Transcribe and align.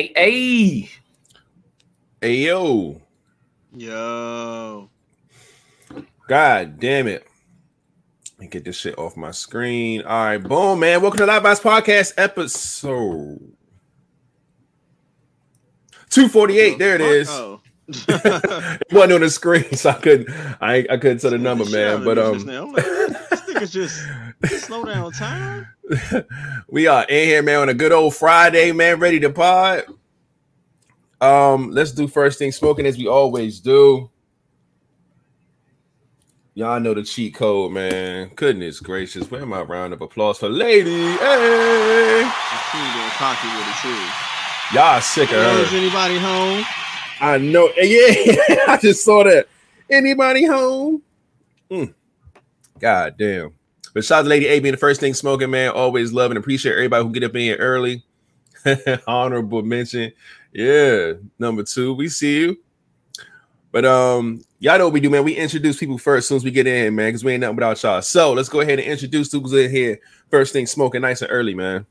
Hey, 0.00 0.12
hey. 0.16 0.90
Hey, 2.22 2.36
yo. 2.36 3.02
Yo. 3.76 4.88
God 6.26 6.80
damn 6.80 7.06
it. 7.06 7.26
Let 8.30 8.40
me 8.40 8.46
get 8.46 8.64
this 8.64 8.78
shit 8.78 8.98
off 8.98 9.14
my 9.18 9.30
screen. 9.30 10.00
All 10.00 10.24
right, 10.24 10.38
boom, 10.38 10.80
man. 10.80 11.02
Welcome 11.02 11.18
to 11.18 11.26
Live 11.26 11.42
Vibes 11.42 11.60
Podcast 11.60 12.14
episode 12.16 13.52
248. 16.08 16.78
There 16.78 16.94
it 16.94 17.02
is. 17.02 17.28
Oh. 17.38 17.60
it 17.88 18.92
wasn't 18.92 19.12
on 19.12 19.20
the 19.20 19.28
screen, 19.28 19.70
so 19.72 19.90
I 19.90 19.94
couldn't 19.94 20.30
I 20.60 20.86
I 20.88 20.96
couldn't 20.96 21.18
tell 21.18 21.32
the 21.32 21.38
number, 21.38 21.64
man. 21.66 22.04
But 22.04 22.18
um 22.18 22.34
just 22.34 22.46
now. 22.46 22.62
I'm 22.62 22.72
like, 22.72 22.84
this 22.84 23.40
nigga's 23.42 23.72
just 23.72 24.00
slow 24.48 24.84
down 24.84 25.12
time. 25.12 25.66
we 26.68 26.86
are 26.86 27.04
in 27.08 27.26
here, 27.28 27.42
man, 27.42 27.60
on 27.60 27.68
a 27.68 27.74
good 27.74 27.92
old 27.92 28.14
Friday, 28.14 28.72
man, 28.72 28.98
ready 28.98 29.20
to 29.20 29.30
pod. 29.30 29.84
Um, 31.20 31.70
let's 31.70 31.92
do 31.92 32.08
first 32.08 32.38
thing 32.38 32.50
smoking 32.52 32.86
as 32.86 32.96
we 32.96 33.06
always 33.06 33.60
do. 33.60 34.10
Y'all 36.54 36.80
know 36.80 36.94
the 36.94 37.02
cheat 37.02 37.34
code, 37.34 37.72
man. 37.72 38.30
Goodness 38.34 38.80
gracious. 38.80 39.30
Where 39.30 39.46
my 39.46 39.62
round 39.62 39.92
of 39.92 40.00
applause 40.00 40.38
for 40.38 40.48
lady? 40.48 40.90
Hey, 40.90 42.30
She's 42.72 42.80
getting 42.80 43.10
cocky 43.12 43.48
with 43.48 43.68
it 43.68 43.76
too. 43.82 44.74
y'all 44.76 45.00
sick 45.00 45.32
of 45.32 45.58
Is 45.60 45.72
anybody 45.72 46.18
home? 46.18 46.64
I 47.20 47.38
know. 47.38 47.70
Yeah, 47.82 48.56
I 48.68 48.78
just 48.80 49.04
saw 49.04 49.24
that. 49.24 49.46
Anybody 49.90 50.44
home? 50.44 51.02
Mm. 51.70 51.94
God 52.78 53.14
damn. 53.18 53.52
But 53.92 54.04
shout 54.04 54.20
out 54.20 54.22
to 54.22 54.28
Lady 54.28 54.46
A 54.46 54.60
being 54.60 54.72
the 54.72 54.78
first 54.78 55.00
thing 55.00 55.14
smoking, 55.14 55.50
man. 55.50 55.70
Always 55.70 56.12
love 56.12 56.30
and 56.30 56.38
appreciate 56.38 56.74
everybody 56.74 57.04
who 57.04 57.12
get 57.12 57.24
up 57.24 57.34
in 57.34 57.40
here 57.40 57.56
early. 57.56 58.04
Honorable 59.06 59.62
mention. 59.62 60.12
Yeah. 60.52 61.14
Number 61.38 61.62
two, 61.62 61.94
we 61.94 62.08
see 62.08 62.40
you. 62.40 62.58
But 63.72 63.84
um, 63.84 64.42
y'all 64.58 64.78
know 64.78 64.86
what 64.86 64.94
we 64.94 65.00
do, 65.00 65.10
man. 65.10 65.24
We 65.24 65.34
introduce 65.36 65.76
people 65.76 65.96
first 65.96 66.24
as 66.24 66.28
soon 66.28 66.36
as 66.36 66.44
we 66.44 66.50
get 66.50 66.66
in, 66.66 66.94
man, 66.94 67.08
because 67.08 67.22
we 67.22 67.32
ain't 67.32 67.40
nothing 67.40 67.56
without 67.56 67.82
y'all. 67.82 68.02
So 68.02 68.32
let's 68.32 68.48
go 68.48 68.60
ahead 68.60 68.80
and 68.80 68.88
introduce 68.88 69.30
who's 69.30 69.52
in 69.52 69.70
here. 69.70 70.00
First 70.30 70.52
thing 70.52 70.66
smoking 70.66 71.02
nice 71.02 71.22
and 71.22 71.30
early, 71.30 71.54
man. 71.54 71.86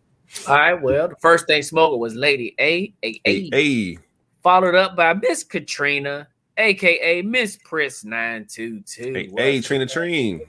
All 0.47 0.55
right, 0.55 0.73
well, 0.73 1.07
the 1.07 1.15
first 1.15 1.47
thing 1.47 1.63
smoking 1.63 1.99
was 1.99 2.15
Lady 2.15 2.53
A, 2.59 2.93
A, 3.03 3.21
A, 3.25 3.49
hey. 3.49 3.97
followed 4.43 4.75
up 4.75 4.95
by 4.95 5.13
Miss 5.13 5.43
Katrina, 5.43 6.27
aka 6.57 7.21
Miss 7.21 7.57
Prince 7.63 8.03
922. 8.03 9.13
Hey, 9.13 9.31
hey, 9.35 9.61
Trina 9.61 9.85
up? 9.85 10.41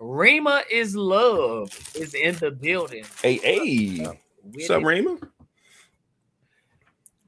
Treen. 0.00 0.10
Rima 0.10 0.62
is 0.70 0.96
love 0.96 1.70
is 1.94 2.14
in 2.14 2.34
the 2.36 2.50
building. 2.50 3.04
Hey, 3.22 3.36
hey. 3.36 4.06
What's 4.42 4.70
up, 4.70 4.82
it. 4.82 4.86
Raymond? 4.86 5.28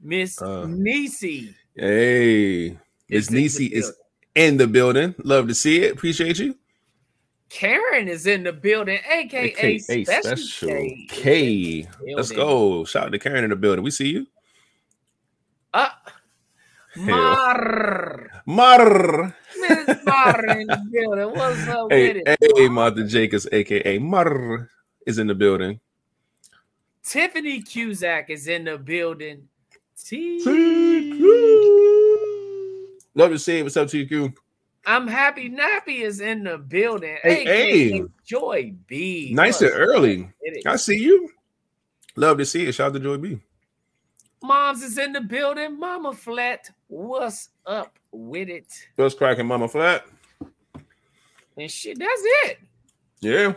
Miss 0.01 0.41
Uh, 0.41 0.65
Nisi. 0.67 1.55
Hey, 1.75 2.71
Miss 3.09 3.25
is 3.25 3.31
Nisi 3.31 3.65
is 3.67 3.93
in 4.35 4.57
the 4.57 4.67
building. 4.67 5.15
Love 5.23 5.47
to 5.47 5.55
see 5.55 5.83
it. 5.83 5.93
Appreciate 5.93 6.39
you. 6.39 6.57
Karen 7.49 8.07
is 8.07 8.25
in 8.25 8.43
the 8.43 8.51
building, 8.51 8.99
aka 9.07 9.53
Hey, 9.53 9.77
Special, 9.77 10.35
special 10.35 10.69
K. 10.69 11.07
K. 11.09 11.87
Let's 12.15 12.31
go. 12.31 12.83
Shout 12.85 13.05
out 13.05 13.11
to 13.11 13.19
Karen 13.19 13.43
in 13.43 13.51
the 13.51 13.55
building. 13.55 13.83
We 13.83 13.91
see 13.91 14.09
you. 14.09 14.27
Uh, 15.71 15.89
Hell. 16.95 17.05
Mar. 17.05 18.43
Mar. 18.47 19.35
Miss 19.69 20.03
Mar 20.05 20.45
in 20.45 20.67
the 20.67 20.83
building. 20.91 21.31
What's 21.37 21.67
up 21.67 21.91
Hey, 21.91 22.13
with 22.13 22.23
it? 22.25 22.53
hey, 22.57 22.69
Martha 22.69 23.03
Jacobs, 23.05 23.47
aka 23.51 23.97
Mar, 23.99 24.69
is 25.07 25.17
in 25.19 25.27
the 25.27 25.35
building. 25.35 25.79
Tiffany 27.03 27.61
Cusack 27.61 28.29
is 28.29 28.47
in 28.47 28.65
the 28.65 28.77
building. 28.77 29.47
T. 30.03 30.43
Love 33.15 33.31
to 33.31 33.39
see 33.39 33.59
it. 33.59 33.63
What's 33.63 33.77
up, 33.77 33.87
TQ? 33.87 34.33
I'm 34.85 35.07
happy 35.07 35.49
Nappy 35.49 36.01
is 36.01 36.19
in 36.19 36.43
the 36.43 36.57
building. 36.57 37.17
Hey, 37.23 37.45
hey. 37.45 38.03
Joy 38.25 38.73
B. 38.87 39.31
Nice 39.33 39.61
and 39.61 39.71
early. 39.73 40.23
up 40.23 40.29
with 40.41 40.57
it? 40.57 40.67
I 40.67 40.75
see 40.75 40.97
you. 40.97 41.29
Love 42.15 42.37
to 42.39 42.45
see 42.45 42.65
it. 42.65 42.73
Shout 42.73 42.87
out 42.87 42.93
to 42.93 42.99
Joy 42.99 43.17
B. 43.17 43.39
Moms 44.41 44.83
is 44.83 44.97
in 44.97 45.13
the 45.13 45.21
building. 45.21 45.79
Mama 45.79 46.11
Flat, 46.11 46.69
what's 46.93 47.49
up 47.65 47.97
with 48.11 48.49
it? 48.49 48.67
What's 48.95 49.15
cracking, 49.15 49.47
Mama 49.47 49.67
Flat? 49.67 50.05
And 51.57 51.69
shit, 51.69 51.97
that's 51.99 52.21
it. 52.23 52.59
Yeah. 53.21 53.53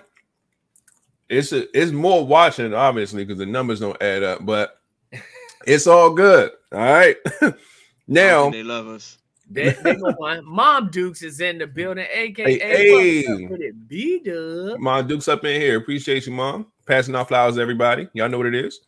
It's 1.28 1.52
a, 1.52 1.66
it's 1.78 1.92
more 1.92 2.26
watching, 2.26 2.72
obviously, 2.72 3.24
because 3.24 3.38
the 3.38 3.46
numbers 3.46 3.80
don't 3.80 4.00
add 4.02 4.22
up, 4.22 4.46
but 4.46 4.80
it's 5.66 5.86
all 5.86 6.14
good. 6.14 6.52
All 6.72 6.78
right. 6.78 7.16
now, 8.08 8.50
they 8.50 8.62
love 8.62 8.86
us. 8.88 9.18
They, 9.48 9.70
they. 9.70 9.96
Mom 10.44 10.90
Dukes 10.90 11.22
is 11.22 11.40
in 11.40 11.58
the 11.58 11.66
building, 11.66 12.06
aka 12.12 12.58
Hey, 12.58 13.24
what's 13.24 13.62
hey. 13.62 13.70
B 13.86 14.20
Dub. 14.24 14.80
Mom 14.80 15.06
Duke's 15.06 15.28
up 15.28 15.44
in 15.44 15.60
here. 15.60 15.76
Appreciate 15.76 16.26
you, 16.26 16.32
Mom. 16.32 16.66
Passing 16.86 17.14
out 17.14 17.28
flowers 17.28 17.56
to 17.56 17.60
everybody. 17.60 18.08
Y'all 18.12 18.28
know 18.28 18.38
what 18.38 18.46
it 18.46 18.54
is. 18.54 18.80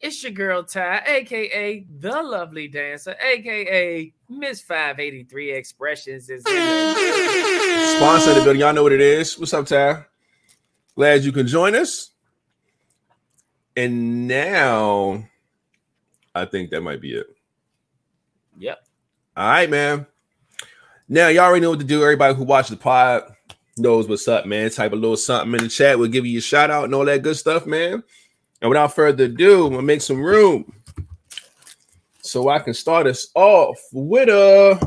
It's 0.00 0.22
your 0.22 0.32
girl 0.32 0.64
Ty, 0.64 1.02
aka 1.06 1.86
the 1.98 2.22
lovely 2.22 2.68
dancer, 2.68 3.16
aka 3.22 4.12
Miss 4.28 4.60
583 4.60 5.52
Expressions 5.52 6.28
is 6.28 6.44
in 6.46 6.54
the 6.54 7.94
Sponsor 7.96 8.30
of 8.30 8.36
the 8.36 8.42
building. 8.42 8.60
Y'all 8.60 8.74
know 8.74 8.82
what 8.82 8.92
it 8.92 9.00
is. 9.00 9.38
What's 9.38 9.54
up, 9.54 9.66
Ty? 9.66 10.04
Glad 10.94 11.24
you 11.24 11.32
can 11.32 11.46
join 11.46 11.74
us. 11.74 12.10
And 13.76 14.28
now, 14.28 15.24
I 16.34 16.44
think 16.44 16.70
that 16.70 16.82
might 16.82 17.00
be 17.00 17.14
it. 17.14 17.26
Yep. 18.58 18.86
All 19.36 19.48
right, 19.48 19.70
man. 19.70 20.06
Now 21.08 21.28
y'all 21.28 21.44
already 21.44 21.62
know 21.62 21.70
what 21.70 21.80
to 21.80 21.84
do. 21.84 22.02
Everybody 22.02 22.34
who 22.34 22.44
watched 22.44 22.70
the 22.70 22.76
pod 22.76 23.34
knows 23.76 24.08
what's 24.08 24.28
up, 24.28 24.46
man. 24.46 24.70
Type 24.70 24.92
a 24.92 24.96
little 24.96 25.16
something 25.16 25.52
in 25.54 25.64
the 25.64 25.68
chat. 25.68 25.98
We'll 25.98 26.08
give 26.08 26.26
you 26.26 26.38
a 26.38 26.42
shout 26.42 26.70
out 26.70 26.84
and 26.84 26.94
all 26.94 27.04
that 27.04 27.22
good 27.22 27.36
stuff, 27.36 27.66
man. 27.66 28.02
And 28.64 28.70
without 28.70 28.94
further 28.94 29.24
ado, 29.24 29.66
I'm 29.66 29.72
gonna 29.72 29.82
make 29.82 30.00
some 30.00 30.22
room 30.22 30.72
so 32.22 32.48
I 32.48 32.58
can 32.60 32.72
start 32.72 33.06
us 33.06 33.28
off 33.34 33.78
with 33.92 34.30
a 34.30 34.78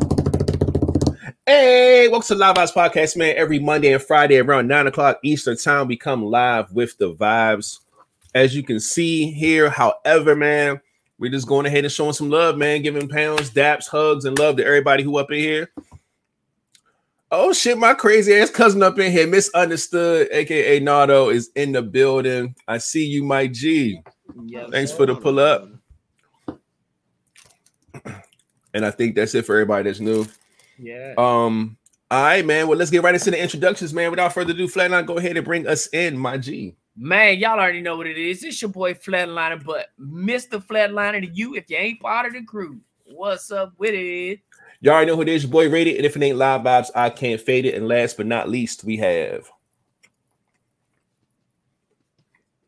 hey, 1.46 2.08
welcome 2.08 2.26
to 2.26 2.34
Live 2.34 2.56
Vibes 2.56 2.74
Podcast, 2.74 3.16
man. 3.18 3.36
Every 3.38 3.60
Monday 3.60 3.94
and 3.94 4.02
Friday 4.02 4.40
around 4.40 4.68
nine 4.68 4.88
o'clock 4.88 5.20
Eastern 5.22 5.58
time, 5.58 5.88
we 5.88 5.96
come 5.96 6.26
live 6.26 6.72
with 6.74 6.98
the 6.98 7.14
vibes. 7.14 7.82
As 8.34 8.56
you 8.56 8.64
can 8.64 8.80
see 8.80 9.30
here, 9.30 9.70
however, 9.70 10.36
man, 10.36 10.82
we're 11.20 11.30
just 11.30 11.48
going 11.48 11.68
ahead 11.68 11.84
and 11.84 11.94
showing 11.94 12.14
some 12.14 12.32
love, 12.32 12.58
man. 12.58 12.82
Giving 12.82 13.08
pounds, 13.08 13.52
daps, 13.52 13.88
hugs, 13.88 14.26
and 14.26 14.40
love 14.40 14.58
to 14.58 14.66
everybody 14.66 15.04
who 15.04 15.20
up 15.20 15.32
in 15.32 15.38
here. 15.38 15.72
Oh 17.30 17.52
shit, 17.52 17.78
my 17.78 17.94
crazy 17.94 18.34
ass 18.36 18.50
cousin 18.50 18.82
up 18.82 18.98
in 19.00 19.12
here, 19.12 19.28
misunderstood, 19.28 20.30
aka 20.32 20.80
Nardo, 20.80 21.28
is 21.28 21.52
in 21.56 21.74
the 21.74 21.82
building. 21.82 22.56
I 22.70 22.78
see 22.78 23.06
you, 23.06 23.24
my 23.24 23.48
G. 23.48 24.02
Yes, 24.46 24.70
Thanks 24.72 24.92
for 24.94 25.06
the 25.06 25.16
pull 25.16 25.40
up. 25.40 25.68
And 28.74 28.86
I 28.86 28.92
think 28.92 29.16
that's 29.16 29.36
it 29.36 29.46
for 29.46 29.56
everybody 29.56 29.90
that's 29.90 30.00
new. 30.00 30.26
Yeah. 30.78 31.16
Um, 31.18 31.78
all 32.10 32.24
right, 32.24 32.46
man. 32.46 32.68
Well, 32.70 32.78
let's 32.78 32.92
get 32.92 33.04
right 33.04 33.14
into 33.14 33.32
the 33.32 33.42
introductions, 33.42 33.94
man. 33.94 34.10
Without 34.10 34.34
further 34.34 34.54
ado, 34.54 34.68
Flatline, 34.68 35.06
go 35.06 35.18
ahead 35.18 35.36
and 35.36 35.46
bring 35.46 35.68
us 35.68 35.88
in, 35.88 36.18
my 36.18 36.38
G. 36.38 36.76
Man, 36.96 37.38
y'all 37.40 37.60
already 37.60 37.82
know 37.82 37.98
what 37.98 38.08
it 38.08 38.18
is. 38.18 38.42
It's 38.44 38.62
your 38.62 38.72
boy 38.72 38.94
Flatliner, 38.94 39.62
but 39.62 39.88
Mr. 40.00 40.66
Flatliner 40.66 41.22
to 41.22 41.28
you 41.28 41.56
if 41.56 41.70
you 41.70 41.76
ain't 41.76 42.00
part 42.00 42.26
of 42.26 42.34
the 42.34 42.44
crew. 42.44 42.80
What's 43.06 43.52
up 43.52 43.74
with 43.78 43.94
it? 43.94 44.40
Y'all 44.82 44.94
already 44.94 45.10
know 45.10 45.16
who 45.16 45.24
it 45.24 45.30
is, 45.30 45.44
your 45.44 45.52
boy 45.52 45.70
Rated. 45.70 45.96
And 45.98 46.06
if 46.06 46.16
it 46.16 46.22
ain't 46.22 46.38
live 46.38 46.62
vibes, 46.62 46.92
I 46.96 47.10
can't 47.10 47.42
fade 47.42 47.66
it. 47.66 47.74
And 47.76 47.88
last 47.88 48.18
but 48.18 48.26
not 48.26 48.50
least, 48.50 48.84
we 48.84 48.98
have 48.98 49.50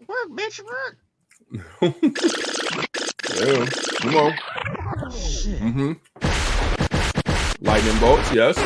Work, 0.07 0.29
bitch, 0.31 0.61
work. 0.63 0.97
Yeah, 3.39 3.65
come 4.01 4.15
on. 4.17 4.33
Mm-hmm. 5.53 5.93
Lightning 7.65 7.99
bolts, 7.99 8.33
yes. 8.33 8.57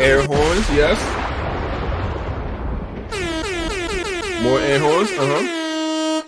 Air 0.00 0.22
horns, 0.26 0.70
yes. 0.70 1.00
More 4.42 4.60
air 4.60 4.78
horns, 4.78 5.10
uh-huh. 5.10 6.22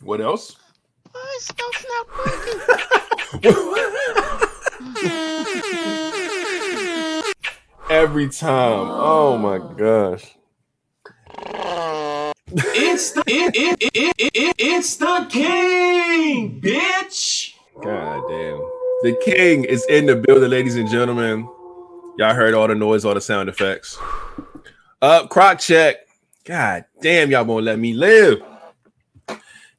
What 0.00 0.20
else? 0.22 0.56
Why 1.38 1.42
is 1.42 1.46
stuff's 1.46 1.86
not 1.88 2.06
working? 7.04 7.22
Every 7.90 8.28
time. 8.28 8.88
Oh 8.90 9.38
my 9.38 9.58
gosh. 9.76 10.36
It's 12.50 13.12
the 13.12 13.22
it, 13.28 13.54
it, 13.54 13.78
it, 13.80 14.14
it, 14.18 14.32
it, 14.34 14.56
it's 14.58 14.96
the 14.96 15.26
king, 15.30 16.60
bitch. 16.60 17.54
God 17.82 18.24
damn. 18.28 18.58
The 19.02 19.16
king 19.24 19.62
is 19.64 19.86
in 19.88 20.06
the 20.06 20.16
building, 20.16 20.50
ladies 20.50 20.74
and 20.74 20.88
gentlemen. 20.88 21.48
Y'all 22.16 22.34
heard 22.34 22.54
all 22.54 22.66
the 22.66 22.74
noise, 22.74 23.04
all 23.04 23.14
the 23.14 23.20
sound 23.20 23.48
effects. 23.48 23.96
Up, 25.00 25.30
croc 25.30 25.60
check. 25.60 25.98
God 26.44 26.84
damn, 27.00 27.30
y'all 27.30 27.44
won't 27.44 27.64
let 27.64 27.78
me 27.78 27.92
live. 27.92 28.42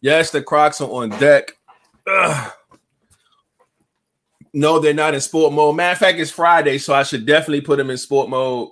Yes, 0.01 0.31
the 0.31 0.41
Crocs 0.41 0.81
are 0.81 0.89
on 0.89 1.09
deck. 1.09 1.57
Ugh. 2.07 2.51
No, 4.53 4.79
they're 4.79 4.93
not 4.93 5.13
in 5.13 5.21
sport 5.21 5.53
mode. 5.53 5.75
Matter 5.75 5.93
of 5.93 5.97
fact, 5.99 6.19
it's 6.19 6.31
Friday, 6.31 6.77
so 6.79 6.93
I 6.93 7.03
should 7.03 7.25
definitely 7.25 7.61
put 7.61 7.77
them 7.77 7.89
in 7.89 7.97
sport 7.97 8.29
mode. 8.29 8.69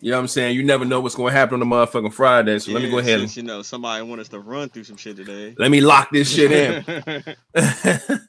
You 0.00 0.10
know 0.10 0.18
what 0.18 0.22
I'm 0.22 0.28
saying? 0.28 0.56
You 0.56 0.62
never 0.62 0.84
know 0.84 1.00
what's 1.00 1.14
going 1.14 1.32
to 1.32 1.38
happen 1.38 1.54
on 1.54 1.60
the 1.60 1.74
motherfucking 1.74 2.12
Friday. 2.12 2.58
So 2.58 2.72
let 2.72 2.82
me 2.82 2.90
go 2.90 2.98
ahead 2.98 3.20
and 3.20 3.30
since, 3.30 3.36
you 3.38 3.42
know 3.42 3.62
somebody 3.62 4.02
want 4.02 4.20
us 4.20 4.28
to 4.28 4.40
run 4.40 4.68
through 4.68 4.84
some 4.84 4.98
shit 4.98 5.16
today. 5.16 5.54
let 5.58 5.70
me 5.70 5.80
lock 5.80 6.10
this 6.10 6.30
shit 6.30 6.52
in. 6.52 7.24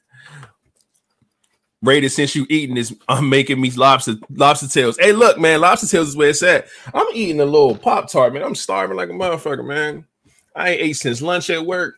Brady, 1.82 2.08
since 2.08 2.34
you 2.34 2.46
eating 2.48 2.74
this, 2.74 2.92
I'm 3.06 3.28
making 3.28 3.60
me 3.60 3.70
lobster 3.70 4.14
lobster 4.30 4.66
tails. 4.66 4.96
Hey, 4.98 5.12
look, 5.12 5.38
man, 5.38 5.60
lobster 5.60 5.86
tails 5.86 6.08
is 6.08 6.16
where 6.16 6.30
it's 6.30 6.42
at. 6.42 6.66
I'm 6.92 7.06
eating 7.14 7.40
a 7.40 7.44
little 7.44 7.76
pop 7.76 8.10
tart, 8.10 8.32
man. 8.32 8.42
I'm 8.42 8.54
starving 8.54 8.96
like 8.96 9.10
a 9.10 9.12
motherfucker, 9.12 9.64
man. 9.64 10.06
I 10.54 10.70
ain't 10.70 10.82
ate 10.82 10.96
since 10.96 11.22
lunch 11.22 11.50
at 11.50 11.64
work. 11.64 11.96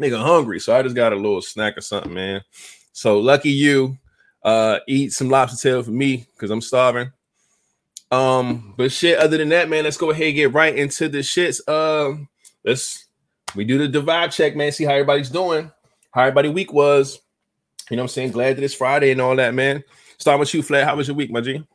Nigga 0.00 0.20
hungry, 0.20 0.60
so 0.60 0.76
I 0.76 0.82
just 0.82 0.94
got 0.94 1.12
a 1.12 1.16
little 1.16 1.40
snack 1.40 1.78
or 1.78 1.80
something, 1.80 2.12
man. 2.12 2.42
So 2.92 3.18
lucky 3.18 3.50
you. 3.50 3.98
Uh, 4.42 4.78
eat 4.86 5.12
some 5.12 5.28
lobster 5.28 5.68
tail 5.68 5.82
for 5.82 5.90
me 5.90 6.26
because 6.34 6.50
I'm 6.50 6.60
starving. 6.60 7.10
Um, 8.10 8.74
but 8.76 8.92
shit, 8.92 9.18
other 9.18 9.36
than 9.38 9.48
that, 9.48 9.68
man, 9.68 9.84
let's 9.84 9.96
go 9.96 10.10
ahead 10.10 10.26
and 10.26 10.36
get 10.36 10.52
right 10.52 10.76
into 10.76 11.08
the 11.08 11.18
shits. 11.18 11.66
Um, 11.68 12.28
let's 12.64 13.06
we 13.54 13.64
do 13.64 13.88
the 13.88 14.02
vibe 14.02 14.32
check, 14.32 14.54
man. 14.54 14.70
See 14.70 14.84
how 14.84 14.92
everybody's 14.92 15.30
doing, 15.30 15.70
how 16.12 16.22
everybody 16.22 16.48
week 16.48 16.72
was. 16.72 17.20
You 17.90 17.96
know 17.96 18.02
I'm 18.02 18.08
saying? 18.08 18.32
Glad 18.32 18.56
that 18.56 18.64
it's 18.64 18.74
Friday 18.74 19.12
and 19.12 19.20
all 19.20 19.36
that, 19.36 19.54
man. 19.54 19.82
Start 20.18 20.40
with 20.40 20.52
you, 20.54 20.62
Flat. 20.62 20.84
How 20.84 20.96
was 20.96 21.08
your 21.08 21.16
week, 21.16 21.30
my 21.30 21.40
G? 21.40 21.66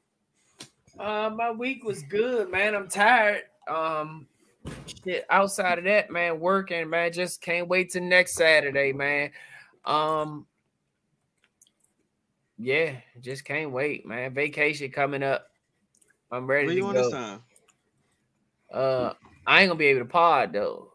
Uh, 0.99 1.31
my 1.35 1.51
week 1.51 1.83
was 1.83 2.03
good, 2.03 2.51
man. 2.51 2.75
I'm 2.75 2.87
tired. 2.87 3.43
Um, 3.67 4.27
shit. 5.03 5.25
Outside 5.29 5.77
of 5.79 5.83
that, 5.85 6.11
man, 6.11 6.39
working, 6.39 6.89
man. 6.89 7.11
Just 7.13 7.41
can't 7.41 7.67
wait 7.67 7.91
till 7.91 8.03
next 8.03 8.33
Saturday, 8.33 8.93
man. 8.93 9.31
Um, 9.85 10.45
yeah, 12.57 12.95
just 13.21 13.43
can't 13.45 13.71
wait, 13.71 14.05
man. 14.05 14.33
Vacation 14.33 14.91
coming 14.91 15.23
up. 15.23 15.47
I'm 16.31 16.47
ready 16.47 16.67
Where 16.67 16.75
to 16.75 16.79
you 16.81 16.85
on 16.87 16.93
this 16.93 17.07
go. 17.07 17.11
time? 17.11 17.43
Uh, 18.71 19.13
I 19.45 19.61
ain't 19.61 19.69
gonna 19.69 19.77
be 19.77 19.87
able 19.87 20.01
to 20.01 20.05
pod 20.05 20.53
though. 20.53 20.93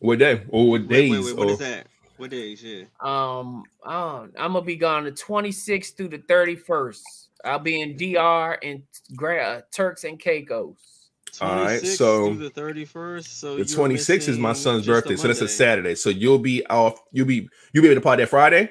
What 0.00 0.18
day 0.18 0.42
or 0.48 0.68
what 0.70 0.80
Wait, 0.82 0.88
days? 0.88 1.10
wait, 1.10 1.24
wait, 1.24 1.36
what 1.36 1.48
or- 1.48 1.52
is 1.52 1.58
that? 1.58 1.86
What 2.16 2.30
days? 2.30 2.62
Yeah. 2.62 2.84
Um, 3.00 3.64
I'm 3.84 4.30
gonna 4.34 4.60
be 4.62 4.76
gone 4.76 5.04
the 5.04 5.12
26th 5.12 5.96
through 5.96 6.08
the 6.08 6.18
31st. 6.18 7.00
I'll 7.44 7.58
be 7.58 7.80
in 7.80 7.96
DR 7.96 8.58
and 8.62 8.82
Gra- 9.16 9.42
uh, 9.42 9.60
Turks 9.72 10.04
and 10.04 10.18
Caicos. 10.18 10.99
All 11.40 11.54
right, 11.64 11.80
so 11.86 12.34
through 12.34 12.48
the 12.48 12.60
31st. 12.60 13.24
So 13.26 13.56
The 13.56 13.62
26th 13.64 14.28
is 14.28 14.38
my 14.38 14.52
son's 14.52 14.86
birthday, 14.86 15.16
so 15.16 15.28
that's 15.28 15.40
a 15.40 15.48
Saturday. 15.48 15.94
So 15.94 16.10
you'll 16.10 16.38
be 16.38 16.64
off. 16.66 17.00
You'll 17.12 17.26
be 17.26 17.48
you'll 17.72 17.82
be 17.82 17.88
able 17.88 18.00
to 18.00 18.04
pod 18.04 18.18
that 18.18 18.28
Friday 18.28 18.70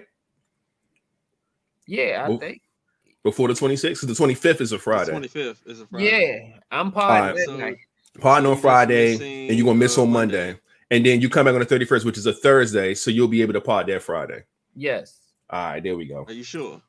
Yeah, 1.88 2.24
I 2.26 2.30
Well, 2.30 2.38
think. 2.38 2.62
before 3.24 3.48
the 3.48 3.54
26th. 3.56 4.02
The 4.06 4.14
25th 4.14 4.62
is 4.62 4.72
a 4.72 4.76
The 4.76 4.82
Friday. 4.82 5.12
25th 5.12 5.58
is 5.66 5.82
a 5.82 5.88
Friday. 5.88 6.50
Yeah, 6.52 6.60
I'm 6.72 6.88
All 6.88 6.92
podding 6.92 7.24
right. 7.28 7.36
that 7.36 7.46
So- 7.46 7.58
night. 7.58 7.78
Pod 8.20 8.46
on 8.46 8.56
you 8.56 8.62
Friday, 8.62 9.48
and 9.48 9.58
you're 9.58 9.66
gonna 9.66 9.78
miss 9.80 9.98
on 9.98 10.12
Monday. 10.12 10.60
and 10.92 11.06
then 11.06 11.22
you 11.22 11.30
come 11.30 11.46
back 11.46 11.54
on 11.54 11.60
the 11.60 11.66
31st, 11.66 12.04
which 12.06 12.18
is 12.18 12.26
a 12.26 12.34
Thursday. 12.34 12.94
So 12.96 13.12
you'll 13.12 13.28
be 13.28 13.42
able 13.42 13.54
to 13.54 13.62
pod 13.62 13.88
that 13.88 14.02
Friday. 14.04 14.44
Yes. 14.76 15.20
All 15.50 15.72
right, 15.74 15.84
there 15.84 15.96
we 15.96 16.06
go. 16.06 16.26
Are 16.28 16.34
you 16.34 16.44
sure? 16.44 16.82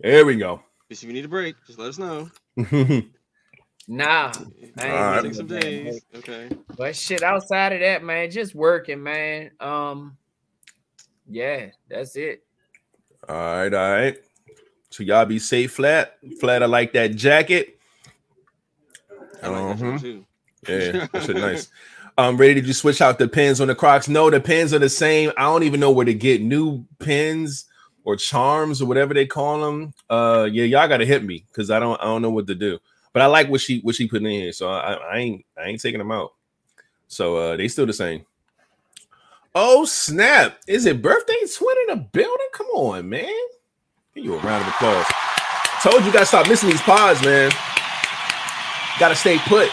There 0.00 0.26
we 0.26 0.36
go. 0.36 0.62
If 0.88 1.02
you 1.04 1.12
need 1.12 1.24
a 1.24 1.28
break, 1.28 1.54
just 1.66 1.78
let 1.78 1.88
us 1.88 1.98
know. 1.98 2.30
Nah. 3.92 4.30
I 4.78 4.86
ain't 4.86 4.94
Alright. 4.94 5.24
Take 5.24 5.34
some 5.34 5.46
days. 5.48 6.00
Okay. 6.14 6.48
But 6.76 6.94
shit, 6.94 7.24
outside 7.24 7.72
of 7.72 7.80
that, 7.80 8.04
man, 8.04 8.30
just 8.30 8.54
working, 8.54 9.02
man. 9.02 9.50
Um, 9.58 10.16
yeah, 11.28 11.70
that's 11.88 12.14
it. 12.14 12.44
all 13.28 13.34
right, 13.34 13.74
all 13.74 13.90
right. 13.92 14.16
So 14.90 15.02
y'all 15.02 15.24
be 15.26 15.40
safe, 15.40 15.72
flat. 15.72 16.18
Flat, 16.38 16.62
I 16.62 16.66
like 16.66 16.92
that 16.92 17.16
jacket. 17.16 17.78
I 19.42 19.48
like 19.48 19.78
that 19.78 19.84
Uh-huh. 19.84 19.98
shit 19.98 20.00
too. 20.02 20.24
Yeah, 20.68 21.06
that 21.12 21.22
shit 21.24 21.36
nice. 21.36 21.68
Um, 22.16 22.36
ready? 22.36 22.54
Did 22.54 22.66
you 22.68 22.74
switch 22.74 23.00
out 23.00 23.18
the 23.18 23.26
pins 23.26 23.60
on 23.60 23.66
the 23.66 23.74
Crocs? 23.74 24.08
No, 24.08 24.30
the 24.30 24.40
pins 24.40 24.72
are 24.72 24.78
the 24.78 24.88
same. 24.88 25.32
I 25.36 25.42
don't 25.42 25.64
even 25.64 25.80
know 25.80 25.90
where 25.90 26.06
to 26.06 26.14
get 26.14 26.42
new 26.42 26.84
pins 27.00 27.64
or 28.04 28.14
charms 28.14 28.80
or 28.80 28.86
whatever 28.86 29.14
they 29.14 29.26
call 29.26 29.60
them. 29.60 29.94
Uh, 30.08 30.48
yeah, 30.50 30.64
y'all 30.64 30.86
gotta 30.88 31.06
hit 31.06 31.24
me 31.24 31.44
because 31.50 31.72
I 31.72 31.80
don't, 31.80 32.00
I 32.00 32.04
don't 32.04 32.22
know 32.22 32.30
what 32.30 32.46
to 32.46 32.54
do. 32.54 32.78
But 33.12 33.22
I 33.22 33.26
like 33.26 33.48
what 33.48 33.60
she, 33.60 33.80
what 33.80 33.94
she 33.94 34.08
put 34.08 34.22
in 34.22 34.30
here, 34.30 34.52
so 34.52 34.70
I, 34.70 34.92
I 34.92 35.16
ain't, 35.18 35.44
I 35.58 35.64
ain't 35.64 35.80
taking 35.80 35.98
them 35.98 36.12
out. 36.12 36.32
So 37.08 37.36
uh, 37.36 37.56
they 37.56 37.68
still 37.68 37.86
the 37.86 37.92
same. 37.92 38.24
Oh 39.52 39.84
snap! 39.84 40.58
Is 40.68 40.86
it 40.86 41.02
birthday 41.02 41.34
twin 41.52 41.76
in 41.88 41.98
the 41.98 42.04
building? 42.12 42.48
Come 42.52 42.68
on, 42.68 43.08
man! 43.08 43.26
Give 44.14 44.24
you 44.24 44.34
a 44.34 44.38
round 44.38 44.62
of 44.62 44.68
applause. 44.68 45.06
Told 45.82 46.04
you, 46.04 46.12
gotta 46.12 46.26
stop 46.26 46.48
missing 46.48 46.70
these 46.70 46.80
pods, 46.82 47.20
man. 47.22 47.50
Gotta 49.00 49.16
stay 49.16 49.38
put 49.38 49.70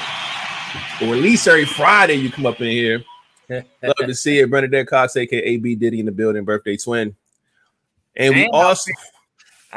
or 1.01 1.15
at 1.15 1.21
least 1.21 1.47
every 1.47 1.65
Friday 1.65 2.15
you 2.15 2.31
come 2.31 2.45
up 2.45 2.59
in 2.61 2.67
here. 2.67 3.03
Love 3.49 3.63
to 3.99 4.15
see 4.15 4.39
it. 4.39 4.49
Bernadette 4.49 4.87
Cox, 4.87 5.15
aka 5.15 5.57
B 5.57 5.75
Diddy 5.75 5.99
in 5.99 6.05
the 6.05 6.11
building, 6.11 6.43
birthday 6.43 6.77
twin. 6.77 7.15
And 8.15 8.35
we 8.35 8.43
And 8.43 8.51
also 8.53 8.91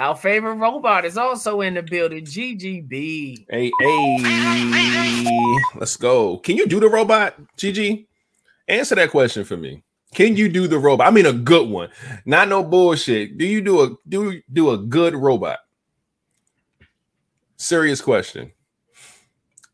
Our 0.01 0.17
favorite 0.17 0.55
robot 0.55 1.05
is 1.05 1.19
also 1.19 1.61
in 1.61 1.75
the 1.75 1.83
building. 1.83 2.25
GGB. 2.25 3.45
hey 3.51 3.71
hey 3.79 5.27
let's 5.75 5.99
go. 5.99 6.39
Can 6.39 6.57
you 6.57 6.67
do 6.67 6.81
the 6.81 6.89
robot, 6.89 7.39
GG? 7.59 8.07
Answer 8.67 8.95
that 8.95 9.11
question 9.11 9.45
for 9.45 9.59
me. 9.59 9.83
Can 10.15 10.37
you 10.37 10.49
do 10.49 10.67
the 10.67 10.79
robot? 10.79 11.07
I 11.07 11.11
mean 11.11 11.27
a 11.27 11.35
good 11.35 11.69
one, 11.69 11.91
not 12.25 12.49
no 12.49 12.65
bullshit. 12.65 13.37
Do 13.37 13.45
you 13.45 13.61
do 13.61 13.83
a 13.83 13.91
do 14.09 14.41
do 14.51 14.71
a 14.71 14.79
good 14.79 15.15
robot? 15.15 15.59
Serious 17.59 18.01
question. 18.01 18.53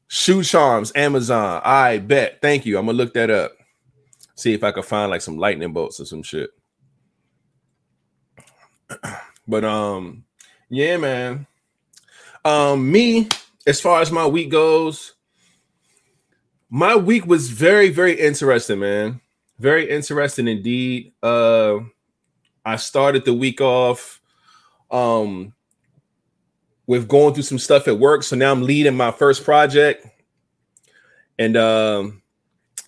Shoe 0.08 0.42
charms, 0.42 0.90
Amazon. 0.96 1.62
I 1.64 1.98
bet. 1.98 2.40
Thank 2.42 2.66
you. 2.66 2.78
I'm 2.78 2.86
gonna 2.86 2.98
look 2.98 3.14
that 3.14 3.30
up. 3.30 3.52
See 4.34 4.54
if 4.54 4.64
I 4.64 4.72
can 4.72 4.82
find 4.82 5.08
like 5.08 5.22
some 5.22 5.38
lightning 5.38 5.72
bolts 5.72 6.00
or 6.00 6.04
some 6.04 6.24
shit. 6.24 6.50
But 9.48 9.64
um, 9.64 10.24
yeah, 10.68 10.96
man. 10.96 11.46
Um, 12.44 12.90
me, 12.90 13.28
as 13.66 13.80
far 13.80 14.00
as 14.00 14.12
my 14.12 14.26
week 14.26 14.50
goes, 14.50 15.14
my 16.70 16.96
week 16.96 17.26
was 17.26 17.50
very, 17.50 17.90
very 17.90 18.18
interesting, 18.18 18.80
man. 18.80 19.20
Very 19.58 19.88
interesting 19.88 20.48
indeed. 20.48 21.12
Uh 21.22 21.78
I 22.64 22.76
started 22.76 23.24
the 23.24 23.32
week 23.32 23.60
off 23.60 24.20
um 24.90 25.54
with 26.86 27.08
going 27.08 27.34
through 27.34 27.44
some 27.44 27.58
stuff 27.58 27.88
at 27.88 27.98
work. 27.98 28.22
So 28.22 28.36
now 28.36 28.52
I'm 28.52 28.62
leading 28.62 28.96
my 28.96 29.10
first 29.10 29.44
project. 29.44 30.06
And 31.38 31.56
um 31.56 32.22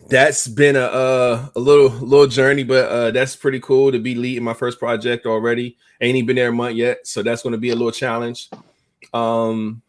that's 0.06 0.46
been 0.46 0.76
a 0.76 0.80
uh, 0.80 1.48
a 1.56 1.60
little 1.60 1.90
little 1.90 2.26
journey, 2.26 2.62
but 2.62 2.88
uh 2.88 3.10
that's 3.10 3.34
pretty 3.34 3.60
cool 3.60 3.90
to 3.90 3.98
be 3.98 4.14
leading 4.14 4.44
my 4.44 4.54
first 4.54 4.78
project 4.78 5.26
already. 5.26 5.76
Ain't 6.00 6.16
even 6.16 6.26
been 6.26 6.36
there 6.36 6.50
a 6.50 6.52
month 6.52 6.76
yet, 6.76 7.06
so 7.06 7.22
that's 7.22 7.42
going 7.42 7.52
to 7.52 7.58
be 7.58 7.70
a 7.70 7.74
little 7.74 7.92
challenge. 7.92 8.48
Um 9.12 9.82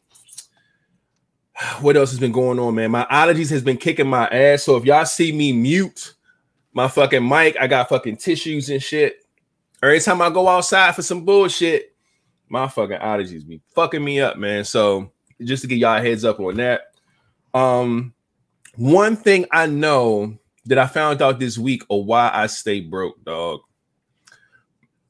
what 1.81 1.97
else 1.97 2.09
has 2.11 2.19
been 2.19 2.31
going 2.31 2.57
on, 2.57 2.75
man? 2.75 2.91
My 2.91 3.05
allergies 3.11 3.49
has 3.51 3.61
been 3.61 3.77
kicking 3.77 4.07
my 4.07 4.27
ass. 4.27 4.63
So 4.63 4.77
if 4.77 4.85
y'all 4.85 5.05
see 5.05 5.31
me 5.31 5.51
mute 5.51 6.15
my 6.73 6.87
fucking 6.87 7.27
mic, 7.27 7.57
I 7.59 7.67
got 7.67 7.89
fucking 7.89 8.17
tissues 8.17 8.69
and 8.69 8.81
shit. 8.81 9.25
Every 9.83 9.99
time 9.99 10.21
I 10.21 10.29
go 10.29 10.47
outside 10.47 10.95
for 10.95 11.01
some 11.01 11.25
bullshit, 11.25 11.95
my 12.47 12.67
fucking 12.67 12.97
allergies 12.97 13.47
be 13.47 13.61
fucking 13.75 14.03
me 14.03 14.21
up, 14.21 14.37
man. 14.37 14.63
So 14.63 15.11
just 15.41 15.61
to 15.63 15.67
get 15.67 15.77
y'all 15.77 16.01
heads 16.01 16.25
up 16.25 16.39
on 16.39 16.55
that. 16.55 16.93
Um, 17.53 18.13
one 18.79 19.17
thing 19.17 19.45
I 19.51 19.65
know 19.65 20.37
that 20.65 20.77
I 20.77 20.87
found 20.87 21.21
out 21.21 21.37
this 21.37 21.57
week 21.57 21.83
or 21.89 22.05
why 22.05 22.31
I 22.33 22.47
stay 22.47 22.79
broke, 22.79 23.21
dog. 23.25 23.59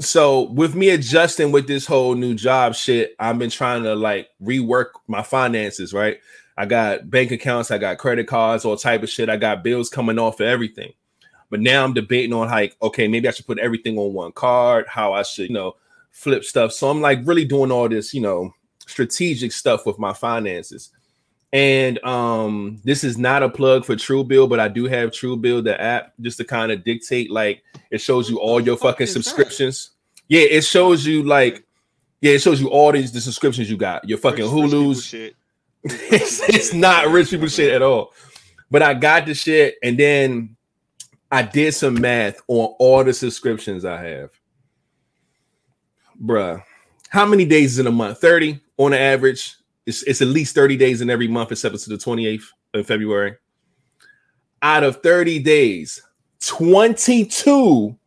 So 0.01 0.43
with 0.51 0.73
me 0.73 0.89
adjusting 0.89 1.51
with 1.51 1.67
this 1.67 1.85
whole 1.85 2.15
new 2.15 2.33
job 2.33 2.73
shit, 2.73 3.15
I've 3.19 3.37
been 3.37 3.51
trying 3.51 3.83
to 3.83 3.95
like 3.95 4.29
rework 4.41 4.87
my 5.07 5.21
finances, 5.21 5.93
right? 5.93 6.17
I 6.57 6.65
got 6.65 7.11
bank 7.11 7.29
accounts, 7.29 7.69
I 7.69 7.77
got 7.77 7.99
credit 7.99 8.27
cards, 8.27 8.65
all 8.65 8.75
type 8.75 9.03
of 9.03 9.09
shit. 9.09 9.29
I 9.29 9.37
got 9.37 9.63
bills 9.63 9.89
coming 9.89 10.17
off 10.17 10.39
of 10.39 10.47
everything. 10.47 10.93
But 11.51 11.59
now 11.59 11.83
I'm 11.83 11.93
debating 11.93 12.33
on 12.33 12.47
like, 12.47 12.75
okay, 12.81 13.07
maybe 13.07 13.27
I 13.27 13.31
should 13.31 13.47
put 13.47 13.59
everything 13.59 13.99
on 13.99 14.13
one 14.13 14.31
card, 14.31 14.87
how 14.87 15.13
I 15.13 15.21
should, 15.21 15.49
you 15.49 15.53
know, 15.53 15.75
flip 16.11 16.43
stuff. 16.43 16.73
So 16.73 16.89
I'm 16.89 17.01
like 17.01 17.19
really 17.23 17.45
doing 17.45 17.71
all 17.71 17.87
this, 17.87 18.15
you 18.15 18.21
know, 18.21 18.51
strategic 18.87 19.51
stuff 19.51 19.85
with 19.85 19.99
my 19.99 20.13
finances. 20.13 20.89
And 21.51 22.03
um, 22.05 22.79
this 22.83 23.03
is 23.03 23.17
not 23.17 23.41
a 23.41 23.49
plug 23.49 23.83
for 23.85 23.95
Truebill, 23.95 24.49
but 24.49 24.59
I 24.59 24.67
do 24.67 24.85
have 24.85 25.09
Truebill, 25.09 25.63
the 25.63 25.79
app, 25.81 26.13
just 26.21 26.37
to 26.37 26.43
kind 26.43 26.71
of 26.71 26.83
dictate. 26.83 27.31
Like, 27.31 27.63
it 27.89 28.01
shows 28.01 28.29
you 28.29 28.39
all 28.39 28.59
your 28.59 28.77
fuck 28.77 28.95
fucking 28.95 29.05
is 29.05 29.13
that? 29.15 29.23
subscriptions. 29.23 29.91
Yeah, 30.27 30.41
it 30.41 30.63
shows 30.63 31.05
you 31.07 31.23
like, 31.23 31.65
yeah, 32.21 32.33
it 32.33 32.41
shows 32.41 32.61
you 32.61 32.69
all 32.69 32.91
these 32.91 33.11
the 33.11 33.21
subscriptions 33.21 33.69
you 33.69 33.77
got. 33.77 34.07
Your 34.07 34.19
fucking 34.19 34.43
Rich- 34.45 34.53
rich 34.63 34.71
Hulu's. 34.71 35.03
shit. 35.05 35.35
it's, 35.83 36.41
it's 36.49 36.73
not 36.73 37.07
rich 37.07 37.29
people 37.31 37.47
shit 37.47 37.73
at 37.73 37.81
all. 37.81 38.13
But 38.69 38.83
I 38.83 38.93
got 38.93 39.25
the 39.25 39.33
shit, 39.33 39.75
and 39.81 39.97
then 39.97 40.55
I 41.31 41.41
did 41.41 41.73
some 41.73 41.99
math 41.99 42.39
on 42.47 42.75
all 42.77 43.03
the 43.03 43.13
subscriptions 43.13 43.85
I 43.85 43.99
have. 44.03 44.29
Bruh, 46.23 46.61
how 47.09 47.25
many 47.25 47.45
days 47.45 47.73
is 47.73 47.79
in 47.79 47.87
a 47.87 47.91
month? 47.91 48.19
30 48.19 48.59
on 48.77 48.91
the 48.91 48.99
average. 48.99 49.55
It's, 49.89 50.03
it's 50.03 50.21
at 50.21 50.27
least 50.29 50.55
30 50.55 50.77
days 50.77 51.01
in 51.01 51.09
every 51.09 51.27
month, 51.27 51.51
except 51.51 51.75
it's 51.75 51.85
the 51.85 51.95
28th 51.95 52.43
of 52.73 52.87
February. 52.87 53.35
Out 54.61 54.83
of 54.83 55.01
30 55.01 55.39
days, 55.39 56.01
22 56.45 57.97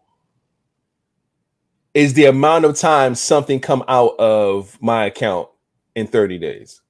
is 1.95 2.15
the 2.15 2.27
amount 2.27 2.65
of 2.65 2.79
time 2.79 3.15
something 3.15 3.61
come 3.61 3.85
out 3.89 4.19
of 4.19 4.81
my 4.81 5.07
account 5.07 5.49
in 5.95 6.07
30 6.07 6.39
days. 6.39 6.81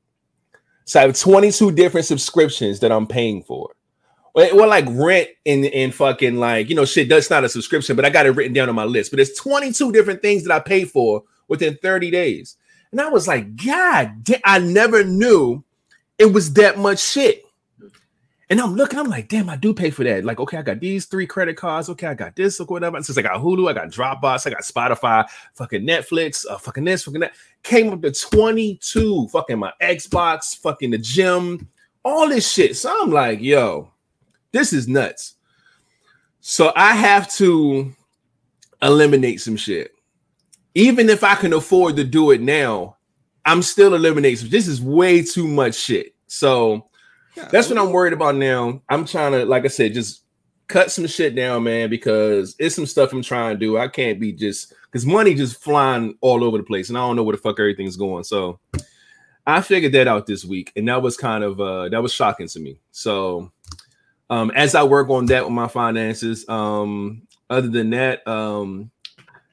So 0.84 1.00
I 1.00 1.02
have 1.04 1.18
22 1.18 1.72
different 1.72 2.06
subscriptions 2.06 2.80
that 2.80 2.92
I'm 2.92 3.06
paying 3.06 3.42
for. 3.42 3.70
Well, 4.34 4.56
well, 4.56 4.68
like 4.68 4.86
rent 4.88 5.28
and, 5.44 5.66
and 5.66 5.94
fucking 5.94 6.36
like, 6.36 6.70
you 6.70 6.74
know, 6.74 6.84
shit, 6.84 7.08
that's 7.08 7.30
not 7.30 7.44
a 7.44 7.48
subscription, 7.48 7.96
but 7.96 8.04
I 8.04 8.10
got 8.10 8.26
it 8.26 8.30
written 8.30 8.52
down 8.52 8.68
on 8.68 8.74
my 8.74 8.84
list. 8.84 9.10
But 9.10 9.20
it's 9.20 9.38
22 9.38 9.92
different 9.92 10.22
things 10.22 10.44
that 10.44 10.54
I 10.54 10.60
pay 10.60 10.84
for 10.84 11.22
within 11.48 11.76
30 11.82 12.10
days. 12.10 12.56
And 12.92 13.00
I 13.00 13.08
was 13.08 13.26
like, 13.26 13.56
God, 13.56 14.22
I 14.44 14.58
never 14.58 15.02
knew 15.02 15.64
it 16.18 16.26
was 16.26 16.52
that 16.54 16.78
much 16.78 17.00
shit. 17.00 17.42
And 18.50 18.60
I'm 18.60 18.74
looking, 18.74 18.98
I'm 18.98 19.08
like, 19.08 19.28
damn, 19.28 19.48
I 19.48 19.56
do 19.56 19.72
pay 19.72 19.88
for 19.88 20.04
that. 20.04 20.26
Like, 20.26 20.38
okay, 20.38 20.58
I 20.58 20.62
got 20.62 20.78
these 20.78 21.06
three 21.06 21.26
credit 21.26 21.56
cards. 21.56 21.88
Okay, 21.88 22.06
I 22.06 22.12
got 22.12 22.36
this 22.36 22.60
or 22.60 22.66
whatever. 22.66 23.02
Since 23.02 23.16
I 23.16 23.22
got 23.22 23.40
Hulu, 23.40 23.70
I 23.70 23.72
got 23.72 23.88
Dropbox, 23.88 24.46
I 24.46 24.50
got 24.50 24.60
Spotify, 24.62 25.26
fucking 25.54 25.86
Netflix, 25.86 26.44
uh, 26.48 26.58
fucking 26.58 26.84
this, 26.84 27.02
fucking 27.04 27.20
that. 27.20 27.32
Came 27.62 27.90
up 27.90 28.02
to 28.02 28.12
22, 28.12 29.28
fucking 29.28 29.58
my 29.58 29.72
Xbox, 29.80 30.54
fucking 30.58 30.90
the 30.90 30.98
gym, 30.98 31.66
all 32.04 32.28
this 32.28 32.50
shit. 32.50 32.76
So 32.76 32.94
I'm 33.02 33.10
like, 33.10 33.40
yo, 33.40 33.90
this 34.50 34.74
is 34.74 34.86
nuts. 34.86 35.36
So 36.40 36.72
I 36.76 36.92
have 36.92 37.32
to 37.36 37.90
eliminate 38.82 39.40
some 39.40 39.56
shit. 39.56 39.92
Even 40.74 41.10
if 41.10 41.22
I 41.22 41.34
can 41.34 41.52
afford 41.52 41.96
to 41.96 42.04
do 42.04 42.30
it 42.30 42.40
now, 42.40 42.96
I'm 43.44 43.62
still 43.62 43.94
eliminating. 43.94 44.48
This 44.48 44.68
is 44.68 44.80
way 44.80 45.22
too 45.22 45.46
much 45.46 45.74
shit. 45.74 46.14
So 46.26 46.88
that's 47.50 47.68
what 47.68 47.78
I'm 47.78 47.92
worried 47.92 48.12
about 48.12 48.36
now. 48.36 48.82
I'm 48.88 49.04
trying 49.04 49.32
to, 49.32 49.44
like 49.44 49.64
I 49.64 49.68
said, 49.68 49.94
just 49.94 50.22
cut 50.68 50.90
some 50.90 51.06
shit 51.06 51.34
down, 51.34 51.64
man, 51.64 51.90
because 51.90 52.54
it's 52.58 52.74
some 52.74 52.86
stuff 52.86 53.12
I'm 53.12 53.22
trying 53.22 53.54
to 53.54 53.58
do. 53.58 53.78
I 53.78 53.88
can't 53.88 54.20
be 54.20 54.32
just 54.32 54.72
because 54.84 55.04
money 55.04 55.34
just 55.34 55.62
flying 55.62 56.16
all 56.20 56.44
over 56.44 56.56
the 56.56 56.64
place, 56.64 56.88
and 56.88 56.96
I 56.96 57.02
don't 57.02 57.16
know 57.16 57.22
where 57.22 57.36
the 57.36 57.42
fuck 57.42 57.58
everything's 57.58 57.96
going. 57.96 58.24
So 58.24 58.58
I 59.46 59.60
figured 59.60 59.92
that 59.92 60.08
out 60.08 60.26
this 60.26 60.44
week, 60.44 60.72
and 60.76 60.88
that 60.88 61.02
was 61.02 61.16
kind 61.16 61.44
of 61.44 61.60
uh 61.60 61.88
that 61.88 62.02
was 62.02 62.14
shocking 62.14 62.48
to 62.48 62.60
me. 62.60 62.78
So 62.90 63.52
um 64.30 64.50
as 64.54 64.74
I 64.74 64.84
work 64.84 65.10
on 65.10 65.26
that 65.26 65.44
with 65.44 65.52
my 65.52 65.68
finances, 65.68 66.48
um, 66.48 67.26
other 67.50 67.68
than 67.68 67.90
that, 67.90 68.26
um, 68.26 68.90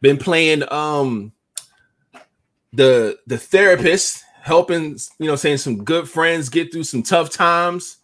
been 0.01 0.17
playing 0.17 0.63
um 0.71 1.31
the 2.73 3.17
the 3.27 3.37
therapist 3.37 4.23
helping 4.41 4.97
you 5.19 5.27
know 5.27 5.35
saying 5.35 5.57
some 5.57 5.83
good 5.83 6.07
friends 6.09 6.49
get 6.49 6.71
through 6.71 6.83
some 6.83 7.03
tough 7.03 7.29
times 7.31 7.97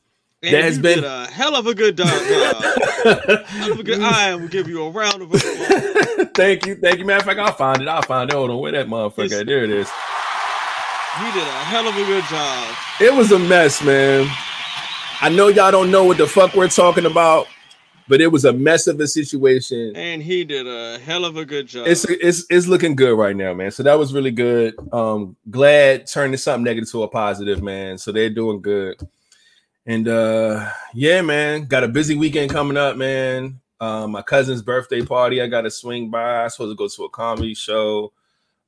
And 0.43 0.53
That 0.53 0.63
has 0.63 0.77
you 0.77 0.83
been- 0.83 0.95
did 1.01 1.03
a 1.05 1.27
hell 1.27 1.55
of 1.55 1.65
a 1.67 1.73
good 1.73 1.97
job. 1.97 2.07
job. 2.07 2.63
hell 3.47 3.71
of 3.71 3.79
a 3.79 3.83
good. 3.83 4.01
I 4.01 4.35
will 4.35 4.47
give 4.47 4.67
you 4.67 4.83
a 4.83 4.89
round 4.89 5.21
of 5.21 5.33
applause. 5.33 6.27
thank 6.35 6.65
you 6.65 6.75
thank 6.75 6.99
you 6.99 7.05
matter 7.05 7.19
of 7.19 7.25
fact 7.25 7.39
i'll 7.39 7.53
find 7.53 7.81
it 7.81 7.87
i'll 7.87 8.01
find 8.01 8.29
it 8.29 8.35
hold 8.35 8.49
on 8.49 8.59
where 8.59 8.71
that 8.73 8.87
motherfucker 8.87 9.25
It's- 9.25 9.45
there 9.45 9.63
it 9.63 9.69
is 9.69 9.87
You 11.21 11.31
did 11.31 11.43
a 11.43 11.63
hell 11.71 11.87
of 11.87 11.95
a 11.95 12.03
good 12.05 12.23
job. 12.25 12.75
it 12.99 13.13
was 13.13 13.31
a 13.31 13.39
mess 13.39 13.81
man 13.83 14.27
i 15.21 15.29
know 15.29 15.47
y'all 15.47 15.71
don't 15.71 15.89
know 15.91 16.03
what 16.03 16.17
the 16.17 16.27
fuck 16.27 16.53
we're 16.55 16.67
talking 16.67 17.05
about 17.05 17.47
but 18.07 18.21
it 18.21 18.31
was 18.31 18.45
a 18.45 18.53
mess 18.53 18.87
of 18.87 18.99
a 18.99 19.07
situation 19.07 19.95
And 19.95 20.21
he 20.21 20.43
did 20.43 20.67
a 20.67 20.99
hell 20.99 21.25
of 21.25 21.37
a 21.37 21.45
good 21.45 21.67
job. 21.67 21.87
it's 21.87 22.05
it's 22.05 22.45
it's 22.49 22.67
looking 22.67 22.95
good 22.95 23.17
right 23.17 23.35
now, 23.35 23.53
man. 23.53 23.71
So 23.71 23.83
that 23.83 23.97
was 23.97 24.13
really 24.13 24.31
good. 24.31 24.75
Um, 24.93 25.35
glad 25.49 26.07
turning 26.07 26.37
something 26.37 26.63
negative 26.63 26.89
to 26.91 27.03
a 27.03 27.07
positive, 27.07 27.63
man. 27.63 27.97
So 27.97 28.11
they're 28.11 28.29
doing 28.29 28.61
good. 28.61 28.99
And 29.85 30.07
uh 30.07 30.69
yeah, 30.93 31.21
man, 31.21 31.65
got 31.65 31.83
a 31.83 31.87
busy 31.87 32.15
weekend 32.15 32.51
coming 32.51 32.77
up, 32.77 32.97
man. 32.97 33.59
Um, 33.79 34.11
my 34.11 34.21
cousin's 34.21 34.61
birthday 34.61 35.01
party, 35.01 35.41
I 35.41 35.47
gotta 35.47 35.69
swing 35.69 36.09
by. 36.09 36.43
I'm 36.43 36.49
supposed 36.49 36.71
to 36.71 36.75
go 36.75 36.87
to 36.87 37.03
a 37.03 37.09
comedy 37.09 37.53
show. 37.53 38.13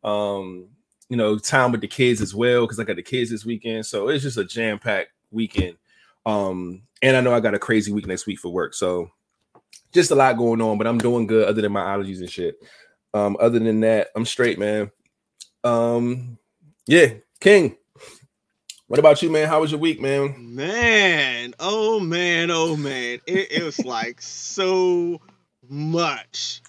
Um, 0.04 0.68
you 1.10 1.16
know, 1.18 1.38
time 1.38 1.72
with 1.72 1.82
the 1.82 1.88
kids 1.88 2.22
as 2.22 2.36
well, 2.36 2.62
because 2.66 2.80
I 2.80 2.84
got 2.84 2.98
the 2.98 3.04
kids 3.04 3.30
this 3.32 3.46
weekend. 3.46 3.86
So 3.86 4.10
it's 4.10 4.24
just 4.24 4.38
a 4.38 4.44
jam-packed 4.44 5.10
weekend. 5.32 5.78
Um, 6.26 6.82
and 7.02 7.16
I 7.16 7.22
know 7.22 7.34
I 7.34 7.40
got 7.40 7.54
a 7.54 7.60
crazy 7.60 7.92
week 7.94 8.06
next 8.08 8.26
week 8.28 8.40
for 8.40 8.50
work. 8.50 8.74
So 8.74 9.10
just 9.94 10.12
a 10.12 10.16
lot 10.16 10.38
going 10.38 10.62
on, 10.62 10.78
but 10.78 10.88
I'm 10.88 10.98
doing 10.98 11.28
good 11.28 11.48
other 11.48 11.62
than 11.62 11.72
my 11.72 11.82
allergies 11.82 12.20
and 12.20 12.30
shit. 12.30 12.56
Um, 13.14 13.38
other 13.40 13.60
than 13.60 13.80
that, 13.82 14.10
I'm 14.16 14.26
straight, 14.26 14.60
man. 14.60 14.92
Um, 15.64 16.38
yeah, 16.86 17.14
King. 17.40 17.78
What 18.88 19.00
about 19.00 19.22
you, 19.22 19.30
man? 19.30 19.48
How 19.50 19.60
was 19.60 19.72
your 19.72 19.82
week, 19.82 20.00
man? 20.00 20.56
Man, 20.56 21.54
oh 21.60 22.00
man, 22.00 22.50
oh 22.52 22.78
man. 22.78 23.20
It, 23.28 23.52
it 23.52 23.64
was 23.64 23.84
like 23.84 24.22
so 24.22 25.20
much. 25.68 26.62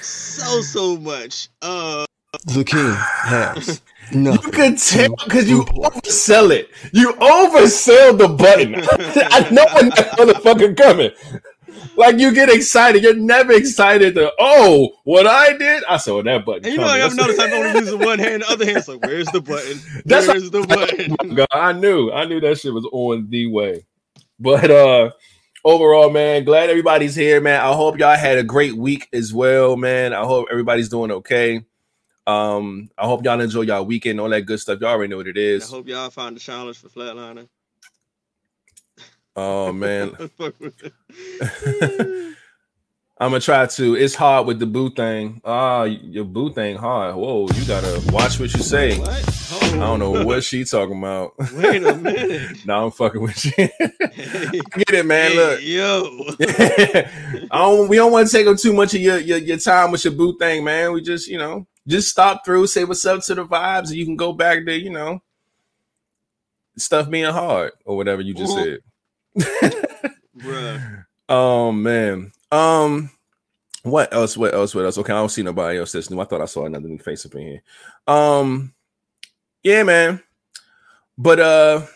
So 0.00 0.60
so 0.62 0.96
much. 0.96 1.48
Uh 1.62 2.04
The 2.44 2.64
king 2.64 2.92
has 2.92 3.80
No. 4.12 4.32
You 4.42 4.50
could 4.50 4.78
tell 4.78 5.14
because 5.24 5.48
you 5.48 5.60
Import. 5.60 5.94
oversell 5.94 6.50
it. 6.50 6.70
You 6.92 7.12
oversell 7.12 8.18
the 8.18 8.28
button. 8.28 8.74
I 9.30 9.48
know 9.50 9.64
when 9.74 9.90
that 9.90 10.16
motherfucker 10.18 10.76
coming. 10.76 11.12
Like 11.96 12.18
you 12.18 12.32
get 12.32 12.48
excited. 12.48 13.02
You're 13.02 13.14
never 13.14 13.52
excited 13.52 14.14
to, 14.14 14.32
oh, 14.38 14.90
what 15.04 15.26
I 15.26 15.56
did. 15.56 15.82
I 15.88 15.96
saw 15.96 16.22
that 16.22 16.44
button. 16.44 16.64
and 16.64 16.74
you 16.74 16.80
know, 16.80 16.86
coming. 16.86 17.02
I've 17.02 17.16
noticed 17.16 17.40
I'm 17.40 17.52
only 17.52 17.80
using 17.80 17.98
one 17.98 18.18
hand, 18.18 18.42
the 18.42 18.50
other 18.50 18.64
hand's 18.64 18.88
like, 18.88 19.00
where's 19.04 19.26
the 19.28 19.40
button? 19.40 19.80
That's 20.04 20.26
what- 20.26 20.36
Where's 20.38 20.50
the 20.50 20.62
button? 20.66 21.34
God, 21.34 21.46
I 21.52 21.72
knew, 21.72 22.10
I 22.12 22.24
knew 22.24 22.40
that 22.40 22.58
shit 22.58 22.72
was 22.72 22.88
on 22.92 23.28
the 23.30 23.46
way. 23.46 23.84
But 24.38 24.70
uh 24.70 25.10
overall, 25.64 26.10
man, 26.10 26.44
glad 26.44 26.70
everybody's 26.70 27.14
here, 27.16 27.40
man. 27.40 27.60
I 27.60 27.72
hope 27.74 27.98
y'all 27.98 28.16
had 28.16 28.38
a 28.38 28.44
great 28.44 28.74
week 28.76 29.08
as 29.12 29.34
well, 29.34 29.76
man. 29.76 30.12
I 30.12 30.22
hope 30.24 30.46
everybody's 30.50 30.88
doing 30.88 31.10
okay. 31.10 31.64
Um, 32.26 32.90
I 32.98 33.06
hope 33.06 33.24
y'all 33.24 33.40
enjoy 33.40 33.62
y'all 33.62 33.84
weekend, 33.84 34.20
all 34.20 34.28
that 34.28 34.42
good 34.42 34.60
stuff. 34.60 34.80
Y'all 34.80 34.90
already 34.90 35.10
know 35.10 35.16
what 35.16 35.26
it 35.28 35.38
is. 35.38 35.64
I 35.72 35.76
hope 35.76 35.88
y'all 35.88 36.10
find 36.10 36.36
the 36.36 36.40
challenge 36.40 36.76
for 36.78 36.88
flatliner. 36.88 37.48
Oh 39.40 39.72
man, 39.72 40.10
Fuck 40.36 40.58
with 40.58 40.82
it. 40.82 40.92
I'm 43.20 43.30
gonna 43.30 43.38
try 43.40 43.66
to. 43.66 43.94
It's 43.94 44.16
hard 44.16 44.48
with 44.48 44.58
the 44.58 44.66
boo 44.66 44.90
thing. 44.90 45.40
Ah, 45.44 45.84
your 45.84 46.24
boo 46.24 46.52
thing 46.52 46.76
hard. 46.76 47.14
Whoa, 47.14 47.46
you 47.54 47.64
gotta 47.64 48.02
watch 48.12 48.40
what 48.40 48.52
you 48.52 48.62
say. 48.64 48.98
what? 48.98 49.08
Hold 49.50 49.74
I 49.74 49.76
don't 49.76 50.00
know 50.00 50.24
what 50.24 50.42
she 50.42 50.64
talking 50.64 50.98
about. 50.98 51.34
Wait 51.54 51.84
a 51.84 51.94
minute. 51.94 52.58
no, 52.66 52.86
I'm 52.86 52.90
fucking 52.90 53.22
with 53.22 53.44
you. 53.44 53.52
Hey, 53.56 54.60
Get 54.76 54.90
it, 54.94 55.06
man. 55.06 55.30
hey, 55.30 55.36
Look. 55.36 55.60
yo. 55.62 57.46
I 57.52 57.58
don't, 57.58 57.88
we 57.88 57.96
don't 57.96 58.10
want 58.10 58.26
to 58.28 58.32
take 58.36 58.48
up 58.48 58.56
too 58.58 58.72
much 58.72 58.94
of 58.94 59.00
your, 59.00 59.18
your 59.18 59.38
your 59.38 59.58
time 59.58 59.92
with 59.92 60.04
your 60.04 60.14
boo 60.14 60.36
thing, 60.36 60.64
man. 60.64 60.92
We 60.92 61.00
just, 61.00 61.28
you 61.28 61.38
know, 61.38 61.64
just 61.86 62.08
stop 62.08 62.44
through, 62.44 62.66
say 62.66 62.82
what's 62.82 63.04
up 63.04 63.22
to 63.26 63.36
the 63.36 63.44
vibes, 63.46 63.88
and 63.88 63.96
you 63.98 64.04
can 64.04 64.16
go 64.16 64.32
back 64.32 64.64
to, 64.66 64.76
you 64.76 64.90
know, 64.90 65.22
stuff 66.76 67.08
being 67.08 67.32
hard 67.32 67.70
or 67.84 67.96
whatever 67.96 68.20
you 68.20 68.34
just 68.34 68.52
said. 68.54 68.78
Oh 71.30 71.72
man. 71.72 72.32
Um 72.50 73.10
what 73.82 74.12
else? 74.12 74.36
What 74.36 74.54
else? 74.54 74.74
What 74.74 74.84
else? 74.84 74.98
Okay, 74.98 75.12
I 75.12 75.16
don't 75.16 75.28
see 75.28 75.42
nobody 75.42 75.78
else 75.78 75.92
that's 75.92 76.10
new. 76.10 76.20
I 76.20 76.24
thought 76.24 76.40
I 76.40 76.46
saw 76.46 76.64
another 76.64 76.88
new 76.88 76.98
face 76.98 77.26
up 77.26 77.34
in 77.34 77.42
here. 77.42 77.62
Um 78.06 78.72
yeah, 79.62 79.82
man. 79.82 80.22
But 81.18 81.40
uh 81.40 81.86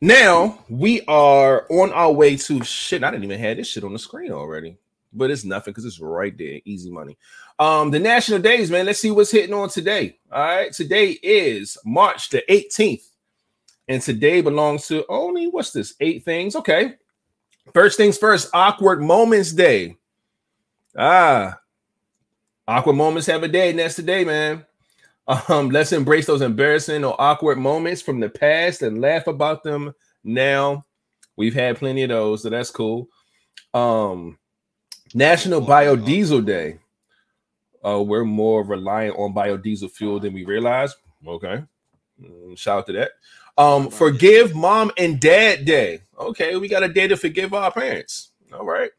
now 0.00 0.58
we 0.68 1.02
are 1.02 1.66
on 1.70 1.92
our 1.92 2.12
way 2.12 2.36
to 2.36 2.64
shit. 2.64 3.04
I 3.04 3.10
didn't 3.10 3.24
even 3.24 3.38
have 3.38 3.56
this 3.56 3.68
shit 3.68 3.84
on 3.84 3.92
the 3.92 3.98
screen 3.98 4.32
already, 4.32 4.76
but 5.12 5.30
it's 5.30 5.44
nothing 5.44 5.72
because 5.72 5.84
it's 5.84 6.00
right 6.00 6.36
there. 6.36 6.60
Easy 6.64 6.90
money. 6.90 7.16
Um, 7.60 7.92
the 7.92 8.00
national 8.00 8.40
days, 8.40 8.68
man. 8.68 8.86
Let's 8.86 8.98
see 8.98 9.12
what's 9.12 9.30
hitting 9.30 9.54
on 9.54 9.68
today. 9.68 10.18
All 10.32 10.42
right, 10.42 10.72
today 10.72 11.20
is 11.22 11.78
March 11.84 12.30
the 12.30 12.42
18th, 12.50 13.04
and 13.92 14.02
today 14.02 14.40
belongs 14.40 14.86
to 14.88 15.04
only 15.08 15.46
what's 15.46 15.72
this? 15.72 15.94
Eight 16.00 16.24
things. 16.24 16.56
Okay, 16.56 16.94
First 17.72 17.96
things 17.96 18.18
first, 18.18 18.50
awkward 18.52 19.02
moments 19.02 19.52
day. 19.52 19.96
Ah, 20.98 21.58
awkward 22.66 22.94
moments 22.94 23.26
have 23.28 23.42
a 23.42 23.48
day, 23.48 23.70
and 23.70 23.78
that's 23.78 23.94
today, 23.94 24.24
man. 24.24 24.66
Um, 25.48 25.70
let's 25.70 25.92
embrace 25.92 26.26
those 26.26 26.42
embarrassing 26.42 27.04
or 27.04 27.18
awkward 27.20 27.56
moments 27.56 28.02
from 28.02 28.18
the 28.18 28.28
past 28.28 28.82
and 28.82 29.00
laugh 29.00 29.28
about 29.28 29.62
them 29.62 29.94
now. 30.24 30.84
We've 31.36 31.54
had 31.54 31.78
plenty 31.78 32.02
of 32.02 32.08
those, 32.08 32.42
so 32.42 32.50
that's 32.50 32.70
cool. 32.70 33.08
Um, 33.72 34.36
National 35.14 35.62
Biodiesel 35.62 36.44
Day. 36.44 36.78
Uh, 37.84 38.02
we're 38.02 38.24
more 38.24 38.64
reliant 38.64 39.16
on 39.16 39.32
biodiesel 39.32 39.90
fuel 39.92 40.18
than 40.18 40.32
we 40.32 40.44
realize. 40.44 40.94
Okay, 41.26 41.62
Mm, 42.20 42.56
shout 42.58 42.80
out 42.80 42.86
to 42.86 42.92
that. 42.92 43.12
Um, 43.58 43.90
forgive 43.90 44.54
mom 44.54 44.90
and 44.96 45.20
dad 45.20 45.64
day. 45.64 46.00
Okay, 46.18 46.56
we 46.56 46.68
got 46.68 46.82
a 46.82 46.88
day 46.88 47.08
to 47.08 47.16
forgive 47.16 47.52
our 47.54 47.70
parents. 47.70 48.30
All 48.52 48.64
right. 48.64 48.90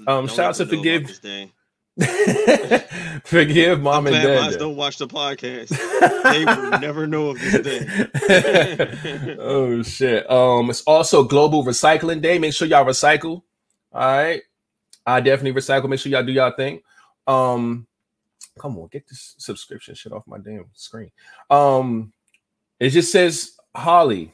Um, 0.00 0.04
Don't 0.26 0.30
shout 0.30 0.38
out 0.50 0.54
to 0.56 0.64
them 0.64 0.82
know 0.82 0.96
about 0.96 1.10
Forgive- 1.10 1.52
Forgive 3.24 3.80
mom 3.80 4.06
I'm 4.06 4.12
and 4.12 4.22
dad. 4.22 4.50
then. 4.52 4.58
don't 4.58 4.76
watch 4.76 4.98
the 4.98 5.06
podcast. 5.08 5.72
They 6.26 6.44
will 6.44 6.78
never 6.80 7.06
know 7.06 7.30
of 7.30 7.38
this 7.40 7.60
day. 7.62 9.36
oh 9.38 9.82
shit. 9.82 10.28
Um, 10.30 10.68
it's 10.70 10.82
also 10.82 11.22
Global 11.22 11.64
Recycling 11.64 12.20
Day. 12.20 12.38
Make 12.38 12.52
sure 12.52 12.66
y'all 12.68 12.84
recycle. 12.84 13.42
All 13.92 14.00
right. 14.16 14.42
I 15.06 15.20
definitely 15.20 15.58
recycle. 15.60 15.88
Make 15.88 16.00
sure 16.00 16.10
y'all 16.10 16.24
do 16.24 16.32
y'all 16.32 16.50
thing. 16.50 16.80
Um, 17.26 17.86
come 18.58 18.76
on, 18.78 18.88
get 18.88 19.06
this 19.08 19.34
subscription 19.38 19.94
shit 19.94 20.12
off 20.12 20.26
my 20.26 20.38
damn 20.38 20.66
screen. 20.74 21.12
Um, 21.48 22.12
it 22.80 22.90
just 22.90 23.12
says 23.12 23.52
Holi. 23.76 24.32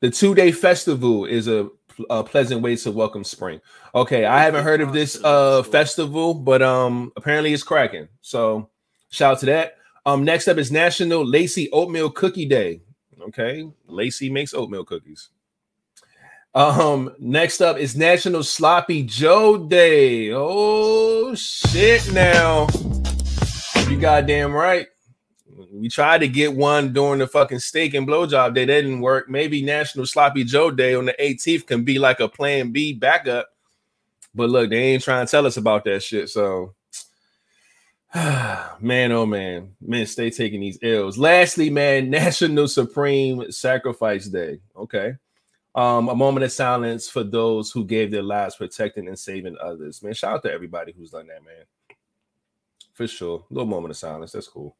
The 0.00 0.10
two-day 0.10 0.52
festival 0.52 1.24
is 1.24 1.48
a, 1.48 1.68
a 2.08 2.24
pleasant 2.24 2.62
way 2.62 2.76
to 2.76 2.90
welcome 2.90 3.24
spring. 3.24 3.60
Okay, 3.94 4.24
I 4.24 4.42
haven't 4.42 4.64
heard 4.64 4.80
of 4.80 4.92
this 4.92 5.22
uh 5.22 5.62
festival, 5.62 6.34
but 6.34 6.62
um 6.62 7.12
apparently 7.16 7.52
it's 7.52 7.62
cracking. 7.62 8.08
So 8.20 8.70
shout 9.10 9.32
out 9.32 9.40
to 9.40 9.46
that. 9.46 9.76
Um, 10.06 10.24
next 10.24 10.48
up 10.48 10.56
is 10.56 10.72
National 10.72 11.26
Lacey 11.26 11.70
Oatmeal 11.72 12.10
Cookie 12.10 12.46
Day. 12.46 12.80
Okay, 13.20 13.70
Lacey 13.86 14.30
makes 14.30 14.54
oatmeal 14.54 14.84
cookies. 14.84 15.28
Um, 16.54 17.14
next 17.18 17.60
up 17.60 17.76
is 17.76 17.94
National 17.96 18.42
Sloppy 18.42 19.02
Joe 19.02 19.68
Day. 19.68 20.32
Oh 20.32 21.34
shit! 21.34 22.10
Now 22.12 22.66
you 23.88 24.00
goddamn 24.00 24.52
right. 24.52 24.86
We 25.72 25.88
tried 25.88 26.18
to 26.18 26.28
get 26.28 26.54
one 26.54 26.92
during 26.92 27.20
the 27.20 27.28
fucking 27.28 27.60
steak 27.60 27.94
and 27.94 28.06
blowjob 28.06 28.54
day. 28.54 28.64
That 28.64 28.82
didn't 28.82 29.00
work. 29.00 29.28
Maybe 29.28 29.62
National 29.62 30.04
Sloppy 30.04 30.42
Joe 30.42 30.70
Day 30.70 30.94
on 30.94 31.06
the 31.06 31.14
18th 31.20 31.66
can 31.66 31.84
be 31.84 31.98
like 31.98 32.18
a 32.20 32.28
plan 32.28 32.72
B 32.72 32.92
backup. 32.92 33.48
But 34.34 34.50
look, 34.50 34.70
they 34.70 34.76
ain't 34.76 35.02
trying 35.02 35.26
to 35.26 35.30
tell 35.30 35.46
us 35.46 35.56
about 35.56 35.84
that 35.84 36.02
shit. 36.02 36.28
So 36.28 36.74
man, 38.14 39.12
oh 39.12 39.26
man, 39.26 39.76
man, 39.80 40.06
stay 40.06 40.30
taking 40.30 40.60
these 40.60 40.78
L's. 40.82 41.16
Lastly, 41.16 41.70
man, 41.70 42.10
National 42.10 42.66
Supreme 42.66 43.52
Sacrifice 43.52 44.26
Day. 44.26 44.58
Okay. 44.76 45.14
Um, 45.72 46.08
a 46.08 46.16
moment 46.16 46.42
of 46.42 46.50
silence 46.50 47.08
for 47.08 47.22
those 47.22 47.70
who 47.70 47.84
gave 47.84 48.10
their 48.10 48.24
lives 48.24 48.56
protecting 48.56 49.06
and 49.06 49.16
saving 49.16 49.56
others. 49.62 50.02
Man, 50.02 50.14
shout 50.14 50.34
out 50.34 50.42
to 50.42 50.52
everybody 50.52 50.92
who's 50.92 51.10
done 51.10 51.28
that, 51.28 51.44
man. 51.44 51.64
For 52.92 53.06
sure. 53.06 53.44
A 53.48 53.54
little 53.54 53.68
moment 53.68 53.92
of 53.92 53.96
silence. 53.96 54.32
That's 54.32 54.48
cool. 54.48 54.76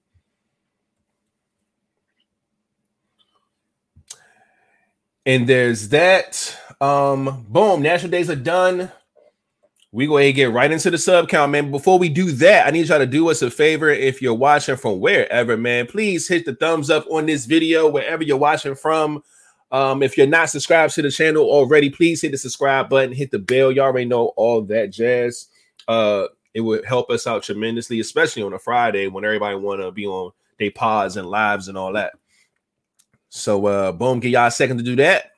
And 5.26 5.46
there's 5.46 5.90
that. 5.90 6.56
Um, 6.80 7.44
boom, 7.48 7.82
national 7.82 8.10
days 8.10 8.30
are 8.30 8.36
done. 8.36 8.90
We 9.92 10.06
go 10.06 10.18
ahead 10.18 10.28
and 10.28 10.36
get 10.36 10.52
right 10.52 10.70
into 10.70 10.90
the 10.90 10.98
sub 10.98 11.28
count, 11.28 11.50
man. 11.50 11.70
Before 11.72 11.98
we 11.98 12.08
do 12.08 12.30
that, 12.32 12.66
I 12.66 12.70
need 12.70 12.88
y'all 12.88 12.98
to 12.98 13.06
do 13.06 13.28
us 13.28 13.42
a 13.42 13.50
favor. 13.50 13.90
If 13.90 14.22
you're 14.22 14.34
watching 14.34 14.76
from 14.76 15.00
wherever, 15.00 15.56
man, 15.56 15.86
please 15.88 16.28
hit 16.28 16.44
the 16.46 16.54
thumbs 16.54 16.90
up 16.90 17.06
on 17.10 17.26
this 17.26 17.44
video, 17.44 17.88
wherever 17.88 18.22
you're 18.22 18.36
watching 18.36 18.76
from. 18.76 19.22
Um, 19.72 20.02
if 20.02 20.16
you're 20.16 20.28
not 20.28 20.50
subscribed 20.50 20.94
to 20.94 21.02
the 21.02 21.10
channel 21.10 21.42
already, 21.42 21.90
please 21.90 22.22
hit 22.22 22.30
the 22.30 22.38
subscribe 22.38 22.88
button, 22.88 23.12
hit 23.12 23.30
the 23.32 23.38
bell. 23.38 23.72
Y'all 23.72 23.86
already 23.86 24.06
know 24.06 24.26
all 24.36 24.62
that 24.62 24.92
jazz. 24.92 25.48
Uh, 25.88 26.26
it 26.54 26.60
would 26.60 26.84
help 26.84 27.10
us 27.10 27.26
out 27.26 27.42
tremendously, 27.42 28.00
especially 28.00 28.42
on 28.42 28.52
a 28.52 28.58
Friday 28.58 29.08
when 29.08 29.24
everybody 29.24 29.56
want 29.56 29.80
to 29.80 29.90
be 29.90 30.06
on 30.06 30.30
their 30.58 30.70
pods 30.70 31.16
and 31.16 31.28
lives 31.28 31.68
and 31.68 31.76
all 31.76 31.92
that. 31.94 32.12
So, 33.30 33.66
uh, 33.66 33.92
boom, 33.92 34.20
give 34.20 34.32
y'all 34.32 34.48
a 34.48 34.50
second 34.50 34.78
to 34.78 34.82
do 34.82 34.96
that, 34.96 35.30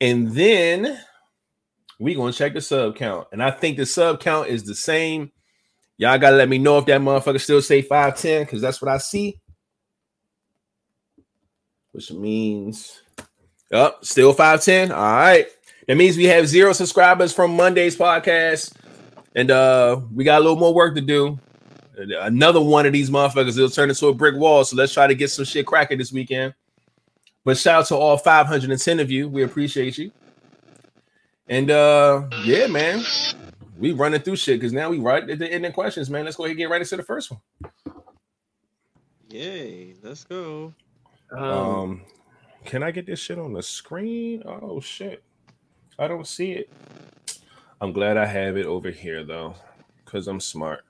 and 0.00 0.30
then 0.32 0.98
we 1.98 2.14
gonna 2.14 2.32
check 2.32 2.54
the 2.54 2.60
sub 2.60 2.96
count. 2.96 3.28
And 3.32 3.42
I 3.42 3.50
think 3.50 3.76
the 3.76 3.86
sub 3.86 4.20
count 4.20 4.48
is 4.48 4.64
the 4.64 4.74
same. 4.74 5.30
Y'all 5.96 6.18
gotta 6.18 6.36
let 6.36 6.48
me 6.48 6.58
know 6.58 6.78
if 6.78 6.86
that 6.86 7.00
motherfucker 7.00 7.40
still 7.40 7.62
say 7.62 7.82
510, 7.82 8.44
because 8.44 8.60
that's 8.60 8.82
what 8.82 8.90
I 8.90 8.98
see. 8.98 9.38
Which 11.92 12.10
means 12.10 13.02
up 13.72 14.04
still 14.04 14.32
510. 14.32 14.90
All 14.90 15.02
right. 15.02 15.46
That 15.86 15.96
means 15.96 16.16
we 16.16 16.24
have 16.24 16.48
zero 16.48 16.72
subscribers 16.72 17.32
from 17.32 17.54
Monday's 17.54 17.96
podcast. 17.96 18.74
And 19.36 19.50
uh 19.50 20.00
we 20.12 20.24
got 20.24 20.38
a 20.38 20.44
little 20.44 20.58
more 20.58 20.74
work 20.74 20.94
to 20.96 21.00
do. 21.00 21.38
Another 21.96 22.60
one 22.60 22.86
of 22.86 22.92
these 22.92 23.10
motherfuckers 23.10 23.56
will 23.56 23.70
turn 23.70 23.88
into 23.88 24.08
a 24.08 24.14
brick 24.14 24.34
wall. 24.34 24.64
So 24.64 24.74
let's 24.74 24.92
try 24.92 25.06
to 25.06 25.14
get 25.14 25.30
some 25.30 25.44
shit 25.44 25.66
cracking 25.66 25.98
this 25.98 26.12
weekend. 26.12 26.54
But 27.44 27.58
shout 27.58 27.80
out 27.80 27.86
to 27.88 27.96
all 27.96 28.16
510 28.16 29.00
of 29.00 29.10
you. 29.10 29.28
We 29.28 29.42
appreciate 29.42 29.98
you. 29.98 30.10
And 31.48 31.70
uh 31.70 32.28
yeah, 32.44 32.66
man. 32.66 33.02
We 33.76 33.92
running 33.92 34.20
through 34.20 34.36
shit 34.36 34.60
because 34.60 34.72
now 34.72 34.88
we 34.88 34.98
right 34.98 35.28
at 35.28 35.38
the 35.38 35.52
end 35.52 35.66
of 35.66 35.74
questions, 35.74 36.08
man. 36.08 36.24
Let's 36.24 36.36
go 36.36 36.44
ahead 36.44 36.52
and 36.52 36.58
get 36.58 36.70
right 36.70 36.80
into 36.80 36.96
the 36.96 37.02
first 37.02 37.30
one. 37.30 37.40
Yay, 39.30 39.94
let's 40.02 40.24
go. 40.24 40.72
Um, 41.32 41.42
Um, 41.42 42.02
can 42.64 42.82
I 42.82 42.90
get 42.90 43.06
this 43.06 43.18
shit 43.18 43.38
on 43.38 43.52
the 43.52 43.62
screen? 43.62 44.42
Oh 44.46 44.80
shit, 44.80 45.22
I 45.98 46.06
don't 46.08 46.26
see 46.26 46.52
it. 46.52 46.70
I'm 47.80 47.92
glad 47.92 48.16
I 48.16 48.24
have 48.26 48.56
it 48.56 48.66
over 48.66 48.90
here 48.90 49.24
though, 49.24 49.54
because 50.04 50.28
I'm 50.28 50.40
smart. 50.40 50.84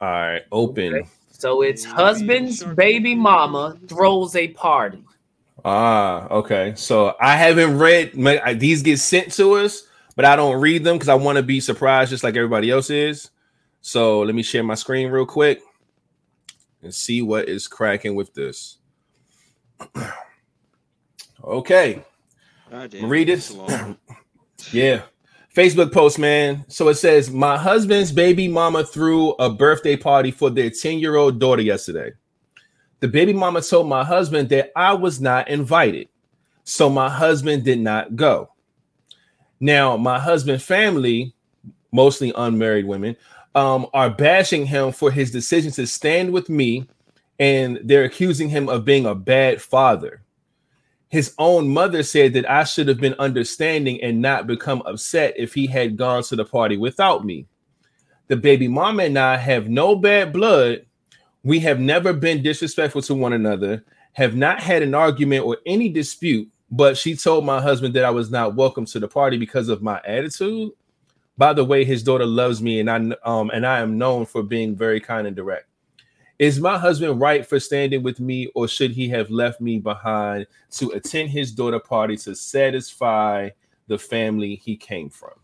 All 0.00 0.08
right, 0.10 0.42
open. 0.50 0.94
Okay. 0.96 1.08
so 1.30 1.62
it's 1.62 1.84
husband's 1.84 2.62
baby 2.74 3.14
mama 3.14 3.78
throws 3.86 4.34
a 4.34 4.48
party. 4.48 5.04
Ah, 5.64 6.26
okay. 6.28 6.74
So 6.76 7.14
I 7.20 7.36
haven't 7.36 7.78
read 7.78 8.16
my, 8.16 8.54
these 8.54 8.82
get 8.82 8.98
sent 8.98 9.32
to 9.34 9.54
us, 9.54 9.84
but 10.16 10.24
I 10.24 10.36
don't 10.36 10.60
read 10.60 10.84
them 10.84 10.96
because 10.96 11.08
I 11.08 11.14
want 11.14 11.36
to 11.36 11.42
be 11.42 11.60
surprised 11.60 12.10
just 12.10 12.24
like 12.24 12.36
everybody 12.36 12.70
else 12.70 12.90
is. 12.90 13.30
So 13.80 14.20
let 14.20 14.34
me 14.34 14.42
share 14.42 14.62
my 14.62 14.74
screen 14.74 15.10
real 15.10 15.26
quick 15.26 15.60
and 16.82 16.94
see 16.94 17.22
what 17.22 17.48
is 17.48 17.68
cracking 17.68 18.14
with 18.14 18.34
this. 18.34 18.78
okay. 21.44 22.04
Damn, 22.70 23.08
Read 23.08 23.28
it. 23.28 23.52
Yeah. 24.70 25.02
Facebook 25.54 25.92
post, 25.92 26.18
man. 26.18 26.64
So 26.68 26.88
it 26.88 26.94
says, 26.94 27.30
My 27.30 27.58
husband's 27.58 28.12
baby 28.12 28.48
mama 28.48 28.84
threw 28.84 29.32
a 29.32 29.50
birthday 29.50 29.96
party 29.96 30.30
for 30.30 30.50
their 30.50 30.70
10 30.70 30.98
year 30.98 31.16
old 31.16 31.40
daughter 31.40 31.62
yesterday. 31.62 32.12
The 33.02 33.08
baby 33.08 33.34
mama 33.34 33.60
told 33.60 33.88
my 33.88 34.02
husband 34.02 34.48
that 34.48 34.72
I 34.74 34.94
was 34.94 35.20
not 35.20 35.48
invited. 35.48 36.08
So 36.64 36.88
my 36.88 37.10
husband 37.10 37.64
did 37.64 37.80
not 37.80 38.16
go. 38.16 38.48
Now, 39.60 39.98
my 39.98 40.18
husband's 40.18 40.64
family, 40.64 41.34
mostly 41.92 42.32
unmarried 42.34 42.86
women, 42.86 43.16
um, 43.54 43.86
are 43.92 44.08
bashing 44.08 44.64
him 44.64 44.92
for 44.92 45.10
his 45.10 45.30
decision 45.30 45.70
to 45.72 45.86
stand 45.86 46.32
with 46.32 46.48
me, 46.48 46.88
and 47.38 47.78
they're 47.84 48.04
accusing 48.04 48.48
him 48.48 48.70
of 48.70 48.86
being 48.86 49.04
a 49.04 49.14
bad 49.14 49.60
father 49.60 50.22
his 51.12 51.34
own 51.36 51.68
mother 51.68 52.02
said 52.02 52.32
that 52.32 52.50
I 52.50 52.64
should 52.64 52.88
have 52.88 52.96
been 52.96 53.14
understanding 53.18 54.02
and 54.02 54.22
not 54.22 54.46
become 54.46 54.82
upset 54.86 55.34
if 55.36 55.52
he 55.52 55.66
had 55.66 55.98
gone 55.98 56.22
to 56.22 56.36
the 56.36 56.44
party 56.46 56.78
without 56.78 57.22
me. 57.22 57.44
The 58.28 58.36
baby 58.36 58.66
mama 58.66 59.02
and 59.02 59.18
I 59.18 59.36
have 59.36 59.68
no 59.68 59.94
bad 59.94 60.32
blood. 60.32 60.86
We 61.44 61.58
have 61.60 61.80
never 61.80 62.12
been 62.12 62.42
disrespectful 62.42 63.02
to 63.02 63.14
one 63.14 63.32
another, 63.32 63.84
have 64.12 64.36
not 64.36 64.60
had 64.60 64.82
an 64.82 64.94
argument 64.94 65.44
or 65.44 65.58
any 65.66 65.88
dispute, 65.88 66.48
but 66.70 66.96
she 66.96 67.16
told 67.16 67.44
my 67.44 67.60
husband 67.60 67.94
that 67.94 68.04
I 68.04 68.10
was 68.10 68.30
not 68.30 68.54
welcome 68.54 68.86
to 68.86 69.00
the 69.00 69.08
party 69.08 69.36
because 69.36 69.68
of 69.68 69.82
my 69.82 70.00
attitude. 70.04 70.70
By 71.36 71.52
the 71.52 71.64
way, 71.64 71.84
his 71.84 72.02
daughter 72.02 72.26
loves 72.26 72.62
me 72.62 72.78
and 72.80 72.90
I 72.90 72.96
um 73.24 73.50
and 73.50 73.66
I 73.66 73.80
am 73.80 73.98
known 73.98 74.26
for 74.26 74.42
being 74.42 74.76
very 74.76 75.00
kind 75.00 75.26
and 75.26 75.34
direct. 75.34 75.66
Is 76.38 76.60
my 76.60 76.78
husband 76.78 77.20
right 77.20 77.46
for 77.46 77.60
standing 77.60 78.02
with 78.02 78.18
me, 78.18 78.46
or 78.54 78.66
should 78.66 78.92
he 78.92 79.08
have 79.10 79.30
left 79.30 79.60
me 79.60 79.78
behind 79.78 80.46
to 80.72 80.90
attend 80.90 81.30
his 81.30 81.52
daughter 81.52 81.78
party 81.78 82.16
to 82.18 82.34
satisfy 82.34 83.50
the 83.86 83.98
family 83.98 84.56
he 84.56 84.76
came 84.76 85.10
from? 85.10 85.34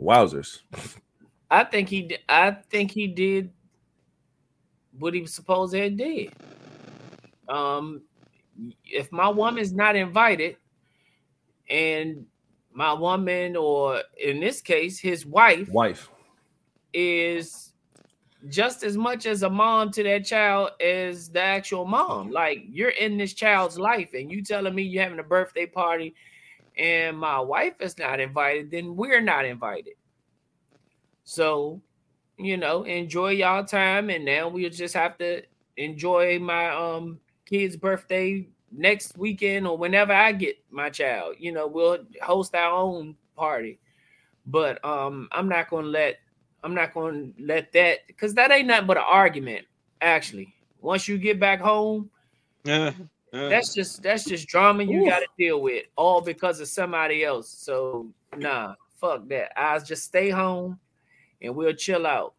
Wowzers. 0.00 0.60
I 1.52 1.64
think 1.64 1.90
he 1.90 2.16
I 2.30 2.50
think 2.50 2.90
he 2.90 3.06
did 3.06 3.50
what 4.98 5.12
he 5.12 5.20
was 5.20 5.34
supposed 5.34 5.74
to 5.74 5.82
have 5.82 5.96
did. 5.98 6.32
Um 7.48 8.02
if 8.84 9.12
my 9.12 9.28
woman's 9.28 9.72
not 9.72 9.94
invited 9.94 10.56
and 11.68 12.24
my 12.72 12.94
woman 12.94 13.54
or 13.56 14.00
in 14.18 14.40
this 14.40 14.62
case 14.62 14.98
his 14.98 15.26
wife 15.26 15.68
Wife. 15.68 16.08
is 16.94 17.74
just 18.48 18.82
as 18.82 18.96
much 18.96 19.26
as 19.26 19.42
a 19.42 19.50
mom 19.50 19.90
to 19.92 20.02
that 20.02 20.24
child 20.24 20.70
as 20.80 21.28
the 21.28 21.40
actual 21.40 21.84
mom. 21.84 22.30
Like 22.30 22.64
you're 22.66 22.90
in 22.90 23.18
this 23.18 23.34
child's 23.34 23.78
life 23.78 24.14
and 24.14 24.30
you 24.30 24.42
telling 24.42 24.74
me 24.74 24.84
you're 24.84 25.02
having 25.02 25.18
a 25.18 25.22
birthday 25.24 25.66
party 25.66 26.14
and 26.78 27.18
my 27.18 27.38
wife 27.40 27.74
is 27.80 27.98
not 27.98 28.20
invited, 28.20 28.70
then 28.70 28.96
we're 28.96 29.20
not 29.20 29.44
invited. 29.44 29.94
So, 31.24 31.80
you 32.38 32.56
know, 32.56 32.82
enjoy 32.84 33.30
y'all 33.30 33.64
time 33.64 34.10
and 34.10 34.24
now 34.24 34.48
we'll 34.48 34.70
just 34.70 34.94
have 34.94 35.18
to 35.18 35.42
enjoy 35.76 36.38
my 36.38 36.68
um 36.68 37.18
kid's 37.46 37.76
birthday 37.76 38.46
next 38.70 39.16
weekend 39.16 39.66
or 39.66 39.76
whenever 39.76 40.12
I 40.12 40.32
get 40.32 40.58
my 40.70 40.90
child. 40.90 41.36
You 41.38 41.52
know, 41.52 41.66
we'll 41.66 41.98
host 42.22 42.54
our 42.54 42.72
own 42.72 43.16
party. 43.36 43.78
But 44.46 44.84
um, 44.84 45.28
I'm 45.30 45.48
not 45.48 45.70
gonna 45.70 45.86
let 45.86 46.16
I'm 46.64 46.74
not 46.74 46.94
gonna 46.94 47.28
let 47.38 47.72
that 47.72 48.06
because 48.06 48.34
that 48.34 48.50
ain't 48.50 48.66
nothing 48.66 48.86
but 48.86 48.96
an 48.96 49.04
argument. 49.06 49.66
Actually, 50.00 50.52
once 50.80 51.06
you 51.06 51.18
get 51.18 51.38
back 51.38 51.60
home, 51.60 52.10
Yeah. 52.64 52.92
yeah. 53.32 53.48
that's 53.48 53.72
just 53.72 54.02
that's 54.02 54.24
just 54.24 54.48
drama 54.48 54.82
you 54.82 55.08
got 55.08 55.20
to 55.20 55.26
deal 55.38 55.60
with, 55.60 55.84
all 55.96 56.20
because 56.20 56.58
of 56.60 56.68
somebody 56.68 57.24
else. 57.24 57.48
So 57.48 58.08
nah, 58.36 58.74
fuck 59.00 59.28
that. 59.28 59.52
I 59.56 59.78
just 59.78 60.04
stay 60.04 60.30
home 60.30 60.78
and 61.42 61.54
we'll 61.54 61.72
chill 61.74 62.06
out. 62.06 62.34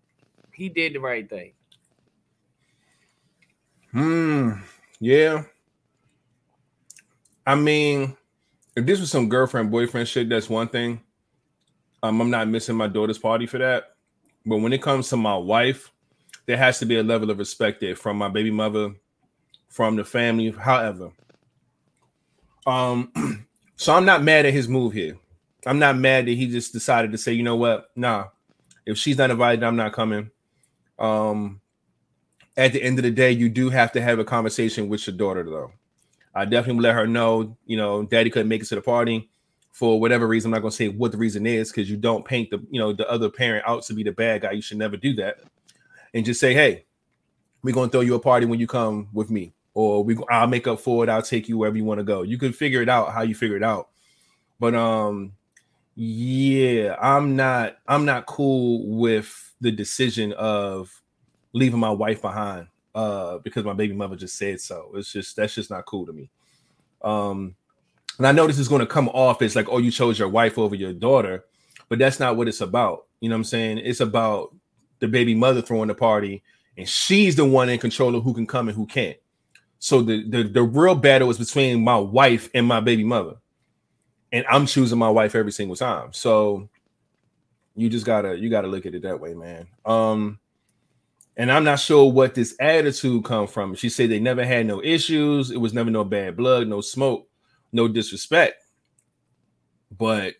He 0.53 0.69
did 0.69 0.93
the 0.93 0.99
right 0.99 1.29
thing. 1.29 1.53
Hmm. 3.91 4.51
Yeah. 4.99 5.43
I 7.45 7.55
mean, 7.55 8.15
if 8.75 8.85
this 8.85 8.99
was 8.99 9.11
some 9.11 9.29
girlfriend 9.29 9.69
boyfriend 9.69 10.07
shit, 10.07 10.29
that's 10.29 10.49
one 10.49 10.67
thing. 10.67 11.01
Um, 12.01 12.21
I'm 12.21 12.29
not 12.29 12.47
missing 12.47 12.75
my 12.75 12.87
daughter's 12.87 13.17
party 13.17 13.45
for 13.45 13.57
that. 13.59 13.95
But 14.45 14.57
when 14.57 14.73
it 14.73 14.81
comes 14.81 15.09
to 15.09 15.17
my 15.17 15.37
wife, 15.37 15.91
there 16.45 16.57
has 16.57 16.79
to 16.79 16.85
be 16.85 16.97
a 16.97 17.03
level 17.03 17.29
of 17.29 17.39
respect 17.39 17.81
there 17.81 17.95
from 17.95 18.17
my 18.17 18.29
baby 18.29 18.51
mother, 18.51 18.93
from 19.69 19.95
the 19.95 20.03
family, 20.03 20.51
however. 20.51 21.11
Um, 22.65 23.45
so 23.75 23.93
I'm 23.93 24.05
not 24.05 24.23
mad 24.23 24.45
at 24.45 24.53
his 24.53 24.67
move 24.67 24.93
here. 24.93 25.17
I'm 25.65 25.79
not 25.79 25.97
mad 25.97 26.25
that 26.25 26.31
he 26.31 26.47
just 26.47 26.73
decided 26.73 27.11
to 27.13 27.17
say, 27.17 27.33
you 27.33 27.43
know 27.43 27.55
what, 27.55 27.89
nah, 27.95 28.27
if 28.85 28.97
she's 28.97 29.17
not 29.17 29.31
invited, 29.31 29.63
I'm 29.63 29.75
not 29.75 29.93
coming. 29.93 30.29
Um, 30.99 31.61
at 32.55 32.73
the 32.73 32.81
end 32.81 32.99
of 32.99 33.03
the 33.03 33.11
day, 33.11 33.31
you 33.31 33.49
do 33.49 33.69
have 33.69 33.91
to 33.93 34.01
have 34.01 34.19
a 34.19 34.25
conversation 34.25 34.89
with 34.89 35.05
your 35.07 35.15
daughter, 35.15 35.43
though. 35.43 35.71
I 36.35 36.45
definitely 36.45 36.83
let 36.83 36.95
her 36.95 37.07
know, 37.07 37.57
you 37.65 37.77
know, 37.77 38.03
daddy 38.03 38.29
couldn't 38.29 38.47
make 38.47 38.61
it 38.61 38.65
to 38.67 38.75
the 38.75 38.81
party 38.81 39.29
for 39.71 39.99
whatever 39.99 40.27
reason. 40.27 40.49
I'm 40.49 40.53
not 40.53 40.61
gonna 40.61 40.71
say 40.71 40.87
what 40.87 41.11
the 41.11 41.17
reason 41.17 41.45
is 41.45 41.71
because 41.71 41.89
you 41.89 41.97
don't 41.97 42.25
paint 42.25 42.49
the, 42.49 42.65
you 42.69 42.79
know, 42.79 42.93
the 42.93 43.09
other 43.09 43.29
parent 43.29 43.65
out 43.67 43.83
to 43.83 43.93
be 43.93 44.03
the 44.03 44.11
bad 44.11 44.41
guy. 44.41 44.51
You 44.51 44.61
should 44.61 44.77
never 44.77 44.97
do 44.97 45.13
that. 45.15 45.37
And 46.13 46.25
just 46.25 46.39
say, 46.39 46.53
hey, 46.53 46.85
we're 47.63 47.73
gonna 47.73 47.89
throw 47.89 48.01
you 48.01 48.15
a 48.15 48.19
party 48.19 48.45
when 48.45 48.59
you 48.59 48.67
come 48.67 49.09
with 49.13 49.29
me, 49.29 49.53
or 49.73 50.03
we 50.03 50.17
I'll 50.29 50.47
make 50.47 50.67
up 50.67 50.79
for 50.79 51.03
it. 51.03 51.09
I'll 51.09 51.21
take 51.21 51.47
you 51.47 51.57
wherever 51.57 51.77
you 51.77 51.85
want 51.85 51.99
to 51.99 52.03
go. 52.03 52.21
You 52.23 52.37
can 52.37 52.53
figure 52.53 52.81
it 52.81 52.89
out 52.89 53.13
how 53.13 53.21
you 53.21 53.35
figure 53.35 53.57
it 53.57 53.63
out. 53.63 53.89
But 54.59 54.75
um, 54.75 55.33
yeah, 55.95 56.95
I'm 56.99 57.35
not 57.35 57.77
I'm 57.87 58.05
not 58.05 58.25
cool 58.25 58.97
with 58.97 59.53
the 59.61 59.71
decision 59.71 60.33
of 60.33 60.89
leaving 61.53 61.79
my 61.79 61.91
wife 61.91 62.21
behind 62.21 62.67
uh 62.95 63.37
because 63.39 63.63
my 63.63 63.73
baby 63.73 63.93
mother 63.93 64.15
just 64.15 64.37
said 64.37 64.59
so. 64.59 64.91
It's 64.95 65.11
just 65.11 65.35
that's 65.35 65.55
just 65.55 65.69
not 65.69 65.85
cool 65.85 66.05
to 66.05 66.13
me. 66.13 66.29
Um 67.01 67.55
and 68.17 68.27
I 68.27 68.31
know 68.31 68.47
this 68.47 68.59
is 68.59 68.67
going 68.67 68.81
to 68.81 68.85
come 68.85 69.09
off 69.09 69.41
as 69.41 69.55
like, 69.55 69.67
oh, 69.69 69.79
you 69.79 69.91
chose 69.91 70.19
your 70.19 70.29
wife 70.29 70.59
over 70.59 70.75
your 70.75 70.93
daughter, 70.93 71.45
but 71.89 71.97
that's 71.97 72.19
not 72.19 72.37
what 72.37 72.47
it's 72.47 72.61
about. 72.61 73.07
You 73.21 73.29
know 73.29 73.35
what 73.35 73.39
I'm 73.39 73.45
saying? 73.45 73.79
It's 73.79 74.01
about 74.01 74.55
the 74.99 75.07
baby 75.07 75.33
mother 75.33 75.61
throwing 75.61 75.87
the 75.87 75.95
party, 75.95 76.43
and 76.77 76.87
she's 76.87 77.35
the 77.35 77.45
one 77.45 77.69
in 77.69 77.79
control 77.79 78.15
of 78.15 78.23
who 78.23 78.33
can 78.33 78.45
come 78.45 78.67
and 78.67 78.75
who 78.77 78.85
can't. 78.85 79.17
So 79.79 80.01
the 80.01 80.29
the, 80.29 80.43
the 80.43 80.63
real 80.63 80.95
battle 80.95 81.29
is 81.29 81.37
between 81.37 81.83
my 81.83 81.97
wife 81.97 82.49
and 82.53 82.67
my 82.67 82.79
baby 82.79 83.03
mother. 83.03 83.35
And 84.33 84.45
I'm 84.49 84.65
choosing 84.65 84.99
my 84.99 85.09
wife 85.09 85.35
every 85.35 85.53
single 85.53 85.77
time. 85.77 86.11
So 86.11 86.67
you 87.75 87.89
just 87.89 88.05
gotta 88.05 88.37
you 88.37 88.49
gotta 88.49 88.67
look 88.67 88.85
at 88.85 88.95
it 88.95 89.03
that 89.03 89.19
way, 89.19 89.33
man. 89.33 89.67
Um 89.85 90.39
and 91.37 91.51
I'm 91.51 91.63
not 91.63 91.79
sure 91.79 92.11
what 92.11 92.35
this 92.35 92.55
attitude 92.59 93.23
come 93.23 93.47
from. 93.47 93.73
She 93.75 93.89
said 93.89 94.09
they 94.09 94.19
never 94.19 94.45
had 94.45 94.65
no 94.67 94.83
issues. 94.83 95.49
It 95.49 95.57
was 95.57 95.73
never 95.73 95.89
no 95.89 96.03
bad 96.03 96.35
blood, 96.35 96.67
no 96.67 96.81
smoke, 96.81 97.27
no 97.71 97.87
disrespect. 97.87 98.55
But 99.97 100.35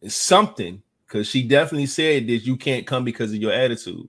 it's 0.00 0.14
something 0.14 0.82
because 1.06 1.26
she 1.28 1.42
definitely 1.42 1.86
said 1.86 2.26
that 2.28 2.38
you 2.38 2.56
can't 2.56 2.86
come 2.86 3.04
because 3.04 3.32
of 3.32 3.38
your 3.38 3.52
attitude. 3.52 4.08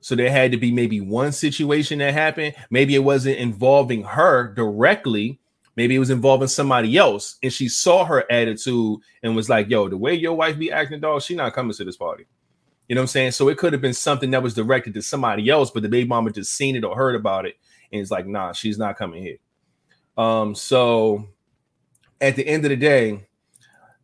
So 0.00 0.14
there 0.14 0.30
had 0.30 0.52
to 0.52 0.56
be 0.56 0.70
maybe 0.70 1.00
one 1.00 1.32
situation 1.32 1.98
that 1.98 2.14
happened. 2.14 2.54
Maybe 2.70 2.94
it 2.94 3.04
wasn't 3.04 3.38
involving 3.38 4.04
her 4.04 4.52
directly. 4.54 5.40
Maybe 5.76 5.94
it 5.94 5.98
was 6.00 6.10
involving 6.10 6.48
somebody 6.48 6.96
else. 6.96 7.36
And 7.42 7.52
she 7.52 7.68
saw 7.68 8.04
her 8.04 8.24
attitude 8.30 9.00
and 9.22 9.36
was 9.36 9.48
like, 9.48 9.68
yo, 9.68 9.88
the 9.88 9.96
way 9.96 10.14
your 10.14 10.34
wife 10.34 10.58
be 10.58 10.72
acting, 10.72 11.00
dog, 11.00 11.22
she 11.22 11.34
not 11.34 11.52
coming 11.52 11.74
to 11.74 11.84
this 11.84 11.96
party. 11.96 12.26
You 12.88 12.94
know 12.94 13.00
what 13.00 13.04
I'm 13.04 13.08
saying? 13.08 13.32
So 13.32 13.48
it 13.48 13.58
could 13.58 13.72
have 13.72 13.82
been 13.82 13.92
something 13.92 14.30
that 14.30 14.42
was 14.42 14.54
directed 14.54 14.94
to 14.94 15.02
somebody 15.02 15.50
else, 15.50 15.70
but 15.70 15.82
the 15.82 15.88
baby 15.88 16.08
mama 16.08 16.30
just 16.30 16.54
seen 16.54 16.76
it 16.76 16.84
or 16.84 16.96
heard 16.96 17.16
about 17.16 17.44
it 17.44 17.56
and 17.92 18.00
it's 18.00 18.10
like, 18.10 18.26
nah, 18.26 18.52
she's 18.52 18.78
not 18.78 18.96
coming 18.96 19.22
here. 19.22 19.36
Um, 20.16 20.54
so 20.54 21.28
at 22.20 22.36
the 22.36 22.46
end 22.46 22.64
of 22.64 22.70
the 22.70 22.76
day, 22.76 23.26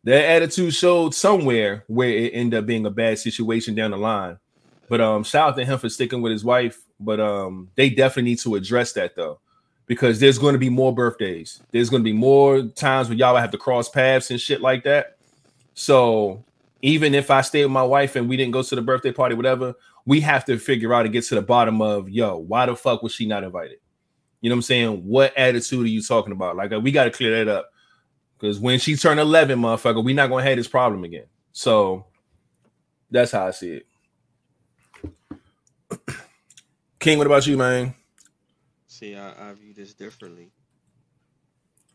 their 0.03 0.27
attitude 0.27 0.73
showed 0.73 1.15
somewhere 1.15 1.85
where 1.87 2.09
it 2.09 2.31
ended 2.33 2.59
up 2.59 2.65
being 2.65 2.85
a 2.85 2.91
bad 2.91 3.19
situation 3.19 3.75
down 3.75 3.91
the 3.91 3.97
line. 3.97 4.37
But 4.89 5.01
um, 5.01 5.23
shout 5.23 5.49
out 5.49 5.55
to 5.55 5.65
him 5.65 5.79
for 5.79 5.89
sticking 5.89 6.21
with 6.21 6.31
his 6.31 6.43
wife. 6.43 6.81
But 6.99 7.19
um, 7.19 7.69
they 7.75 7.89
definitely 7.89 8.31
need 8.31 8.39
to 8.39 8.55
address 8.55 8.93
that 8.93 9.15
though, 9.15 9.39
because 9.85 10.19
there's 10.19 10.37
going 10.37 10.53
to 10.53 10.59
be 10.59 10.69
more 10.69 10.93
birthdays. 10.93 11.61
There's 11.71 11.89
going 11.89 12.01
to 12.01 12.05
be 12.05 12.13
more 12.13 12.63
times 12.63 13.09
where 13.09 13.17
y'all 13.17 13.35
have 13.35 13.51
to 13.51 13.57
cross 13.57 13.89
paths 13.89 14.31
and 14.31 14.39
shit 14.39 14.61
like 14.61 14.83
that. 14.83 15.17
So 15.73 16.43
even 16.81 17.13
if 17.13 17.29
I 17.31 17.41
stay 17.41 17.63
with 17.63 17.71
my 17.71 17.83
wife 17.83 18.15
and 18.15 18.29
we 18.29 18.37
didn't 18.37 18.53
go 18.53 18.63
to 18.63 18.75
the 18.75 18.81
birthday 18.81 19.11
party, 19.11 19.35
whatever, 19.35 19.73
we 20.05 20.21
have 20.21 20.45
to 20.45 20.57
figure 20.57 20.93
out 20.93 21.05
and 21.05 21.13
get 21.13 21.23
to 21.25 21.35
the 21.35 21.41
bottom 21.41 21.81
of 21.81 22.09
yo, 22.09 22.37
why 22.37 22.65
the 22.65 22.75
fuck 22.75 23.03
was 23.03 23.13
she 23.13 23.25
not 23.25 23.43
invited? 23.43 23.77
You 24.41 24.49
know 24.49 24.55
what 24.55 24.57
I'm 24.57 24.63
saying? 24.63 25.07
What 25.07 25.37
attitude 25.37 25.85
are 25.85 25.89
you 25.89 26.01
talking 26.01 26.33
about? 26.33 26.55
Like 26.55 26.73
uh, 26.73 26.79
we 26.79 26.91
got 26.91 27.05
to 27.05 27.11
clear 27.11 27.43
that 27.43 27.51
up. 27.51 27.69
Because 28.37 28.59
when 28.59 28.77
she 28.79 28.97
turned 28.97 29.21
11, 29.21 29.57
motherfucker, 29.59 30.03
we 30.03 30.11
not 30.11 30.29
gonna 30.29 30.43
have 30.43 30.57
this 30.57 30.67
problem 30.67 31.05
again. 31.05 31.27
So 31.53 32.07
that's 33.09 33.31
how 33.31 33.47
I 33.47 33.51
see 33.51 33.81
it. 35.89 35.99
King, 36.99 37.19
what 37.19 37.27
about 37.27 37.47
you, 37.47 37.55
man? 37.55 37.95
See, 39.03 39.17
I, 39.17 39.49
I 39.49 39.53
view 39.53 39.73
this 39.73 39.93
differently. 39.93 40.49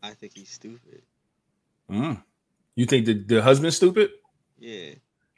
I 0.03 0.11
think 0.11 0.33
he's 0.35 0.51
stupid. 0.51 1.01
Mm. 1.89 2.21
You 2.75 2.85
think 2.85 3.07
the, 3.07 3.13
the 3.15 3.41
husband's 3.41 3.77
stupid? 3.77 4.11
Yeah. 4.59 4.91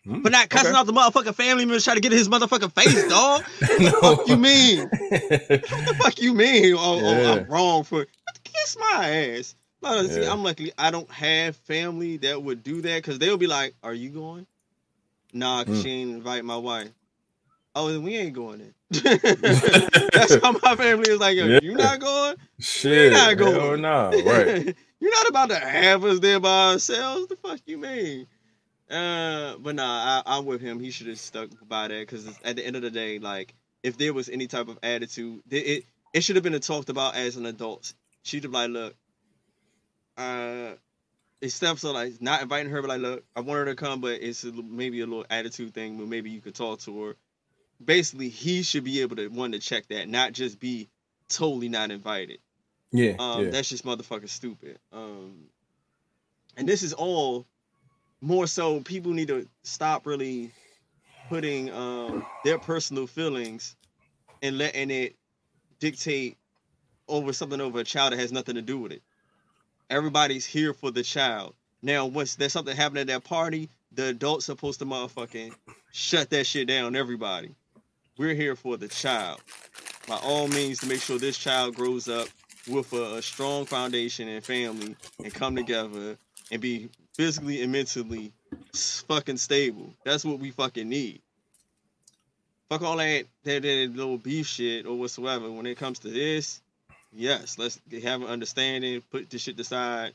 Mm, 0.06 0.22
But 0.22 0.34
not 0.34 0.50
cussing 0.50 0.72
okay. 0.72 0.78
out 0.78 0.86
the 0.86 0.92
motherfucking 0.92 1.34
family 1.34 1.64
members 1.64 1.86
trying 1.86 1.96
to 1.96 2.02
get 2.02 2.12
his 2.12 2.28
motherfucking 2.28 2.74
face, 2.74 3.08
dog. 3.08 3.44
No. 3.80 3.92
fuck 4.02 4.28
you 4.28 4.36
mean? 4.36 4.80
What 4.90 5.30
the 5.30 5.96
fuck 5.98 6.22
you 6.22 6.34
mean? 6.34 6.76
Oh, 6.78 7.00
oh, 7.02 7.32
I'm 7.38 7.46
wrong 7.46 7.86
for 7.86 8.06
kiss 8.44 8.76
my 8.78 9.10
ass. 9.38 9.56
No, 9.82 10.06
see, 10.08 10.24
Yeah. 10.24 10.34
I'm 10.34 10.44
lucky 10.44 10.74
I 10.78 10.92
don't 10.92 11.10
have 11.10 11.56
family 11.56 12.18
that 12.18 12.44
would 12.44 12.64
do 12.64 12.82
that 12.82 12.98
because 12.98 13.18
they'll 13.18 13.38
be 13.38 13.48
like, 13.48 13.76
"Are 13.82 13.94
you 13.94 14.10
going?" 14.10 14.46
Nah, 15.32 15.64
cause 15.64 15.80
Mm. 15.80 15.84
she 15.84 15.90
ain't 15.90 16.12
invite 16.12 16.44
my 16.44 16.58
wife. 16.58 16.90
Oh, 17.76 17.90
then 17.90 18.04
we 18.04 18.18
ain't 18.18 18.34
going 18.34 18.60
then. 18.60 18.74
That's 20.12 20.36
how 20.44 20.52
my 20.52 20.76
family 20.76 21.10
is 21.10 21.20
like. 21.20 21.38
Yo, 21.38 21.46
Yeah. 21.46 21.60
You 21.64 21.76
not 21.76 22.00
going? 22.00 22.36
Shit. 22.60 23.12
You 23.14 23.18
not 23.18 23.38
going. 23.38 23.82
No. 23.82 24.12
Right. 24.26 24.76
You're 25.00 25.12
not 25.12 25.30
about 25.30 25.50
to 25.50 25.56
have 25.56 26.04
us 26.04 26.20
there 26.20 26.40
by 26.40 26.74
ourselves. 26.74 27.28
The 27.28 27.38
fuck 27.38 27.60
you 27.66 27.78
mean? 27.78 28.28
Uh, 28.90 29.56
but 29.60 29.76
nah, 29.76 30.22
I, 30.26 30.38
I'm 30.38 30.46
with 30.46 30.60
him. 30.60 30.80
He 30.80 30.92
should 30.92 31.08
have 31.08 31.20
stuck 31.20 31.50
by 31.68 31.88
that 31.88 32.00
because 32.00 32.28
at 32.44 32.58
the 32.58 32.66
end 32.66 32.76
of 32.76 32.82
the 32.82 32.92
day, 32.92 33.18
like 33.18 33.56
if 33.82 33.98
there 33.98 34.14
was 34.14 34.28
any 34.28 34.48
type 34.48 34.68
of 34.68 34.78
attitude, 34.84 35.42
it 35.50 35.56
it, 35.56 35.86
it 36.14 36.24
should 36.24 36.36
have 36.36 36.44
been 36.44 36.60
talked 36.60 36.90
about 36.90 37.16
as 37.16 37.38
an 37.38 37.46
adult. 37.46 37.94
She'd 38.24 38.44
have 38.44 38.52
like, 38.52 38.70
look, 38.70 38.96
uh, 40.18 40.74
it 41.40 41.50
steps 41.50 41.86
are 41.86 41.94
like 41.94 42.22
not 42.22 42.42
inviting 42.42 42.72
her, 42.72 42.82
but 42.82 42.90
like, 42.90 43.02
look, 43.02 43.24
I 43.36 43.40
want 43.40 43.60
her 43.60 43.66
to 43.66 43.76
come, 43.76 44.02
but 44.02 44.22
it's 44.22 44.44
a, 44.44 44.52
maybe 44.52 45.00
a 45.00 45.06
little 45.08 45.26
attitude 45.30 45.74
thing. 45.74 45.98
But 45.98 46.10
maybe 46.10 46.30
you 46.30 46.42
could 46.42 46.56
talk 46.56 46.82
to 46.82 47.04
her. 47.04 47.16
Basically, 47.84 48.30
he 48.30 48.64
should 48.64 48.84
be 48.84 49.02
able 49.02 49.16
to 49.16 49.28
one 49.28 49.52
to 49.54 49.60
check 49.60 49.88
that, 49.88 50.08
not 50.08 50.34
just 50.34 50.60
be 50.60 50.90
totally 51.30 51.70
not 51.70 51.92
invited. 51.92 52.40
Yeah. 52.92 53.16
Um, 53.20 53.46
yeah. 53.46 53.52
That's 53.52 53.70
just 53.70 53.86
motherfucking 53.86 54.30
stupid. 54.30 54.78
Um, 54.92 55.46
and 56.58 56.68
this 56.68 56.84
is 56.84 56.94
all 56.94 57.46
more 58.20 58.46
so 58.48 58.82
people 58.82 59.14
need 59.14 59.30
to 59.30 59.48
stop 59.64 60.06
really 60.06 60.52
putting 61.30 61.72
um, 61.72 62.26
their 62.44 62.60
personal 62.60 63.08
feelings 63.08 63.76
and 64.42 64.58
letting 64.58 64.92
it 64.92 65.16
dictate 65.80 66.38
over 67.08 67.34
something 67.34 67.60
over 67.60 67.80
a 67.80 67.84
child 67.84 68.14
that 68.14 68.20
has 68.20 68.32
nothing 68.32 68.56
to 68.56 68.62
do 68.62 68.78
with 68.78 68.92
it. 68.92 69.02
Everybody's 69.90 70.46
here 70.46 70.74
for 70.74 70.92
the 70.92 71.04
child. 71.04 71.54
Now, 71.82 72.06
once 72.06 72.36
there's 72.36 72.54
something 72.54 72.76
happening 72.76 73.02
at 73.02 73.08
that 73.08 73.24
party, 73.24 73.70
the 73.92 74.08
adult's 74.08 74.46
supposed 74.46 74.80
to 74.80 74.86
motherfucking 74.86 75.54
shut 75.92 76.30
that 76.30 76.46
shit 76.46 76.68
down. 76.68 76.96
Everybody, 76.96 77.56
we're 78.22 78.36
here 78.36 78.56
for 78.56 78.78
the 78.78 78.88
child. 78.88 79.42
By 80.08 80.18
all 80.18 80.48
means, 80.48 80.80
to 80.80 80.86
make 80.86 81.02
sure 81.02 81.18
this 81.18 81.38
child 81.38 81.76
grows 81.76 82.08
up 82.08 82.28
with 82.70 82.94
a, 82.94 83.16
a 83.16 83.22
strong 83.22 83.66
foundation 83.66 84.28
and 84.28 84.46
family 84.46 84.96
and 85.24 85.34
come 85.34 85.56
together 85.56 86.18
and 86.52 86.62
be 86.62 86.90
physically 87.16 87.64
and 87.64 87.72
mentally 87.72 88.32
fucking 89.08 89.38
stable. 89.38 89.92
That's 90.06 90.24
what 90.24 90.38
we 90.38 90.52
fucking 90.52 90.88
need. 90.88 91.22
Fuck 92.70 92.84
all 92.84 92.98
that, 92.98 93.26
that, 93.44 93.64
that 93.64 93.92
little 93.96 94.20
beef 94.20 94.46
shit 94.46 94.86
or 94.86 94.98
whatsoever. 94.98 95.52
When 95.52 95.66
it 95.66 95.80
comes 95.80 95.98
to 96.00 96.10
this, 96.10 96.62
Yes, 97.14 97.58
let's 97.58 97.80
have 98.04 98.22
an 98.22 98.28
understanding. 98.28 99.02
Put 99.12 99.30
this 99.30 99.42
shit 99.42 99.60
aside. 99.60 100.14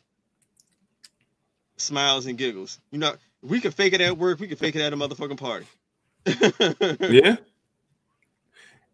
Smiles 1.77 2.27
and 2.27 2.39
giggles. 2.39 2.79
You 2.91 2.99
know, 2.99 3.15
we 3.43 3.61
can 3.61 3.71
fake 3.71 3.93
it 3.93 4.01
at 4.01 4.17
work. 4.17 4.41
We 4.41 4.49
can 4.49 4.57
fake 4.57 4.77
it 4.77 4.81
at 4.81 4.93
a 4.93 4.97
motherfucking 4.97 5.39
party. 5.39 5.67
Yeah. 7.13 7.37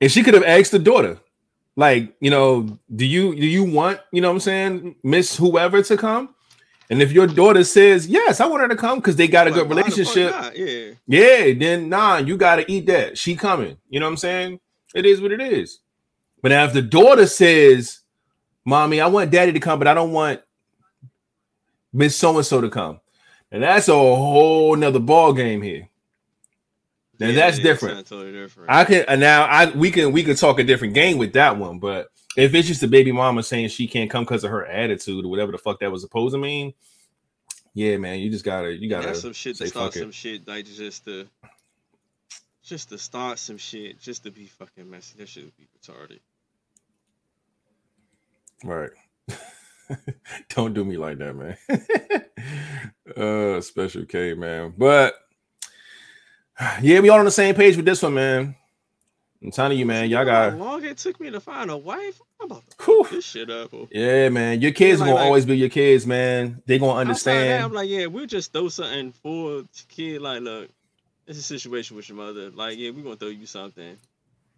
And 0.02 0.10
she 0.10 0.22
could 0.24 0.34
have 0.34 0.42
asked 0.42 0.72
the 0.72 0.80
daughter, 0.80 1.18
like, 1.76 2.14
you 2.20 2.28
know, 2.28 2.78
do 2.94 3.06
you 3.06 3.34
do 3.36 3.46
you 3.46 3.64
want, 3.64 4.00
you 4.12 4.20
know 4.20 4.28
what 4.28 4.34
I'm 4.34 4.40
saying, 4.40 4.96
Miss 5.04 5.36
whoever 5.36 5.80
to 5.82 5.96
come? 5.96 6.34
And 6.90 7.00
if 7.00 7.12
your 7.12 7.26
daughter 7.28 7.64
says, 7.64 8.08
yes, 8.08 8.40
I 8.40 8.46
want 8.46 8.62
her 8.62 8.68
to 8.68 8.76
come 8.76 8.98
because 8.98 9.16
they 9.16 9.28
got 9.28 9.46
a 9.46 9.50
good 9.52 9.68
Like, 9.70 9.86
relationship. 9.86 10.34
Yeah. 10.54 10.90
yeah, 11.06 11.54
then 11.54 11.88
nah, 11.88 12.18
you 12.18 12.36
gotta 12.36 12.70
eat 12.70 12.86
that. 12.86 13.16
She 13.16 13.36
coming. 13.36 13.78
You 13.88 14.00
know 14.00 14.06
what 14.06 14.12
I'm 14.12 14.16
saying? 14.18 14.60
It 14.94 15.06
is 15.06 15.20
what 15.20 15.32
it 15.32 15.40
is. 15.40 15.78
But 16.42 16.50
now 16.50 16.64
if 16.64 16.72
the 16.72 16.82
daughter 16.82 17.26
says, 17.26 18.00
Mommy, 18.64 19.00
I 19.00 19.06
want 19.06 19.30
daddy 19.30 19.52
to 19.52 19.60
come, 19.60 19.78
but 19.78 19.88
I 19.88 19.94
don't 19.94 20.12
want 20.12 20.40
Miss 21.92 22.16
So-and-so 22.16 22.60
to 22.60 22.68
come. 22.70 23.00
And 23.52 23.62
that's 23.62 23.88
a 23.88 23.94
whole 23.94 24.74
nother 24.74 24.98
ball 24.98 25.32
game 25.32 25.62
here. 25.62 25.88
Now 27.22 27.28
Yeah, 27.28 27.34
that's 27.34 27.58
yeah, 27.58 27.62
different. 27.62 28.06
Totally 28.06 28.32
different. 28.32 28.70
I 28.70 28.84
can 28.84 29.04
and 29.06 29.20
now 29.20 29.44
I 29.44 29.70
we 29.70 29.90
can 29.90 30.12
we 30.12 30.24
can 30.24 30.34
talk 30.34 30.58
a 30.58 30.64
different 30.64 30.94
game 30.94 31.18
with 31.18 31.34
that 31.34 31.56
one, 31.56 31.78
but 31.78 32.08
if 32.36 32.54
it's 32.54 32.66
just 32.66 32.82
a 32.82 32.88
baby 32.88 33.12
mama 33.12 33.42
saying 33.42 33.68
she 33.68 33.86
can't 33.86 34.10
come 34.10 34.24
because 34.24 34.42
of 34.42 34.50
her 34.50 34.66
attitude 34.66 35.24
or 35.24 35.28
whatever 35.28 35.52
the 35.52 35.58
fuck 35.58 35.78
that 35.80 35.92
was 35.92 36.02
supposed 36.02 36.34
to 36.34 36.38
mean, 36.38 36.74
yeah, 37.74 37.96
man, 37.96 38.18
you 38.18 38.28
just 38.30 38.44
gotta 38.44 38.72
you 38.72 38.88
gotta 38.90 39.06
That's 39.06 39.20
some 39.22 39.32
shit 39.32 39.56
say 39.56 39.66
to 39.66 39.70
start 39.70 39.92
fuck 39.92 39.96
it. 39.96 40.00
some 40.00 40.10
shit 40.10 40.48
like 40.48 40.66
just 40.66 41.04
to 41.04 41.28
just 42.64 42.88
to 42.88 42.98
start 42.98 43.38
some 43.38 43.58
shit 43.58 44.00
just 44.00 44.24
to 44.24 44.32
be 44.32 44.46
fucking 44.46 44.90
messy. 44.90 45.14
That 45.18 45.28
should 45.28 45.52
be 45.56 45.68
retarded. 45.78 46.20
Right. 48.64 48.90
Don't 50.48 50.74
do 50.74 50.84
me 50.84 50.96
like 50.96 51.18
that, 51.18 51.34
man. 51.36 51.56
uh 53.56 53.60
special 53.60 54.06
K, 54.06 54.34
man. 54.34 54.74
But 54.76 55.14
yeah, 56.82 57.00
we 57.00 57.08
all 57.08 57.18
on 57.18 57.24
the 57.24 57.30
same 57.30 57.54
page 57.54 57.76
with 57.76 57.84
this 57.86 58.02
one, 58.02 58.14
man. 58.14 58.54
I'm 59.42 59.50
telling 59.50 59.76
you, 59.76 59.84
man, 59.86 60.08
y'all 60.08 60.24
got 60.24 60.52
how 60.52 60.56
long 60.58 60.84
it 60.84 60.98
took 60.98 61.18
me 61.18 61.28
to 61.30 61.40
find 61.40 61.68
a 61.70 61.76
wife. 61.76 62.20
I'm 62.40 62.46
about 62.46 62.62
to 62.70 62.84
Whew. 62.84 63.02
fuck 63.02 63.12
this 63.12 63.24
shit 63.24 63.50
up. 63.50 63.74
oh. 63.74 63.88
yeah, 63.90 64.28
man. 64.28 64.60
Your 64.60 64.70
kids 64.70 65.00
like- 65.00 65.08
gonna 65.08 65.16
like- 65.18 65.26
always 65.26 65.44
be 65.46 65.56
your 65.56 65.68
kids, 65.68 66.06
man. 66.06 66.62
They 66.66 66.78
gonna 66.78 66.92
Outside 67.10 67.32
that, 67.32 67.40
understand. 67.40 67.64
I'm 67.64 67.72
like, 67.72 67.88
yeah, 67.88 68.06
we'll 68.06 68.26
just 68.26 68.52
throw 68.52 68.68
something 68.68 69.12
for 69.12 69.62
the 69.62 69.68
kid. 69.88 70.22
Like, 70.22 70.42
look, 70.42 70.70
it's 71.26 71.38
a 71.38 71.42
situation 71.42 71.96
with 71.96 72.08
your 72.08 72.18
mother. 72.18 72.50
Like, 72.50 72.78
yeah, 72.78 72.90
we're 72.90 73.02
gonna 73.02 73.16
throw 73.16 73.28
you 73.28 73.46
something. 73.46 73.96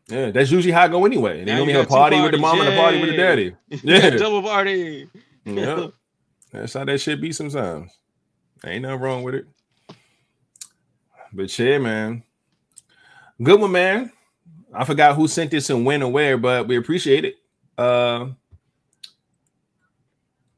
Yeah, 0.08 0.30
that's 0.32 0.50
usually 0.50 0.72
how 0.72 0.82
I 0.82 0.88
go 0.88 1.06
anyway. 1.06 1.38
They 1.38 1.44
Now 1.46 1.60
gonna 1.60 1.70
you 1.70 1.76
have 1.78 1.86
a 1.86 1.88
party 1.88 2.20
with 2.20 2.32
the 2.32 2.38
mom 2.38 2.58
parties, 2.58 2.68
and 2.68 2.78
a 2.78 2.82
party 2.82 3.00
with 3.00 3.10
the 3.10 3.16
daddy. 3.16 3.54
Yeah. 3.82 4.10
Double 4.10 4.42
party. 4.42 5.08
Yeah. 5.46 5.86
That's 6.52 6.74
how 6.74 6.84
that 6.84 6.98
shit 6.98 7.20
be 7.20 7.32
sometimes. 7.32 7.90
Ain't 8.64 8.82
nothing 8.82 9.00
wrong 9.00 9.22
with 9.24 9.34
it. 9.34 9.46
But 11.34 11.58
yeah, 11.58 11.78
man. 11.78 12.22
Good 13.42 13.60
one, 13.60 13.72
man. 13.72 14.12
I 14.72 14.84
forgot 14.84 15.16
who 15.16 15.26
sent 15.26 15.50
this 15.50 15.68
and 15.70 15.84
when 15.84 16.02
and 16.02 16.12
where, 16.12 16.38
but 16.38 16.68
we 16.68 16.76
appreciate 16.76 17.24
it. 17.24 17.34
Uh 17.76 18.28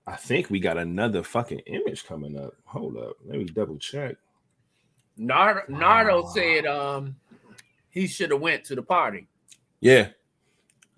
I 0.06 0.16
think 0.16 0.50
we 0.50 0.60
got 0.60 0.78
another 0.78 1.22
fucking 1.22 1.60
image 1.60 2.04
coming 2.04 2.38
up. 2.38 2.54
Hold 2.64 2.96
up. 2.96 3.16
Let 3.24 3.38
me 3.38 3.44
double 3.44 3.78
check. 3.78 4.16
Nardo, 5.16 5.62
Nardo 5.68 6.28
said 6.28 6.66
um 6.66 7.16
he 7.88 8.06
should 8.06 8.30
have 8.30 8.40
went 8.40 8.64
to 8.64 8.74
the 8.74 8.82
party. 8.82 9.26
Yeah. 9.80 10.08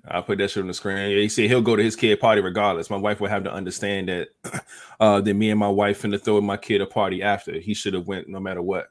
I'll 0.09 0.23
put 0.23 0.38
that 0.38 0.51
shit 0.51 0.62
on 0.62 0.69
the 0.69 0.75
screen. 0.75 0.97
Yeah, 0.97 1.19
he 1.19 1.29
said 1.29 1.51
he'll 1.51 1.61
go 1.61 1.77
to 1.77 1.83
his 1.83 1.95
kid 1.95 2.19
party 2.19 2.41
regardless. 2.41 2.91
My 2.91 2.97
wife 2.97 3.21
would 3.21 3.31
have 3.31 3.45
to 3.45 3.53
understand 3.53 4.09
that 4.09 4.29
uh 5.01 5.21
that 5.21 5.35
me 5.35 5.51
and 5.51 5.61
my 5.61 5.69
wife 5.69 6.03
finna 6.03 6.21
throw 6.21 6.41
my 6.41 6.57
kid 6.57 6.81
a 6.81 6.87
party 6.87 7.23
after. 7.23 7.61
He 7.61 7.75
should 7.75 7.95
have 7.95 8.09
went 8.09 8.29
no 8.29 8.41
matter 8.41 8.62
what. 8.62 8.88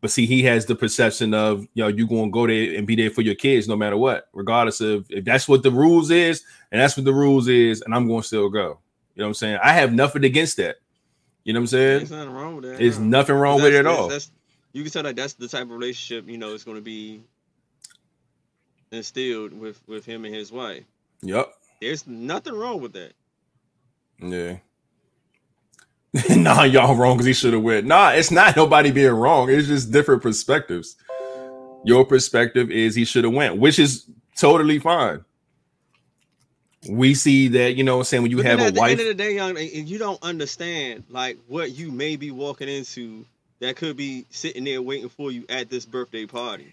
But 0.00 0.10
see, 0.10 0.26
he 0.26 0.42
has 0.44 0.66
the 0.66 0.74
perception 0.74 1.34
of 1.34 1.66
yo, 1.74 1.88
you 1.88 2.06
gonna 2.06 2.30
go 2.30 2.46
there 2.46 2.76
and 2.76 2.86
be 2.86 2.96
there 2.96 3.10
for 3.10 3.22
your 3.22 3.34
kids 3.34 3.66
no 3.66 3.76
matter 3.76 3.96
what, 3.96 4.28
regardless 4.32 4.80
of 4.80 5.06
if 5.10 5.24
that's 5.24 5.48
what 5.48 5.62
the 5.62 5.70
rules 5.70 6.10
is, 6.10 6.44
and 6.70 6.80
that's 6.80 6.96
what 6.96 7.04
the 7.04 7.14
rules 7.14 7.48
is, 7.48 7.80
and 7.82 7.94
I'm 7.94 8.06
gonna 8.06 8.22
still 8.22 8.48
go. 8.48 8.78
You 9.14 9.22
know 9.22 9.24
what 9.24 9.28
I'm 9.28 9.34
saying? 9.34 9.58
I 9.62 9.72
have 9.72 9.92
nothing 9.92 10.24
against 10.24 10.58
that. 10.58 10.76
You 11.44 11.52
know 11.52 11.60
what 11.60 11.62
I'm 11.62 11.66
saying? 11.68 11.98
There's 11.98 12.10
nothing 12.10 12.32
wrong 12.32 12.56
with 12.56 12.64
that. 12.64 12.78
There's 12.78 12.98
no. 12.98 13.06
nothing 13.06 13.36
wrong 13.36 13.62
with 13.62 13.72
it 13.72 13.78
at 13.78 13.86
all. 13.86 14.10
You 14.72 14.82
can 14.82 14.92
tell 14.92 15.04
that 15.04 15.16
that's 15.16 15.32
the 15.34 15.48
type 15.48 15.62
of 15.62 15.70
relationship 15.70 16.28
you 16.28 16.36
know 16.36 16.52
it's 16.52 16.64
going 16.64 16.76
to 16.76 16.82
be 16.82 17.22
instilled 18.92 19.58
with 19.58 19.80
with 19.86 20.04
him 20.04 20.24
and 20.24 20.34
his 20.34 20.52
wife. 20.52 20.84
Yep. 21.22 21.50
There's 21.80 22.06
nothing 22.06 22.54
wrong 22.54 22.80
with 22.80 22.92
that. 22.92 23.12
Yeah. 24.18 24.58
nah, 26.30 26.62
y'all 26.64 26.94
wrong 26.96 27.16
because 27.16 27.26
he 27.26 27.32
should 27.34 27.52
have 27.52 27.62
went. 27.62 27.86
Nah, 27.86 28.10
it's 28.10 28.30
not 28.30 28.56
nobody 28.56 28.90
being 28.90 29.12
wrong. 29.12 29.50
It's 29.50 29.68
just 29.68 29.92
different 29.92 30.22
perspectives. 30.22 30.96
Your 31.84 32.04
perspective 32.04 32.70
is 32.70 32.94
he 32.94 33.04
should 33.04 33.24
have 33.24 33.34
went, 33.34 33.58
which 33.58 33.78
is 33.78 34.08
totally 34.38 34.78
fine. 34.78 35.24
We 36.88 37.14
see 37.14 37.48
that, 37.48 37.76
you 37.76 37.84
know 37.84 37.98
I'm 37.98 38.04
saying, 38.04 38.22
when 38.22 38.30
you 38.30 38.38
But 38.38 38.46
have 38.46 38.60
a 38.60 38.66
at 38.66 38.74
the 38.74 38.82
end 38.82 39.00
of 39.00 39.06
the 39.06 39.14
day, 39.14 39.34
young, 39.34 39.58
and 39.58 39.88
you 39.88 39.98
don't 39.98 40.22
understand 40.22 41.04
like 41.10 41.38
what 41.48 41.72
you 41.72 41.90
may 41.92 42.16
be 42.16 42.30
walking 42.30 42.68
into 42.68 43.26
that 43.60 43.76
could 43.76 43.96
be 43.96 44.26
sitting 44.30 44.64
there 44.64 44.82
waiting 44.82 45.08
for 45.08 45.32
you 45.32 45.44
at 45.48 45.70
this 45.70 45.86
birthday 45.86 46.26
party. 46.26 46.72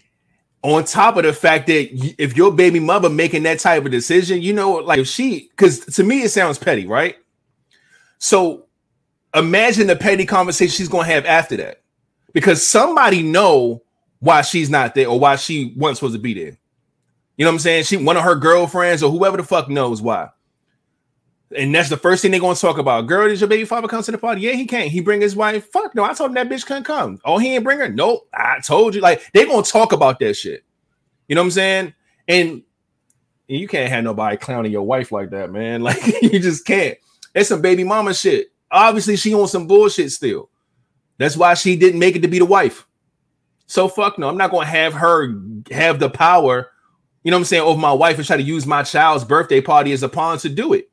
on 0.62 0.84
top 0.84 1.16
of 1.16 1.24
the 1.24 1.32
fact 1.32 1.66
that 1.66 1.88
if 2.18 2.36
your 2.36 2.52
baby 2.52 2.80
mother 2.80 3.10
making 3.10 3.42
that 3.44 3.58
type 3.60 3.84
of 3.84 3.90
decision, 3.90 4.40
you 4.42 4.52
know, 4.52 4.72
like 4.74 4.98
if 5.00 5.08
she, 5.08 5.48
because 5.50 5.80
to 5.80 6.02
me 6.04 6.22
it 6.22 6.30
sounds 6.30 6.58
petty, 6.58 6.86
right? 6.86 7.16
So 8.18 8.66
imagine 9.34 9.86
the 9.86 9.96
petty 9.96 10.26
conversation 10.26 10.72
she's 10.72 10.88
gonna 10.88 11.06
have 11.06 11.26
after 11.26 11.56
that, 11.56 11.82
because 12.32 12.68
somebody 12.68 13.22
know 13.22 13.82
why 14.20 14.42
she's 14.42 14.70
not 14.70 14.94
there 14.94 15.08
or 15.08 15.18
why 15.18 15.36
she 15.36 15.74
wasn't 15.76 15.98
supposed 15.98 16.14
to 16.14 16.20
be 16.20 16.34
there. 16.34 16.56
You 17.36 17.44
know 17.44 17.50
what 17.50 17.54
I'm 17.54 17.60
saying? 17.60 17.84
She 17.84 17.96
one 17.96 18.16
of 18.16 18.24
her 18.24 18.36
girlfriends 18.36 19.02
or 19.02 19.10
whoever 19.10 19.36
the 19.36 19.42
fuck 19.42 19.68
knows 19.68 20.00
why. 20.00 20.30
And 21.56 21.74
that's 21.74 21.88
the 21.88 21.96
first 21.96 22.22
thing 22.22 22.30
they're 22.30 22.40
gonna 22.40 22.54
talk 22.54 22.78
about. 22.78 23.06
Girl, 23.06 23.28
did 23.28 23.40
your 23.40 23.48
baby 23.48 23.64
father 23.64 23.88
come 23.88 24.02
to 24.02 24.12
the 24.12 24.18
party? 24.18 24.40
Yeah, 24.40 24.52
he 24.52 24.66
can't. 24.66 24.90
He 24.90 25.00
bring 25.00 25.20
his 25.20 25.36
wife. 25.36 25.70
Fuck 25.70 25.94
no, 25.94 26.04
I 26.04 26.14
told 26.14 26.30
him 26.30 26.34
that 26.34 26.48
bitch 26.48 26.66
couldn't 26.66 26.84
come. 26.84 27.20
Oh, 27.24 27.38
he 27.38 27.54
ain't 27.54 27.64
bring 27.64 27.78
her. 27.78 27.88
Nope, 27.88 28.28
I 28.32 28.60
told 28.60 28.94
you. 28.94 29.00
Like 29.00 29.30
they 29.32 29.44
gonna 29.44 29.62
talk 29.62 29.92
about 29.92 30.18
that 30.20 30.34
shit. 30.34 30.64
You 31.28 31.34
know 31.34 31.42
what 31.42 31.46
I'm 31.46 31.50
saying? 31.52 31.94
And 32.28 32.62
you 33.46 33.68
can't 33.68 33.90
have 33.90 34.04
nobody 34.04 34.36
clowning 34.36 34.72
your 34.72 34.82
wife 34.82 35.12
like 35.12 35.30
that, 35.30 35.50
man. 35.52 35.82
Like 35.82 36.22
you 36.22 36.38
just 36.38 36.64
can't. 36.64 36.96
It's 37.34 37.48
some 37.48 37.60
baby 37.60 37.84
mama 37.84 38.14
shit. 38.14 38.53
Obviously, 38.74 39.14
she 39.14 39.32
on 39.34 39.46
some 39.46 39.68
bullshit 39.68 40.10
still. 40.10 40.50
That's 41.16 41.36
why 41.36 41.54
she 41.54 41.76
didn't 41.76 42.00
make 42.00 42.16
it 42.16 42.22
to 42.22 42.28
be 42.28 42.40
the 42.40 42.44
wife. 42.44 42.86
So 43.66 43.86
fuck 43.86 44.18
no, 44.18 44.28
I'm 44.28 44.36
not 44.36 44.50
gonna 44.50 44.66
have 44.66 44.92
her 44.94 45.40
have 45.70 46.00
the 46.00 46.10
power, 46.10 46.70
you 47.22 47.30
know 47.30 47.36
what 47.36 47.42
I'm 47.42 47.44
saying, 47.44 47.62
over 47.62 47.80
my 47.80 47.92
wife 47.92 48.18
and 48.18 48.26
try 48.26 48.36
to 48.36 48.42
use 48.42 48.66
my 48.66 48.82
child's 48.82 49.24
birthday 49.24 49.60
party 49.60 49.92
as 49.92 50.02
a 50.02 50.08
pawn 50.08 50.38
to 50.38 50.48
do 50.48 50.72
it. 50.72 50.90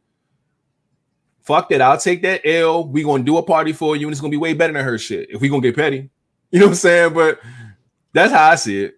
Fuck 1.41 1.69
that. 1.69 1.81
I'll 1.81 1.97
take 1.97 2.21
that 2.21 2.41
L. 2.45 2.87
we 2.87 3.03
gonna 3.03 3.23
do 3.23 3.37
a 3.37 3.43
party 3.43 3.73
for 3.73 3.95
you, 3.95 4.05
and 4.05 4.13
it's 4.13 4.21
gonna 4.21 4.29
be 4.29 4.37
way 4.37 4.53
better 4.53 4.73
than 4.73 4.85
her 4.85 4.99
shit. 4.99 5.31
If 5.31 5.41
we 5.41 5.49
gonna 5.49 5.61
get 5.61 5.75
petty. 5.75 6.09
You 6.51 6.59
know 6.59 6.67
what 6.67 6.71
I'm 6.71 6.75
saying? 6.75 7.13
But 7.13 7.39
that's 8.13 8.31
how 8.31 8.49
I 8.49 8.55
see 8.55 8.83
it. 8.83 8.95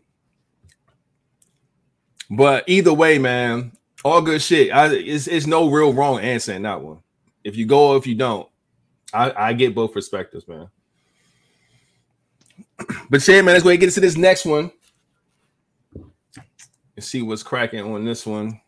But 2.30 2.64
either 2.68 2.94
way, 2.94 3.18
man, 3.20 3.72
all 4.04 4.22
good 4.22 4.42
shit. 4.42 4.74
I, 4.74 4.88
it's, 4.88 5.28
it's 5.28 5.46
no 5.46 5.70
real 5.70 5.94
wrong 5.94 6.20
answer 6.20 6.54
in 6.54 6.64
that 6.64 6.82
one. 6.82 6.98
If 7.44 7.56
you 7.56 7.66
go 7.66 7.90
or 7.92 7.98
if 7.98 8.08
you 8.08 8.16
don't, 8.16 8.50
I, 9.14 9.50
I 9.50 9.54
get 9.54 9.76
both 9.76 9.94
perspectives, 9.94 10.48
man. 10.48 10.70
But 13.10 13.28
yeah, 13.28 13.42
man, 13.42 13.54
let's 13.54 13.64
go 13.64 13.70
ahead 13.70 13.76
and 13.76 13.82
get 13.82 13.90
into 13.90 14.00
this 14.02 14.18
next 14.18 14.46
one 14.46 14.72
and 16.96 17.04
see 17.04 17.22
what's 17.22 17.44
cracking 17.44 17.82
on 17.82 18.06
this 18.06 18.26
one. 18.26 18.60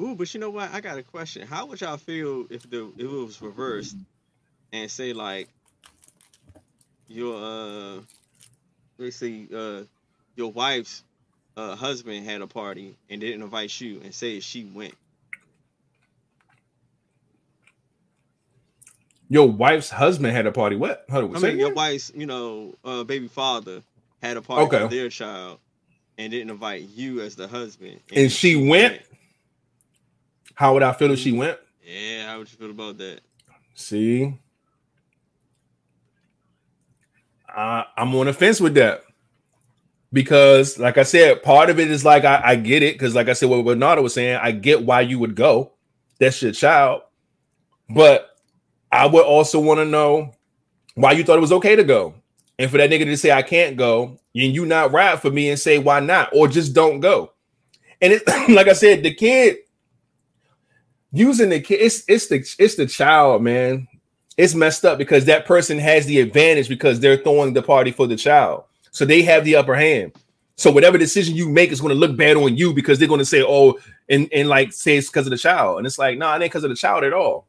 Ooh, 0.00 0.14
but 0.16 0.32
you 0.34 0.40
know 0.40 0.50
what? 0.50 0.72
I 0.72 0.80
got 0.80 0.98
a 0.98 1.02
question. 1.02 1.46
How 1.46 1.66
would 1.66 1.80
y'all 1.80 1.96
feel 1.96 2.46
if 2.50 2.68
the 2.68 2.92
if 2.96 3.04
it 3.04 3.08
was 3.08 3.40
reversed 3.40 3.96
and 4.72 4.90
say 4.90 5.12
like 5.12 5.48
your 7.08 7.36
uh 7.36 8.00
let's 8.98 9.16
say 9.16 9.46
uh 9.54 9.82
your 10.36 10.50
wife's 10.50 11.04
uh 11.56 11.76
husband 11.76 12.24
had 12.24 12.40
a 12.42 12.46
party 12.46 12.96
and 13.10 13.20
didn't 13.20 13.42
invite 13.42 13.80
you 13.80 14.00
and 14.02 14.14
say 14.14 14.40
she 14.40 14.64
went. 14.64 14.94
Your 19.32 19.48
wife's 19.50 19.88
husband 19.88 20.34
had 20.36 20.44
a 20.44 20.52
party. 20.52 20.76
What? 20.76 21.06
Hold 21.10 21.24
on. 21.30 21.36
I 21.36 21.40
say 21.40 21.48
mean 21.48 21.58
your 21.58 21.68
again? 21.68 21.76
wife's, 21.76 22.12
you 22.14 22.26
know, 22.26 22.74
uh 22.84 23.02
baby 23.02 23.28
father 23.28 23.82
had 24.22 24.36
a 24.36 24.42
party 24.42 24.66
Okay. 24.66 24.84
for 24.84 24.88
their 24.94 25.08
child 25.08 25.58
and 26.18 26.30
didn't 26.30 26.50
invite 26.50 26.82
you 26.90 27.20
as 27.22 27.34
the 27.34 27.48
husband. 27.48 27.98
And 28.14 28.30
she 28.30 28.56
went? 28.68 29.00
How 30.54 30.74
would 30.74 30.82
I 30.82 30.92
feel 30.92 31.10
if 31.12 31.18
she 31.18 31.32
went? 31.32 31.58
Yeah, 31.82 32.26
how 32.30 32.38
would 32.38 32.50
you 32.52 32.58
feel 32.58 32.70
about 32.70 32.98
that? 32.98 33.20
See, 33.74 34.34
I, 37.48 37.84
I'm 37.96 38.14
on 38.16 38.26
the 38.26 38.32
fence 38.34 38.60
with 38.60 38.74
that. 38.74 39.02
because, 40.12 40.78
like 40.78 40.98
I 40.98 41.04
said, 41.04 41.42
part 41.42 41.70
of 41.70 41.80
it 41.80 41.90
is 41.90 42.04
like 42.04 42.24
I, 42.24 42.40
I 42.44 42.56
get 42.56 42.82
it 42.82 42.94
because, 42.96 43.14
like 43.14 43.28
I 43.28 43.32
said, 43.32 43.48
what 43.48 43.64
Bernardo 43.64 44.02
was 44.02 44.12
saying, 44.14 44.36
I 44.42 44.52
get 44.52 44.84
why 44.84 45.00
you 45.00 45.18
would 45.18 45.34
go. 45.34 45.72
That's 46.20 46.40
your 46.42 46.52
child, 46.52 47.02
but 47.88 48.28
I 48.92 49.06
would 49.06 49.24
also 49.24 49.58
want 49.58 49.78
to 49.78 49.86
know 49.86 50.34
why 50.94 51.12
you 51.12 51.24
thought 51.24 51.38
it 51.38 51.42
was 51.42 51.52
okay 51.52 51.74
to 51.74 51.84
go, 51.84 52.14
and 52.58 52.70
for 52.70 52.76
that 52.76 52.90
nigga 52.90 53.06
to 53.06 53.16
say 53.16 53.32
I 53.32 53.42
can't 53.42 53.76
go, 53.76 54.18
and 54.34 54.54
you 54.54 54.66
not 54.66 54.92
ride 54.92 55.20
for 55.20 55.30
me 55.30 55.48
and 55.48 55.58
say 55.58 55.78
why 55.78 56.00
not, 56.00 56.28
or 56.34 56.46
just 56.46 56.74
don't 56.74 57.00
go. 57.00 57.32
And 58.02 58.12
it, 58.12 58.22
like 58.50 58.68
I 58.68 58.74
said, 58.74 59.02
the 59.02 59.14
kid 59.14 59.56
using 61.12 61.48
the 61.48 61.60
kid, 61.60 61.80
it's 61.80 62.04
it's 62.08 62.26
the 62.28 62.44
it's 62.58 62.74
the 62.74 62.86
child, 62.86 63.42
man. 63.42 63.88
It's 64.36 64.54
messed 64.54 64.84
up 64.84 64.98
because 64.98 65.26
that 65.26 65.46
person 65.46 65.78
has 65.78 66.06
the 66.06 66.20
advantage 66.20 66.68
because 66.68 67.00
they're 67.00 67.18
throwing 67.18 67.52
the 67.52 67.62
party 67.62 67.92
for 67.92 68.06
the 68.06 68.16
child. 68.16 68.64
So 68.90 69.04
they 69.04 69.22
have 69.22 69.44
the 69.44 69.56
upper 69.56 69.74
hand. 69.74 70.12
So 70.56 70.70
whatever 70.70 70.98
decision 70.98 71.34
you 71.34 71.48
make 71.48 71.70
is 71.70 71.80
going 71.80 71.94
to 71.94 71.98
look 71.98 72.16
bad 72.16 72.36
on 72.36 72.56
you 72.56 72.72
because 72.72 72.98
they're 72.98 73.08
going 73.08 73.18
to 73.18 73.24
say, 73.24 73.42
"Oh," 73.42 73.78
and 74.08 74.28
and 74.32 74.48
like 74.48 74.72
say 74.72 74.96
it's 74.96 75.08
because 75.08 75.26
of 75.26 75.30
the 75.30 75.38
child, 75.38 75.78
and 75.78 75.86
it's 75.86 75.98
like, 75.98 76.18
no, 76.18 76.26
nah, 76.26 76.32
it 76.32 76.42
ain't 76.42 76.52
because 76.52 76.64
of 76.64 76.70
the 76.70 76.76
child 76.76 77.04
at 77.04 77.12
all. 77.12 77.46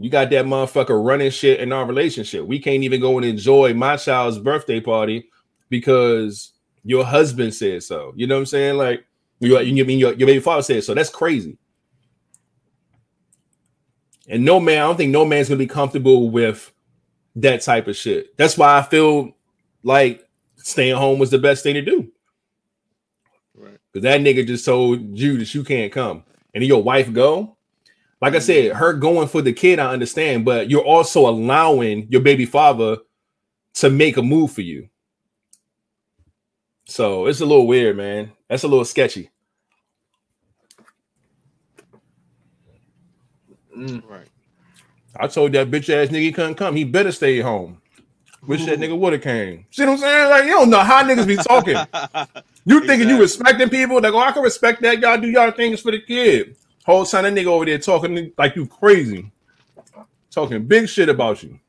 You 0.00 0.10
got 0.10 0.30
that 0.30 0.44
motherfucker 0.44 1.04
running 1.04 1.30
shit 1.30 1.58
in 1.58 1.72
our 1.72 1.84
relationship. 1.84 2.46
We 2.46 2.60
can't 2.60 2.84
even 2.84 3.00
go 3.00 3.18
and 3.18 3.26
enjoy 3.26 3.74
my 3.74 3.96
child's 3.96 4.38
birthday 4.38 4.80
party 4.80 5.28
because 5.70 6.52
your 6.84 7.04
husband 7.04 7.52
said 7.52 7.82
so. 7.82 8.12
You 8.14 8.28
know 8.28 8.36
what 8.36 8.40
I'm 8.40 8.46
saying? 8.46 8.76
Like 8.76 9.04
you, 9.40 9.58
you 9.58 9.84
mean 9.84 9.98
your, 9.98 10.14
your 10.14 10.26
baby 10.26 10.40
father 10.40 10.62
said 10.62 10.84
so. 10.84 10.94
That's 10.94 11.10
crazy. 11.10 11.58
And 14.28 14.44
no 14.44 14.60
man, 14.60 14.82
I 14.82 14.86
don't 14.86 14.96
think 14.96 15.10
no 15.10 15.24
man's 15.24 15.48
gonna 15.48 15.58
be 15.58 15.66
comfortable 15.66 16.30
with 16.30 16.70
that 17.36 17.62
type 17.62 17.88
of 17.88 17.96
shit. 17.96 18.36
That's 18.36 18.56
why 18.56 18.78
I 18.78 18.82
feel 18.82 19.32
like 19.82 20.28
staying 20.56 20.96
home 20.96 21.18
was 21.18 21.30
the 21.30 21.38
best 21.38 21.62
thing 21.64 21.74
to 21.74 21.82
do. 21.82 22.12
Right. 23.54 23.78
Because 23.92 24.04
that 24.04 24.20
nigga 24.20 24.46
just 24.46 24.64
told 24.64 25.18
you 25.18 25.38
that 25.38 25.52
you 25.54 25.64
can't 25.64 25.92
come. 25.92 26.22
And 26.54 26.64
your 26.64 26.82
wife 26.82 27.12
go. 27.12 27.57
Like 28.20 28.34
I 28.34 28.40
said, 28.40 28.72
her 28.72 28.92
going 28.92 29.28
for 29.28 29.42
the 29.42 29.52
kid, 29.52 29.78
I 29.78 29.92
understand, 29.92 30.44
but 30.44 30.68
you're 30.68 30.84
also 30.84 31.28
allowing 31.28 32.08
your 32.10 32.20
baby 32.20 32.46
father 32.46 32.98
to 33.74 33.90
make 33.90 34.16
a 34.16 34.22
move 34.22 34.50
for 34.52 34.62
you. 34.62 34.88
So 36.86 37.26
it's 37.26 37.40
a 37.40 37.46
little 37.46 37.66
weird, 37.66 37.96
man. 37.96 38.32
That's 38.48 38.64
a 38.64 38.68
little 38.68 38.84
sketchy. 38.84 39.30
Mm. 43.76 44.02
Right. 44.08 44.26
I 45.16 45.28
told 45.28 45.52
that 45.52 45.70
bitch 45.70 45.88
ass 45.88 46.08
nigga 46.08 46.20
he 46.20 46.32
couldn't 46.32 46.56
come. 46.56 46.74
He 46.74 46.84
better 46.84 47.12
stay 47.12 47.40
home. 47.40 47.80
Wish 48.46 48.64
that 48.64 48.78
nigga 48.78 48.98
would 48.98 49.12
have 49.12 49.22
came. 49.22 49.66
See 49.70 49.84
what 49.84 49.92
I'm 49.92 49.98
saying? 49.98 50.30
Like 50.30 50.44
you 50.44 50.52
don't 50.52 50.70
know 50.70 50.80
how 50.80 51.02
niggas 51.04 51.26
be 51.26 51.36
talking. 51.36 51.76
You 52.68 52.84
thinking 52.86 53.08
you 53.08 53.18
respecting 53.18 53.70
people? 53.70 53.98
Like, 53.98 54.12
oh, 54.12 54.18
I 54.18 54.30
can 54.30 54.42
respect 54.42 54.82
that. 54.82 54.98
Y'all 55.00 55.18
do 55.18 55.26
y'all 55.30 55.50
things 55.52 55.80
for 55.80 55.90
the 55.90 56.02
kid. 56.02 56.54
Whole 56.88 57.04
time 57.04 57.24
that 57.24 57.34
nigga 57.34 57.48
over 57.48 57.66
there 57.66 57.76
talking 57.76 58.32
like 58.38 58.56
you 58.56 58.66
crazy, 58.66 59.30
talking 60.30 60.64
big 60.64 60.88
shit 60.88 61.10
about 61.10 61.42
you. 61.42 61.60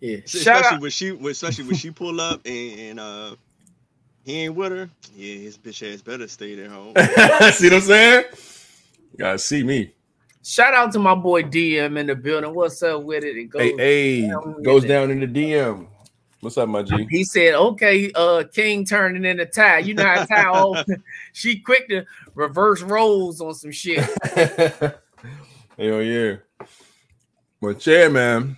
Yeah. 0.00 0.20
Shout 0.24 0.34
especially 0.34 0.76
out. 0.76 0.80
when 0.80 0.90
she, 0.90 1.08
especially 1.10 1.64
when 1.66 1.76
she 1.76 1.90
pull 1.90 2.18
up 2.18 2.40
and, 2.46 2.80
and 2.80 3.00
uh, 3.00 3.36
he 4.24 4.44
ain't 4.44 4.54
with 4.54 4.72
her. 4.72 4.88
Yeah, 5.14 5.34
his 5.34 5.58
bitch 5.58 5.92
ass 5.92 6.00
better 6.00 6.26
stay 6.28 6.58
at 6.64 6.70
home. 6.70 6.94
see 7.52 7.66
what 7.66 7.74
I'm 7.74 7.80
saying? 7.82 8.24
You 9.12 9.18
gotta 9.18 9.38
see 9.38 9.62
me. 9.64 9.92
Shout 10.42 10.72
out 10.72 10.92
to 10.92 10.98
my 10.98 11.14
boy 11.14 11.42
DM 11.42 11.98
in 11.98 12.06
the 12.06 12.14
building. 12.14 12.54
What's 12.54 12.82
up 12.82 13.02
with 13.02 13.24
it? 13.24 13.36
It 13.36 13.50
goes. 13.50 13.60
Hey, 13.60 13.76
hey, 13.76 14.28
down 14.28 14.62
goes 14.62 14.80
with 14.80 14.88
down 14.88 15.10
in 15.10 15.20
the 15.20 15.26
DM. 15.26 15.88
What's 16.42 16.58
up, 16.58 16.68
my 16.68 16.82
G? 16.82 17.06
He 17.08 17.22
said, 17.22 17.54
"Okay, 17.54 18.10
uh, 18.16 18.42
King 18.52 18.84
turning 18.84 19.24
in 19.24 19.38
a 19.38 19.46
tie. 19.46 19.78
You 19.78 19.94
know 19.94 20.04
how 20.04 20.24
tie 20.26 20.48
off. 20.48 20.84
she 21.32 21.60
quick 21.60 21.88
to 21.88 22.04
reverse 22.34 22.82
roles 22.82 23.40
on 23.40 23.54
some 23.54 23.70
shit. 23.70 24.00
Hell 24.34 26.02
yeah. 26.02 26.36
But 27.60 27.86
yeah, 27.86 28.08
man. 28.08 28.56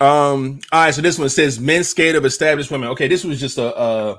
Um, 0.00 0.60
all 0.72 0.84
right, 0.84 0.94
so 0.94 1.02
this 1.02 1.18
one 1.18 1.28
says 1.28 1.60
men 1.60 1.84
scared 1.84 2.16
of 2.16 2.24
established 2.24 2.70
women. 2.70 2.88
Okay, 2.88 3.06
this 3.06 3.22
was 3.22 3.38
just 3.38 3.58
a 3.58 3.76
uh 3.76 4.16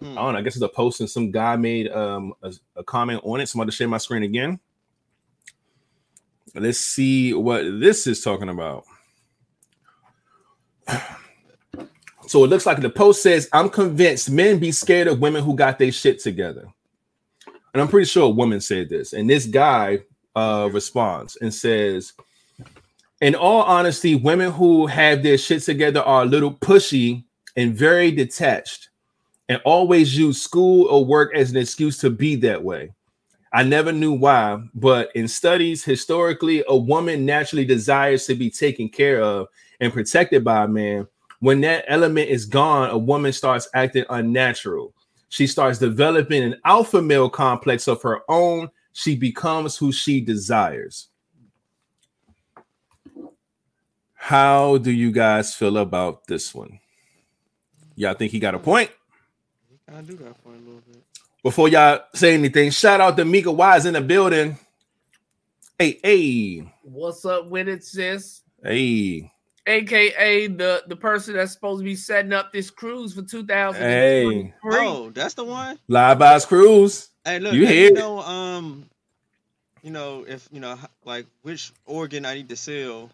Hmm. 0.00 0.12
I 0.12 0.22
don't 0.22 0.32
know, 0.34 0.38
I 0.38 0.42
guess 0.42 0.54
it's 0.54 0.62
a 0.62 0.68
post 0.68 1.00
and 1.00 1.10
some 1.10 1.30
guy 1.30 1.56
made 1.56 1.90
um 1.90 2.32
a, 2.42 2.52
a 2.76 2.84
comment 2.84 3.20
on 3.24 3.40
it. 3.40 3.48
So 3.48 3.56
I'm 3.56 3.60
going 3.60 3.68
to 3.68 3.74
share 3.74 3.88
my 3.88 3.98
screen 3.98 4.22
again. 4.22 4.60
Let's 6.54 6.78
see 6.78 7.34
what 7.34 7.62
this 7.80 8.06
is 8.06 8.22
talking 8.22 8.48
about. 8.48 8.84
So 12.28 12.44
it 12.44 12.48
looks 12.48 12.66
like 12.66 12.80
the 12.80 12.90
post 12.90 13.22
says, 13.22 13.48
I'm 13.52 13.70
convinced 13.70 14.30
men 14.30 14.58
be 14.58 14.70
scared 14.70 15.08
of 15.08 15.20
women 15.20 15.42
who 15.42 15.56
got 15.56 15.78
their 15.78 15.90
shit 15.90 16.20
together. 16.20 16.68
And 17.72 17.80
I'm 17.80 17.88
pretty 17.88 18.06
sure 18.06 18.24
a 18.24 18.30
woman 18.30 18.60
said 18.60 18.90
this. 18.90 19.12
And 19.12 19.28
this 19.28 19.46
guy 19.46 20.00
uh 20.36 20.68
responds 20.72 21.36
and 21.36 21.52
says, 21.52 22.12
In 23.22 23.34
all 23.34 23.62
honesty, 23.62 24.14
women 24.14 24.52
who 24.52 24.86
have 24.86 25.22
their 25.22 25.38
shit 25.38 25.62
together 25.62 26.00
are 26.00 26.22
a 26.22 26.26
little 26.26 26.52
pushy 26.52 27.24
and 27.56 27.74
very 27.74 28.10
detached 28.10 28.90
and 29.48 29.60
always 29.64 30.16
use 30.16 30.40
school 30.40 30.86
or 30.88 31.04
work 31.04 31.34
as 31.34 31.50
an 31.50 31.56
excuse 31.56 31.98
to 31.98 32.10
be 32.10 32.36
that 32.36 32.62
way. 32.62 32.92
I 33.52 33.62
never 33.62 33.92
knew 33.92 34.12
why, 34.12 34.62
but 34.74 35.10
in 35.14 35.26
studies, 35.26 35.82
historically, 35.82 36.62
a 36.68 36.76
woman 36.76 37.24
naturally 37.24 37.64
desires 37.64 38.26
to 38.26 38.34
be 38.34 38.50
taken 38.50 38.90
care 38.90 39.22
of 39.22 39.48
and 39.80 39.92
protected 39.92 40.44
by 40.44 40.64
a 40.64 40.68
man. 40.68 41.06
When 41.40 41.60
that 41.60 41.84
element 41.88 42.28
is 42.30 42.44
gone, 42.44 42.90
a 42.90 42.98
woman 42.98 43.32
starts 43.32 43.68
acting 43.74 44.04
unnatural. 44.10 44.92
She 45.28 45.46
starts 45.46 45.78
developing 45.78 46.42
an 46.42 46.56
alpha 46.64 47.00
male 47.00 47.30
complex 47.30 47.86
of 47.86 48.02
her 48.02 48.20
own. 48.28 48.70
She 48.92 49.14
becomes 49.14 49.76
who 49.76 49.92
she 49.92 50.20
desires. 50.20 51.08
How 54.14 54.78
do 54.78 54.90
you 54.90 55.12
guys 55.12 55.54
feel 55.54 55.78
about 55.78 56.26
this 56.26 56.54
one? 56.54 56.80
Y'all 57.94 58.14
think 58.14 58.32
he 58.32 58.38
got 58.38 58.54
a 58.54 58.58
point? 58.58 58.90
I 59.92 60.00
do 60.02 60.16
that 60.16 60.36
for 60.42 60.50
a 60.50 60.56
little 60.58 60.82
bit. 60.90 61.02
Before 61.42 61.68
y'all 61.68 62.00
say 62.14 62.34
anything, 62.34 62.70
shout 62.70 63.00
out 63.00 63.16
to 63.16 63.24
Mika 63.24 63.50
Wise 63.50 63.86
in 63.86 63.94
the 63.94 64.00
building. 64.00 64.58
Hey, 65.78 66.00
hey, 66.02 66.72
What's 66.82 67.24
up 67.24 67.46
with 67.46 67.68
it, 67.68 67.84
sis? 67.84 68.42
hey, 68.62 69.30
AKA 69.68 70.46
the 70.48 70.82
the 70.86 70.96
person 70.96 71.34
that's 71.34 71.52
supposed 71.52 71.80
to 71.80 71.84
be 71.84 71.94
setting 71.94 72.32
up 72.32 72.52
this 72.52 72.70
cruise 72.70 73.14
for 73.14 73.22
2023. 73.22 74.42
hey. 74.42 74.52
Oh, 74.64 75.10
that's 75.10 75.34
the 75.34 75.44
one. 75.44 75.78
Live 75.88 76.18
Vibes 76.18 76.46
Cruise. 76.46 77.10
Hey, 77.24 77.38
look, 77.38 77.54
You 77.54 77.66
hey, 77.66 77.74
hear 77.74 77.84
you 77.88 77.92
know, 77.94 78.20
um, 78.20 78.88
you 79.82 79.90
know, 79.90 80.24
if 80.26 80.48
you 80.50 80.60
know, 80.60 80.76
like 81.04 81.26
which 81.42 81.72
organ 81.86 82.24
I 82.24 82.34
need 82.34 82.48
to 82.48 82.56
sell 82.56 83.10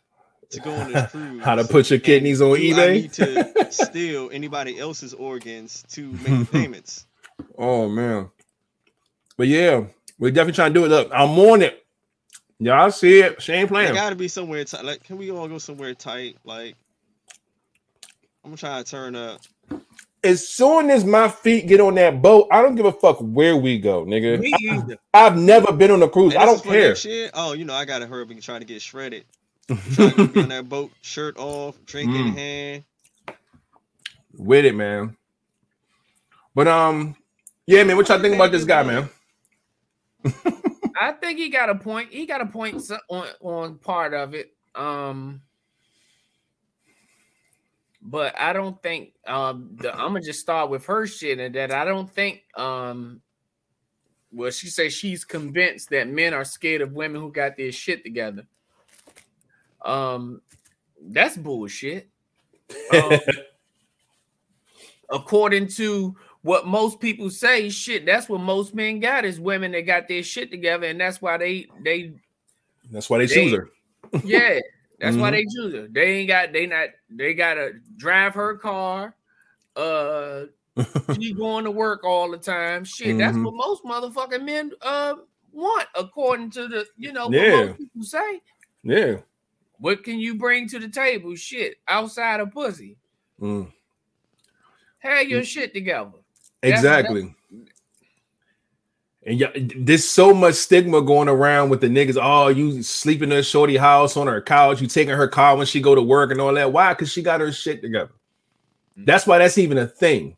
to 0.51 0.61
go 0.61 0.73
on 0.73 0.93
this 0.93 1.11
cruise. 1.11 1.43
How 1.43 1.57
to 1.57 1.65
put 1.65 1.91
your 1.91 1.99
kidneys 1.99 2.41
on 2.41 2.51
do 2.51 2.55
I 2.55 2.59
eBay? 2.59 2.93
need 3.03 3.13
to 3.15 3.73
steal 3.73 4.31
anybody 4.33 4.79
else's 4.79 5.13
organs 5.15 5.85
to 5.93 6.13
make 6.27 6.51
payments. 6.53 7.07
Oh 7.59 7.89
man. 7.89 8.31
But 9.37 9.49
yeah, 9.49 9.85
we're 10.19 10.31
definitely 10.31 10.53
trying 10.53 10.73
to 10.75 10.81
do 10.81 10.85
it. 10.87 10.89
Look, 10.91 11.11
I'm 11.13 11.37
on 11.39 11.63
it. 11.63 11.84
Y'all 12.65 12.91
see 12.91 13.21
it. 13.21 13.43
She 13.43 13.53
ain't 13.53 13.67
It 13.67 13.69
playing. 13.69 13.93
gotta 13.93 14.17
be 14.17 14.27
somewhere 14.27 14.65
tight. 14.65 14.87
Like, 14.87 15.05
can 15.05 15.19
we 15.19 15.31
all 15.31 15.47
go 15.49 15.59
somewhere 15.59 15.93
tight? 15.93 16.39
Like, 16.45 16.77
I'm 18.43 18.57
trying 18.57 18.83
to 18.83 18.91
try 18.91 19.05
to 19.05 19.13
turn 19.13 19.17
up. 19.17 19.41
As 20.23 20.49
soon 20.49 20.89
as 20.89 21.05
my 21.05 21.29
feet 21.29 21.67
get 21.67 21.79
on 21.83 21.97
that 21.97 22.23
boat, 22.23 22.49
I 22.51 22.63
don't 22.63 22.75
give 22.75 22.87
a 22.87 22.93
fuck 22.93 23.19
where 23.21 23.55
we 23.55 23.79
go, 23.79 24.07
nigga. 24.07 24.41
Me 24.41 24.57
either. 24.71 24.97
I've 25.13 25.37
never 25.37 25.73
been 25.75 25.91
on 25.91 26.03
a 26.03 26.09
cruise. 26.09 26.33
Hey, 26.33 26.39
I 26.39 26.47
don't 26.47 26.63
care. 26.63 26.89
next? 26.89 27.07
Oh, 27.35 27.53
you 27.53 27.67
know, 27.67 27.75
I 27.75 27.85
gotta 27.85 28.07
hurry 28.07 28.23
up 28.23 28.31
and 28.31 28.41
try 28.43 28.59
to 28.59 28.65
get 28.65 28.81
shredded. 28.81 29.27
To 29.69 30.29
be 30.29 30.41
on 30.41 30.49
that 30.49 30.67
boat, 30.67 30.91
shirt 31.03 31.37
off, 31.37 31.77
drink 31.85 32.15
in 32.15 32.33
Mm. 32.33 32.35
hand. 32.35 32.85
With 34.39 34.65
it, 34.65 34.75
man. 34.75 35.19
But 36.55 36.69
um, 36.69 37.15
yeah, 37.67 37.85
man. 37.85 37.99
What 37.99 38.09
y'all 38.09 38.21
think 38.21 38.35
about 38.37 38.53
this 38.53 38.65
guy, 38.65 38.83
man? 38.85 39.11
I 41.01 41.13
think 41.13 41.39
he 41.39 41.49
got 41.49 41.71
a 41.71 41.75
point. 41.75 42.13
He 42.13 42.27
got 42.27 42.41
a 42.41 42.47
point 42.47 42.83
on 43.09 43.27
on 43.41 43.79
part 43.79 44.15
of 44.15 44.35
it. 44.35 44.55
Um, 44.75 45.43
but 48.05 48.39
I 48.39 48.53
don't 48.53 48.81
think 48.83 49.15
um 49.27 49.71
the, 49.77 49.93
I'm 49.93 50.09
gonna 50.09 50.21
just 50.21 50.41
start 50.41 50.71
with 50.71 50.85
her 50.87 51.07
shit 51.07 51.39
and 51.39 51.55
that 51.55 51.73
I 51.73 51.85
don't 51.85 52.11
think 52.11 52.43
um 52.57 53.23
well 54.31 54.51
she 54.51 54.69
says 54.69 54.93
she's 54.93 55.25
convinced 55.25 55.91
that 55.91 56.09
men 56.09 56.35
are 56.35 56.45
scared 56.45 56.83
of 56.83 56.93
women 56.93 57.21
who 57.21 57.33
got 57.33 57.57
their 57.57 57.73
shit 57.73 58.05
together. 58.05 58.47
Um, 59.83 60.43
that's 61.01 61.37
bullshit. 61.37 62.09
Um, 62.93 63.21
according 65.11 65.69
to 65.69 66.17
what 66.45 66.67
most 66.67 67.01
people 67.01 67.31
say, 67.31 67.71
shit, 67.71 68.05
that's 68.05 68.29
what 68.29 68.39
most 68.39 68.75
men 68.75 69.01
got 69.01 69.25
is 69.25 69.41
women 69.41 69.73
that 69.73 69.81
got 69.87 70.09
their 70.09 70.23
shit 70.23 70.51
together, 70.51 70.87
and 70.87 71.01
that's 71.01 71.23
why 71.23 71.39
they 71.39 71.67
they 71.83 72.13
That's 72.91 73.09
why 73.09 73.19
they 73.19 73.27
choose 73.27 73.53
her. 73.53 73.71
yeah, 74.25 74.61
that's 75.01 75.17
why 75.17 75.31
Mhm. 75.31 75.33
they 75.33 75.45
choose 75.47 75.75
her. 75.75 75.89
They 75.91 76.19
ain't 76.19 76.29
got 76.29 76.53
they 76.53 76.67
not 76.67 76.91
they 77.09 77.33
gotta 77.33 77.73
drive 77.97 78.35
her 78.35 78.59
car, 78.59 79.17
uh 79.75 80.45
she 81.15 81.33
going 81.33 81.65
to 81.65 81.71
work 81.71 82.05
all 82.05 82.31
the 82.31 82.37
time. 82.37 82.85
Shit, 82.85 83.17
that's 83.17 83.39
Mhm. 83.39 83.45
what 83.45 83.55
most 83.55 83.83
motherfucking 83.85 84.45
men 84.45 84.71
uh 84.83 85.15
want, 85.51 85.89
according 85.95 86.51
to 86.51 86.69
the 86.69 86.87
you 86.99 87.13
know 87.15 87.29
what 87.29 87.37
Yeah. 87.37 87.65
most 87.69 87.79
people 87.79 88.03
say. 88.03 88.43
Yeah. 88.83 89.17
What 89.79 90.05
can 90.05 90.19
you 90.19 90.35
bring 90.35 90.69
to 90.69 90.79
the 90.79 90.89
table? 90.89 91.35
Shit, 91.37 91.79
outside 91.89 92.41
of 92.41 92.53
pussy. 92.53 92.99
Mm. 93.41 93.73
Have 94.99 95.27
your 95.27 95.43
shit 95.43 95.73
together. 95.73 96.19
Exactly. 96.65 97.35
And 99.27 99.41
yeah, 99.41 99.51
there's 99.55 100.07
so 100.07 100.35
much 100.35 100.55
stigma 100.55 101.01
going 101.01 101.29
around 101.29 101.71
with 101.71 101.81
the 101.81 101.89
niggas. 101.89 102.19
Oh, 102.21 102.49
you 102.49 102.83
sleeping 102.83 103.33
in 103.33 103.39
a 103.39 103.43
shorty 103.43 103.77
house 103.77 104.17
on 104.17 104.27
her 104.27 104.43
couch, 104.43 104.83
you 104.83 104.87
taking 104.87 105.15
her 105.15 105.29
car 105.29 105.57
when 105.57 105.67
she 105.67 105.81
go 105.81 105.95
to 105.95 106.03
work 106.03 106.31
and 106.31 106.41
all 106.41 106.53
that. 106.53 106.73
Why? 106.73 106.93
Because 106.93 107.11
she 107.11 107.23
got 107.23 107.41
her 107.41 107.51
shit 107.51 107.81
together. 107.81 108.13
That's 108.97 109.27
why 109.27 109.39
that's 109.39 109.59
even 109.59 109.79
a 109.79 109.87
thing. 109.87 110.37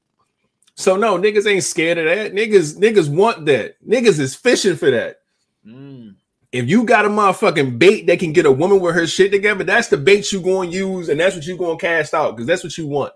So 0.76 0.96
no, 0.96 1.18
niggas 1.18 1.46
ain't 1.46 1.64
scared 1.64 1.98
of 1.98 2.04
that. 2.04 2.32
Niggas, 2.32 2.78
niggas 2.78 3.08
want 3.08 3.46
that. 3.46 3.76
Niggas 3.86 4.20
is 4.20 4.34
fishing 4.34 4.76
for 4.76 4.90
that. 4.90 5.20
Mm. 5.66 6.14
If 6.52 6.68
you 6.68 6.84
got 6.84 7.04
a 7.04 7.08
motherfucking 7.08 7.78
bait 7.78 8.06
that 8.06 8.18
can 8.18 8.32
get 8.32 8.46
a 8.46 8.52
woman 8.52 8.80
with 8.80 8.94
her 8.94 9.06
shit 9.06 9.32
together, 9.32 9.64
that's 9.64 9.88
the 9.88 9.96
bait 9.96 10.30
you 10.32 10.40
going 10.40 10.70
to 10.70 10.76
use, 10.76 11.08
and 11.08 11.18
that's 11.18 11.34
what 11.34 11.46
you 11.46 11.56
going 11.56 11.76
to 11.76 11.80
cast 11.84 12.14
out 12.14 12.36
because 12.36 12.46
that's 12.46 12.62
what 12.62 12.76
you 12.78 12.86
want. 12.86 13.12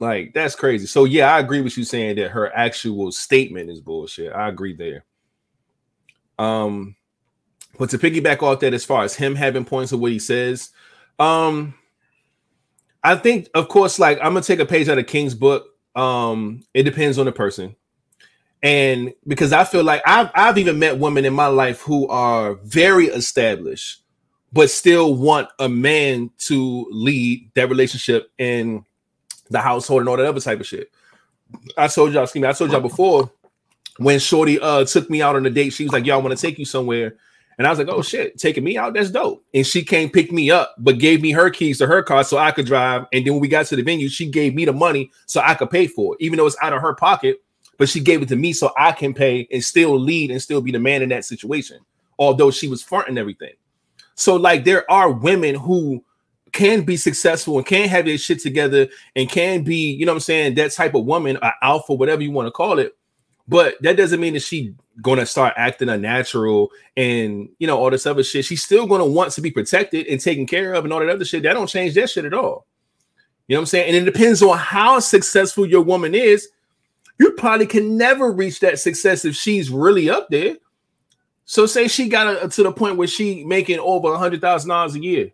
Like 0.00 0.34
that's 0.34 0.56
crazy. 0.56 0.86
So 0.86 1.04
yeah, 1.04 1.34
I 1.34 1.38
agree 1.38 1.60
with 1.60 1.76
you 1.78 1.84
saying 1.84 2.16
that 2.16 2.30
her 2.30 2.54
actual 2.56 3.12
statement 3.12 3.70
is 3.70 3.80
bullshit. 3.80 4.32
I 4.32 4.48
agree 4.48 4.74
there. 4.74 5.04
Um, 6.38 6.96
but 7.78 7.90
to 7.90 7.98
piggyback 7.98 8.42
off 8.42 8.60
that, 8.60 8.74
as 8.74 8.84
far 8.84 9.04
as 9.04 9.14
him 9.14 9.34
having 9.34 9.64
points 9.64 9.92
of 9.92 10.00
what 10.00 10.10
he 10.10 10.18
says, 10.18 10.70
um, 11.18 11.74
I 13.04 13.16
think, 13.16 13.48
of 13.54 13.68
course, 13.68 13.98
like 13.98 14.18
I'm 14.18 14.32
gonna 14.32 14.42
take 14.42 14.58
a 14.58 14.66
page 14.66 14.88
out 14.88 14.98
of 14.98 15.06
King's 15.06 15.34
book. 15.34 15.66
Um, 15.94 16.62
it 16.74 16.84
depends 16.84 17.18
on 17.18 17.26
the 17.26 17.32
person 17.32 17.76
and 18.62 19.14
because 19.26 19.52
I 19.52 19.64
feel 19.64 19.84
like 19.84 20.02
I've 20.06 20.30
I've 20.34 20.58
even 20.58 20.78
met 20.78 20.98
women 20.98 21.24
in 21.24 21.32
my 21.32 21.46
life 21.46 21.80
who 21.80 22.08
are 22.08 22.54
very 22.56 23.06
established, 23.06 24.02
but 24.52 24.70
still 24.70 25.14
want 25.14 25.48
a 25.58 25.68
man 25.68 26.30
to 26.46 26.86
lead 26.90 27.50
that 27.54 27.68
relationship 27.68 28.30
in 28.38 28.84
the 29.50 29.60
household 29.60 30.00
and 30.00 30.08
all 30.08 30.16
that 30.16 30.26
other 30.26 30.40
type 30.40 30.60
of 30.60 30.66
shit. 30.66 30.90
I 31.76 31.88
told 31.88 32.12
y'all, 32.12 32.22
excuse 32.22 32.42
me, 32.42 32.48
I 32.48 32.52
told 32.52 32.70
y'all 32.70 32.80
before 32.80 33.30
when 33.98 34.18
Shorty 34.18 34.58
uh 34.60 34.84
took 34.84 35.10
me 35.10 35.20
out 35.20 35.36
on 35.36 35.44
a 35.46 35.50
date, 35.50 35.70
she 35.70 35.84
was 35.84 35.92
like, 35.92 36.06
Y'all 36.06 36.22
want 36.22 36.36
to 36.36 36.40
take 36.40 36.58
you 36.58 36.64
somewhere." 36.64 37.16
And 37.58 37.66
I 37.66 37.70
was 37.70 37.78
like, 37.78 37.88
"Oh 37.88 38.00
shit, 38.00 38.38
taking 38.38 38.64
me 38.64 38.78
out? 38.78 38.94
That's 38.94 39.10
dope." 39.10 39.44
And 39.52 39.66
she 39.66 39.84
came 39.84 40.08
pick 40.08 40.32
me 40.32 40.50
up, 40.50 40.74
but 40.78 40.98
gave 40.98 41.20
me 41.20 41.30
her 41.32 41.50
keys 41.50 41.76
to 41.78 41.86
her 41.86 42.02
car 42.02 42.24
so 42.24 42.38
I 42.38 42.52
could 42.52 42.64
drive. 42.64 43.04
And 43.12 43.26
then 43.26 43.34
when 43.34 43.40
we 43.42 43.48
got 43.48 43.66
to 43.66 43.76
the 43.76 43.82
venue, 43.82 44.08
she 44.08 44.30
gave 44.30 44.54
me 44.54 44.64
the 44.64 44.72
money 44.72 45.10
so 45.26 45.42
I 45.44 45.52
could 45.54 45.68
pay 45.68 45.86
for 45.86 46.14
it, 46.14 46.24
even 46.24 46.38
though 46.38 46.46
it's 46.46 46.56
out 46.62 46.72
of 46.72 46.80
her 46.80 46.94
pocket 46.94 47.42
but 47.80 47.88
she 47.88 47.98
gave 47.98 48.20
it 48.20 48.28
to 48.28 48.36
me 48.36 48.52
so 48.52 48.70
I 48.76 48.92
can 48.92 49.14
pay 49.14 49.48
and 49.50 49.64
still 49.64 49.98
lead 49.98 50.30
and 50.30 50.40
still 50.40 50.60
be 50.60 50.70
the 50.70 50.78
man 50.78 51.00
in 51.00 51.08
that 51.08 51.24
situation, 51.24 51.78
although 52.18 52.50
she 52.50 52.68
was 52.68 52.82
fronting 52.82 53.16
everything. 53.16 53.54
So, 54.16 54.36
like, 54.36 54.64
there 54.64 54.88
are 54.92 55.10
women 55.10 55.54
who 55.54 56.04
can 56.52 56.82
be 56.82 56.96
successful 56.96 57.58
and 57.58 57.66
can 57.66 57.88
have 57.88 58.04
their 58.04 58.18
shit 58.18 58.40
together 58.40 58.88
and 59.16 59.28
can 59.28 59.62
be, 59.62 59.92
you 59.92 60.06
know 60.06 60.12
what 60.12 60.16
I'm 60.16 60.20
saying, 60.20 60.54
that 60.54 60.72
type 60.72 60.94
of 60.94 61.04
woman, 61.04 61.38
a 61.42 61.52
alpha, 61.62 61.94
whatever 61.94 62.22
you 62.22 62.30
want 62.30 62.46
to 62.46 62.52
call 62.52 62.78
it. 62.78 62.96
But 63.48 63.80
that 63.82 63.96
doesn't 63.96 64.20
mean 64.20 64.34
that 64.34 64.42
she 64.42 64.74
gonna 65.02 65.26
start 65.26 65.54
acting 65.56 65.88
unnatural 65.88 66.70
and 66.96 67.48
you 67.58 67.66
know 67.66 67.78
all 67.78 67.90
this 67.90 68.06
other 68.06 68.22
shit. 68.22 68.44
She's 68.44 68.62
still 68.62 68.86
gonna 68.86 69.06
want 69.06 69.32
to 69.32 69.40
be 69.40 69.50
protected 69.50 70.06
and 70.06 70.20
taken 70.20 70.46
care 70.46 70.74
of 70.74 70.84
and 70.84 70.92
all 70.92 71.00
that 71.00 71.08
other 71.08 71.24
shit. 71.24 71.42
That 71.42 71.54
don't 71.54 71.66
change 71.66 71.94
that 71.94 72.10
shit 72.10 72.24
at 72.24 72.34
all. 72.34 72.66
You 73.48 73.56
know 73.56 73.60
what 73.60 73.62
I'm 73.62 73.66
saying? 73.66 73.88
And 73.88 73.96
it 73.96 74.12
depends 74.12 74.42
on 74.42 74.56
how 74.56 75.00
successful 75.00 75.66
your 75.66 75.82
woman 75.82 76.14
is 76.14 76.48
you 77.20 77.32
probably 77.32 77.66
can 77.66 77.98
never 77.98 78.32
reach 78.32 78.60
that 78.60 78.78
success 78.78 79.26
if 79.26 79.36
she's 79.36 79.68
really 79.68 80.08
up 80.08 80.30
there. 80.30 80.56
So 81.44 81.66
say 81.66 81.86
she 81.86 82.08
got 82.08 82.42
a, 82.42 82.48
to 82.48 82.62
the 82.62 82.72
point 82.72 82.96
where 82.96 83.06
she 83.06 83.44
making 83.44 83.78
over 83.78 84.14
a 84.14 84.18
hundred 84.18 84.40
thousand 84.40 84.70
dollars 84.70 84.94
a 84.94 85.02
year. 85.02 85.30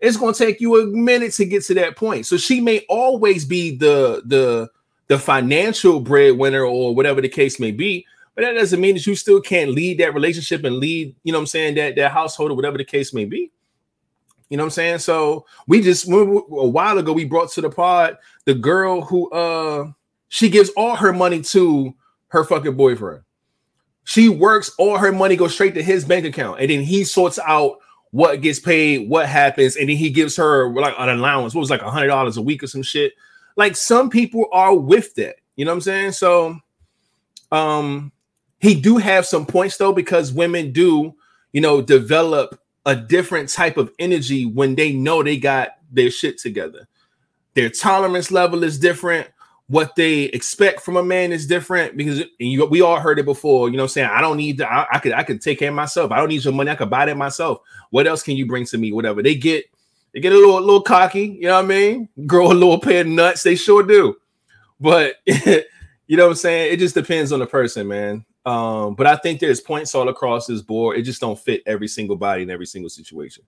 It's 0.00 0.16
gonna 0.16 0.34
take 0.34 0.60
you 0.60 0.80
a 0.80 0.86
minute 0.86 1.32
to 1.34 1.44
get 1.44 1.64
to 1.64 1.74
that 1.74 1.96
point. 1.96 2.26
So 2.26 2.36
she 2.36 2.60
may 2.60 2.84
always 2.88 3.44
be 3.44 3.76
the 3.76 4.22
the 4.24 4.70
the 5.08 5.18
financial 5.18 6.00
breadwinner 6.00 6.64
or 6.64 6.94
whatever 6.94 7.20
the 7.20 7.28
case 7.28 7.58
may 7.58 7.70
be, 7.70 8.06
but 8.34 8.42
that 8.42 8.52
doesn't 8.52 8.80
mean 8.80 8.94
that 8.94 9.06
you 9.06 9.14
still 9.14 9.40
can't 9.40 9.70
lead 9.70 9.98
that 9.98 10.14
relationship 10.14 10.64
and 10.64 10.76
lead, 10.76 11.14
you 11.24 11.32
know 11.32 11.38
what 11.38 11.42
I'm 11.42 11.46
saying, 11.46 11.74
that 11.76 11.96
that 11.96 12.12
household 12.12 12.50
or 12.50 12.54
whatever 12.54 12.78
the 12.78 12.84
case 12.84 13.12
may 13.12 13.24
be. 13.24 13.50
You 14.48 14.56
know 14.56 14.62
what 14.62 14.66
I'm 14.66 14.70
saying? 14.70 14.98
So 14.98 15.44
we 15.66 15.82
just 15.82 16.08
a 16.08 16.14
while 16.14 16.98
ago 16.98 17.12
we 17.12 17.24
brought 17.24 17.50
to 17.52 17.60
the 17.60 17.70
pod 17.70 18.18
the 18.44 18.54
girl 18.54 19.00
who 19.02 19.30
uh 19.30 19.90
she 20.28 20.48
gives 20.48 20.70
all 20.70 20.94
her 20.94 21.12
money 21.12 21.42
to 21.42 21.94
her 22.28 22.44
fucking 22.44 22.76
boyfriend. 22.76 23.22
She 24.04 24.28
works, 24.28 24.70
all 24.78 24.96
her 24.96 25.12
money 25.12 25.36
goes 25.36 25.52
straight 25.52 25.74
to 25.74 25.82
his 25.82 26.04
bank 26.04 26.24
account, 26.24 26.60
and 26.60 26.70
then 26.70 26.80
he 26.80 27.04
sorts 27.04 27.38
out 27.44 27.78
what 28.10 28.40
gets 28.40 28.58
paid, 28.58 29.08
what 29.08 29.26
happens, 29.26 29.76
and 29.76 29.88
then 29.88 29.96
he 29.96 30.10
gives 30.10 30.36
her 30.36 30.72
like 30.72 30.94
an 30.98 31.08
allowance. 31.08 31.54
What 31.54 31.60
was 31.60 31.70
like 31.70 31.82
a 31.82 31.90
hundred 31.90 32.08
dollars 32.08 32.36
a 32.36 32.42
week 32.42 32.62
or 32.62 32.66
some 32.66 32.82
shit. 32.82 33.12
Like 33.56 33.76
some 33.76 34.08
people 34.08 34.46
are 34.52 34.74
with 34.74 35.14
that, 35.16 35.36
you 35.56 35.64
know 35.64 35.72
what 35.72 35.76
I'm 35.76 35.80
saying? 35.82 36.12
So, 36.12 36.58
um, 37.50 38.12
he 38.60 38.80
do 38.80 38.96
have 38.96 39.26
some 39.26 39.46
points 39.46 39.76
though 39.76 39.92
because 39.92 40.32
women 40.32 40.72
do, 40.72 41.14
you 41.52 41.60
know, 41.60 41.80
develop 41.80 42.60
a 42.86 42.96
different 42.96 43.48
type 43.48 43.76
of 43.76 43.92
energy 43.98 44.46
when 44.46 44.74
they 44.74 44.92
know 44.92 45.22
they 45.22 45.36
got 45.36 45.70
their 45.90 46.10
shit 46.10 46.38
together. 46.38 46.88
Their 47.54 47.68
tolerance 47.68 48.30
level 48.30 48.64
is 48.64 48.78
different 48.78 49.28
what 49.68 49.94
they 49.96 50.24
expect 50.24 50.80
from 50.80 50.96
a 50.96 51.02
man 51.02 51.30
is 51.30 51.46
different 51.46 51.96
because 51.96 52.22
you, 52.38 52.64
we 52.66 52.80
all 52.80 52.98
heard 52.98 53.18
it 53.18 53.26
before. 53.26 53.68
You 53.68 53.76
know, 53.76 53.82
I'm 53.82 53.88
saying 53.88 54.08
I 54.10 54.22
don't 54.22 54.38
need 54.38 54.58
to. 54.58 54.70
I, 54.70 54.86
I, 54.92 54.98
could 54.98 55.12
I 55.12 55.22
could 55.22 55.42
take 55.42 55.58
care 55.58 55.68
of 55.68 55.74
myself. 55.74 56.10
I 56.10 56.16
don't 56.16 56.30
need 56.30 56.42
your 56.42 56.54
money. 56.54 56.70
I 56.70 56.74
could 56.74 56.90
buy 56.90 57.04
that 57.04 57.16
myself. 57.16 57.60
What 57.90 58.06
else 58.06 58.22
can 58.22 58.36
you 58.36 58.46
bring 58.46 58.64
to 58.66 58.78
me? 58.78 58.92
Whatever 58.92 59.22
they 59.22 59.34
get, 59.34 59.66
they 60.12 60.20
get 60.20 60.32
a 60.32 60.36
little 60.36 60.60
little 60.60 60.80
cocky. 60.80 61.38
You 61.40 61.48
know 61.48 61.56
what 61.56 61.64
I 61.64 61.68
mean? 61.68 62.08
Grow 62.26 62.50
a 62.50 62.54
little 62.54 62.80
pair 62.80 63.02
of 63.02 63.08
nuts. 63.08 63.42
They 63.42 63.56
sure 63.56 63.82
do. 63.82 64.16
But 64.80 65.16
you 65.26 66.16
know 66.16 66.24
what 66.24 66.30
I'm 66.30 66.36
saying? 66.36 66.72
It 66.72 66.78
just 66.78 66.94
depends 66.94 67.30
on 67.30 67.40
the 67.40 67.46
person, 67.46 67.86
man. 67.86 68.24
Um, 68.46 68.94
but 68.94 69.06
I 69.06 69.16
think 69.16 69.38
there's 69.40 69.60
points 69.60 69.94
all 69.94 70.08
across 70.08 70.46
this 70.46 70.62
board. 70.62 70.96
It 70.96 71.02
just 71.02 71.20
don't 71.20 71.38
fit 71.38 71.62
every 71.66 71.88
single 71.88 72.16
body 72.16 72.42
in 72.42 72.50
every 72.50 72.64
single 72.64 72.88
situation. 72.88 73.44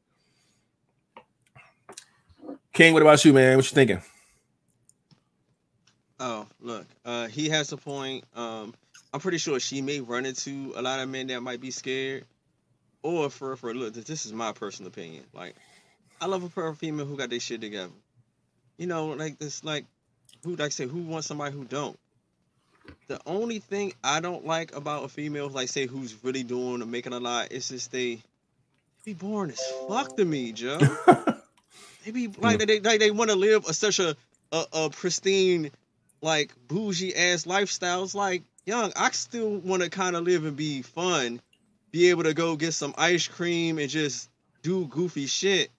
King, 2.74 2.92
what 2.92 3.00
about 3.00 3.24
you, 3.24 3.32
man? 3.32 3.56
What 3.56 3.64
you 3.64 3.74
thinking? 3.74 4.02
Look, 6.62 6.86
uh, 7.04 7.28
he 7.28 7.48
has 7.48 7.72
a 7.72 7.76
point. 7.76 8.24
Um, 8.34 8.74
I'm 9.12 9.20
pretty 9.20 9.38
sure 9.38 9.58
she 9.58 9.82
may 9.82 10.00
run 10.00 10.26
into 10.26 10.72
a 10.76 10.82
lot 10.82 11.00
of 11.00 11.08
men 11.08 11.28
that 11.28 11.40
might 11.40 11.60
be 11.60 11.70
scared. 11.70 12.24
Or 13.02 13.30
for 13.30 13.56
for 13.56 13.74
look, 13.74 13.94
this 13.94 14.26
is 14.26 14.32
my 14.32 14.52
personal 14.52 14.88
opinion. 14.88 15.24
Like, 15.32 15.54
I 16.20 16.26
love 16.26 16.44
a 16.44 16.48
perfect 16.48 16.80
female 16.80 17.06
who 17.06 17.16
got 17.16 17.30
their 17.30 17.40
shit 17.40 17.62
together. 17.62 17.92
You 18.76 18.86
know, 18.86 19.06
like 19.06 19.38
this, 19.38 19.64
like 19.64 19.86
who 20.44 20.50
like 20.50 20.66
I 20.66 20.68
say, 20.68 20.86
who 20.86 21.00
wants 21.02 21.26
somebody 21.26 21.54
who 21.54 21.64
don't. 21.64 21.98
The 23.06 23.20
only 23.26 23.58
thing 23.58 23.94
I 24.04 24.20
don't 24.20 24.46
like 24.46 24.74
about 24.74 25.04
a 25.04 25.08
female, 25.08 25.48
like 25.48 25.68
say, 25.68 25.86
who's 25.86 26.14
really 26.22 26.42
doing 26.42 26.82
or 26.82 26.86
making 26.86 27.12
a 27.12 27.20
lot, 27.20 27.52
is 27.52 27.68
just 27.68 27.90
they 27.90 28.20
be 29.04 29.14
boring 29.14 29.50
as 29.50 29.72
fuck 29.88 30.16
to 30.16 30.24
me, 30.24 30.52
Joe. 30.52 30.78
they 32.04 32.10
be 32.10 32.28
like 32.38 32.58
they 32.58 32.80
like 32.80 33.00
they 33.00 33.10
want 33.10 33.30
to 33.30 33.36
live 33.36 33.64
a, 33.66 33.72
such 33.72 33.98
a, 33.98 34.14
a 34.52 34.64
a 34.72 34.90
pristine 34.90 35.70
like 36.22 36.52
bougie 36.68 37.14
ass 37.14 37.44
lifestyles. 37.44 38.14
Like, 38.14 38.42
young, 38.66 38.92
I 38.96 39.10
still 39.10 39.58
want 39.58 39.82
to 39.82 39.90
kind 39.90 40.16
of 40.16 40.24
live 40.24 40.44
and 40.44 40.56
be 40.56 40.82
fun, 40.82 41.40
be 41.90 42.10
able 42.10 42.24
to 42.24 42.34
go 42.34 42.56
get 42.56 42.72
some 42.72 42.94
ice 42.96 43.26
cream 43.28 43.78
and 43.78 43.88
just 43.88 44.30
do 44.62 44.86
goofy 44.86 45.26
shit. 45.26 45.70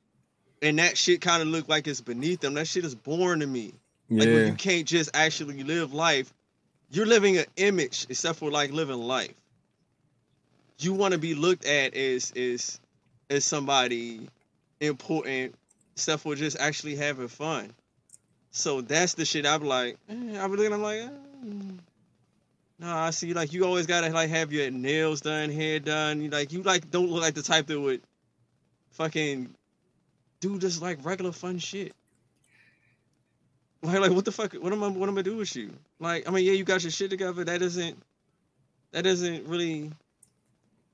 And 0.61 0.77
that 0.79 0.97
shit 0.97 1.21
kind 1.21 1.41
of 1.41 1.47
look 1.47 1.67
like 1.67 1.87
it's 1.87 2.01
beneath 2.01 2.41
them. 2.41 2.53
That 2.53 2.67
shit 2.67 2.85
is 2.85 2.95
boring 2.95 3.39
to 3.39 3.47
me. 3.47 3.73
Like 4.09 4.27
when 4.27 4.45
you 4.47 4.53
can't 4.53 4.85
just 4.85 5.11
actually 5.13 5.63
live 5.63 5.93
life, 5.93 6.33
you're 6.91 7.05
living 7.05 7.37
an 7.37 7.45
image 7.55 8.05
except 8.09 8.39
for 8.39 8.51
like 8.51 8.71
living 8.71 8.97
life. 8.97 9.33
You 10.77 10.93
want 10.93 11.13
to 11.13 11.17
be 11.17 11.33
looked 11.33 11.65
at 11.65 11.95
as 11.95 12.31
as 12.35 12.79
as 13.29 13.45
somebody 13.45 14.27
important, 14.81 15.55
except 15.95 16.23
for 16.23 16.35
just 16.35 16.57
actually 16.59 16.95
having 16.95 17.29
fun. 17.29 17.73
So 18.51 18.81
that's 18.81 19.13
the 19.13 19.25
shit 19.25 19.45
I'm 19.45 19.63
like, 19.63 19.97
eh, 20.09 20.13
I'm 20.37 20.51
looking, 20.51 20.73
I'm 20.73 20.81
like, 20.81 20.99
eh. 20.99 21.09
nah, 22.79 23.05
I 23.05 23.11
see, 23.11 23.33
like, 23.33 23.53
you 23.53 23.65
always 23.65 23.87
gotta, 23.87 24.09
like, 24.09 24.29
have 24.29 24.51
your 24.51 24.69
nails 24.69 25.21
done, 25.21 25.49
hair 25.49 25.79
done, 25.79 26.21
you, 26.21 26.29
like, 26.29 26.51
you, 26.51 26.61
like, 26.61 26.91
don't 26.91 27.09
look 27.09 27.21
like 27.21 27.33
the 27.33 27.43
type 27.43 27.67
that 27.67 27.79
would 27.79 28.01
fucking 28.91 29.53
do 30.41 30.59
just, 30.59 30.81
like, 30.81 30.99
regular 31.05 31.31
fun 31.31 31.59
shit. 31.59 31.93
Like, 33.81 33.99
like, 34.01 34.11
what 34.11 34.25
the 34.25 34.31
fuck, 34.33 34.53
what 34.53 34.73
am 34.73 34.83
I, 34.83 34.89
what 34.89 35.07
am 35.07 35.17
I 35.17 35.21
do 35.21 35.37
with 35.37 35.55
you? 35.55 35.71
Like, 35.99 36.27
I 36.27 36.31
mean, 36.31 36.45
yeah, 36.45 36.51
you 36.51 36.65
got 36.65 36.83
your 36.83 36.91
shit 36.91 37.09
together, 37.09 37.43
that 37.45 37.59
doesn't, 37.61 37.97
that 38.91 39.03
doesn't 39.03 39.47
really 39.47 39.91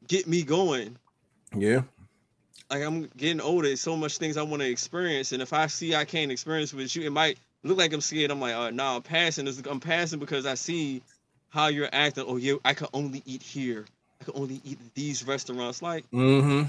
get 0.08 0.28
me 0.28 0.44
going 0.44 0.96
Yeah. 1.56 1.82
like 2.70 2.84
I'm 2.84 3.10
getting 3.18 3.42
older, 3.42 3.76
so 3.76 3.98
much 3.98 4.20
things 4.20 4.38
I 4.38 4.44
want 4.44 4.62
to 4.62 4.70
experience, 4.70 5.32
and 5.32 5.42
if 5.42 5.54
I 5.54 5.68
see 5.68 5.96
I 5.96 6.06
can't 6.06 6.32
experience 6.32 6.72
with 6.72 6.96
you, 6.96 7.02
it 7.04 7.10
might 7.10 7.40
look 7.64 7.78
like 7.78 7.94
I'm 7.94 8.02
scared. 8.02 8.32
I'm 8.32 8.40
like, 8.40 8.56
uh, 8.56 8.72
nah, 8.72 8.96
I'm 8.98 9.02
passing. 9.02 9.48
I'm 9.70 9.80
passing 9.80 10.20
because 10.20 10.46
I 10.46 10.56
see 10.56 11.02
how 11.50 11.68
you're 11.68 11.90
acting. 11.92 12.26
Oh, 12.28 12.38
yeah, 12.38 12.56
I 12.66 12.74
can 12.74 12.88
only 12.94 13.22
eat 13.26 13.42
here. 13.42 13.86
I 14.22 14.26
can 14.26 14.34
only 14.36 14.62
eat 14.64 14.80
these 14.96 15.26
restaurants. 15.26 15.82
Like, 15.82 16.10
Mm-hmm. 16.12 16.64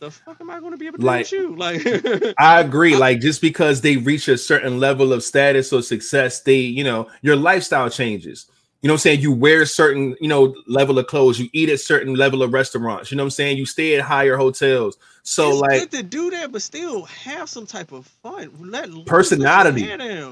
the 0.00 0.10
fuck 0.10 0.40
am 0.40 0.50
I 0.50 0.60
going 0.60 0.72
to 0.72 0.78
be 0.78 0.86
able 0.86 0.98
to 0.98 1.04
Like- 1.06 1.28
do 1.28 1.52
with 1.52 1.82
you? 1.82 2.22
Like, 2.24 2.34
I 2.38 2.60
agree. 2.66 2.96
Like 2.96 3.20
just 3.20 3.40
because 3.40 3.80
they 3.80 3.96
reach 3.96 4.28
a 4.28 4.36
certain 4.38 4.78
level 4.80 5.12
of 5.12 5.22
status 5.22 5.72
or 5.72 5.82
success, 5.82 6.40
they, 6.42 6.56
you 6.58 6.84
know, 6.84 7.08
your 7.22 7.36
lifestyle 7.36 7.88
changes. 7.90 8.46
You 8.82 8.88
know 8.88 8.94
what 8.94 8.96
I'm 8.96 9.02
saying? 9.02 9.20
You 9.20 9.32
wear 9.32 9.64
certain, 9.64 10.16
you 10.20 10.28
know, 10.28 10.56
level 10.66 10.98
of 10.98 11.06
clothes, 11.06 11.38
you 11.38 11.48
eat 11.52 11.68
at 11.68 11.78
certain 11.78 12.14
level 12.14 12.42
of 12.42 12.52
restaurants, 12.52 13.12
you 13.12 13.16
know 13.16 13.22
what 13.22 13.26
I'm 13.28 13.30
saying? 13.30 13.56
You 13.56 13.64
stay 13.64 13.94
at 13.94 14.02
higher 14.02 14.36
hotels. 14.36 14.98
So 15.22 15.50
it's 15.50 15.60
like 15.60 15.80
good 15.80 15.90
to 15.92 16.02
do 16.02 16.30
that, 16.30 16.50
but 16.50 16.62
still 16.62 17.04
have 17.04 17.48
some 17.48 17.64
type 17.64 17.92
of 17.92 18.06
fun. 18.24 18.50
Let 18.58 18.90
Personality. 19.06 19.82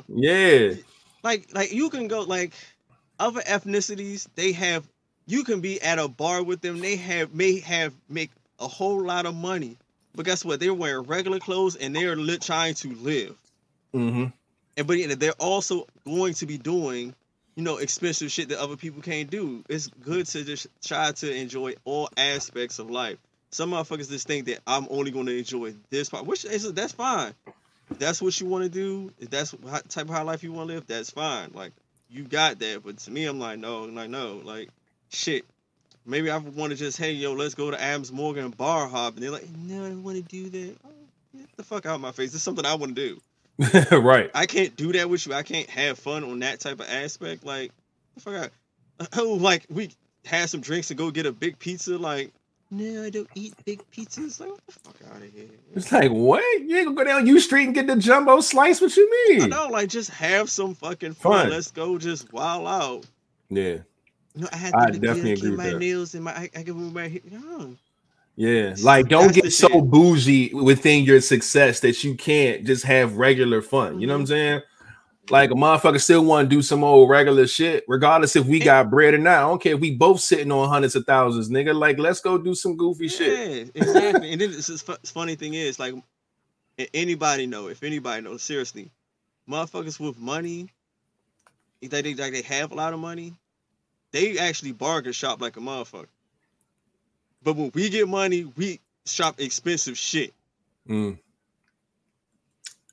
yeah. 0.08 0.74
Like 1.22 1.48
like 1.54 1.72
you 1.72 1.90
can 1.90 2.08
go 2.08 2.22
like 2.22 2.52
other 3.20 3.40
ethnicities. 3.42 4.26
They 4.34 4.50
have 4.50 4.84
you 5.26 5.44
can 5.44 5.60
be 5.60 5.80
at 5.80 6.00
a 6.00 6.08
bar 6.08 6.42
with 6.42 6.60
them. 6.60 6.80
They 6.80 6.96
have 6.96 7.32
may 7.32 7.60
have 7.60 7.94
make 8.08 8.32
a 8.58 8.66
whole 8.66 9.00
lot 9.00 9.26
of 9.26 9.34
money, 9.36 9.76
but 10.16 10.24
guess 10.24 10.44
what? 10.44 10.58
They're 10.58 10.74
wearing 10.74 11.06
regular 11.06 11.38
clothes 11.38 11.76
and 11.76 11.94
they're 11.94 12.16
li- 12.16 12.38
trying 12.38 12.74
to 12.74 12.94
live. 12.96 13.36
Mm-hmm. 13.94 14.26
And 14.76 14.86
but 14.86 15.20
they're 15.20 15.32
also 15.34 15.86
going 16.04 16.34
to 16.34 16.46
be 16.46 16.58
doing 16.58 17.14
you 17.60 17.64
know 17.64 17.76
expensive 17.76 18.32
shit 18.32 18.48
that 18.48 18.58
other 18.58 18.76
people 18.76 19.02
can't 19.02 19.28
do. 19.28 19.62
It's 19.68 19.88
good 19.88 20.24
to 20.28 20.44
just 20.44 20.66
try 20.82 21.12
to 21.12 21.30
enjoy 21.30 21.74
all 21.84 22.08
aspects 22.16 22.78
of 22.78 22.90
life. 22.90 23.18
Some 23.50 23.72
motherfuckers 23.72 24.08
just 24.08 24.26
think 24.26 24.46
that 24.46 24.60
I'm 24.66 24.86
only 24.88 25.10
going 25.10 25.26
to 25.26 25.36
enjoy 25.36 25.74
this 25.90 26.08
part, 26.08 26.24
which 26.24 26.46
is 26.46 26.72
that's 26.72 26.94
fine. 26.94 27.34
If 27.90 27.98
that's 27.98 28.22
what 28.22 28.40
you 28.40 28.46
want 28.46 28.64
to 28.64 28.70
do, 28.70 29.12
if 29.18 29.28
that's 29.28 29.52
what 29.52 29.86
type 29.90 30.08
of 30.08 30.10
high 30.10 30.22
life 30.22 30.42
you 30.42 30.54
want 30.54 30.70
to 30.70 30.76
live, 30.76 30.86
that's 30.86 31.10
fine. 31.10 31.50
Like 31.52 31.72
you 32.08 32.22
got 32.22 32.60
that, 32.60 32.80
but 32.82 32.96
to 32.96 33.10
me, 33.10 33.26
I'm 33.26 33.38
like 33.38 33.58
no, 33.58 33.82
like 33.82 34.08
no, 34.08 34.40
like 34.42 34.70
shit. 35.10 35.44
Maybe 36.06 36.30
I 36.30 36.38
want 36.38 36.70
to 36.70 36.78
just 36.78 36.96
hey 36.96 37.12
yo, 37.12 37.34
let's 37.34 37.54
go 37.54 37.70
to 37.70 37.78
Adams 37.78 38.10
Morgan 38.10 38.48
bar 38.52 38.88
hop, 38.88 39.16
and 39.16 39.22
they're 39.22 39.30
like, 39.30 39.50
no, 39.50 39.84
I 39.84 39.88
don't 39.90 40.02
want 40.02 40.16
to 40.16 40.22
do 40.22 40.48
that. 40.48 40.76
Oh, 40.82 40.90
get 41.36 41.56
the 41.58 41.62
fuck 41.62 41.84
out 41.84 41.96
of 41.96 42.00
my 42.00 42.12
face. 42.12 42.28
This 42.28 42.36
is 42.36 42.42
something 42.42 42.64
I 42.64 42.76
want 42.76 42.96
to 42.96 43.08
do. 43.08 43.20
right. 43.92 44.30
I 44.34 44.46
can't 44.46 44.74
do 44.76 44.92
that 44.92 45.08
with 45.10 45.26
you. 45.26 45.34
I 45.34 45.42
can't 45.42 45.68
have 45.70 45.98
fun 45.98 46.24
on 46.24 46.38
that 46.40 46.60
type 46.60 46.80
of 46.80 46.88
aspect. 46.88 47.44
Like, 47.44 47.72
I 48.16 48.20
forgot. 48.20 48.50
Oh, 49.16 49.32
like 49.32 49.64
we 49.70 49.88
had 50.26 50.50
some 50.50 50.60
drinks 50.60 50.90
and 50.90 50.98
go 50.98 51.10
get 51.10 51.24
a 51.24 51.32
big 51.32 51.58
pizza. 51.58 51.96
Like, 51.96 52.32
no, 52.70 53.02
I 53.02 53.10
don't 53.10 53.28
eat 53.34 53.54
big 53.64 53.82
pizzas. 53.90 54.38
Like, 54.38 54.50
what 54.50 54.60
the 54.66 54.72
fuck 54.72 54.96
out 55.10 55.22
of 55.22 55.32
here? 55.32 55.48
It's 55.74 55.90
like, 55.90 56.10
what? 56.10 56.42
You 56.60 56.76
ain't 56.76 56.86
gonna 56.86 56.96
go 56.96 57.04
down 57.04 57.26
U 57.26 57.40
Street 57.40 57.64
and 57.64 57.74
get 57.74 57.86
the 57.86 57.96
jumbo 57.96 58.40
slice? 58.40 58.80
What 58.80 58.96
you 58.96 59.10
mean? 59.28 59.42
I 59.42 59.46
know, 59.46 59.68
like, 59.68 59.88
just 59.88 60.10
have 60.10 60.50
some 60.50 60.74
fucking 60.74 61.14
fun. 61.14 61.44
Fun. 61.44 61.50
Let's 61.50 61.70
go, 61.70 61.98
just 61.98 62.32
wild 62.32 62.68
out. 62.68 63.06
Yeah. 63.48 63.78
No, 64.36 64.48
I 64.52 64.56
had 64.56 64.74
I 64.74 64.90
to 64.90 64.98
definitely 64.98 65.30
get, 65.30 65.38
agree 65.38 65.50
with 65.50 65.58
my 65.58 65.70
that. 65.70 65.78
nails 65.78 66.14
and 66.14 66.24
my 66.24 66.32
I, 66.32 66.50
I 66.54 66.62
give 66.62 66.76
them 66.76 66.92
my 66.92 67.08
hair. 67.08 67.20
No. 67.30 67.76
Yeah, 68.36 68.74
like 68.82 69.08
don't 69.08 69.34
That's 69.34 69.40
get 69.42 69.52
so 69.52 69.68
shit. 69.68 69.90
bougie 69.90 70.54
within 70.54 71.04
your 71.04 71.20
success 71.20 71.80
that 71.80 72.02
you 72.04 72.14
can't 72.16 72.64
just 72.66 72.84
have 72.84 73.16
regular 73.16 73.62
fun. 73.62 74.00
You 74.00 74.06
know 74.06 74.14
what 74.14 74.20
I'm 74.20 74.24
Mm-hmm. 74.26 74.30
saying? 74.30 74.62
Like 75.30 75.50
a 75.50 75.54
motherfucker 75.54 76.00
still 76.00 76.24
want 76.24 76.50
to 76.50 76.56
do 76.56 76.62
some 76.62 76.82
old 76.82 77.08
regular 77.10 77.46
shit, 77.46 77.84
regardless 77.86 78.34
if 78.36 78.46
we 78.46 78.58
got 78.58 78.90
bread 78.90 79.14
or 79.14 79.18
not. 79.18 79.38
I 79.38 79.40
don't 79.48 79.62
care 79.62 79.74
if 79.74 79.80
we 79.80 79.96
both 79.96 80.20
sitting 80.20 80.50
on 80.50 80.68
hundreds 80.68 80.96
of 80.96 81.04
thousands, 81.06 81.50
nigga. 81.50 81.74
Like, 81.74 81.98
let's 81.98 82.20
go 82.20 82.38
do 82.38 82.54
some 82.54 82.76
goofy 82.76 83.08
shit. 83.08 83.70
Exactly. 83.74 84.32
and 84.32 84.40
then 84.40 84.50
this 84.52 84.68
is 84.68 84.82
fu- 84.82 84.96
funny 85.04 85.36
thing 85.36 85.54
is 85.54 85.78
like, 85.78 85.94
anybody 86.94 87.46
know 87.46 87.68
if 87.68 87.82
anybody 87.84 88.22
knows 88.22 88.42
seriously, 88.42 88.90
motherfuckers 89.48 90.00
with 90.00 90.18
money, 90.18 90.70
if 91.80 91.90
they 91.90 92.02
like 92.14 92.32
they 92.32 92.42
have 92.42 92.72
a 92.72 92.74
lot 92.74 92.92
of 92.92 92.98
money, 93.00 93.34
they 94.12 94.38
actually 94.38 94.72
bargain 94.72 95.12
shop 95.12 95.40
like 95.40 95.56
a 95.56 95.60
motherfucker. 95.60 96.06
But 97.42 97.56
when 97.56 97.70
we 97.74 97.88
get 97.90 98.08
money, 98.08 98.44
we 98.44 98.80
shop 99.06 99.40
expensive 99.40 99.96
shit. 99.98 100.32
Mm. 100.88 101.18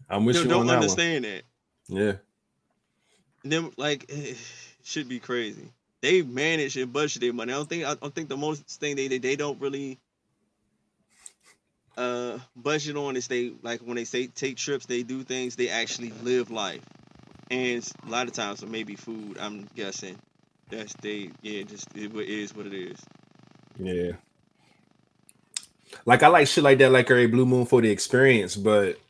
I'm 0.09 0.25
with 0.25 0.35
They 0.35 0.43
you 0.43 0.49
don't 0.49 0.61
on 0.61 0.67
that 0.67 0.75
understand 0.75 1.25
that. 1.25 1.43
one. 1.87 2.01
Yeah, 2.01 2.13
And 3.43 3.51
then 3.51 3.71
like 3.77 4.05
it 4.09 4.37
should 4.83 5.07
be 5.09 5.19
crazy. 5.19 5.71
They 6.01 6.21
manage 6.21 6.77
and 6.77 6.93
budget 6.93 7.21
their 7.21 7.33
money. 7.33 7.53
I 7.53 7.55
don't 7.57 7.69
think 7.69 7.85
I 7.85 7.95
don't 7.95 8.13
think 8.13 8.29
the 8.29 8.37
most 8.37 8.63
thing 8.67 8.95
they 8.95 9.07
they, 9.07 9.17
they 9.17 9.35
don't 9.35 9.59
really 9.59 9.97
uh 11.97 12.39
budget 12.55 12.95
on 12.95 13.17
is 13.17 13.27
they 13.27 13.53
like 13.63 13.81
when 13.81 13.95
they 13.95 14.05
say 14.05 14.27
take 14.27 14.57
trips, 14.57 14.85
they 14.85 15.03
do 15.03 15.23
things, 15.23 15.55
they 15.55 15.69
actually 15.69 16.11
live 16.23 16.51
life. 16.51 16.83
And 17.49 17.89
a 18.05 18.09
lot 18.09 18.27
of 18.27 18.33
times 18.33 18.61
it 18.63 18.69
may 18.69 18.83
be 18.83 18.95
food, 18.95 19.37
I'm 19.39 19.67
guessing. 19.75 20.17
That's 20.69 20.93
they 21.01 21.31
yeah, 21.41 21.63
just 21.63 21.87
it 21.95 22.13
is 22.15 22.55
what 22.55 22.67
it 22.67 22.73
is. 22.73 22.99
yeah. 23.79 24.13
Like 26.05 26.23
I 26.23 26.27
like 26.29 26.47
shit 26.47 26.63
like 26.63 26.79
that, 26.79 26.91
like 26.91 27.09
every 27.11 27.27
blue 27.27 27.45
moon 27.45 27.65
for 27.65 27.81
the 27.81 27.89
experience, 27.89 28.55
but 28.55 29.01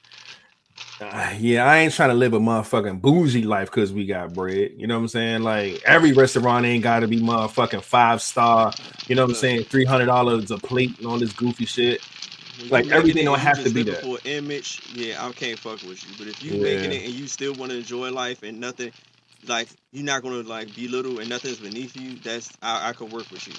uh, 0.99 1.34
yeah, 1.39 1.65
I 1.65 1.78
ain't 1.80 1.93
trying 1.93 2.09
to 2.09 2.15
live 2.15 2.34
a 2.34 2.39
motherfucking 2.39 3.01
bougie 3.01 3.43
life 3.43 3.69
because 3.71 3.93
we 3.93 4.05
got 4.05 4.34
bread. 4.36 4.71
You 4.78 4.88
know 4.88 4.95
what 4.95 5.01
I'm 5.03 5.07
saying? 5.09 5.43
Like 5.43 5.82
every 5.86 6.13
restaurant 6.13 6.65
ain't 6.65 6.84
got 6.84 7.01
to 7.01 7.07
be 7.07 7.19
motherfucking 7.19 7.84
five 7.84 8.21
star. 8.21 8.75
You 9.07 9.15
know 9.15 9.23
what 9.23 9.30
I'm 9.30 9.34
saying? 9.36 9.65
Three 9.71 9.86
hundred 9.86 10.07
dollars 10.07 10.51
a 10.51 10.59
plate 10.59 10.97
and 10.99 11.07
all 11.07 11.19
this 11.19 11.34
goofy 11.34 11.65
shit. 11.65 12.01
When 12.57 12.71
Like, 12.71 12.88
everything 12.91 13.25
don't 13.25 13.39
have 13.39 13.63
to 13.63 13.71
be 13.71 13.84
that. 13.84 14.03
For 14.03 14.19
image, 14.25 14.82
yeah, 14.88 15.25
I 15.25 15.32
can't 15.34 15.59
fuck 15.59 15.82
with 15.84 16.03
you. 16.03 16.15
But 16.17 16.28
if 16.28 16.43
you 16.43 16.55
Yeah. 16.55 16.61
making 16.63 16.91
it 16.91 17.03
and 17.05 17.13
you 17.13 17.28
still 17.28 17.53
want 17.53 17.71
to 17.71 17.78
enjoy 17.78 18.11
life 18.11 18.43
and 18.43 18.59
nothing, 18.59 18.91
like 19.47 19.69
you're 19.91 20.05
not 20.05 20.23
gonna 20.23 20.43
like 20.43 20.73
belittle 20.75 21.19
and 21.19 21.30
nothing's 21.30 21.59
beneath 21.59 21.95
you, 21.95 22.17
that's 22.23 22.51
I, 22.61 22.89
I 22.89 22.93
could 22.93 23.11
work 23.11 23.32
with 23.32 23.47
you. 23.47 23.55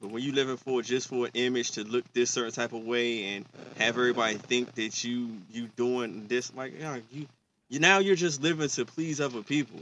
But 0.00 0.10
when 0.10 0.22
you 0.22 0.32
living 0.32 0.56
for 0.58 0.82
just 0.82 1.08
for 1.08 1.26
an 1.26 1.30
image 1.34 1.72
to 1.72 1.84
look 1.84 2.04
this 2.12 2.30
certain 2.30 2.52
type 2.52 2.72
of 2.74 2.84
way 2.84 3.24
and 3.34 3.46
have 3.78 3.96
everybody 3.96 4.34
think 4.34 4.74
that 4.74 5.02
you 5.04 5.38
you 5.50 5.68
doing 5.76 6.26
this, 6.28 6.52
like 6.54 6.78
yeah, 6.78 6.98
you 7.10 7.26
you 7.68 7.80
now 7.80 7.98
you're 7.98 8.14
just 8.16 8.42
living 8.42 8.68
to 8.68 8.84
please 8.84 9.20
other 9.20 9.42
people, 9.42 9.80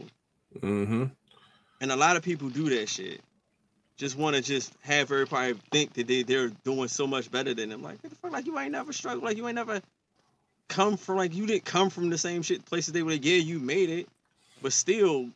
Mm-hmm. 0.60 1.04
and 1.80 1.92
a 1.92 1.96
lot 1.96 2.16
of 2.16 2.22
people 2.22 2.48
do 2.48 2.68
that 2.70 2.88
shit. 2.88 3.20
Just 3.96 4.16
want 4.16 4.34
to 4.36 4.42
just 4.42 4.72
have 4.82 5.10
everybody 5.12 5.54
think 5.72 5.94
that 5.94 6.06
they 6.06 6.22
they're 6.22 6.48
doing 6.64 6.88
so 6.88 7.06
much 7.06 7.30
better 7.30 7.54
than 7.54 7.68
them. 7.70 7.82
Like 7.82 8.02
what 8.02 8.10
the 8.10 8.16
fuck, 8.16 8.32
like 8.32 8.46
you 8.46 8.56
ain't 8.58 8.72
never 8.72 8.92
struggled, 8.92 9.24
like 9.24 9.36
you 9.36 9.46
ain't 9.48 9.56
never 9.56 9.80
come 10.68 10.96
from 10.96 11.16
like 11.16 11.34
you 11.34 11.46
didn't 11.46 11.64
come 11.64 11.90
from 11.90 12.08
the 12.10 12.18
same 12.18 12.42
shit 12.42 12.64
places 12.64 12.92
they 12.92 13.02
were. 13.02 13.10
Like, 13.12 13.24
yeah, 13.24 13.36
you 13.36 13.58
made 13.58 13.90
it, 13.90 14.08
but 14.62 14.72
still, 14.72 15.28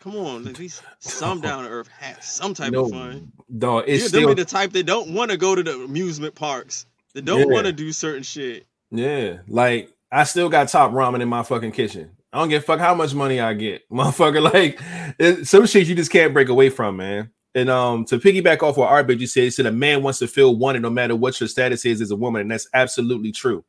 come 0.00 0.16
on, 0.16 0.46
at 0.48 0.58
least 0.58 0.82
some 1.00 1.40
down 1.40 1.64
to 1.64 1.70
earth 1.70 1.88
had 1.88 2.22
some 2.22 2.54
type 2.54 2.72
No, 2.72 2.84
of 2.84 2.90
fun. 2.90 3.32
Dog, 3.58 3.84
it's 3.86 4.02
Yeah, 4.04 4.08
still 4.08 4.28
be 4.28 4.34
the 4.34 4.44
type 4.44 4.72
that 4.72 4.86
don't 4.86 5.10
want 5.14 5.30
to 5.30 5.36
go 5.36 5.54
to 5.54 5.62
the 5.62 5.74
amusement 5.82 6.34
parks. 6.34 6.86
That 7.14 7.24
don't 7.24 7.40
Yeah. 7.40 7.54
want 7.54 7.66
to 7.66 7.72
do 7.72 7.92
certain 7.92 8.22
shit. 8.22 8.66
Yeah, 8.90 9.38
like 9.48 9.90
I 10.12 10.24
still 10.24 10.48
got 10.48 10.68
top 10.68 10.92
ramen 10.92 11.20
in 11.22 11.28
my 11.28 11.42
fucking 11.42 11.72
kitchen. 11.72 12.10
I 12.32 12.38
don't 12.38 12.48
give 12.48 12.62
a 12.62 12.66
fuck 12.66 12.78
how 12.78 12.94
much 12.94 13.14
money 13.14 13.40
I 13.40 13.54
get, 13.54 13.88
motherfucker. 13.90 14.42
Like 14.52 14.80
it, 15.18 15.46
some 15.46 15.66
shit 15.66 15.86
you 15.88 15.94
just 15.94 16.10
can't 16.12 16.32
break 16.34 16.48
away 16.48 16.68
from, 16.70 16.96
man. 16.98 17.30
And 17.54 17.70
um, 17.70 18.04
to 18.06 18.18
piggyback 18.18 18.62
off 18.62 18.76
what 18.76 18.90
Art 18.90 19.08
you 19.08 19.26
said, 19.26 19.44
he 19.44 19.50
said 19.50 19.64
a 19.64 19.72
man 19.72 20.02
wants 20.02 20.18
to 20.18 20.26
feel 20.28 20.54
wanted 20.54 20.82
no 20.82 20.90
matter 20.90 21.16
what 21.16 21.40
your 21.40 21.48
status 21.48 21.86
is 21.86 22.02
as 22.02 22.10
a 22.10 22.16
woman, 22.16 22.42
and 22.42 22.50
that's 22.50 22.68
absolutely 22.74 23.32
true. 23.32 23.64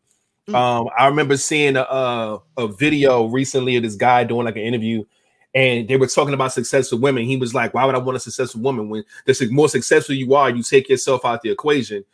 Mm. 0.49 0.55
Um, 0.55 0.89
I 0.97 1.07
remember 1.07 1.37
seeing 1.37 1.77
a, 1.77 1.81
a 1.83 2.39
a 2.57 2.67
video 2.67 3.25
recently 3.27 3.77
of 3.77 3.83
this 3.83 3.95
guy 3.95 4.25
doing 4.25 4.45
like 4.45 4.57
an 4.57 4.63
interview, 4.63 5.05
and 5.53 5.87
they 5.87 5.97
were 5.97 6.07
talking 6.07 6.33
about 6.33 6.53
successful 6.53 6.99
women. 6.99 7.23
He 7.25 7.37
was 7.37 7.53
like, 7.53 7.73
"Why 7.73 7.85
would 7.85 7.95
I 7.95 7.99
want 7.99 8.17
a 8.17 8.19
successful 8.19 8.61
woman 8.61 8.89
when 8.89 9.03
the 9.25 9.47
more 9.51 9.69
successful 9.69 10.15
you 10.15 10.35
are, 10.35 10.49
you 10.49 10.63
take 10.63 10.89
yourself 10.89 11.25
out 11.25 11.41
the 11.41 11.49
equation?" 11.49 12.05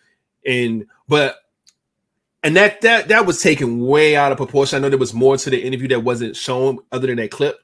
And 0.45 0.85
but 1.07 1.37
and 2.43 2.55
that 2.57 2.81
that 2.81 3.07
that 3.07 3.25
was 3.25 3.41
taken 3.41 3.79
way 3.79 4.15
out 4.15 4.31
of 4.31 4.37
proportion. 4.37 4.77
I 4.77 4.81
know 4.81 4.89
there 4.89 4.97
was 4.97 5.13
more 5.13 5.37
to 5.37 5.49
the 5.49 5.63
interview 5.63 5.87
that 5.89 6.01
wasn't 6.01 6.35
shown 6.35 6.79
other 6.91 7.07
than 7.07 7.17
that 7.17 7.31
clip, 7.31 7.57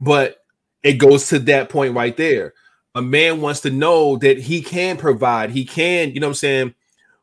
but 0.00 0.44
it 0.82 0.94
goes 0.94 1.28
to 1.28 1.38
that 1.40 1.70
point 1.70 1.94
right 1.94 2.16
there. 2.16 2.54
A 2.94 3.00
man 3.02 3.40
wants 3.40 3.60
to 3.60 3.70
know 3.70 4.16
that 4.18 4.38
he 4.38 4.60
can 4.60 4.98
provide, 4.98 5.50
he 5.50 5.64
can, 5.64 6.12
you 6.12 6.20
know 6.20 6.26
what 6.26 6.32
I'm 6.32 6.34
saying, 6.34 6.74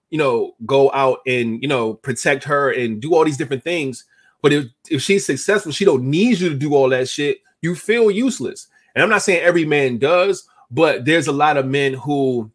you 0.09 0.17
know, 0.17 0.55
go 0.65 0.91
out 0.91 1.19
and 1.27 1.61
you 1.61 1.67
know 1.67 1.93
protect 1.93 2.43
her 2.45 2.71
and 2.71 2.99
do 2.99 3.13
all 3.13 3.23
these 3.23 3.37
different 3.37 3.63
things. 3.63 4.05
But 4.41 4.53
if, 4.53 4.65
if 4.89 5.01
she's 5.01 5.25
successful, 5.25 5.71
she 5.71 5.85
don't 5.85 6.03
need 6.03 6.39
you 6.39 6.49
to 6.49 6.55
do 6.55 6.73
all 6.73 6.89
that 6.89 7.09
shit. 7.09 7.39
You 7.61 7.75
feel 7.75 8.09
useless. 8.09 8.67
And 8.95 9.03
I'm 9.03 9.09
not 9.09 9.21
saying 9.21 9.41
every 9.41 9.65
man 9.65 9.97
does, 9.97 10.47
but 10.71 11.05
there's 11.05 11.27
a 11.27 11.31
lot 11.31 11.57
of 11.57 11.65
men 11.65 11.93
who 11.93 12.51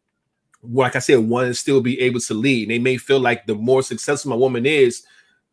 like 0.73 0.97
I 0.97 0.99
said, 0.99 1.19
want 1.19 1.49
to 1.49 1.55
still 1.55 1.81
be 1.81 2.01
able 2.01 2.21
to 2.21 2.35
lead. 2.35 2.71
They 2.71 2.79
may 2.79 2.97
feel 2.97 3.21
like 3.21 3.47
the 3.47 3.55
more 3.55 3.83
successful 3.83 4.31
my 4.31 4.37
woman 4.37 4.67
is, 4.67 5.05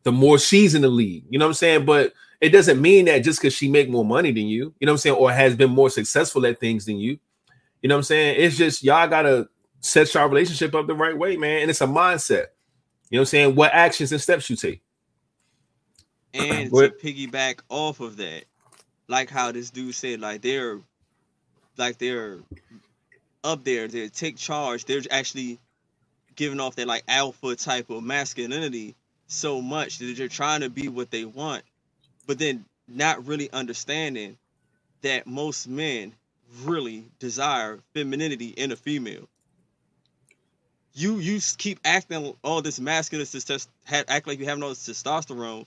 the 0.04 0.12
more 0.12 0.40
she's 0.40 0.76
in 0.76 0.82
the 0.82 0.88
lead. 0.88 1.26
You 1.30 1.40
know 1.40 1.46
what 1.46 1.50
I'm 1.52 1.56
saying? 1.56 1.86
But 1.86 2.14
it 2.40 2.50
doesn't 2.50 2.82
mean 2.82 3.06
that 3.06 3.20
just 3.20 3.40
because 3.40 3.54
she 3.54 3.68
make 3.68 3.90
more 3.90 4.06
money 4.06 4.32
than 4.32 4.48
you, 4.48 4.74
you 4.80 4.86
know 4.86 4.94
what 4.94 4.96
I'm 4.96 4.98
saying, 5.00 5.16
or 5.16 5.32
has 5.32 5.56
been 5.56 5.72
more 5.72 5.90
successful 5.90 6.46
at 6.46 6.60
things 6.60 6.86
than 6.86 6.98
you. 6.98 7.20
You 7.82 7.90
know 7.90 7.96
what 7.96 8.00
I'm 8.00 8.04
saying? 8.04 8.36
It's 8.40 8.58
just 8.58 8.84
y'all 8.84 9.08
gotta 9.08 9.50
set 9.80 10.14
your 10.14 10.28
relationship 10.28 10.74
up 10.76 10.88
the 10.88 10.96
right 10.96 11.18
way, 11.18 11.38
man. 11.38 11.62
And 11.62 11.70
it's 11.70 11.82
a 11.82 11.88
mindset. 11.88 12.48
You 13.10 13.18
know 13.18 13.20
what 13.20 13.20
I'm 13.20 13.26
saying? 13.26 13.56
What 13.56 13.74
actions 13.74 14.12
and 14.12 14.22
steps 14.22 14.50
you 14.50 14.56
take. 14.56 14.82
And 16.34 16.72
to 16.72 16.94
piggyback 17.04 17.60
off 17.70 18.00
of 18.00 18.18
that, 18.18 18.46
like 19.12 19.30
how 19.30 19.52
this 19.52 19.70
dude 19.70 19.94
said, 19.94 20.22
like 20.22 20.42
they're 20.42 20.80
like 21.78 21.98
they're 22.00 22.40
up 23.44 23.64
there, 23.64 23.88
they 23.88 24.08
take 24.08 24.38
charge, 24.38 24.86
they're 24.86 25.02
actually 25.12 25.60
giving 26.36 26.62
off 26.62 26.76
that 26.78 26.88
like 26.88 27.04
alpha 27.08 27.56
type 27.56 27.90
of 27.90 28.04
masculinity 28.04 28.96
so 29.28 29.62
much 29.62 30.00
that 30.00 30.18
they're 30.18 30.28
trying 30.30 30.62
to 30.62 30.70
be 30.70 30.88
what 30.88 31.12
they 31.12 31.26
want, 31.26 31.64
but 32.26 32.40
then 32.40 32.66
not 32.88 33.28
really 33.28 33.52
understanding 33.52 34.38
that 35.02 35.28
most 35.28 35.68
men 35.68 36.14
really 36.64 37.06
desire 37.20 37.80
femininity 37.94 38.48
in 38.48 38.72
a 38.72 38.76
female. 38.78 39.28
You 40.94 41.20
you 41.20 41.40
keep 41.58 41.80
acting 41.84 42.34
all 42.44 42.62
this 42.62 42.80
masculine, 42.80 43.28
act 43.90 44.28
like 44.28 44.40
you 44.40 44.46
have 44.46 44.62
all 44.64 44.70
this 44.70 44.88
testosterone, 44.88 45.66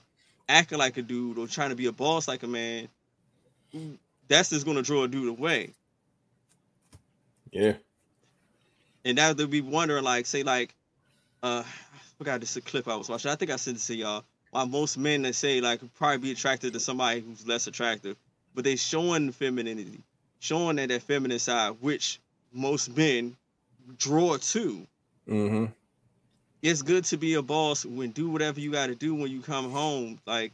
acting 0.49 0.79
like 0.79 0.97
a 0.97 1.01
dude 1.03 1.37
or 1.37 1.47
trying 1.47 1.69
to 1.69 1.75
be 1.75 1.87
a 1.87 1.91
boss 1.91 2.27
like 2.27 2.43
a 2.43 2.47
man. 2.47 2.87
That's 4.27 4.49
just 4.49 4.65
gonna 4.65 4.81
draw 4.81 5.03
a 5.03 5.07
dude 5.07 5.29
away. 5.29 5.71
Yeah. 7.51 7.73
And 9.03 9.15
now 9.15 9.33
they'll 9.33 9.47
be 9.47 9.61
wondering, 9.61 10.03
like, 10.03 10.25
say, 10.25 10.43
like, 10.43 10.73
uh, 11.43 11.63
I 11.65 12.17
forgot 12.17 12.39
this 12.39 12.57
clip 12.65 12.87
I 12.87 12.95
was 12.95 13.07
watching. 13.07 13.29
I 13.29 13.35
think 13.35 13.51
I 13.51 13.55
sent 13.57 13.77
it 13.77 13.83
to 13.83 13.95
y'all. 13.95 14.23
Why 14.51 14.63
most 14.63 14.97
men 14.97 15.23
that 15.23 15.35
say 15.35 15.59
like 15.59 15.81
probably 15.95 16.17
be 16.17 16.31
attracted 16.31 16.73
to 16.73 16.79
somebody 16.79 17.19
who's 17.19 17.45
less 17.45 17.67
attractive, 17.67 18.15
but 18.53 18.63
they 18.63 18.77
showing 18.77 19.31
femininity, 19.33 19.99
showing 20.39 20.77
that 20.77 20.89
that 20.89 21.01
feminine 21.01 21.39
side, 21.39 21.75
which 21.81 22.19
most 22.53 22.95
men 22.95 23.35
draw 23.97 24.37
to. 24.37 24.87
Mm-hmm. 25.27 25.65
It's 26.61 26.81
good 26.81 27.03
to 27.05 27.17
be 27.17 27.33
a 27.33 27.41
boss 27.41 27.85
when 27.85 28.11
do 28.11 28.29
whatever 28.29 28.59
you 28.59 28.71
got 28.71 28.87
to 28.87 28.95
do 28.95 29.13
when 29.13 29.29
you 29.29 29.41
come 29.41 29.71
home. 29.71 30.19
Like, 30.25 30.53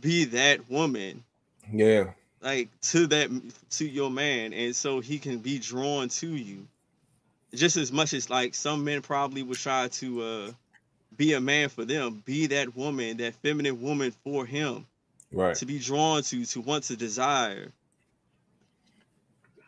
be 0.00 0.26
that 0.26 0.70
woman, 0.70 1.24
Yeah. 1.72 2.10
like 2.40 2.68
to 2.82 3.06
that 3.08 3.30
to 3.70 3.86
your 3.86 4.10
man, 4.10 4.52
and 4.52 4.74
so 4.76 5.00
he 5.00 5.18
can 5.18 5.38
be 5.38 5.58
drawn 5.58 6.08
to 6.08 6.28
you. 6.28 6.66
Just 7.54 7.76
as 7.76 7.92
much 7.92 8.12
as 8.12 8.28
like 8.30 8.54
some 8.54 8.84
men 8.84 9.00
probably 9.02 9.42
would 9.42 9.58
try 9.58 9.88
to 9.88 10.22
uh 10.22 10.50
be 11.16 11.32
a 11.34 11.40
man 11.40 11.68
for 11.68 11.84
them, 11.84 12.22
be 12.24 12.46
that 12.48 12.76
woman, 12.76 13.16
that 13.18 13.34
feminine 13.36 13.80
woman 13.80 14.12
for 14.24 14.44
him, 14.44 14.84
Right. 15.32 15.54
to 15.56 15.64
be 15.66 15.78
drawn 15.78 16.22
to, 16.24 16.44
to 16.44 16.60
want 16.60 16.84
to 16.84 16.96
desire. 16.96 17.70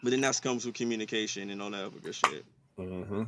But 0.03 0.11
then 0.11 0.21
that 0.23 0.41
comes 0.43 0.65
with 0.67 0.75
communication 0.75 1.51
and 1.51 1.61
all 1.63 1.71
that 1.71 1.85
other 1.87 1.99
good 2.03 2.15
shit. 2.15 2.45
Mm-hmm. 2.79 3.23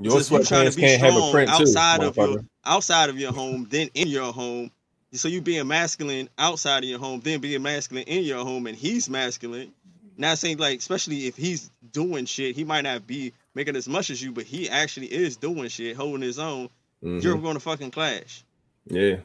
Your 0.00 0.14
you 0.14 0.20
sweatpants 0.20 0.70
to 0.70 0.76
be 0.76 0.82
can't 0.82 1.00
have 1.00 1.14
a 1.14 1.16
strong 1.16 1.32
print 1.32 1.48
too. 1.50 1.54
outside 1.56 2.02
of 2.02 2.16
your 2.16 2.44
outside 2.64 3.10
of 3.10 3.18
your 3.18 3.32
home, 3.32 3.66
then 3.70 3.90
in 3.94 4.08
your 4.08 4.32
home. 4.32 4.70
So 5.14 5.28
you 5.28 5.40
being 5.40 5.66
masculine 5.68 6.28
outside 6.38 6.82
of 6.82 6.90
your 6.90 6.98
home, 6.98 7.20
then 7.20 7.40
being 7.40 7.62
masculine 7.62 8.04
in 8.04 8.24
your 8.24 8.44
home, 8.44 8.66
and 8.66 8.76
he's 8.76 9.08
masculine. 9.08 9.72
Not 10.16 10.38
saying 10.38 10.58
like, 10.58 10.78
especially 10.78 11.26
if 11.26 11.36
he's 11.36 11.70
doing 11.92 12.24
shit, 12.24 12.56
he 12.56 12.64
might 12.64 12.82
not 12.82 13.06
be 13.06 13.32
making 13.54 13.76
as 13.76 13.88
much 13.88 14.10
as 14.10 14.22
you, 14.22 14.32
but 14.32 14.44
he 14.44 14.68
actually 14.68 15.06
is 15.12 15.36
doing 15.36 15.68
shit, 15.68 15.96
holding 15.96 16.22
his 16.22 16.38
own. 16.38 16.68
Mhm. 17.02 17.22
You're 17.22 17.38
gonna 17.38 17.60
fucking 17.60 17.90
clash. 17.90 18.42
Yeah. 18.86 19.16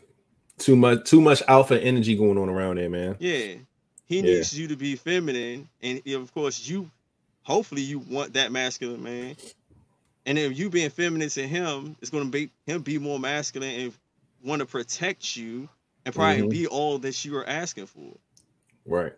Too 0.57 0.75
much 0.75 1.05
too 1.05 1.21
much 1.21 1.41
alpha 1.47 1.81
energy 1.81 2.15
going 2.15 2.37
on 2.37 2.49
around 2.49 2.77
there, 2.77 2.89
man. 2.89 3.15
Yeah. 3.19 3.55
He 4.07 4.17
Yeah. 4.17 4.21
needs 4.21 4.57
you 4.57 4.67
to 4.67 4.75
be 4.75 4.95
feminine, 4.95 5.69
and 5.81 6.01
of 6.07 6.33
course 6.33 6.67
you, 6.67 6.89
hopefully 7.43 7.81
you 7.81 7.99
want 7.99 8.33
that 8.33 8.51
masculine 8.51 9.01
man. 9.03 9.35
And 10.25 10.37
if 10.37 10.57
you 10.57 10.69
being 10.69 10.89
feminine 10.89 11.29
to 11.29 11.47
him, 11.47 11.95
it's 12.01 12.11
gonna 12.11 12.25
make 12.25 12.49
him 12.65 12.81
be 12.81 12.97
more 12.97 13.19
masculine 13.19 13.79
and 13.79 13.93
want 14.43 14.59
to 14.61 14.65
protect 14.65 15.35
you, 15.35 15.69
and 16.09 16.15
probably 16.15 16.41
Mhm. 16.43 16.49
be 16.49 16.67
all 16.67 16.97
that 16.99 17.23
you 17.25 17.37
are 17.37 17.47
asking 17.47 17.85
for, 17.87 18.17
Right. 18.85 19.13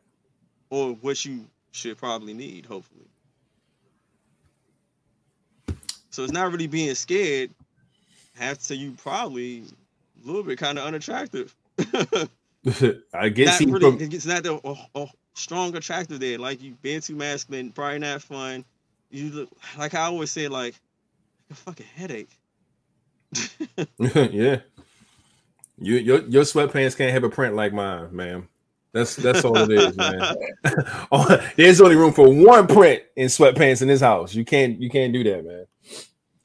or 0.70 0.94
what 0.96 1.24
you 1.26 1.48
should 1.72 1.98
probably 1.98 2.34
need. 2.34 2.66
Hopefully. 2.66 3.06
So 6.10 6.24
it's 6.24 6.34
not 6.34 6.52
really 6.52 6.68
being 6.68 6.94
scared. 6.96 7.52
Have 8.36 8.60
to 8.64 8.76
you 8.76 8.92
probably 8.94 9.64
a 10.24 10.28
little 10.28 10.44
bit 10.44 10.58
kind 10.58 10.78
of 10.78 10.86
unattractive. 10.86 11.56
I 13.14 13.30
guess 13.30 13.62
not 13.62 13.70
really, 13.82 13.98
from, 13.98 14.14
it's 14.14 14.26
not 14.26 14.44
the 14.44 14.60
a, 14.64 15.00
a 15.02 15.08
strong 15.34 15.76
attractive 15.76 16.20
there. 16.20 16.38
Like 16.38 16.62
you 16.62 16.76
being 16.82 17.02
too 17.02 17.16
masculine, 17.16 17.72
probably 17.72 18.00
not 18.00 18.22
fun. 18.22 18.66
You 19.10 19.30
look 19.30 19.50
like 19.78 19.94
I 19.94 20.02
always 20.02 20.32
say, 20.32 20.48
like 20.48 20.76
a 21.50 21.56
fucking 21.56 21.86
headache. 21.96 22.30
yeah. 24.00 24.60
You 25.82 25.96
your 25.96 26.22
your 26.28 26.44
sweatpants 26.44 26.96
can't 26.96 27.12
have 27.12 27.24
a 27.24 27.30
print 27.30 27.56
like 27.56 27.74
mine, 27.74 28.16
man. 28.16 28.48
That's 28.94 29.16
that's 29.16 29.44
all 29.44 29.58
it 29.58 29.72
is, 29.72 29.98
man. 29.98 30.36
There's 31.56 31.82
only 31.82 31.96
room 31.96 32.14
for 32.14 32.32
one 32.32 32.68
print 32.68 33.04
in 33.16 33.28
sweatpants 33.28 33.82
in 33.82 33.88
this 33.88 34.02
house. 34.02 34.36
You 34.36 34.46
can't 34.46 34.80
you 34.80 34.90
can't 34.90 35.12
do 35.12 35.24
that, 35.24 35.46
man. 35.46 35.66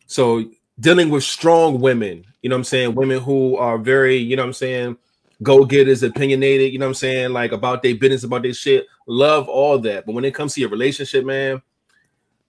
So 0.07 0.45
dealing 0.81 1.11
with 1.11 1.23
strong 1.23 1.81
women, 1.81 2.25
you 2.41 2.49
know 2.49 2.57
what 2.57 2.61
I'm 2.61 2.65
saying? 2.65 2.95
Women 2.95 3.21
who 3.21 3.57
are 3.57 3.77
very, 3.77 4.17
you 4.17 4.37
know 4.37 4.43
what 4.43 4.49
I'm 4.49 4.53
saying, 4.55 4.97
go-getters, 5.43 6.03
opinionated, 6.03 6.73
you 6.73 6.79
know 6.79 6.87
what 6.87 6.91
I'm 6.91 6.95
saying, 6.95 7.33
like 7.33 7.53
about 7.53 7.83
their 7.83 7.97
business, 7.97 8.25
about 8.25 8.43
their 8.43 8.55
shit. 8.55 8.87
Love 9.07 9.49
all 9.49 9.79
that. 9.81 10.07
But 10.07 10.15
when 10.15 10.25
it 10.25 10.35
comes 10.35 10.55
to 10.55 10.61
your 10.61 10.71
relationship, 10.71 11.25
man, 11.25 11.61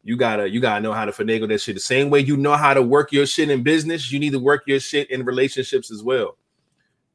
you 0.04 0.16
gotta 0.16 0.50
you 0.50 0.62
gotta 0.62 0.80
know 0.80 0.94
how 0.94 1.04
to 1.04 1.12
finagle 1.12 1.50
that 1.50 1.60
shit. 1.60 1.76
The 1.76 1.82
same 1.82 2.10
way 2.10 2.20
you 2.22 2.38
know 2.38 2.56
how 2.56 2.74
to 2.74 2.82
work 2.82 3.12
your 3.12 3.26
shit 3.26 3.50
in 3.50 3.64
business, 3.64 4.10
you 4.10 4.20
need 4.20 4.32
to 4.32 4.40
work 4.40 4.64
your 4.68 4.80
shit 4.80 5.12
in 5.12 5.26
relationships 5.26 5.92
as 5.92 6.02
well. 6.02 6.38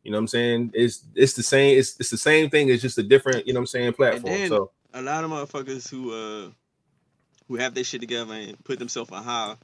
You 0.03 0.11
know 0.11 0.17
what 0.19 0.23
I'm 0.23 0.29
saying? 0.29 0.71
It's 0.75 1.05
it's 1.15 1.35
the 1.35 1.43
same, 1.43 1.79
it's 1.79 1.99
it's 2.01 2.11
the 2.11 2.19
same 2.19 2.51
thing, 2.51 2.69
it's 2.69 2.83
just 2.83 2.99
a 2.99 3.03
different, 3.03 3.47
you 3.47 3.53
know 3.53 3.61
what 3.61 3.63
I'm 3.63 3.67
saying, 3.69 3.93
platform. 3.95 4.35
then- 4.35 4.49
so 4.49 4.71
A 4.95 5.01
lot 5.03 5.25
of 5.25 5.31
motherfuckers 5.31 5.89
who 5.89 6.13
uh 6.13 6.51
who 7.49 7.57
have 7.57 7.75
their 7.75 7.85
shit 7.85 8.01
together 8.01 8.33
and 8.35 8.63
put 8.65 8.79
themselves 8.79 9.11
on 9.11 9.23
high 9.23 9.57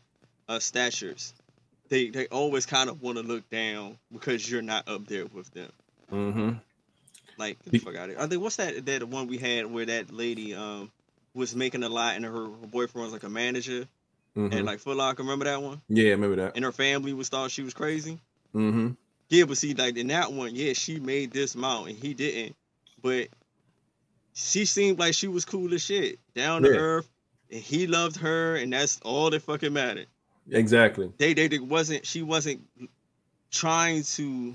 uh, 0.48 0.58
statures, 0.58 1.34
they 1.88 2.10
they 2.10 2.26
always 2.28 2.66
kind 2.66 2.88
of 2.90 3.02
want 3.02 3.18
to 3.18 3.24
look 3.24 3.48
down 3.50 3.98
because 4.12 4.50
you're 4.50 4.62
not 4.62 4.88
up 4.88 5.06
there 5.06 5.26
with 5.26 5.50
them. 5.52 5.70
hmm 6.10 6.50
Like 7.36 7.58
Be- 7.70 7.78
fuck 7.78 7.96
out 7.96 8.10
of 8.10 8.18
I 8.18 8.26
think 8.26 8.42
what's 8.42 8.56
that 8.56 8.84
that 8.86 9.04
one 9.08 9.26
we 9.26 9.38
had 9.38 9.66
where 9.66 9.86
that 9.86 10.12
lady 10.12 10.54
um 10.54 10.90
was 11.34 11.54
making 11.54 11.82
a 11.82 11.88
lot 11.88 12.16
and 12.16 12.24
her, 12.24 12.32
her 12.32 12.66
boyfriend 12.66 13.04
was 13.04 13.12
like 13.12 13.22
a 13.24 13.28
manager 13.28 13.86
hmm 14.34 14.48
and 14.52 14.64
like 14.66 14.78
Foot 14.80 14.96
Locker. 14.96 15.22
Remember 15.22 15.44
that 15.46 15.60
one? 15.62 15.80
yeah, 15.88 16.10
remember 16.10 16.36
that. 16.36 16.52
And 16.56 16.64
her 16.64 16.72
family 16.72 17.12
was 17.12 17.28
thought 17.28 17.50
she 17.50 17.62
was 17.62 17.74
crazy. 17.74 18.18
hmm 18.52 18.90
Yeah, 19.28 19.44
but 19.44 19.58
see, 19.58 19.74
like 19.74 19.96
in 19.96 20.06
that 20.08 20.32
one, 20.32 20.54
yeah, 20.54 20.72
she 20.72 21.00
made 21.00 21.32
this 21.32 21.54
amount 21.54 21.88
and 21.88 21.98
he 21.98 22.14
didn't. 22.14 22.56
But 23.02 23.28
she 24.32 24.64
seemed 24.64 24.98
like 24.98 25.14
she 25.14 25.28
was 25.28 25.44
cool 25.44 25.74
as 25.74 25.82
shit, 25.82 26.18
down 26.34 26.62
to 26.62 26.70
Yeah. 26.70 26.78
earth, 26.78 27.08
and 27.50 27.60
he 27.60 27.86
loved 27.86 28.16
her, 28.16 28.56
and 28.56 28.72
that's 28.72 29.00
all 29.04 29.30
that 29.30 29.42
fucking 29.42 29.72
mattered. 29.72 30.06
Exactly. 30.50 31.12
They, 31.18 31.34
they, 31.34 31.48
they 31.48 31.58
wasn't, 31.58 32.06
she 32.06 32.22
wasn't 32.22 32.62
trying 33.50 34.02
to 34.02 34.54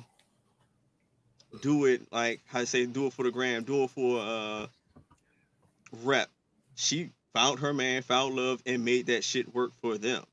do 1.61 1.85
it 1.85 2.01
like 2.11 2.41
how 2.47 2.61
I 2.61 2.63
say, 2.63 2.85
do 2.87 3.07
it 3.07 3.13
for 3.13 3.23
the 3.23 3.31
gram, 3.31 3.63
do 3.63 3.83
it 3.83 3.91
for 3.91 4.19
uh 4.19 4.67
rep. 6.03 6.29
She 6.75 7.11
found 7.33 7.59
her 7.59 7.73
man, 7.73 8.01
found 8.01 8.35
love, 8.35 8.61
and 8.65 8.83
made 8.83 9.05
that 9.07 9.23
shit 9.23 9.53
work 9.53 9.71
for 9.81 9.97
them. 9.99 10.23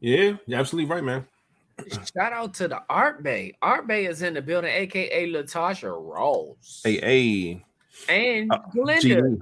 Yeah, 0.00 0.36
you're 0.46 0.58
absolutely 0.58 0.90
right, 0.90 1.04
man. 1.04 1.26
Shout 2.14 2.32
out 2.32 2.52
to 2.54 2.68
the 2.68 2.82
Art 2.90 3.22
Bay. 3.22 3.54
Art 3.62 3.86
Bay 3.86 4.06
is 4.06 4.22
in 4.22 4.34
the 4.34 4.42
building, 4.42 4.70
aka 4.70 5.30
Latasha 5.30 5.90
Rose. 5.90 6.80
Hey, 6.84 7.00
hey, 7.00 7.64
And 8.08 8.52
Uh, 8.52 8.58
Glenda 8.74 9.00
G- 9.32 9.38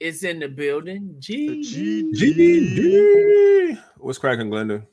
is 0.00 0.22
in 0.24 0.38
the 0.38 0.48
building. 0.48 1.14
G. 1.18 1.62
G- 1.62 2.10
GD. 2.14 3.78
What's 3.98 4.18
cracking, 4.18 4.50
Glenda? 4.50 4.84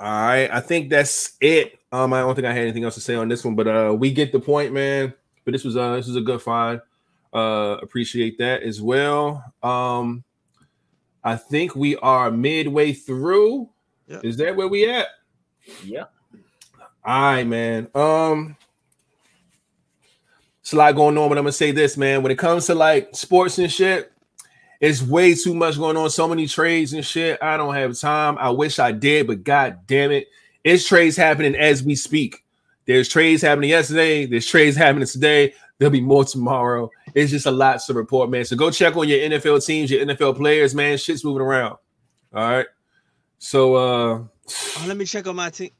All 0.00 0.08
right, 0.08 0.50
I 0.50 0.60
think 0.60 0.90
that's 0.90 1.36
it. 1.40 1.78
Um, 1.92 2.12
I 2.12 2.20
don't 2.20 2.34
think 2.34 2.46
I 2.46 2.52
had 2.52 2.62
anything 2.62 2.84
else 2.84 2.94
to 2.94 3.00
say 3.00 3.14
on 3.14 3.28
this 3.28 3.44
one, 3.44 3.54
but 3.54 3.68
uh, 3.68 3.94
we 3.96 4.10
get 4.12 4.32
the 4.32 4.40
point, 4.40 4.72
man. 4.72 5.14
But 5.44 5.52
this 5.52 5.62
was 5.64 5.76
uh, 5.76 5.96
this 5.96 6.06
was 6.06 6.16
a 6.16 6.20
good 6.20 6.40
find. 6.42 6.80
Uh, 7.32 7.76
appreciate 7.82 8.38
that 8.38 8.62
as 8.62 8.80
well. 8.80 9.44
Um, 9.62 10.24
I 11.24 11.36
think 11.36 11.76
we 11.76 11.96
are 11.96 12.30
midway 12.30 12.92
through. 12.92 13.68
Yeah. 14.08 14.20
Is 14.22 14.36
that 14.38 14.56
where 14.56 14.68
we 14.68 14.90
at? 14.90 15.06
Yeah. 15.84 16.04
All 17.04 17.22
right, 17.22 17.44
man. 17.44 17.88
Um, 17.94 18.56
it's 20.60 20.72
a 20.72 20.76
lot 20.76 20.94
going 20.94 21.18
on, 21.18 21.28
but 21.28 21.38
I'm 21.38 21.44
gonna 21.44 21.52
say 21.52 21.72
this, 21.72 21.96
man. 21.96 22.22
When 22.22 22.32
it 22.32 22.38
comes 22.38 22.66
to 22.66 22.74
like 22.74 23.10
sports 23.14 23.58
and 23.58 23.70
shit, 23.70 24.12
it's 24.80 25.02
way 25.02 25.34
too 25.34 25.54
much 25.54 25.76
going 25.76 25.96
on. 25.96 26.10
So 26.10 26.28
many 26.28 26.46
trades 26.46 26.92
and 26.92 27.04
shit. 27.04 27.42
I 27.42 27.56
don't 27.56 27.74
have 27.74 27.98
time. 27.98 28.36
I 28.38 28.50
wish 28.50 28.78
I 28.78 28.92
did, 28.92 29.26
but 29.26 29.44
god 29.44 29.80
damn 29.86 30.10
it, 30.10 30.28
it's 30.64 30.86
trades 30.86 31.16
happening 31.16 31.56
as 31.56 31.82
we 31.82 31.94
speak. 31.94 32.44
There's 32.86 33.08
trades 33.08 33.42
happening 33.42 33.70
yesterday. 33.70 34.26
There's 34.26 34.46
trades 34.46 34.76
happening 34.76 35.06
today. 35.06 35.54
There'll 35.78 35.92
be 35.92 36.00
more 36.00 36.24
tomorrow. 36.24 36.90
It's 37.14 37.30
just 37.30 37.46
a 37.46 37.50
lot 37.50 37.80
to 37.80 37.94
report, 37.94 38.30
man. 38.30 38.44
So 38.44 38.56
go 38.56 38.70
check 38.70 38.96
on 38.96 39.08
your 39.08 39.18
NFL 39.18 39.64
teams, 39.64 39.90
your 39.90 40.04
NFL 40.04 40.36
players, 40.36 40.74
man. 40.74 40.96
Shit's 40.96 41.24
moving 41.24 41.42
around. 41.42 41.76
All 42.34 42.50
right. 42.50 42.66
So 43.38 43.74
uh 43.74 44.24
Oh, 44.76 44.84
let 44.86 44.96
me 44.96 45.04
check 45.04 45.26
on 45.26 45.36
my 45.36 45.50
team. 45.50 45.70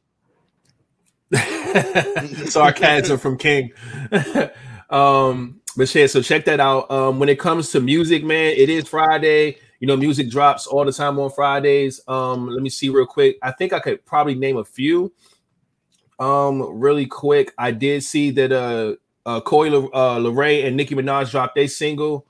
sarcasm 2.46 3.18
from 3.18 3.38
King. 3.38 3.72
um, 4.90 5.60
but 5.76 5.94
yeah, 5.94 6.06
so 6.06 6.22
check 6.22 6.44
that 6.44 6.60
out. 6.60 6.90
Um, 6.90 7.18
when 7.18 7.28
it 7.28 7.38
comes 7.38 7.70
to 7.70 7.80
music, 7.80 8.24
man, 8.24 8.54
it 8.56 8.68
is 8.68 8.88
Friday. 8.88 9.56
You 9.80 9.88
know, 9.88 9.96
music 9.96 10.30
drops 10.30 10.66
all 10.66 10.84
the 10.84 10.92
time 10.92 11.18
on 11.18 11.30
Fridays. 11.30 12.00
Um, 12.06 12.48
let 12.48 12.62
me 12.62 12.70
see 12.70 12.88
real 12.88 13.06
quick. 13.06 13.38
I 13.42 13.50
think 13.52 13.72
I 13.72 13.80
could 13.80 14.04
probably 14.04 14.34
name 14.34 14.56
a 14.56 14.64
few. 14.64 15.12
Um, 16.18 16.78
really 16.78 17.06
quick, 17.06 17.52
I 17.58 17.72
did 17.72 18.04
see 18.04 18.30
that 18.32 18.52
uh, 18.52 18.94
uh, 19.26 19.40
Le- 19.44 19.90
uh, 19.92 20.42
and 20.42 20.76
Nicki 20.76 20.94
Minaj 20.94 21.30
dropped 21.30 21.58
a 21.58 21.66
single. 21.66 22.26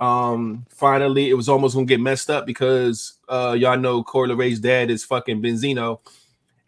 Um, 0.00 0.64
finally, 0.70 1.28
it 1.30 1.34
was 1.34 1.48
almost 1.48 1.74
gonna 1.74 1.86
get 1.86 2.00
messed 2.00 2.30
up 2.30 2.46
because 2.46 3.14
uh, 3.28 3.56
y'all 3.58 3.76
know 3.76 4.02
Coi 4.02 4.28
Leray's 4.28 4.60
dad 4.60 4.90
is 4.90 5.04
fucking 5.04 5.42
Benzino 5.42 6.00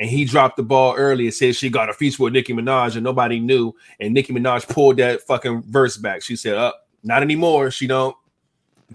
and 0.00 0.08
he 0.08 0.24
dropped 0.24 0.56
the 0.56 0.62
ball 0.62 0.94
early 0.96 1.26
and 1.26 1.34
said 1.34 1.54
she 1.54 1.68
got 1.68 1.90
a 1.90 1.92
feature 1.92 2.22
with 2.22 2.32
Nicki 2.32 2.54
Minaj 2.54 2.94
and 2.94 3.04
nobody 3.04 3.38
knew. 3.38 3.74
And 4.00 4.14
Nicki 4.14 4.32
Minaj 4.32 4.66
pulled 4.66 4.96
that 4.96 5.20
fucking 5.22 5.62
verse 5.64 5.98
back. 5.98 6.22
She 6.22 6.36
said, 6.36 6.56
"Up, 6.56 6.88
not 7.04 7.22
anymore. 7.22 7.70
She 7.70 7.86
don't 7.86 8.16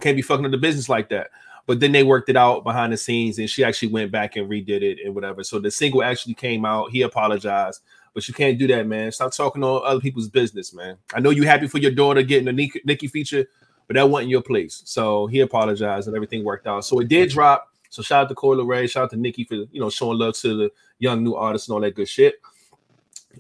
can't 0.02 0.16
be 0.16 0.24
fucking 0.24 0.44
up 0.44 0.52
the 0.52 0.58
business 0.58 0.90
like 0.90 1.10
that." 1.10 1.30
But 1.68 1.80
then 1.80 1.92
they 1.92 2.04
worked 2.04 2.30
it 2.30 2.36
out 2.36 2.64
behind 2.64 2.92
the 2.92 2.98
scenes, 2.98 3.38
and 3.38 3.50
she 3.50 3.64
actually 3.64 3.90
went 3.90 4.12
back 4.12 4.36
and 4.36 4.50
redid 4.50 4.82
it 4.82 4.98
and 5.06 5.14
whatever. 5.14 5.44
So 5.44 5.60
the 5.60 5.70
single 5.70 6.04
actually 6.04 6.34
came 6.34 6.66
out. 6.66 6.90
He 6.90 7.04
apologized, 7.04 7.82
but 8.16 8.28
you 8.30 8.34
can't 8.34 8.58
do 8.58 8.66
that, 8.68 8.88
man. 8.88 9.12
Stop 9.12 9.34
talking 9.34 9.62
on 9.62 9.82
other 9.86 10.00
people's 10.00 10.30
business, 10.30 10.74
man. 10.74 10.98
I 11.14 11.20
know 11.20 11.32
you 11.32 11.44
happy 11.44 11.68
for 11.68 11.80
your 11.80 11.92
daughter 11.92 12.24
getting 12.24 12.48
a 12.48 12.54
Nicki, 12.54 12.82
Nicki 12.86 13.08
feature, 13.08 13.46
but 13.88 13.96
that 13.96 14.10
wasn't 14.10 14.30
your 14.30 14.42
place. 14.42 14.82
So 14.86 15.28
he 15.28 15.42
apologized, 15.42 16.08
and 16.08 16.16
everything 16.16 16.46
worked 16.46 16.66
out. 16.66 16.86
So 16.86 17.00
it 17.02 17.10
did 17.10 17.30
drop. 17.30 17.70
So 17.90 18.02
shout 18.02 18.24
out 18.24 18.30
to 18.30 18.36
Coy 18.36 18.56
Ray, 18.56 18.88
shout 18.88 19.04
out 19.04 19.10
to 19.12 19.18
Nicki 19.18 19.44
for 19.44 19.56
you 19.56 19.82
know 19.82 19.90
showing 19.90 20.18
love 20.18 20.36
to 20.38 20.58
the 20.58 20.72
young 20.98 21.24
new 21.24 21.36
artists 21.36 21.68
and 21.68 21.76
all 21.76 21.82
that 21.82 21.94
good 21.94 22.08
shit. 22.08 22.36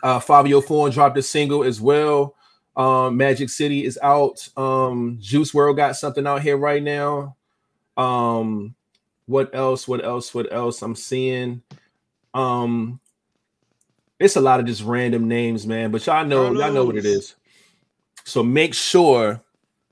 Uh, 0.04 0.20
Fivio 0.20 0.64
Foreign 0.64 0.92
dropped 0.92 1.18
a 1.18 1.24
single 1.24 1.64
as 1.64 1.80
well. 1.80 2.36
Um, 2.76 3.16
Magic 3.16 3.50
City 3.50 3.86
is 3.86 3.98
out. 4.04 4.48
Um, 4.58 5.18
Juice 5.22 5.54
WRLD 5.54 5.78
got 5.78 5.96
something 5.96 6.28
out 6.28 6.42
here 6.42 6.58
right 6.58 6.84
now. 6.84 7.38
Um, 7.96 8.76
what 9.26 9.56
else? 9.56 9.88
What 9.88 10.04
else? 10.04 10.34
What 10.34 10.52
else? 10.52 10.82
I'm 10.82 10.96
seeing. 10.96 11.62
Um, 12.34 13.00
it's 14.20 14.36
a 14.36 14.41
lot 14.41 14.59
of 14.59 14.66
just 14.66 14.84
random 14.84 15.28
names, 15.28 15.68
man. 15.68 15.91
But 15.91 16.05
y'all 16.05 16.26
know, 16.26 16.53
y'all 16.53 16.72
know 16.72 16.86
what 16.86 16.97
it 16.97 17.05
is. 17.05 17.36
So 18.24 18.43
make 18.43 18.74
sure 18.74 19.41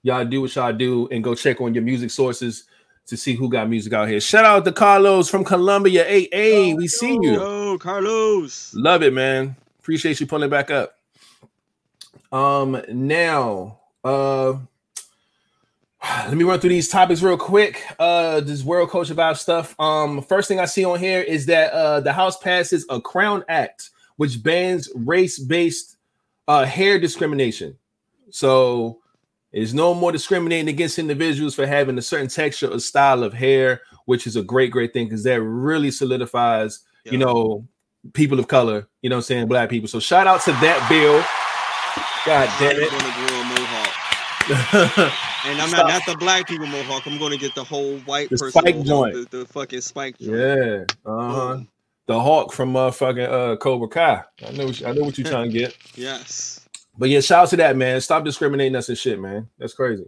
y'all 0.01 0.25
do 0.25 0.41
what 0.41 0.55
y'all 0.55 0.73
do 0.73 1.07
and 1.09 1.23
go 1.23 1.35
check 1.35 1.61
on 1.61 1.73
your 1.73 1.83
music 1.83 2.11
sources 2.11 2.65
to 3.05 3.17
see 3.17 3.35
who 3.35 3.49
got 3.49 3.69
music 3.69 3.93
out 3.93 4.07
here. 4.07 4.19
Shout 4.19 4.45
out 4.45 4.65
to 4.65 4.71
Carlos 4.71 5.29
from 5.29 5.43
Columbia. 5.43 6.03
Hey, 6.05 6.29
hey, 6.31 6.73
we 6.73 6.87
see 6.87 7.13
you. 7.13 7.33
Yo, 7.33 7.77
Carlos. 7.77 8.73
Love 8.73 9.03
it, 9.03 9.13
man. 9.13 9.55
Appreciate 9.79 10.19
you 10.19 10.27
pulling 10.27 10.47
it 10.47 10.51
back 10.51 10.71
up. 10.71 10.95
Um, 12.31 12.81
now, 12.89 13.79
uh, 14.03 14.53
let 16.03 16.33
me 16.33 16.45
run 16.45 16.59
through 16.59 16.69
these 16.69 16.87
topics 16.87 17.21
real 17.21 17.37
quick. 17.37 17.83
Uh, 17.99 18.39
this 18.39 18.63
world 18.63 18.89
culture 18.89 19.13
vibe 19.13 19.37
stuff. 19.37 19.77
Um, 19.79 20.21
first 20.21 20.47
thing 20.47 20.59
I 20.59 20.65
see 20.65 20.85
on 20.85 20.97
here 20.97 21.21
is 21.21 21.45
that 21.47 21.73
uh 21.73 21.99
the 21.99 22.13
House 22.13 22.37
passes 22.37 22.85
a 22.89 23.01
Crown 23.01 23.43
Act 23.49 23.89
which 24.17 24.41
bans 24.43 24.89
race-based 24.95 25.97
uh 26.47 26.65
hair 26.65 26.99
discrimination. 26.99 27.77
So 28.29 28.99
there's 29.51 29.73
no 29.73 29.93
more 29.93 30.11
discriminating 30.11 30.67
against 30.69 30.97
individuals 30.97 31.53
for 31.55 31.67
having 31.67 31.97
a 31.97 32.01
certain 32.01 32.27
texture 32.27 32.67
or 32.67 32.79
style 32.79 33.23
of 33.23 33.33
hair, 33.33 33.81
which 34.05 34.25
is 34.25 34.35
a 34.35 34.41
great, 34.43 34.71
great 34.71 34.93
thing 34.93 35.05
because 35.05 35.23
that 35.23 35.41
really 35.41 35.91
solidifies, 35.91 36.79
you 37.05 37.17
know, 37.17 37.67
people 38.13 38.39
of 38.39 38.47
color, 38.47 38.87
you 39.01 39.09
know 39.09 39.17
what 39.17 39.19
I'm 39.19 39.23
saying, 39.23 39.47
black 39.47 39.69
people. 39.69 39.87
So 39.87 39.99
shout 39.99 40.27
out 40.27 40.41
to 40.43 40.51
that 40.53 40.85
bill. 40.89 41.23
God 42.25 42.49
damn 42.59 42.81
it. 42.81 42.89
gonna 42.89 43.13
grow 43.27 43.39
a 43.39 43.43
mohawk. 43.43 45.13
And 45.45 45.61
I'm 45.61 45.67
Stop. 45.67 45.87
not, 45.87 45.89
not 45.89 46.05
the 46.05 46.15
black 46.15 46.47
people 46.47 46.67
mohawk. 46.67 47.05
I'm 47.05 47.19
gonna 47.19 47.35
get 47.35 47.53
the 47.53 47.65
whole 47.65 47.97
white 47.99 48.29
The 48.29 48.37
person 48.37 48.61
spike 48.61 48.75
mohawk, 48.77 49.11
joint. 49.11 49.29
The, 49.31 49.39
the 49.39 49.45
fucking 49.45 49.81
spike 49.81 50.17
joint. 50.17 50.39
yeah. 50.39 50.85
Uh-huh. 51.05 51.55
Boom. 51.55 51.67
The 52.05 52.19
Hawk 52.19 52.51
from 52.51 52.73
motherfucking 52.73 53.29
uh 53.29 53.55
Cobra 53.57 53.87
Kai. 53.87 54.23
I 54.45 54.51
know 54.51 54.71
I 54.85 54.91
know 54.91 55.03
what 55.03 55.17
you're 55.17 55.29
trying 55.29 55.51
to 55.51 55.57
get. 55.57 55.77
Yes. 55.95 56.59
But 56.97 57.09
yeah, 57.09 57.21
shout 57.21 57.43
out 57.43 57.49
to 57.49 57.57
that, 57.57 57.75
man. 57.75 58.01
Stop 58.01 58.23
discriminating 58.23 58.75
us 58.75 58.89
and 58.89 58.97
shit, 58.97 59.19
man. 59.19 59.47
That's 59.57 59.73
crazy. 59.73 60.05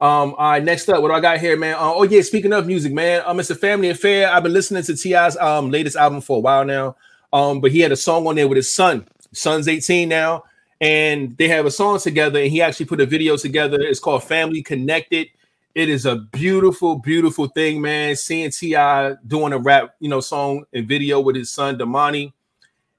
Um, 0.00 0.34
all 0.34 0.50
right, 0.50 0.62
next 0.62 0.88
up, 0.88 1.00
what 1.00 1.08
do 1.08 1.14
I 1.14 1.20
got 1.20 1.38
here, 1.38 1.56
man? 1.56 1.74
Uh, 1.74 1.94
oh, 1.94 2.02
yeah, 2.02 2.20
speaking 2.22 2.52
of 2.52 2.66
music, 2.66 2.92
man, 2.92 3.22
um, 3.24 3.38
it's 3.38 3.50
a 3.50 3.54
family 3.54 3.88
affair. 3.90 4.30
I've 4.30 4.42
been 4.42 4.52
listening 4.52 4.82
to 4.82 4.96
T.I.'s 4.96 5.36
um 5.36 5.70
latest 5.70 5.96
album 5.96 6.20
for 6.20 6.38
a 6.38 6.40
while 6.40 6.64
now. 6.64 6.96
Um, 7.32 7.60
but 7.60 7.72
he 7.72 7.80
had 7.80 7.92
a 7.92 7.96
song 7.96 8.26
on 8.26 8.36
there 8.36 8.48
with 8.48 8.56
his 8.56 8.72
son. 8.72 9.06
His 9.30 9.40
son's 9.40 9.68
18 9.68 10.08
now, 10.08 10.44
and 10.80 11.36
they 11.36 11.48
have 11.48 11.66
a 11.66 11.70
song 11.70 11.98
together, 11.98 12.40
and 12.40 12.50
he 12.50 12.62
actually 12.62 12.86
put 12.86 13.00
a 13.00 13.06
video 13.06 13.36
together. 13.36 13.80
It's 13.80 14.00
called 14.00 14.24
Family 14.24 14.62
Connected. 14.62 15.28
It 15.74 15.88
is 15.88 16.06
a 16.06 16.16
beautiful, 16.16 16.98
beautiful 16.98 17.48
thing, 17.48 17.80
man. 17.80 18.14
Seeing 18.16 18.50
T.I. 18.50 19.14
doing 19.26 19.52
a 19.52 19.58
rap, 19.58 19.94
you 20.00 20.08
know, 20.08 20.20
song 20.20 20.64
and 20.72 20.86
video 20.86 21.20
with 21.20 21.36
his 21.36 21.50
son 21.50 21.78
Domani. 21.78 22.32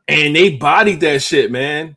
And 0.07 0.35
they 0.35 0.55
bodied 0.57 0.99
that 0.99 1.21
shit, 1.21 1.51
man 1.51 1.95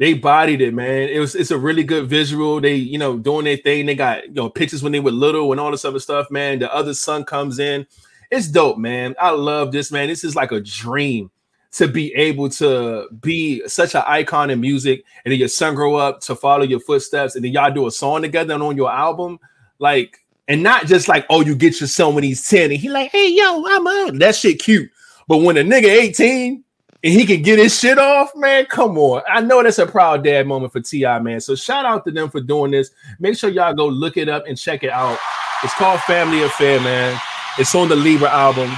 they 0.00 0.14
bodied 0.14 0.62
it, 0.62 0.72
man. 0.72 1.10
It 1.10 1.18
was 1.18 1.34
it's 1.34 1.50
a 1.50 1.58
really 1.58 1.84
good 1.84 2.08
visual. 2.08 2.58
They, 2.58 2.74
you 2.74 2.96
know, 2.96 3.18
doing 3.18 3.44
their 3.44 3.58
thing. 3.58 3.84
They 3.84 3.94
got 3.94 4.24
you 4.24 4.32
know 4.32 4.48
pictures 4.48 4.82
when 4.82 4.92
they 4.92 4.98
were 4.98 5.10
little 5.10 5.52
and 5.52 5.60
all 5.60 5.70
this 5.70 5.84
other 5.84 6.00
stuff, 6.00 6.30
man. 6.30 6.58
The 6.58 6.74
other 6.74 6.94
son 6.94 7.22
comes 7.22 7.58
in. 7.58 7.86
It's 8.30 8.48
dope, 8.48 8.78
man. 8.78 9.14
I 9.20 9.30
love 9.32 9.72
this, 9.72 9.92
man. 9.92 10.08
This 10.08 10.24
is 10.24 10.34
like 10.34 10.52
a 10.52 10.60
dream 10.60 11.30
to 11.72 11.86
be 11.86 12.14
able 12.14 12.48
to 12.48 13.08
be 13.20 13.62
such 13.68 13.94
an 13.94 14.02
icon 14.06 14.48
in 14.48 14.58
music, 14.58 15.04
and 15.26 15.32
then 15.32 15.38
your 15.38 15.48
son 15.48 15.74
grow 15.74 15.96
up 15.96 16.20
to 16.20 16.34
follow 16.34 16.64
your 16.64 16.80
footsteps, 16.80 17.34
and 17.36 17.44
then 17.44 17.52
y'all 17.52 17.70
do 17.70 17.86
a 17.86 17.90
song 17.90 18.22
together 18.22 18.54
and 18.54 18.62
on 18.62 18.78
your 18.78 18.90
album, 18.90 19.38
like, 19.80 20.18
and 20.46 20.62
not 20.62 20.86
just 20.86 21.08
like, 21.08 21.26
oh, 21.30 21.40
you 21.40 21.54
get 21.54 21.80
your 21.80 21.88
son 21.88 22.14
when 22.14 22.24
he's 22.24 22.48
10, 22.48 22.70
and 22.70 22.80
he 22.80 22.88
like, 22.88 23.10
hey, 23.10 23.30
yo, 23.30 23.64
I'm 23.66 23.86
out. 23.86 24.18
That 24.18 24.36
shit 24.36 24.60
cute. 24.60 24.90
But 25.26 25.38
when 25.38 25.56
a 25.56 25.62
nigga 25.62 25.86
18 25.86 26.64
and 27.02 27.12
he 27.12 27.24
can 27.24 27.42
get 27.42 27.58
his 27.58 27.78
shit 27.78 27.98
off, 27.98 28.30
man. 28.36 28.66
Come 28.66 28.98
on. 28.98 29.22
I 29.28 29.40
know 29.40 29.62
that's 29.62 29.78
a 29.78 29.86
proud 29.86 30.22
dad 30.22 30.46
moment 30.46 30.72
for 30.72 30.80
T.I., 30.80 31.18
man. 31.20 31.40
So 31.40 31.54
shout 31.54 31.86
out 31.86 32.04
to 32.04 32.10
them 32.10 32.28
for 32.28 32.40
doing 32.40 32.72
this. 32.72 32.90
Make 33.18 33.38
sure 33.38 33.48
y'all 33.48 33.72
go 33.72 33.86
look 33.86 34.16
it 34.16 34.28
up 34.28 34.44
and 34.46 34.58
check 34.58 34.82
it 34.82 34.90
out. 34.90 35.18
It's 35.64 35.72
called 35.74 36.00
Family 36.00 36.42
Affair, 36.42 36.78
man. 36.80 37.18
It's 37.58 37.74
on 37.74 37.88
the 37.88 37.96
Libra 37.96 38.28
album. 38.28 38.70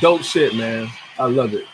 Dope 0.00 0.22
shit, 0.22 0.54
man. 0.54 0.88
I 1.18 1.26
love 1.26 1.54
it. 1.54 1.66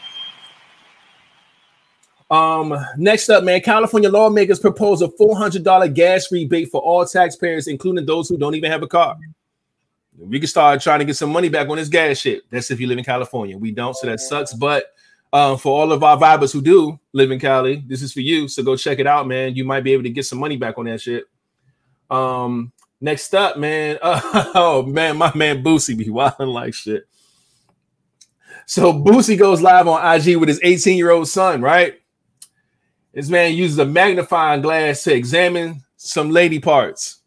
Um, 2.30 2.76
next 2.96 3.30
up, 3.30 3.42
man, 3.42 3.60
California 3.60 4.10
lawmakers 4.10 4.60
propose 4.60 5.00
a 5.00 5.08
$400 5.08 5.94
gas 5.94 6.30
rebate 6.30 6.70
for 6.70 6.80
all 6.80 7.06
taxpayers, 7.06 7.68
including 7.68 8.04
those 8.04 8.28
who 8.28 8.36
don't 8.36 8.54
even 8.54 8.70
have 8.70 8.82
a 8.82 8.86
car. 8.86 9.16
We 10.18 10.38
can 10.38 10.48
start 10.48 10.80
trying 10.80 10.98
to 10.98 11.04
get 11.04 11.16
some 11.16 11.30
money 11.30 11.48
back 11.48 11.68
on 11.68 11.76
this 11.76 11.88
gas 11.88 12.18
shit. 12.18 12.42
That's 12.50 12.70
if 12.70 12.80
you 12.80 12.86
live 12.86 12.98
in 12.98 13.04
California. 13.04 13.56
We 13.56 13.70
don't, 13.70 13.94
so 13.94 14.08
that 14.08 14.20
sucks. 14.20 14.52
But 14.52 14.92
um, 15.32 15.58
for 15.58 15.80
all 15.80 15.92
of 15.92 16.02
our 16.02 16.16
vibers 16.16 16.52
who 16.52 16.60
do 16.60 16.98
live 17.12 17.30
in 17.30 17.38
Cali, 17.38 17.84
this 17.86 18.02
is 18.02 18.12
for 18.12 18.20
you. 18.20 18.48
So 18.48 18.62
go 18.62 18.76
check 18.76 18.98
it 18.98 19.06
out, 19.06 19.26
man. 19.26 19.54
You 19.54 19.64
might 19.64 19.84
be 19.84 19.92
able 19.92 20.02
to 20.02 20.10
get 20.10 20.26
some 20.26 20.40
money 20.40 20.56
back 20.56 20.76
on 20.76 20.86
that 20.86 21.00
shit. 21.00 21.24
Um, 22.10 22.72
next 23.00 23.34
up, 23.34 23.58
man. 23.58 23.98
oh 24.02 24.84
man, 24.86 25.16
my 25.16 25.32
man 25.34 25.62
Boosie 25.62 25.96
be 25.96 26.10
wilding 26.10 26.48
like 26.48 26.74
shit. 26.74 27.06
So 28.66 28.92
Boosie 28.92 29.38
goes 29.38 29.62
live 29.62 29.88
on 29.88 30.04
IG 30.14 30.36
with 30.36 30.48
his 30.48 30.60
18-year-old 30.60 31.28
son, 31.28 31.62
right? 31.62 31.97
This 33.12 33.28
man 33.28 33.54
uses 33.54 33.78
a 33.78 33.86
magnifying 33.86 34.62
glass 34.62 35.02
to 35.04 35.14
examine 35.14 35.82
some 35.96 36.30
lady 36.30 36.60
parts. 36.60 37.20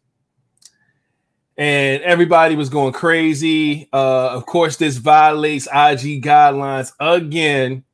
And 1.56 2.02
everybody 2.02 2.56
was 2.56 2.70
going 2.70 2.92
crazy. 2.92 3.88
Uh, 3.92 4.30
of 4.30 4.46
course, 4.46 4.76
this 4.76 4.96
violates 4.96 5.66
IG 5.66 6.22
guidelines 6.22 6.92
again. 6.98 7.84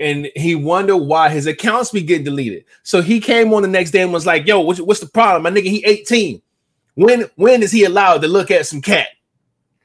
And 0.00 0.28
he 0.34 0.54
wondered 0.54 0.98
why 0.98 1.30
his 1.30 1.46
accounts 1.46 1.92
be 1.92 2.02
getting 2.02 2.24
deleted. 2.24 2.64
So 2.82 3.00
he 3.00 3.20
came 3.20 3.54
on 3.54 3.62
the 3.62 3.68
next 3.68 3.92
day 3.92 4.02
and 4.02 4.12
was 4.12 4.26
like, 4.26 4.46
"Yo, 4.46 4.60
what's, 4.60 4.80
what's 4.80 5.00
the 5.00 5.06
problem? 5.06 5.44
My 5.44 5.50
nigga, 5.50 5.70
he 5.70 5.84
18. 5.84 6.42
When 6.96 7.24
when 7.36 7.62
is 7.62 7.70
he 7.72 7.84
allowed 7.84 8.20
to 8.22 8.28
look 8.28 8.50
at 8.50 8.66
some 8.66 8.82
cat? 8.82 9.08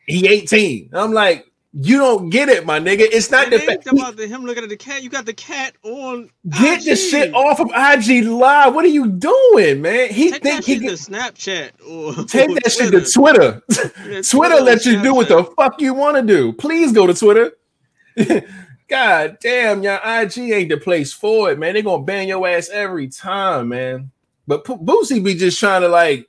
He 0.08 0.28
18." 0.28 0.90
I'm 0.94 1.14
like, 1.14 1.46
"You 1.74 1.98
don't 1.98 2.30
get 2.30 2.50
it, 2.50 2.66
my 2.66 2.80
nigga. 2.80 3.02
It's 3.02 3.30
not 3.30 3.46
And 3.46 3.54
the 3.54 3.60
fact. 3.60 3.88
about 3.88 4.18
the, 4.18 4.28
him 4.28 4.44
looking 4.44 4.64
at 4.64 4.70
the 4.70 4.78
cat. 4.78 5.04
You 5.04 5.10
got 5.10 5.26
the 5.26 5.34
cat 5.34 5.74
on. 5.84 6.30
Get 6.60 6.84
the 6.84 6.96
shit 6.96 7.34
off 7.34 7.60
of 7.60 7.68
IG 7.68 8.26
Live. 8.26 8.74
What 8.74 8.86
are 8.86 8.90
you 8.90 9.08
doing, 9.08 9.82
man? 9.82 10.10
He 10.10 10.32
Take 10.32 10.44
think 10.44 10.66
he 10.66 10.80
can 10.80 10.90
Snapchat 10.90 11.72
or 11.88 12.24
take 12.26 12.50
or 12.50 12.56
that 12.56 12.72
shit 12.72 12.92
to 12.92 13.02
Twitter. 13.02 13.62
Yeah, 14.10 14.22
Twitter 14.22 14.62
lets 14.62 14.86
you 14.86 15.02
do 15.02 15.14
what 15.14 15.28
the 15.28 15.44
fuck 15.56 15.80
you 15.82 15.94
want 15.94 16.18
to 16.18 16.24
do. 16.24 16.54
Please 16.54 16.92
go 16.92 17.06
to 17.06 17.14
Twitter. 17.14 17.52
God 18.88 19.38
damn, 19.40 19.84
your 19.84 20.00
IG 20.04 20.38
ain't 20.40 20.70
the 20.70 20.78
place 20.78 21.14
for 21.14 21.52
it, 21.52 21.60
man. 21.60 21.74
They're 21.76 21.84
gonna 21.84 22.04
ban 22.04 22.28
your 22.28 22.48
ass 22.48 22.70
every 22.70 23.08
time, 23.08 23.70
man. 23.70 24.10
But 24.48 24.66
P- 24.66 24.74
Boosie 24.74 25.24
be 25.24 25.36
just 25.36 25.60
trying 25.60 25.82
to 25.82 25.90
like 25.90 26.28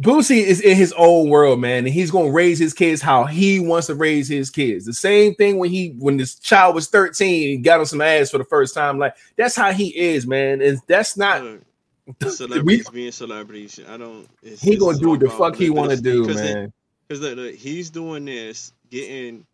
Boosie 0.00 0.42
is 0.42 0.60
in 0.60 0.76
his 0.76 0.92
own 0.98 1.30
world, 1.30 1.58
man, 1.58 1.86
and 1.86 1.94
he's 1.94 2.10
gonna 2.10 2.30
raise 2.30 2.58
his 2.58 2.74
kids 2.74 3.00
how 3.00 3.24
he 3.24 3.60
wants 3.60 3.86
to 3.86 3.94
raise 3.94 4.28
his 4.28 4.50
kids. 4.50 4.84
The 4.84 4.92
same 4.92 5.34
thing 5.34 5.56
when 5.56 5.70
he 5.70 5.94
when 5.98 6.18
this 6.18 6.34
child 6.34 6.74
was 6.74 6.88
13 6.88 7.56
and 7.56 7.64
got 7.64 7.80
on 7.80 7.86
some 7.86 8.02
ass 8.02 8.30
for 8.30 8.36
the 8.38 8.44
first 8.44 8.74
time. 8.74 8.98
Like 8.98 9.16
that's 9.36 9.56
how 9.56 9.72
he 9.72 9.96
is, 9.96 10.26
man. 10.26 10.60
And 10.60 10.78
that's 10.86 11.16
not 11.16 11.42
celebrities 12.28 12.90
being 12.90 13.10
celebrities. 13.10 13.80
I 13.88 13.96
don't. 13.96 14.28
He 14.42 14.76
gonna 14.76 14.98
do 14.98 15.10
what 15.10 15.20
the 15.20 15.30
fuck 15.30 15.56
he 15.56 15.70
wanna 15.70 15.96
do, 15.96 16.26
because 16.26 16.42
man. 16.42 16.72
Because 17.08 17.22
look, 17.22 17.36
look, 17.36 17.54
he's 17.54 17.88
doing 17.88 18.26
this, 18.26 18.72
getting 18.90 19.46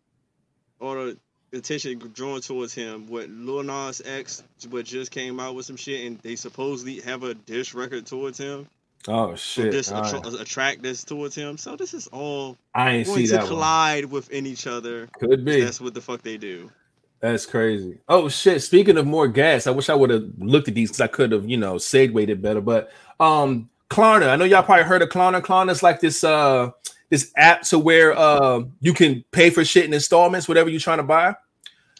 all 0.81 0.95
the 0.95 1.17
attention 1.53 1.99
drawn 2.13 2.41
towards 2.41 2.73
him. 2.73 3.07
What 3.07 3.29
Lil 3.29 3.63
Nas 3.63 4.01
X, 4.03 4.43
what 4.69 4.83
just 4.85 5.11
came 5.11 5.39
out 5.39 5.55
with 5.55 5.65
some 5.65 5.77
shit, 5.77 6.05
and 6.05 6.19
they 6.19 6.35
supposedly 6.35 6.99
have 7.01 7.23
a 7.23 7.33
dish 7.33 7.73
record 7.73 8.05
towards 8.05 8.37
him. 8.37 8.67
Oh 9.07 9.35
shit. 9.35 9.71
this 9.71 9.91
attra- 9.91 10.19
right. 10.19 10.41
attract 10.41 10.81
this 10.81 11.03
towards 11.03 11.35
him. 11.35 11.57
So 11.57 11.75
this 11.75 11.93
is 11.93 12.07
all 12.07 12.57
I 12.73 12.91
ain't 12.91 13.07
going 13.07 13.19
see 13.19 13.25
to 13.27 13.31
that 13.33 13.39
one. 13.41 13.47
collide 13.49 14.05
within 14.05 14.45
each 14.45 14.67
other. 14.67 15.07
Could 15.19 15.43
be. 15.43 15.61
That's 15.61 15.81
what 15.81 15.93
the 15.93 16.01
fuck 16.01 16.21
they 16.21 16.37
do. 16.37 16.71
That's 17.19 17.45
crazy. 17.45 17.99
Oh 18.09 18.27
shit! 18.27 18.61
Speaking 18.61 18.97
of 18.97 19.05
more 19.05 19.27
gas, 19.27 19.67
I 19.67 19.71
wish 19.71 19.89
I 19.89 19.95
would 19.95 20.09
have 20.09 20.25
looked 20.39 20.67
at 20.67 20.75
these 20.75 20.89
because 20.89 21.01
I 21.01 21.07
could 21.07 21.31
have, 21.31 21.49
you 21.49 21.57
know, 21.57 21.77
segued 21.77 22.29
it 22.29 22.41
better. 22.41 22.61
But 22.61 22.91
um, 23.19 23.69
Klarna. 23.93 24.29
I 24.29 24.35
know 24.35 24.45
y'all 24.45 24.63
probably 24.63 24.85
heard 24.85 25.03
of 25.03 25.09
Klarna. 25.09 25.41
Klarna's 25.41 25.83
like 25.83 25.99
this 25.99 26.23
uh 26.23 26.71
this 27.09 27.31
app 27.37 27.61
to 27.63 27.77
where 27.77 28.17
uh 28.17 28.63
you 28.81 28.93
can 28.93 29.23
pay 29.31 29.49
for 29.51 29.63
shit 29.63 29.85
in 29.85 29.93
installments, 29.93 30.47
whatever 30.47 30.69
you're 30.69 30.79
trying 30.79 30.97
to 30.97 31.03
buy. 31.03 31.35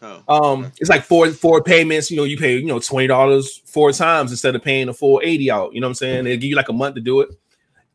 Oh, 0.04 0.24
Um, 0.28 0.66
okay. 0.66 0.74
it's 0.80 0.90
like 0.90 1.04
four 1.04 1.30
four 1.32 1.64
payments. 1.64 2.12
You 2.12 2.18
know, 2.18 2.24
you 2.26 2.38
pay 2.38 2.58
you 2.58 2.66
know 2.66 2.80
twenty 2.80 3.08
dollars 3.08 3.62
four 3.66 3.92
times 3.94 4.32
instead 4.32 4.56
of 4.56 4.62
paying 4.62 4.88
the 4.88 4.94
full 4.94 5.22
eighty 5.24 5.50
out. 5.50 5.74
You 5.74 5.80
know 5.82 5.88
what 5.88 5.92
I'm 5.92 5.96
saying? 5.96 6.24
They 6.26 6.36
give 6.38 6.50
you 6.50 6.56
like 6.56 6.70
a 6.70 6.74
month 6.74 6.96
to 6.96 7.02
do 7.02 7.22
it. 7.22 7.30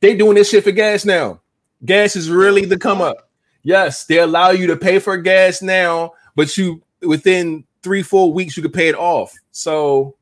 They 0.01 0.17
doing 0.17 0.35
this 0.37 0.49
shit 0.51 0.65
for 0.65 0.71
gas 0.73 1.05
now. 1.05 1.41
Gas 1.85 2.17
is 2.17 2.31
really 2.31 2.65
the 2.65 2.79
come 2.79 3.01
up. 3.03 3.29
Yes, 3.63 4.05
they 4.07 4.19
allow 4.19 4.51
you 4.51 4.67
to 4.69 4.77
pay 4.77 4.99
for 5.01 5.17
gas 5.19 5.61
now, 5.61 6.13
but 6.35 6.57
you 6.57 6.83
within 7.03 7.65
three 7.83 8.03
four 8.03 8.33
weeks 8.33 8.57
you 8.57 8.63
could 8.63 8.73
pay 8.73 8.89
it 8.89 8.95
off. 8.95 9.33
So 9.51 10.17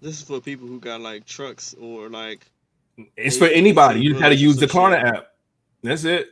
this 0.00 0.16
is 0.16 0.22
for 0.22 0.40
people 0.40 0.66
who 0.66 0.80
got 0.80 1.00
like 1.02 1.26
trucks 1.26 1.74
or 1.80 2.08
like 2.08 2.46
it's 3.16 3.36
for 3.36 3.46
anybody. 3.48 4.00
You 4.00 4.10
just 4.10 4.22
got 4.22 4.28
to 4.30 4.34
use 4.36 4.56
the. 4.56 4.66
Klarna 4.66 5.02
app. 5.02 5.32
That's 5.82 6.04
it. 6.04 6.28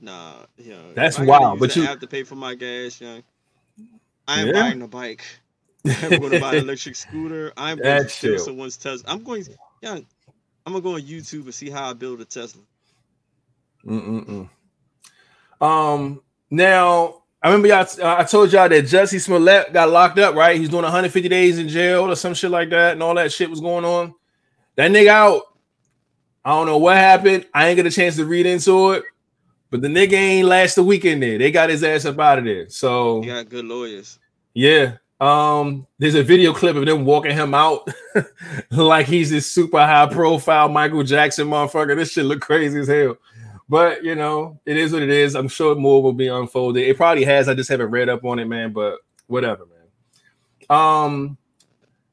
Nah, 0.00 0.34
you 0.58 0.70
know, 0.70 0.92
That's 0.94 1.18
wild, 1.18 1.60
but 1.60 1.74
you- 1.76 1.84
have 1.84 2.00
to 2.00 2.06
pay 2.06 2.24
for 2.24 2.34
my 2.34 2.54
gas, 2.54 3.00
young. 3.00 3.22
I'm 4.26 4.48
Yeah. 4.48 4.52
buying 4.52 4.82
a 4.82 4.88
bike. 4.88 5.24
I'm 6.02 6.18
going 6.18 6.32
to 6.32 6.36
buy 6.40 6.54
an 6.54 6.62
electric 6.62 6.96
scooter. 6.96 7.52
I'm 7.56 7.82
going 7.82 7.98
to 7.98 8.04
That's 8.04 8.14
steal 8.14 8.36
chill. 8.36 8.38
someone's 8.38 8.76
Tesla. 8.76 9.10
I'm 9.12 9.22
going, 9.22 9.44
young. 9.82 10.06
I'm 10.66 10.72
gonna 10.72 10.82
go 10.82 10.94
on 10.94 11.02
YouTube 11.02 11.44
and 11.44 11.54
see 11.54 11.68
how 11.68 11.90
I 11.90 11.92
build 11.92 12.20
a 12.22 12.24
Tesla. 12.24 12.62
Mm-mm-mm. 13.86 14.48
Um. 15.60 16.22
Now 16.50 17.22
I 17.42 17.48
remember 17.48 17.68
y'all. 17.68 17.86
uh, 18.02 18.16
I 18.18 18.24
told 18.24 18.52
y'all 18.52 18.68
that 18.68 18.84
Jussie 18.84 19.20
Smollett 19.20 19.72
got 19.72 19.90
locked 19.90 20.18
up. 20.18 20.34
Right? 20.34 20.58
He's 20.58 20.68
doing 20.70 20.84
150 20.84 21.28
days 21.28 21.58
in 21.58 21.68
jail 21.68 22.10
or 22.10 22.16
some 22.16 22.34
shit 22.34 22.50
like 22.50 22.70
that, 22.70 22.92
and 22.92 23.02
all 23.02 23.14
that 23.16 23.32
shit 23.32 23.50
was 23.50 23.60
going 23.60 23.84
on. 23.84 24.14
That 24.76 24.90
nigga 24.90 25.08
out. 25.08 25.42
I 26.44 26.50
don't 26.50 26.66
know 26.66 26.78
what 26.78 26.96
happened. 26.96 27.46
I 27.54 27.68
ain't 27.68 27.76
get 27.76 27.86
a 27.86 27.90
chance 27.90 28.16
to 28.16 28.24
read 28.26 28.46
into 28.46 28.92
it, 28.92 29.04
but 29.74 29.82
the 29.82 29.88
nigga 29.88 30.12
ain't 30.12 30.46
last 30.46 30.76
the 30.76 30.84
week 30.84 31.04
in 31.04 31.18
there. 31.18 31.36
They 31.36 31.50
got 31.50 31.68
his 31.68 31.82
ass 31.82 32.04
up 32.04 32.20
out 32.20 32.38
of 32.38 32.44
there. 32.44 32.68
So 32.68 33.20
You 33.24 33.32
got 33.32 33.48
good 33.48 33.64
lawyers. 33.64 34.20
yeah. 34.54 34.98
Um, 35.20 35.88
there's 35.98 36.14
a 36.14 36.22
video 36.22 36.52
clip 36.52 36.76
of 36.76 36.86
them 36.86 37.04
walking 37.04 37.32
him 37.32 37.54
out 37.54 37.88
like 38.70 39.06
he's 39.06 39.30
this 39.30 39.50
super 39.50 39.78
high 39.84 40.06
profile 40.06 40.68
Michael 40.68 41.02
Jackson 41.02 41.48
motherfucker. 41.48 41.96
This 41.96 42.12
shit 42.12 42.24
look 42.24 42.40
crazy 42.40 42.78
as 42.78 42.86
hell. 42.86 43.16
But 43.68 44.04
you 44.04 44.14
know, 44.14 44.60
it 44.64 44.76
is 44.76 44.92
what 44.92 45.02
it 45.02 45.10
is. 45.10 45.34
I'm 45.34 45.48
sure 45.48 45.74
more 45.74 46.00
will 46.04 46.12
be 46.12 46.28
unfolded. 46.28 46.86
It 46.86 46.96
probably 46.96 47.24
has. 47.24 47.48
I 47.48 47.54
just 47.54 47.68
haven't 47.68 47.90
read 47.90 48.08
up 48.08 48.24
on 48.24 48.38
it, 48.38 48.44
man. 48.44 48.72
But 48.72 48.98
whatever, 49.26 49.64
man. 50.70 50.78
Um, 50.78 51.36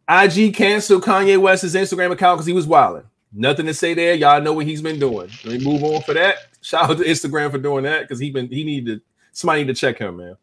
IG 0.10 0.56
canceled 0.56 1.04
Kanye 1.04 1.40
West's 1.40 1.76
Instagram 1.76 2.12
account 2.12 2.40
because 2.40 2.48
he 2.48 2.54
was 2.54 2.66
wilding. 2.66 3.04
Nothing 3.32 3.68
to 3.68 3.74
say 3.76 3.94
there. 3.94 4.16
Y'all 4.16 4.42
know 4.42 4.54
what 4.54 4.66
he's 4.66 4.82
been 4.82 4.98
doing. 5.00 5.30
Let 5.46 5.60
me 5.60 5.64
move 5.64 5.84
on 5.84 6.02
for 6.02 6.16
that. 6.16 6.38
Shout 6.62 6.90
out 6.90 6.98
to 6.98 7.04
Instagram 7.04 7.52
for 7.52 7.58
doing 7.58 7.84
that 7.84 8.02
because 8.02 8.20
he 8.20 8.32
been 8.32 8.48
he 8.48 8.64
needed 8.64 9.02
somebody 9.32 9.64
need 9.64 9.68
to 9.68 9.74
check 9.74 9.98
him, 9.98 10.18
man. 10.18 10.36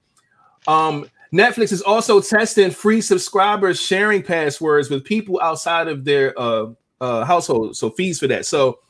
Um, 0.67 1.09
Netflix 1.33 1.73
is 1.73 1.83
also 1.83 2.21
testing 2.21 2.71
free 2.71 3.01
subscribers 3.01 3.81
sharing 3.81 4.23
passwords 4.23 4.91
with 4.91 5.05
people 5.05 5.39
outside 5.43 5.89
of 5.89 6.05
their 6.05 6.39
uh, 6.39 6.67
uh, 7.01 7.25
household. 7.25 7.77
So 7.77 7.91
fees 7.91 8.19
for 8.19 8.27
that. 8.29 8.47
So 8.47 8.81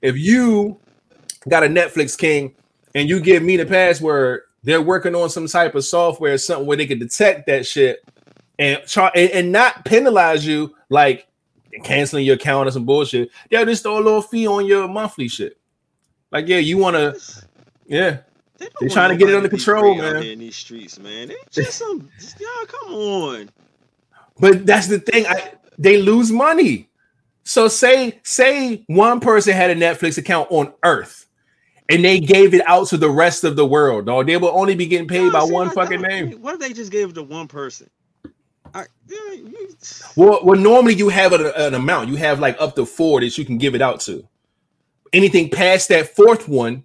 if 0.00 0.16
you 0.16 0.78
got 1.48 1.64
a 1.64 1.68
Netflix 1.68 2.16
king 2.16 2.54
and 2.94 3.08
you 3.08 3.20
give 3.20 3.42
me 3.42 3.56
the 3.56 3.66
password, 3.66 4.42
they're 4.62 4.82
working 4.82 5.14
on 5.14 5.28
some 5.28 5.46
type 5.46 5.74
of 5.74 5.84
software, 5.84 6.38
something 6.38 6.66
where 6.66 6.76
they 6.76 6.86
can 6.86 6.98
detect 6.98 7.46
that 7.46 7.66
shit 7.66 8.04
and 8.58 8.80
char- 8.86 9.12
and, 9.14 9.30
and 9.30 9.52
not 9.52 9.84
penalize 9.84 10.46
you 10.46 10.74
like 10.88 11.26
canceling 11.84 12.24
your 12.24 12.36
account 12.36 12.68
or 12.68 12.70
some 12.70 12.84
bullshit. 12.84 13.30
They'll 13.50 13.66
just 13.66 13.82
throw 13.82 13.96
a 13.96 14.00
little 14.00 14.22
fee 14.22 14.46
on 14.46 14.66
your 14.66 14.88
monthly 14.88 15.28
shit. 15.28 15.58
Like, 16.32 16.48
yeah, 16.48 16.58
you 16.58 16.78
want 16.78 16.96
to, 16.96 17.20
yeah. 17.86 18.18
They 18.58 18.68
want 18.80 18.92
trying 18.92 19.10
to 19.10 19.16
get 19.16 19.28
it 19.28 19.34
under 19.34 19.48
control, 19.48 19.94
man. 19.96 20.22
in 20.22 20.38
these 20.38 20.56
streets, 20.56 20.98
man. 20.98 21.28
They 21.28 21.36
just 21.50 21.78
some, 21.78 22.08
y'all, 22.38 22.66
come 22.66 22.94
on. 22.94 23.50
But 24.38 24.66
that's 24.66 24.86
the 24.86 24.98
thing. 24.98 25.26
I 25.26 25.52
they 25.78 26.00
lose 26.00 26.30
money. 26.30 26.88
So 27.44 27.68
say 27.68 28.20
say 28.22 28.84
one 28.86 29.20
person 29.20 29.54
had 29.54 29.70
a 29.70 29.74
Netflix 29.74 30.16
account 30.16 30.50
on 30.50 30.72
Earth, 30.84 31.26
and 31.88 32.04
they 32.04 32.20
gave 32.20 32.54
it 32.54 32.62
out 32.66 32.88
to 32.88 32.96
the 32.96 33.10
rest 33.10 33.44
of 33.44 33.56
the 33.56 33.66
world. 33.66 34.06
Dog, 34.06 34.26
they 34.26 34.36
will 34.36 34.56
only 34.56 34.74
be 34.74 34.86
getting 34.86 35.08
paid 35.08 35.32
by 35.32 35.44
see, 35.44 35.52
one 35.52 35.66
like, 35.66 35.74
fucking 35.74 36.00
name. 36.00 36.32
What 36.40 36.54
if 36.54 36.60
they 36.60 36.72
just 36.72 36.92
gave 36.92 37.10
it 37.10 37.14
to 37.14 37.22
one 37.22 37.48
person? 37.48 37.90
I, 38.74 38.86
yeah, 39.06 39.34
you, 39.34 39.76
Well, 40.16 40.40
well, 40.42 40.58
normally 40.58 40.94
you 40.94 41.08
have 41.10 41.32
an, 41.32 41.52
an 41.56 41.74
amount. 41.74 42.08
You 42.08 42.16
have 42.16 42.40
like 42.40 42.56
up 42.58 42.74
to 42.76 42.86
four 42.86 43.20
that 43.20 43.36
you 43.36 43.44
can 43.44 43.58
give 43.58 43.74
it 43.74 43.82
out 43.82 44.00
to. 44.02 44.26
Anything 45.12 45.50
past 45.50 45.88
that 45.88 46.14
fourth 46.14 46.48
one 46.48 46.84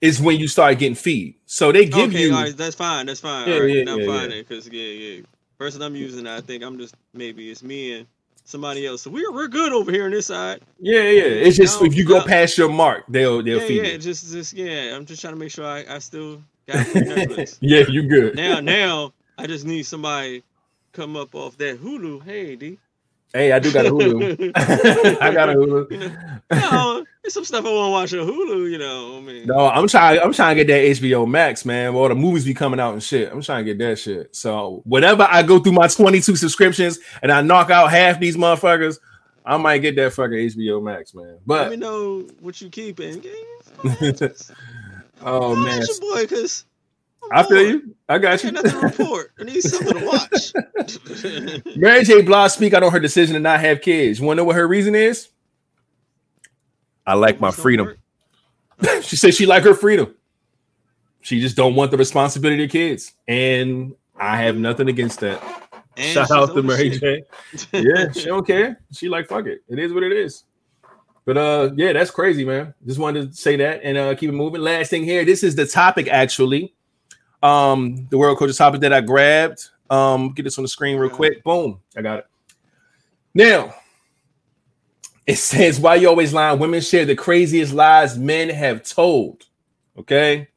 is 0.00 0.20
when 0.20 0.38
you 0.38 0.48
start 0.48 0.78
getting 0.78 0.94
feed. 0.94 1.36
So 1.46 1.72
they 1.72 1.86
give 1.86 2.10
okay, 2.10 2.24
you. 2.24 2.34
all 2.34 2.42
right, 2.42 2.56
that's 2.56 2.76
fine. 2.76 3.06
That's 3.06 3.20
fine. 3.20 3.48
Yeah, 3.48 3.54
all 3.54 3.60
right, 3.62 3.70
yeah, 3.70 3.92
I'm 3.92 4.00
yeah, 4.00 4.06
fine 4.06 4.30
because 4.30 4.68
yeah, 4.68 4.82
yeah. 4.82 5.22
Person 5.58 5.82
I'm 5.82 5.96
using, 5.96 6.26
I 6.26 6.40
think 6.40 6.62
I'm 6.62 6.78
just 6.78 6.94
maybe 7.12 7.50
it's 7.50 7.64
me 7.64 7.98
and 7.98 8.06
somebody 8.44 8.86
else. 8.86 9.02
So 9.02 9.10
we're 9.10 9.32
we're 9.32 9.48
good 9.48 9.72
over 9.72 9.90
here 9.90 10.04
on 10.04 10.10
this 10.10 10.26
side. 10.26 10.62
Yeah, 10.78 11.02
yeah. 11.02 11.22
It's 11.22 11.56
just 11.56 11.82
if 11.82 11.94
you 11.94 12.04
go 12.04 12.22
past 12.22 12.56
your 12.56 12.68
mark, 12.68 13.04
they'll 13.08 13.42
they'll 13.42 13.60
yeah, 13.60 13.66
feed 13.66 13.84
yeah. 13.84 13.92
you. 13.92 13.98
Just 13.98 14.32
just 14.32 14.52
yeah. 14.54 14.94
I'm 14.94 15.04
just 15.04 15.20
trying 15.20 15.34
to 15.34 15.38
make 15.38 15.50
sure 15.50 15.66
I, 15.66 15.84
I 15.88 15.98
still 15.98 16.42
got 16.66 16.86
Netflix. 16.86 17.58
yeah, 17.60 17.84
you 17.88 18.08
good. 18.08 18.36
now 18.36 18.60
now 18.60 19.12
I 19.36 19.46
just 19.46 19.64
need 19.64 19.82
somebody 19.84 20.44
come 20.92 21.16
up 21.16 21.34
off 21.34 21.56
that 21.58 21.80
Hulu. 21.80 22.22
Hey 22.24 22.56
D. 22.56 22.78
Hey, 23.32 23.52
I 23.52 23.58
do 23.58 23.72
got 23.72 23.84
a 23.84 23.90
Hulu. 23.90 24.52
I 25.20 25.32
got 25.34 25.50
a 25.50 25.54
Hulu. 25.54 25.90
You 25.90 25.98
know, 25.98 26.12
no, 26.50 27.04
there's 27.22 27.34
some 27.34 27.44
stuff 27.44 27.64
I 27.66 27.70
want 27.70 28.10
to 28.10 28.18
watch 28.18 28.26
on 28.26 28.34
Hulu. 28.34 28.70
You 28.70 28.78
know, 28.78 29.18
I 29.18 29.20
mean, 29.20 29.46
No, 29.46 29.68
I'm 29.68 29.86
trying. 29.86 30.18
I'm 30.20 30.32
trying 30.32 30.56
to 30.56 30.64
get 30.64 30.72
that 30.72 31.02
HBO 31.02 31.28
Max, 31.28 31.66
man. 31.66 31.94
All 31.94 32.08
the 32.08 32.14
movies 32.14 32.46
be 32.46 32.54
coming 32.54 32.80
out 32.80 32.94
and 32.94 33.02
shit. 33.02 33.30
I'm 33.30 33.42
trying 33.42 33.66
to 33.66 33.74
get 33.74 33.78
that 33.86 33.98
shit. 33.98 34.34
So 34.34 34.82
whenever 34.86 35.26
I 35.30 35.42
go 35.42 35.58
through 35.58 35.72
my 35.72 35.88
22 35.88 36.36
subscriptions 36.36 36.98
and 37.22 37.30
I 37.30 37.42
knock 37.42 37.70
out 37.70 37.90
half 37.90 38.18
these 38.18 38.36
motherfuckers, 38.36 38.98
I 39.44 39.58
might 39.58 39.78
get 39.78 39.96
that 39.96 40.14
fucking 40.14 40.32
HBO 40.32 40.82
Max, 40.82 41.14
man. 41.14 41.38
But 41.46 41.70
let 41.70 41.70
me 41.70 41.76
know 41.76 42.26
what 42.40 42.60
you 42.62 42.70
keeping. 42.70 43.22
oh 45.22 45.54
man, 45.54 45.82
your 45.82 46.00
boy, 46.00 46.26
cause 46.26 46.64
I 47.32 47.42
feel 47.42 47.62
you. 47.62 47.94
I 48.08 48.18
got 48.18 48.42
you. 48.42 48.52
nothing 48.52 48.70
to 48.70 48.78
report. 48.78 49.32
I 49.38 49.44
need 49.44 49.60
something 49.60 49.98
to 49.98 50.06
watch. 50.06 51.76
Mary 51.76 52.04
J. 52.04 52.22
Blige 52.22 52.52
speak 52.52 52.72
out 52.72 52.82
on 52.82 52.90
her 52.90 53.00
decision 53.00 53.34
to 53.34 53.40
not 53.40 53.60
have 53.60 53.82
kids. 53.82 54.18
You 54.18 54.26
want 54.26 54.38
to 54.38 54.42
know 54.42 54.46
what 54.46 54.56
her 54.56 54.66
reason 54.66 54.94
is? 54.94 55.28
I 57.06 57.14
like 57.14 57.40
my 57.40 57.50
freedom. 57.50 57.94
she 59.02 59.16
said 59.16 59.34
she 59.34 59.46
like 59.46 59.62
her 59.64 59.74
freedom. 59.74 60.14
She 61.20 61.40
just 61.40 61.56
don't 61.56 61.74
want 61.74 61.90
the 61.90 61.96
responsibility 61.96 62.64
of 62.64 62.70
kids, 62.70 63.12
and 63.26 63.94
I 64.16 64.36
have 64.42 64.56
nothing 64.56 64.88
against 64.88 65.20
that. 65.20 65.42
And 65.96 66.14
Shout 66.14 66.30
out 66.30 66.54
to 66.54 66.62
Mary. 66.62 66.90
J. 66.90 67.24
Yeah, 67.72 68.12
she 68.12 68.26
don't 68.26 68.46
care. 68.46 68.80
She 68.92 69.08
like 69.08 69.26
fuck 69.26 69.46
it. 69.46 69.62
It 69.68 69.78
is 69.78 69.92
what 69.92 70.04
it 70.04 70.12
is. 70.12 70.44
But 71.24 71.36
uh, 71.36 71.70
yeah, 71.76 71.92
that's 71.92 72.10
crazy, 72.10 72.44
man. 72.44 72.72
Just 72.86 72.98
wanted 72.98 73.32
to 73.32 73.36
say 73.36 73.56
that 73.56 73.80
and 73.82 73.98
uh, 73.98 74.14
keep 74.14 74.30
it 74.30 74.32
moving. 74.32 74.62
Last 74.62 74.88
thing 74.88 75.04
here. 75.04 75.24
This 75.24 75.42
is 75.42 75.54
the 75.54 75.66
topic 75.66 76.08
actually. 76.08 76.74
Um, 77.42 78.06
the 78.10 78.18
world 78.18 78.38
coaches 78.38 78.56
topic 78.56 78.80
that 78.80 78.92
I 78.92 79.00
grabbed. 79.00 79.68
Um, 79.90 80.32
get 80.32 80.42
this 80.42 80.58
on 80.58 80.62
the 80.62 80.68
screen 80.68 80.98
real 80.98 81.10
quick. 81.10 81.42
Boom, 81.44 81.80
I 81.96 82.02
got 82.02 82.18
it. 82.20 82.26
Now, 83.34 83.74
it 85.26 85.36
says, 85.38 85.80
"Why 85.80 85.96
you 85.96 86.08
always 86.08 86.32
lying? 86.32 86.58
Women 86.58 86.80
share 86.80 87.04
the 87.04 87.14
craziest 87.14 87.72
lies 87.72 88.18
men 88.18 88.48
have 88.48 88.82
told." 88.82 89.46
Okay. 89.96 90.48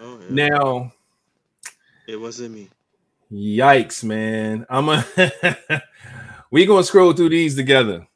Oh, 0.00 0.18
yeah. 0.30 0.48
Now, 0.48 0.92
it 2.06 2.20
wasn't 2.20 2.54
me. 2.54 2.68
Yikes, 3.30 4.02
man. 4.02 4.66
I'm 4.68 4.88
a 4.88 5.04
we 6.50 6.66
gonna 6.66 6.82
scroll 6.82 7.12
through 7.12 7.28
these 7.28 7.54
together. 7.54 8.06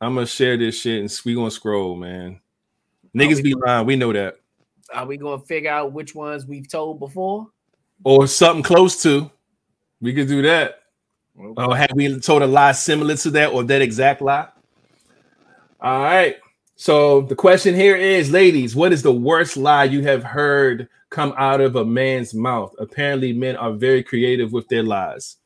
I'm 0.00 0.14
gonna 0.14 0.26
share 0.26 0.56
this 0.56 0.80
shit 0.80 1.00
and 1.00 1.20
we 1.24 1.34
gonna 1.34 1.50
scroll, 1.50 1.96
man. 1.96 2.40
Niggas 3.14 3.42
be 3.42 3.54
lying. 3.54 3.86
We 3.86 3.96
know 3.96 4.12
that. 4.12 4.36
Are 4.92 5.06
we 5.06 5.16
gonna 5.16 5.42
figure 5.42 5.70
out 5.70 5.92
which 5.92 6.14
ones 6.14 6.46
we've 6.46 6.68
told 6.68 6.98
before? 6.98 7.48
Or 8.04 8.26
something 8.26 8.62
close 8.62 9.02
to. 9.02 9.30
We 10.00 10.12
could 10.12 10.28
do 10.28 10.42
that. 10.42 10.82
Or 11.34 11.76
have 11.76 11.92
we 11.94 12.18
told 12.20 12.42
a 12.42 12.46
lie 12.46 12.72
similar 12.72 13.16
to 13.16 13.30
that 13.30 13.52
or 13.52 13.64
that 13.64 13.82
exact 13.82 14.22
lie? 14.22 14.48
All 15.80 16.02
right. 16.02 16.36
So 16.76 17.22
the 17.22 17.34
question 17.34 17.74
here 17.74 17.96
is, 17.96 18.30
ladies, 18.30 18.76
what 18.76 18.92
is 18.92 19.02
the 19.02 19.12
worst 19.12 19.56
lie 19.56 19.84
you 19.84 20.02
have 20.02 20.22
heard 20.22 20.88
come 21.10 21.34
out 21.36 21.60
of 21.60 21.76
a 21.76 21.84
man's 21.84 22.34
mouth? 22.34 22.74
Apparently, 22.78 23.32
men 23.32 23.56
are 23.56 23.72
very 23.72 24.02
creative 24.02 24.52
with 24.52 24.68
their 24.68 24.82
lies. 24.82 25.36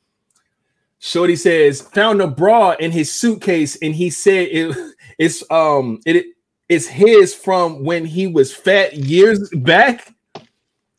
Shorty 0.98 1.36
says, 1.36 1.80
found 1.80 2.20
a 2.20 2.26
bra 2.26 2.72
in 2.72 2.90
his 2.90 3.12
suitcase, 3.12 3.76
and 3.76 3.94
he 3.94 4.10
said 4.10 4.48
it, 4.50 4.76
it's 5.18 5.42
um 5.50 6.00
it 6.04 6.26
it's 6.70 6.86
his 6.86 7.34
from 7.34 7.84
when 7.84 8.04
he 8.04 8.28
was 8.28 8.54
fat 8.54 8.94
years 8.94 9.50
back. 9.50 10.14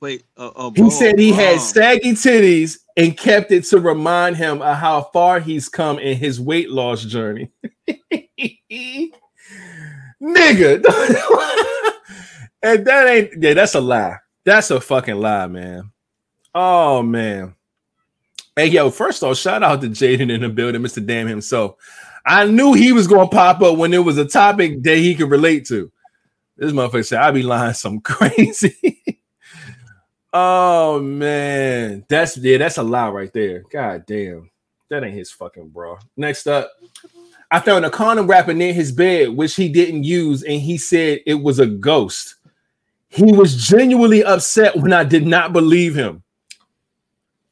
Wait, 0.02 0.26
uh, 0.36 0.52
uh, 0.56 0.72
He 0.76 0.90
said 0.90 1.18
he 1.18 1.32
had 1.32 1.62
saggy 1.62 2.12
titties 2.12 2.80
and 2.98 3.16
kept 3.16 3.52
it 3.52 3.64
to 3.66 3.80
remind 3.80 4.36
him 4.36 4.62
of 4.62 4.76
how 4.76 5.04
far 5.14 5.40
he's 5.40 5.70
come 5.70 5.98
in 5.98 6.18
his 6.18 6.42
weight 6.42 6.70
loss 6.70 7.06
journey. 7.06 7.52
Nigga. 10.22 10.84
and 12.62 12.86
that 12.86 13.08
ain't 13.08 13.42
yeah, 13.42 13.54
that's 13.54 13.76
a 13.76 13.82
lie. 13.82 14.18
That's 14.44 14.72
a 14.72 14.82
fucking 14.82 15.16
lie, 15.16 15.48
man. 15.48 15.90
Oh 16.54 17.02
man. 17.02 17.56
Hey 18.58 18.68
yo, 18.68 18.90
first 18.90 19.24
off, 19.24 19.38
shout 19.38 19.64
out 19.64 19.80
to 19.82 19.88
Jaden 19.88 20.30
in 20.32 20.42
the 20.42 20.50
building, 20.50 20.82
Mr. 20.82 21.06
Damn 21.06 21.28
himself. 21.28 21.76
I 22.26 22.46
knew 22.46 22.74
he 22.74 22.92
was 22.92 23.08
gonna 23.08 23.28
pop 23.28 23.62
up 23.62 23.78
when 23.78 23.92
there 23.92 24.04
was 24.04 24.18
a 24.18 24.26
topic 24.26 24.84
that 24.84 24.98
he 24.98 25.16
could 25.16 25.32
relate 25.32 25.66
to. 25.68 25.92
This 26.58 26.72
motherfucker 26.72 27.06
said, 27.06 27.22
I 27.22 27.32
be 27.32 27.44
lying 27.44 27.74
some 27.74 28.00
crazy. 28.02 29.02
oh 30.34 31.00
man, 31.00 32.06
that's 32.08 32.38
yeah, 32.38 32.58
that's 32.58 32.78
a 32.78 32.84
lie 32.84 33.10
right 33.10 33.34
there. 33.34 33.64
God 33.72 34.06
damn, 34.06 34.52
that 34.90 35.04
ain't 35.04 35.16
his 35.16 35.32
fucking 35.32 35.70
bro. 35.70 35.98
Next 36.16 36.48
up, 36.48 36.72
I 37.50 37.60
found 37.60 37.86
a 37.86 37.90
condom 37.90 38.28
wrapper 38.28 38.54
near 38.54 38.74
his 38.74 38.92
bed, 38.92 39.30
which 39.30 39.56
he 39.56 39.68
didn't 39.68 40.04
use, 40.04 40.44
and 40.44 40.62
he 40.62 40.78
said 40.78 41.20
it 41.26 41.36
was 41.36 41.60
a 41.60 41.66
ghost. 41.66 42.36
He 43.10 43.34
was 43.34 43.68
genuinely 43.68 44.24
upset 44.24 44.78
when 44.78 44.94
I 44.94 45.04
did 45.04 45.28
not 45.28 45.52
believe 45.52 45.96
him. 45.96 46.24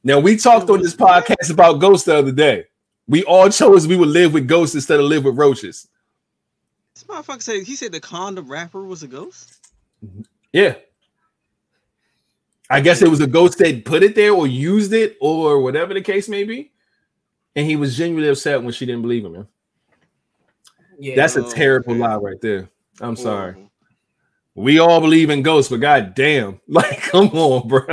Now 0.03 0.19
we 0.19 0.37
talked 0.37 0.69
on 0.69 0.81
this 0.81 0.95
podcast 0.95 1.51
about 1.51 1.81
ghosts 1.81 2.05
the 2.05 2.15
other 2.15 2.31
day. 2.31 2.65
We 3.09 3.23
all 3.23 3.49
chose 3.49 3.87
we 3.87 3.97
would 3.97 4.09
live 4.09 4.33
with 4.33 4.47
ghosts 4.47 4.75
instead 4.75 4.99
of 4.99 5.05
live 5.07 5.25
with 5.25 5.35
roaches. 5.35 5.87
This 6.93 7.03
motherfucker 7.05 7.41
said 7.41 7.63
he 7.63 7.75
said 7.75 7.91
the 7.91 7.99
condom 7.99 8.47
wrapper 8.47 8.83
was 8.83 9.03
a 9.03 9.07
ghost. 9.07 9.67
Yeah. 10.53 10.75
I 12.69 12.81
guess 12.81 13.01
it 13.01 13.09
was 13.09 13.19
a 13.19 13.27
ghost 13.27 13.57
that 13.57 13.83
put 13.83 14.03
it 14.03 14.13
there 14.13 14.31
or 14.31 14.45
used 14.45 14.93
it 14.93 15.17
or 15.19 15.59
whatever 15.59 15.93
the 15.95 16.01
case 16.01 16.29
may 16.29 16.43
be. 16.43 16.71
And 17.55 17.65
he 17.65 17.75
was 17.75 17.97
genuinely 17.97 18.29
upset 18.29 18.61
when 18.61 18.71
she 18.73 18.85
didn't 18.85 19.01
believe 19.01 19.25
him. 19.25 19.33
Man. 19.33 19.47
Yeah, 20.99 21.15
That's 21.15 21.35
a 21.35 21.43
Oh, 21.43 21.49
terrible 21.49 21.93
okay. 21.93 21.99
lie 21.99 22.15
right 22.15 22.39
there. 22.41 22.69
I'm 23.01 23.15
sorry. 23.15 23.55
We 24.53 24.77
all 24.77 25.01
believe 25.01 25.29
in 25.31 25.41
ghosts, 25.41 25.71
but 25.71 25.79
god 25.79 26.13
damn, 26.13 26.61
like 26.67 27.01
come 27.01 27.29
on, 27.29 27.67
bro. 27.67 27.85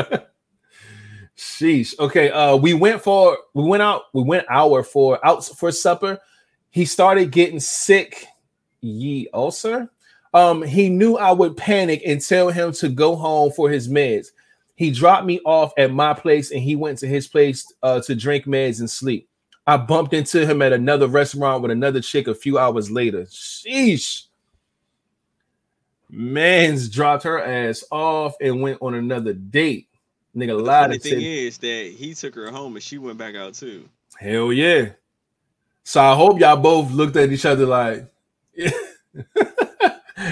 Sheesh. 1.58 1.98
Okay, 1.98 2.30
uh, 2.30 2.56
we 2.56 2.74
went 2.74 3.02
for 3.02 3.38
we 3.54 3.64
went 3.64 3.82
out, 3.82 4.02
we 4.12 4.22
went 4.22 4.46
hour 4.50 4.82
for 4.82 5.24
out 5.26 5.44
for 5.44 5.72
supper. 5.72 6.18
He 6.70 6.84
started 6.84 7.30
getting 7.30 7.60
sick. 7.60 8.26
Ye 8.82 9.28
ulcer. 9.32 9.90
Um, 10.34 10.62
he 10.62 10.90
knew 10.90 11.16
I 11.16 11.32
would 11.32 11.56
panic 11.56 12.02
and 12.04 12.20
tell 12.20 12.50
him 12.50 12.72
to 12.72 12.90
go 12.90 13.16
home 13.16 13.50
for 13.52 13.70
his 13.70 13.88
meds. 13.88 14.28
He 14.74 14.90
dropped 14.90 15.24
me 15.24 15.40
off 15.46 15.72
at 15.78 15.92
my 15.92 16.12
place 16.12 16.50
and 16.50 16.60
he 16.60 16.76
went 16.76 16.98
to 16.98 17.06
his 17.06 17.26
place 17.26 17.72
uh, 17.82 18.00
to 18.02 18.14
drink 18.14 18.44
meds 18.44 18.80
and 18.80 18.90
sleep. 18.90 19.28
I 19.66 19.78
bumped 19.78 20.12
into 20.12 20.46
him 20.46 20.60
at 20.60 20.74
another 20.74 21.08
restaurant 21.08 21.62
with 21.62 21.70
another 21.70 22.00
chick 22.02 22.28
a 22.28 22.34
few 22.34 22.58
hours 22.58 22.90
later. 22.90 23.22
Sheesh. 23.22 24.24
Man's 26.10 26.88
dropped 26.88 27.24
her 27.24 27.42
ass 27.42 27.82
off 27.90 28.34
and 28.40 28.60
went 28.60 28.78
on 28.82 28.94
another 28.94 29.32
date. 29.32 29.88
Nigga 30.36 30.48
The 30.48 30.54
lied 30.58 30.92
and 30.92 31.02
thing 31.02 31.20
is 31.20 31.58
that 31.58 31.94
he 31.96 32.12
took 32.12 32.34
her 32.34 32.50
home 32.50 32.74
and 32.74 32.82
she 32.82 32.98
went 32.98 33.16
back 33.16 33.34
out 33.34 33.54
too. 33.54 33.88
Hell 34.18 34.52
yeah. 34.52 34.90
So 35.82 36.02
I 36.02 36.14
hope 36.14 36.38
y'all 36.40 36.56
both 36.56 36.90
looked 36.90 37.16
at 37.16 37.32
each 37.32 37.46
other 37.46 37.64
like, 37.64 38.06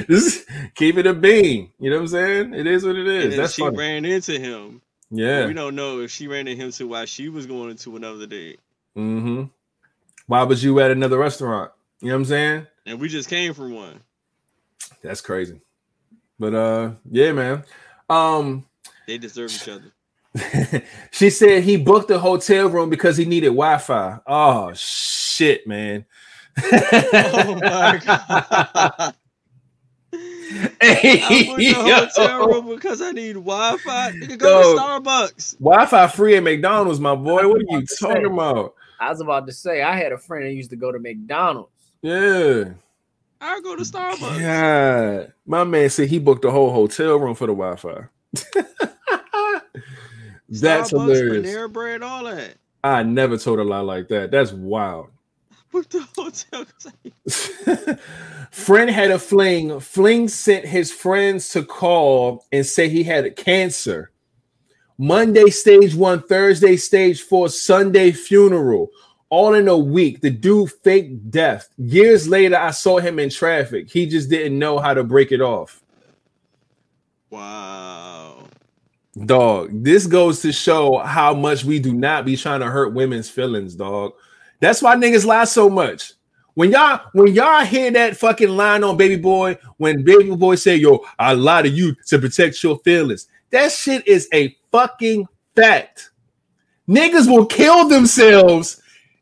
just 0.09 0.47
keep 0.75 0.99
it 0.99 1.07
a 1.07 1.15
bean. 1.15 1.71
You 1.79 1.91
know 1.91 1.97
what 1.97 2.03
I'm 2.03 2.09
saying? 2.09 2.55
It 2.55 2.67
is 2.67 2.85
what 2.85 2.97
it 2.97 3.07
is. 3.07 3.37
That's 3.37 3.55
she 3.55 3.63
funny. 3.63 3.77
ran 3.79 4.05
into 4.05 4.39
him. 4.39 4.83
yeah. 5.11 5.47
We 5.47 5.55
don't 5.55 5.75
know 5.75 6.01
if 6.01 6.11
she 6.11 6.27
ran 6.29 6.49
into 6.49 6.63
him 6.63 6.73
to 6.73 6.89
while 6.89 7.07
she 7.07 7.29
was 7.29 7.47
going 7.47 7.71
into 7.71 7.97
another 7.97 8.27
date. 8.27 8.61
Mm-hmm. 8.97 9.45
Why 10.27 10.43
was 10.43 10.63
you 10.63 10.81
at 10.81 10.91
another 10.91 11.19
restaurant? 11.19 11.71
You 12.01 12.09
know 12.09 12.15
what 12.15 12.19
I'm 12.21 12.25
saying? 12.27 12.67
And 12.87 13.01
we 13.01 13.09
just 13.09 13.31
came 13.31 13.55
from 13.55 13.75
one. 13.75 14.01
That's 15.03 15.21
crazy. 15.21 15.61
But 16.39 16.55
uh, 16.55 16.91
yeah, 17.11 17.33
man. 17.33 17.65
Um, 18.11 18.67
They 19.07 19.19
deserve 19.19 19.53
each 19.53 19.69
other. 19.69 19.93
she 21.13 21.31
said 21.31 21.63
he 21.63 21.77
booked 21.77 22.11
a 22.11 22.19
hotel 22.19 22.69
room 22.69 22.91
because 22.91 23.17
he 23.17 23.25
needed 23.25 23.49
Wi-Fi. 23.49 24.19
Oh 24.27 24.73
shit, 24.75 25.67
man. 25.67 26.05
Oh 26.63 27.59
my 27.61 28.01
god. 28.05 29.15
Hey, 30.81 31.21
I 31.23 31.47
went 31.49 31.59
to 31.59 31.65
yo. 31.65 31.83
hotel 31.83 32.47
room 32.47 32.69
because 32.69 33.03
I 33.03 33.13
need 33.13 33.35
Wi-Fi. 33.35 34.13
Nigga, 34.13 34.39
go 34.39 34.61
Yo. 34.61 34.77
to 34.77 34.81
Starbucks. 34.81 35.59
Wi-Fi 35.59 36.07
free 36.09 36.37
at 36.37 36.43
McDonald's, 36.43 37.01
my 37.01 37.15
boy. 37.15 37.49
What 37.49 37.59
are 37.59 37.61
you 37.61 37.79
about 37.79 37.81
to 37.81 37.87
say. 37.87 38.07
talking 38.07 38.27
about? 38.27 38.75
I 39.01 39.11
was 39.11 39.21
about 39.21 39.47
to 39.47 39.53
say 39.53 39.83
I 39.83 39.97
had 39.97 40.13
a 40.13 40.19
friend 40.19 40.47
that 40.47 40.53
used 40.53 40.71
to 40.71 40.77
go 40.77 40.93
to 40.93 40.99
McDonald's. 40.99 41.71
Yeah. 42.03 42.65
I 43.41 43.61
go 43.61 43.77
to 43.77 43.83
Starbucks. 43.83 44.41
God. 44.41 45.33
My 45.47 45.65
man 45.65 45.91
said 45.91 46.09
he 46.09 46.19
booked 46.19 46.45
a 46.45 46.51
whole 46.51 46.73
hotel 46.73 47.17
room 47.17 47.35
for 47.35 47.47
the 47.47 47.55
Wi-Fi. 47.55 48.09
That's 50.61 50.93
Starbucks, 50.93 51.17
hilarious. 51.17 51.47
Panera 51.47 51.73
Bread, 51.73 52.03
all 52.03 52.25
that. 52.25 52.57
I 52.83 53.03
never 53.03 53.39
told 53.39 53.59
a 53.61 53.65
lie 53.65 53.81
like 53.81 54.09
that. 54.09 54.31
That's 54.31 54.53
wild. 54.53 55.09
Book 55.73 55.89
the 55.89 56.07
hotel. 56.17 56.67
Friend 58.51 58.91
had 58.91 59.11
a 59.11 59.19
fling. 59.19 59.81
Fling 59.81 60.29
sent 60.29 60.65
his 60.67 60.93
friends 60.93 61.49
to 61.51 61.65
call 61.65 62.47
and 62.53 62.65
say 62.65 62.89
he 62.89 63.03
had 63.03 63.35
cancer. 63.37 64.13
Monday 64.97 65.51
stage 65.51 65.95
one, 65.95 66.23
Thursday 66.23 66.77
stage 66.77 67.23
four, 67.23 67.49
Sunday 67.49 68.13
funeral. 68.13 68.91
All 69.31 69.55
in 69.55 69.67
a 69.67 69.77
week. 69.77 70.21
The 70.21 70.31
dude 70.31 70.71
faked 70.85 71.31
death. 71.31 71.69
Years 71.77 72.29
later, 72.29 72.57
I 72.57 72.71
saw 72.71 72.99
him 72.99 73.19
in 73.19 73.31
traffic. 73.31 73.91
He 73.91 74.07
just 74.07 74.31
didn't 74.31 74.59
know 74.59 74.79
how 74.79 74.95
to 74.95 75.03
break 75.03 75.33
it 75.33 75.41
off. 75.41 75.83
Wow. 77.31 78.34
Dog, 79.23 79.85
this 79.85 80.07
goes 80.07 80.41
to 80.43 80.53
show 80.53 80.99
how 80.99 81.33
much 81.35 81.65
we 81.65 81.79
do 81.79 81.95
not 81.95 82.25
be 82.25 82.37
trying 82.37 82.61
to 82.61 82.67
hurt 82.67 82.95
women's 82.95 83.31
feelings, 83.31 83.77
dog. 83.77 84.13
That's 84.61 84.83
why 84.83 84.97
niggas 84.97 85.25
lie 85.25 85.45
so 85.45 85.71
much. 85.71 86.15
When 86.55 86.73
y'all 86.73 87.01
when 87.13 87.33
y'all 87.33 87.65
hear 87.65 87.91
that 87.93 88.17
fucking 88.17 88.49
line 88.49 88.83
on 88.83 88.97
Baby 88.97 89.17
Boy, 89.17 89.57
when 89.77 90.05
Baby 90.05 90.35
Boy 90.35 90.57
say, 90.57 90.77
"Yo, 90.77 91.05
I 91.19 91.35
lie 91.35 91.63
to 91.63 91.69
you 91.69 91.95
to 92.07 92.19
protect 92.19 92.63
your 92.63 92.79
feelings," 92.79 93.29
that 93.51 93.71
shit 93.71 94.07
is 94.07 94.29
a 94.33 94.57
fucking 94.73 95.27
fact. 95.55 96.11
Niggas 96.89 97.29
will 97.29 97.47
kill 97.47 97.89
themselves 97.89 98.81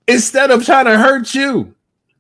instead 0.09 0.51
of 0.51 0.65
trying 0.65 0.87
to 0.87 0.99
hurt 0.99 1.35
you 1.35 1.75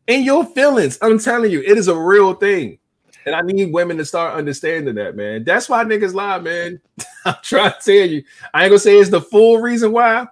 and 0.09 0.25
your 0.25 0.45
feelings. 0.45 0.99
I'm 1.01 1.19
telling 1.19 1.51
you, 1.51 1.61
it 1.61 1.79
is 1.79 1.89
a 1.89 1.97
real 1.97 2.35
thing. 2.35 2.79
And 3.25 3.35
I 3.35 3.41
need 3.43 3.73
women 3.73 3.97
to 3.99 4.05
start 4.05 4.35
understanding 4.35 4.95
that, 4.97 5.17
man. 5.17 5.45
That's 5.45 5.69
why 5.69 5.85
niggas 5.85 6.15
lie, 6.15 6.39
man. 6.39 6.81
I'm 7.25 7.37
trying 7.43 7.73
to 7.73 7.79
tell 7.81 8.09
you. 8.09 8.23
I 8.53 8.65
ain't 8.65 8.71
gonna 8.71 8.79
say 8.79 8.99
it's 8.99 9.11
the 9.11 9.21
full 9.21 9.59
reason 9.59 9.93
why, 9.93 10.27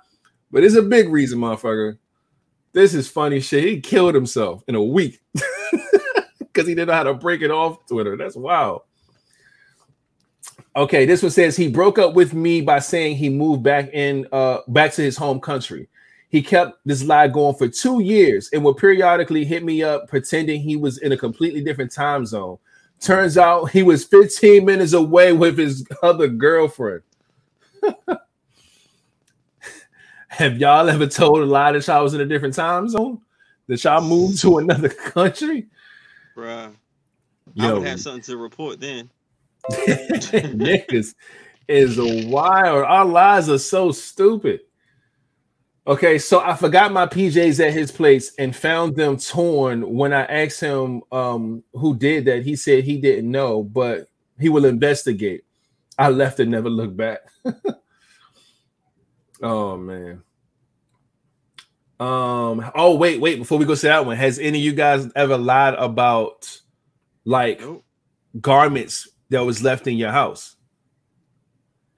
but 0.50 0.64
it's 0.64 0.74
a 0.74 0.82
big 0.82 1.08
reason, 1.08 1.38
motherfucker. 1.38 1.98
This 2.72 2.94
is 2.94 3.08
funny 3.08 3.40
shit. 3.40 3.64
He 3.64 3.80
killed 3.80 4.14
himself 4.14 4.62
in 4.68 4.74
a 4.74 4.82
week 4.82 5.20
because 6.38 6.68
he 6.68 6.74
didn't 6.74 6.88
know 6.88 6.94
how 6.94 7.02
to 7.04 7.14
break 7.14 7.42
it 7.42 7.50
off 7.50 7.86
Twitter. 7.86 8.16
That's 8.16 8.36
wild. 8.36 8.82
Okay, 10.76 11.04
this 11.04 11.22
one 11.22 11.32
says 11.32 11.56
he 11.56 11.68
broke 11.68 11.98
up 11.98 12.14
with 12.14 12.32
me 12.32 12.60
by 12.60 12.78
saying 12.78 13.16
he 13.16 13.28
moved 13.28 13.62
back 13.62 13.90
in 13.92 14.26
uh 14.32 14.58
back 14.68 14.92
to 14.92 15.02
his 15.02 15.16
home 15.16 15.40
country. 15.40 15.88
He 16.28 16.42
kept 16.42 16.78
this 16.84 17.02
lie 17.02 17.26
going 17.26 17.56
for 17.56 17.66
two 17.66 18.00
years 18.00 18.48
and 18.52 18.64
would 18.64 18.76
periodically 18.76 19.44
hit 19.44 19.64
me 19.64 19.82
up 19.82 20.06
pretending 20.08 20.60
he 20.60 20.76
was 20.76 20.98
in 20.98 21.10
a 21.10 21.16
completely 21.16 21.60
different 21.60 21.90
time 21.90 22.24
zone. 22.24 22.56
Turns 23.00 23.38
out 23.38 23.70
he 23.70 23.82
was 23.82 24.04
15 24.04 24.64
minutes 24.64 24.92
away 24.92 25.32
with 25.32 25.58
his 25.58 25.86
other 26.02 26.28
girlfriend. 26.28 27.02
Have 30.28 30.58
y'all 30.58 30.88
ever 30.88 31.06
told 31.06 31.40
a 31.40 31.46
lie 31.46 31.72
that 31.72 31.86
y'all 31.86 32.02
was 32.02 32.14
in 32.14 32.20
a 32.20 32.26
different 32.26 32.54
time 32.54 32.88
zone? 32.88 33.20
That 33.68 33.82
y'all 33.84 34.02
moved 34.02 34.40
to 34.42 34.58
another 34.58 34.88
country? 35.12 35.68
Bruh. 36.36 36.74
I 37.58 37.62
Yo, 37.66 37.70
would 37.70 37.82
have 37.82 38.00
something 38.00 38.22
to 38.22 38.36
report 38.36 38.80
then. 38.80 39.10
niggas 39.70 41.14
is 41.68 41.98
wild. 41.98 42.84
Our 42.84 43.04
lives 43.04 43.48
are 43.50 43.58
so 43.58 43.92
stupid. 43.92 44.60
Okay, 45.86 46.18
so 46.18 46.40
I 46.40 46.54
forgot 46.54 46.92
my 46.92 47.06
PJs 47.06 47.66
at 47.66 47.72
his 47.72 47.90
place 47.90 48.34
and 48.38 48.54
found 48.54 48.96
them 48.96 49.16
torn. 49.16 49.94
When 49.94 50.12
I 50.12 50.24
asked 50.24 50.60
him 50.60 51.02
um, 51.10 51.64
who 51.72 51.96
did 51.96 52.26
that, 52.26 52.44
he 52.44 52.54
said 52.54 52.84
he 52.84 52.98
didn't 52.98 53.30
know, 53.30 53.62
but 53.62 54.06
he 54.38 54.50
will 54.50 54.66
investigate. 54.66 55.44
I 55.98 56.10
left 56.10 56.38
and 56.38 56.50
never 56.50 56.68
looked 56.68 56.96
back. 56.96 57.20
oh 59.42 59.76
man. 59.76 60.22
Um. 61.98 62.70
Oh 62.74 62.96
wait, 62.96 63.20
wait. 63.20 63.38
Before 63.38 63.58
we 63.58 63.66
go 63.66 63.74
to 63.74 63.86
that 63.86 64.06
one, 64.06 64.16
has 64.16 64.38
any 64.38 64.58
of 64.58 64.64
you 64.64 64.72
guys 64.72 65.06
ever 65.16 65.36
lied 65.36 65.74
about 65.74 66.60
like 67.24 67.60
Nope. 67.60 67.84
garments 68.40 69.08
that 69.28 69.44
was 69.44 69.62
left 69.62 69.86
in 69.86 69.96
your 69.96 70.10
house. 70.10 70.56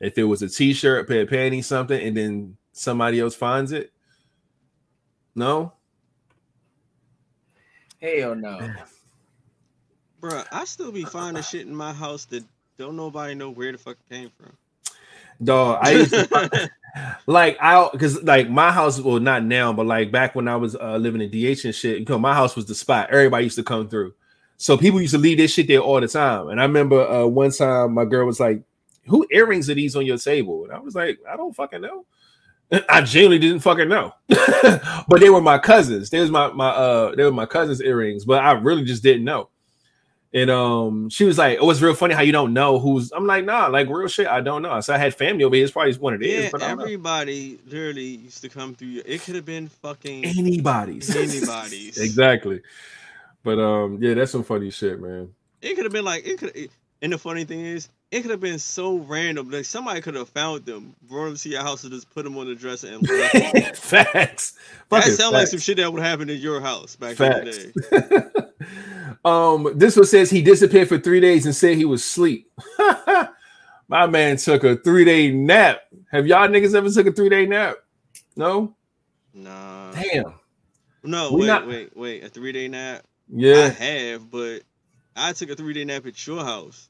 If 0.01 0.19
it 0.19 0.25
was 0.25 0.43
a 0.43 0.49
t-shirt, 0.49 1.05
a 1.05 1.05
pair 1.05 1.23
of 1.23 1.31
panties, 1.31 1.69
something, 1.69 2.01
and 2.01 2.17
then 2.17 2.57
somebody 2.73 3.21
else 3.21 3.35
finds 3.35 3.73
it. 3.73 3.93
No, 5.35 5.73
Hell 8.01 8.35
no. 8.35 8.59
Bruh, 10.21 10.45
I 10.51 10.65
still 10.65 10.91
be 10.93 11.05
finding 11.05 11.43
shit 11.43 11.67
in 11.67 11.75
my 11.75 11.93
house 11.93 12.25
that 12.27 12.45
don't 12.77 12.97
nobody 12.97 13.35
know 13.35 13.51
where 13.51 13.71
the 13.73 13.79
fuck 13.79 13.97
it 14.09 14.13
came 14.15 14.31
from. 14.31 14.53
dog. 15.43 15.79
I 15.83 15.93
used 15.93 16.11
to 16.13 16.27
find- 16.27 16.71
like 17.27 17.57
I 17.61 17.89
because 17.93 18.21
like 18.23 18.51
my 18.51 18.73
house, 18.73 19.01
well, 19.01 19.21
not 19.21 19.45
now, 19.45 19.73
but 19.73 19.87
like 19.87 20.11
back 20.11 20.35
when 20.35 20.49
I 20.49 20.57
was 20.57 20.75
uh, 20.75 20.97
living 20.97 21.21
in 21.21 21.31
DH 21.31 21.65
and 21.65 21.75
shit. 21.75 22.01
You 22.01 22.05
know, 22.09 22.19
my 22.19 22.35
house 22.35 22.57
was 22.57 22.67
the 22.67 22.75
spot. 22.75 23.11
Everybody 23.11 23.45
used 23.45 23.57
to 23.57 23.63
come 23.65 23.89
through, 23.89 24.15
so 24.57 24.77
people 24.77 25.01
used 25.01 25.15
to 25.15 25.19
leave 25.19 25.39
this 25.39 25.53
shit 25.53 25.69
there 25.69 25.81
all 25.81 26.01
the 26.01 26.09
time. 26.09 26.49
And 26.49 26.61
I 26.61 26.65
remember 26.65 27.07
uh, 27.09 27.27
one 27.27 27.53
time 27.53 27.95
my 27.95 28.05
girl 28.05 28.27
was 28.27 28.41
like, 28.41 28.63
"Who 29.07 29.27
earrings 29.31 29.71
are 29.71 29.75
these 29.75 29.95
on 29.95 30.07
your 30.07 30.19
table?" 30.19 30.65
And 30.65 30.73
I 30.73 30.81
was 30.81 30.95
like, 30.97 31.19
"I 31.29 31.37
don't 31.37 31.55
fucking 31.55 31.81
know." 31.81 32.05
I 32.89 33.03
genuinely 33.03 33.39
didn't 33.39 33.61
fucking 33.61 33.89
know, 33.89 34.15
but 34.29 35.21
they 35.21 35.29
were 35.31 35.41
my 35.43 35.59
cousins. 35.59 36.11
They 36.11 36.21
was 36.21 36.31
my 36.31 36.51
my 36.53 36.69
uh 36.69 37.15
they 37.15 37.25
were 37.25 37.33
my 37.33 37.47
cousins' 37.47 37.83
earrings, 37.83 38.25
but 38.25 38.43
I 38.43 38.53
really 38.53 38.85
just 38.85 39.03
didn't 39.03 39.25
know. 39.25 39.51
And 40.35 40.51
um, 40.51 41.11
she 41.11 41.25
was 41.25 41.37
like, 41.37 41.59
"Oh, 41.61 41.69
it's 41.71 41.83
real 41.83 41.95
funny 41.95 42.15
how 42.15 42.23
you 42.23 42.33
don't 42.33 42.55
know 42.55 42.79
who's." 42.79 43.13
I'm 43.13 43.27
like, 43.27 43.45
"Nah, 43.45 43.67
like 43.67 43.91
real 43.91 44.09
shit, 44.09 44.27
I 44.27 44.41
don't 44.41 44.63
know." 44.63 44.81
So 44.81 44.95
I 44.95 44.99
had 44.99 45.15
family 45.15 45.45
over 45.45 45.55
here. 45.55 45.65
It's 45.65 45.73
probably 45.73 45.93
one 45.95 46.15
of 46.15 46.21
theirs, 46.21 46.45
Yeah, 46.45 46.49
but 46.51 46.63
don't 46.63 46.79
know. 46.79 46.85
everybody 46.85 47.59
literally 47.67 48.17
used 48.17 48.41
to 48.41 48.49
come 48.49 48.75
through. 48.75 49.03
It 49.05 49.21
could 49.21 49.35
have 49.35 49.45
been 49.45 49.69
fucking 49.69 50.25
anybody's, 50.25 51.15
anybody's. 51.15 51.99
exactly. 52.01 52.63
But 53.43 53.59
um, 53.59 53.99
yeah, 54.01 54.15
that's 54.15 54.33
some 54.33 54.45
funny 54.45 54.71
shit, 54.71 54.99
man. 54.99 55.35
It 55.61 55.75
could 55.75 55.85
have 55.85 55.93
been 55.93 56.07
like 56.07 56.27
it 56.27 56.39
could. 56.39 56.71
And 57.03 57.13
the 57.13 57.19
funny 57.19 57.45
thing 57.45 57.61
is, 57.61 57.89
it 58.13 58.23
could 58.23 58.31
have 58.31 58.41
been 58.41 58.61
so 58.61 58.99
random. 58.99 59.51
Like 59.51 59.65
somebody 59.65 60.01
could 60.01 60.15
have 60.15 60.29
found 60.29 60.65
them, 60.67 60.95
brought 61.03 61.25
them 61.27 61.37
to 61.37 61.49
your 61.49 61.63
house, 61.63 61.83
and 61.83 61.93
just 61.93 62.09
put 62.11 62.23
them 62.23 62.39
on 62.39 62.47
the 62.47 62.55
dresser 62.55 62.89
and 62.89 63.03
left. 63.09 63.77
facts. 63.77 64.57
that 64.91 65.03
sounds 65.05 65.33
like 65.33 65.49
some 65.49 65.59
shit 65.59 65.79
that 65.79 65.93
would 65.93 66.03
happen 66.03 66.31
in 66.31 66.39
your 66.39 66.61
house 66.61 66.95
back 66.95 67.17
Facts. 67.17 67.57
in 67.59 67.73
the 67.75 68.31
day. 68.33 69.15
um, 69.25 69.73
this 69.75 69.97
one 69.97 70.07
says 70.07 70.31
he 70.31 70.43
disappeared 70.43 70.89
for 70.89 70.99
three 70.99 71.21
days 71.21 71.45
and 71.45 71.55
said 71.57 71.77
he 71.77 71.85
was 71.85 72.03
asleep. 72.03 72.51
My 73.89 74.07
man 74.07 74.37
took 74.37 74.63
a 74.63 74.77
three 74.77 75.05
day 75.05 75.33
nap. 75.33 75.81
Have 76.13 76.27
y'all 76.29 76.47
niggas 76.49 76.75
ever 76.75 76.89
took 76.89 77.09
a 77.09 77.13
three 77.13 77.29
day 77.31 77.47
nap? 77.47 77.77
No. 78.37 78.77
Nah. 79.35 79.91
Damn. 79.93 80.35
No, 81.03 81.33
We 81.33 81.41
wait, 81.41 81.47
not- 81.49 81.67
wait, 81.67 81.97
wait. 81.97 82.25
A 82.25 82.29
three 82.29 82.53
day 82.53 82.69
nap. 82.69 83.03
Yeah. 83.29 83.65
I 83.65 83.69
have, 83.83 84.31
but 84.31 84.61
I 85.17 85.33
took 85.33 85.51
a 85.51 85.57
three 85.57 85.73
day 85.75 85.85
nap 85.85 86.07
at 86.07 86.27
your 86.27 86.45
house. 86.45 86.89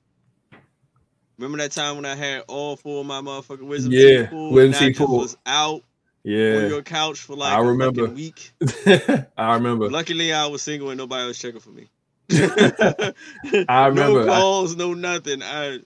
Remember 1.39 1.59
that 1.59 1.73
time 1.73 1.97
when 1.97 2.05
I 2.05 2.15
had 2.15 2.43
all 2.49 2.77
four 2.77 3.01
of 3.01 3.07
my 3.07 3.21
motherfucking 3.21 3.63
wisdom 3.67 3.93
Yeah, 3.93 4.23
teeth 4.23 4.31
pulled, 4.31 4.55
wisdom 4.55 4.89
teeth 4.89 4.99
pulled. 4.99 5.21
was 5.23 5.37
out 5.47 5.83
yeah. 6.25 6.57
on 6.57 6.69
your 6.69 6.83
couch 6.83 7.19
for 7.21 7.35
like 7.37 7.53
I 7.53 7.59
remember. 7.61 8.07
week. 8.07 8.53
I 9.37 9.55
remember. 9.55 9.91
Luckily, 9.91 10.33
I 10.33 10.47
was 10.47 10.63
single 10.63 10.91
and 10.91 10.99
nobody 10.99 11.27
was 11.27 11.39
checking 11.39 11.61
for 11.61 11.71
me. 11.71 11.89
I 13.69 13.87
remember. 13.89 14.25
No 14.27 14.33
I- 14.33 14.37
calls, 14.39 14.77
no 14.77 14.95
nothing. 14.95 15.43
I 15.43 15.81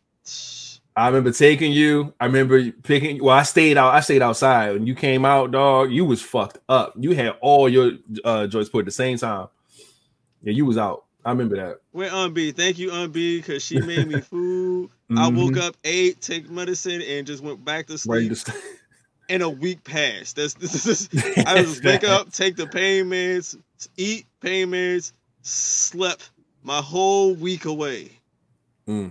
I 0.98 1.08
remember 1.08 1.30
taking 1.32 1.72
you. 1.72 2.12
I 2.20 2.26
remember 2.26 2.70
picking. 2.70 3.22
Well, 3.22 3.36
I 3.36 3.42
stayed 3.42 3.76
out. 3.78 3.94
I 3.94 4.00
stayed 4.00 4.22
outside. 4.22 4.72
When 4.72 4.86
you 4.86 4.94
came 4.94 5.24
out, 5.24 5.50
dog, 5.52 5.90
you 5.90 6.04
was 6.04 6.22
fucked 6.22 6.58
up. 6.68 6.94
You 6.98 7.12
had 7.14 7.30
all 7.40 7.68
your 7.68 7.92
uh 8.24 8.46
joints 8.46 8.68
put 8.70 8.80
at 8.80 8.84
the 8.86 8.90
same 8.90 9.16
time. 9.18 9.48
Yeah, 10.42 10.52
you 10.52 10.66
was 10.66 10.78
out. 10.78 11.04
I 11.26 11.30
remember 11.30 11.56
that. 11.56 11.80
went 11.92 12.12
on 12.12 12.32
B. 12.32 12.52
Thank 12.52 12.78
you, 12.78 12.92
on 12.92 13.10
B, 13.10 13.38
because 13.38 13.60
she 13.60 13.80
made 13.80 14.06
me 14.06 14.20
food. 14.30 14.90
I 15.16 15.26
woke 15.28 15.56
up, 15.56 15.76
ate, 15.84 16.20
take 16.20 16.48
medicine, 16.48 17.02
and 17.02 17.26
just 17.26 17.42
went 17.42 17.64
back 17.64 17.88
to 17.88 17.98
sleep. 17.98 18.34
St- 18.34 18.56
And 19.28 19.42
a 19.42 19.50
week 19.50 19.82
passed. 19.82 20.36
That's 20.36 20.54
this 20.54 20.86
is. 20.86 21.08
I 21.38 21.60
just 21.60 21.82
wake 21.82 22.04
up, 22.04 22.30
take 22.30 22.54
the 22.54 22.68
pain 22.68 23.06
meds, 23.06 23.58
eat 23.96 24.24
pain 24.40 24.68
meds, 24.68 25.10
slept 25.42 26.30
my 26.62 26.80
whole 26.80 27.34
week 27.34 27.64
away. 27.64 28.12
Mm. 28.86 29.10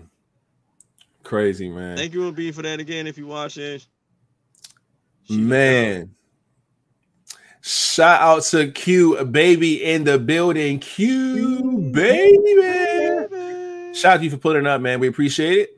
Crazy 1.24 1.68
man. 1.68 1.98
Thank 1.98 2.14
you, 2.14 2.24
on 2.28 2.34
B, 2.34 2.54
for 2.54 2.62
that 2.62 2.80
again. 2.80 3.08
If 3.08 3.18
you're 3.18 3.28
watching, 3.28 3.82
Man. 5.30 6.16
Shout 7.68 8.22
out 8.22 8.44
to 8.44 8.68
Q 8.70 9.26
baby 9.26 9.84
in 9.84 10.04
the 10.04 10.20
building. 10.20 10.78
Q 10.78 11.90
baby. 11.92 12.62
Shout 13.92 14.14
out 14.14 14.18
to 14.18 14.24
you 14.24 14.30
for 14.30 14.38
putting 14.38 14.68
up, 14.68 14.82
man. 14.82 15.00
We 15.00 15.08
appreciate 15.08 15.58
it. 15.58 15.78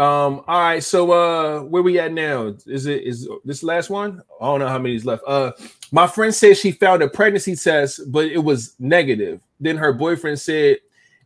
Um, 0.00 0.42
all 0.48 0.60
right, 0.60 0.82
so 0.82 1.12
uh 1.12 1.60
where 1.60 1.84
we 1.84 2.00
at 2.00 2.12
now? 2.12 2.56
Is 2.66 2.86
it 2.86 3.04
is 3.04 3.28
this 3.44 3.62
last 3.62 3.88
one? 3.88 4.20
I 4.40 4.46
don't 4.46 4.58
know 4.58 4.66
how 4.66 4.80
many's 4.80 5.04
left. 5.04 5.22
Uh 5.28 5.52
my 5.92 6.08
friend 6.08 6.34
said 6.34 6.56
she 6.56 6.72
found 6.72 7.04
a 7.04 7.08
pregnancy 7.08 7.54
test, 7.54 8.00
but 8.10 8.24
it 8.24 8.42
was 8.42 8.74
negative. 8.80 9.40
Then 9.60 9.76
her 9.76 9.92
boyfriend 9.92 10.40
said 10.40 10.78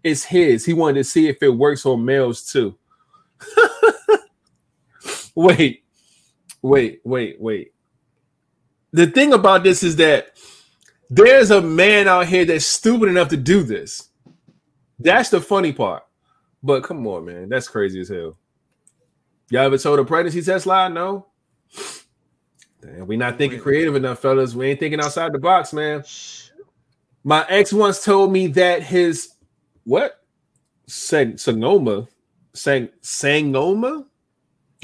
it's 0.04 0.24
his. 0.24 0.66
He 0.66 0.74
wanted 0.74 0.98
to 0.98 1.04
see 1.04 1.26
if 1.26 1.42
it 1.42 1.48
works 1.48 1.86
on 1.86 2.04
males 2.04 2.52
too. 2.52 2.76
wait, 5.34 5.84
wait, 6.60 7.00
wait, 7.02 7.40
wait. 7.40 7.72
The 8.92 9.06
thing 9.06 9.32
about 9.32 9.62
this 9.62 9.82
is 9.82 9.96
that 9.96 10.32
there's 11.08 11.50
a 11.50 11.60
man 11.60 12.08
out 12.08 12.26
here 12.26 12.44
that's 12.44 12.66
stupid 12.66 13.08
enough 13.08 13.28
to 13.28 13.36
do 13.36 13.62
this. 13.62 14.08
That's 14.98 15.30
the 15.30 15.40
funny 15.40 15.72
part. 15.72 16.04
But 16.62 16.82
come 16.82 17.06
on, 17.06 17.24
man, 17.24 17.48
that's 17.48 17.68
crazy 17.68 18.00
as 18.00 18.08
hell. 18.08 18.36
Y'all 19.50 19.62
ever 19.62 19.78
told 19.78 19.98
a 19.98 20.04
pregnancy 20.04 20.42
test 20.42 20.66
lie? 20.66 20.88
No. 20.88 21.26
Damn, 22.80 23.06
we 23.06 23.16
not 23.16 23.36
thinking 23.36 23.60
creative 23.60 23.96
enough, 23.96 24.20
fellas. 24.20 24.54
We 24.54 24.68
ain't 24.68 24.80
thinking 24.80 25.00
outside 25.00 25.32
the 25.32 25.38
box, 25.38 25.72
man. 25.72 26.04
My 27.24 27.44
ex 27.48 27.72
once 27.72 28.04
told 28.04 28.32
me 28.32 28.46
that 28.48 28.82
his 28.82 29.34
what? 29.84 30.22
Sang 30.86 31.32
Sangoma, 31.32 32.08
Sang 32.54 32.88
Sangoma, 33.02 34.06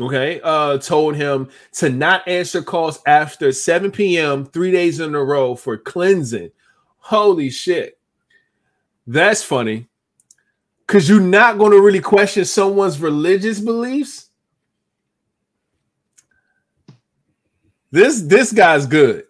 okay, 0.01 0.41
uh, 0.43 0.79
told 0.79 1.17
him 1.17 1.49
to 1.73 1.89
not 1.89 2.27
answer 2.29 2.63
calls 2.63 3.01
after 3.07 3.53
7 3.53 3.91
p.m. 3.91 4.45
three 4.45 4.71
days 4.71 5.01
in 5.01 5.15
a 5.15 5.25
row 5.25 5.55
for 5.55 5.77
cleansing. 5.77 6.51
Holy 6.99 7.51
shit, 7.51 7.99
that's 9.07 9.43
funny. 9.43 9.89
Cause 10.87 11.09
you're 11.09 11.21
not 11.21 11.59
going 11.59 11.73
to 11.73 11.81
really 11.81 12.01
question 12.01 12.45
someone's 12.45 13.01
religious 13.01 13.59
beliefs. 13.59 14.27
This 17.91 18.21
this 18.23 18.53
guy's 18.53 18.87
good. 18.87 19.25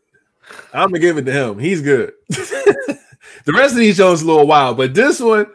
I'm 0.72 0.88
gonna 0.88 0.98
give 0.98 1.18
it 1.18 1.24
to 1.26 1.32
him. 1.32 1.58
He's 1.58 1.82
good. 1.82 2.14
the 2.28 3.52
rest 3.52 3.74
of 3.74 3.78
these 3.78 3.96
shows 3.96 4.22
a 4.22 4.26
little 4.26 4.46
wild, 4.46 4.76
but 4.76 4.94
this 4.94 5.20
one, 5.20 5.46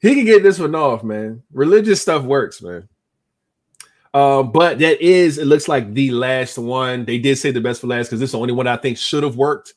he 0.00 0.14
can 0.14 0.24
get 0.24 0.42
this 0.42 0.58
one 0.58 0.74
off, 0.74 1.04
man. 1.04 1.42
Religious 1.52 2.02
stuff 2.02 2.24
works, 2.24 2.62
man. 2.62 2.88
Um, 4.16 4.50
but 4.50 4.78
that 4.78 5.02
is, 5.02 5.36
it 5.36 5.46
looks 5.46 5.68
like 5.68 5.92
the 5.92 6.10
last 6.10 6.56
one. 6.56 7.04
They 7.04 7.18
did 7.18 7.36
say 7.36 7.50
the 7.50 7.60
best 7.60 7.82
for 7.82 7.86
last 7.86 8.06
because 8.06 8.18
this 8.18 8.28
is 8.28 8.32
the 8.32 8.38
only 8.38 8.54
one 8.54 8.66
I 8.66 8.78
think 8.78 8.96
should 8.96 9.22
have 9.22 9.36
worked. 9.36 9.74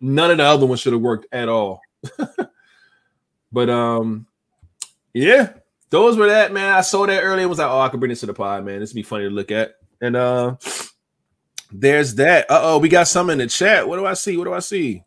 None 0.00 0.32
of 0.32 0.38
the 0.38 0.42
other 0.42 0.66
ones 0.66 0.80
should 0.80 0.92
have 0.92 1.00
worked 1.00 1.26
at 1.30 1.48
all. 1.48 1.80
but 3.52 3.70
um, 3.70 4.26
yeah, 5.14 5.52
those 5.90 6.16
were 6.16 6.26
that, 6.26 6.52
man. 6.52 6.74
I 6.74 6.80
saw 6.80 7.06
that 7.06 7.20
earlier. 7.20 7.48
Was 7.48 7.58
like, 7.58 7.70
oh, 7.70 7.78
I 7.78 7.88
could 7.88 8.00
bring 8.00 8.10
this 8.10 8.18
to 8.20 8.26
the 8.26 8.34
pod, 8.34 8.64
man. 8.64 8.80
This 8.80 8.90
would 8.90 8.96
be 8.96 9.04
funny 9.04 9.28
to 9.28 9.30
look 9.30 9.52
at. 9.52 9.76
And 10.00 10.16
uh 10.16 10.56
there's 11.70 12.16
that. 12.16 12.50
Uh 12.50 12.60
oh, 12.62 12.78
we 12.78 12.88
got 12.88 13.06
some 13.06 13.30
in 13.30 13.38
the 13.38 13.46
chat. 13.46 13.86
What 13.86 13.96
do 13.96 14.06
I 14.06 14.14
see? 14.14 14.36
What 14.36 14.44
do 14.44 14.54
I 14.54 14.58
see? 14.58 15.04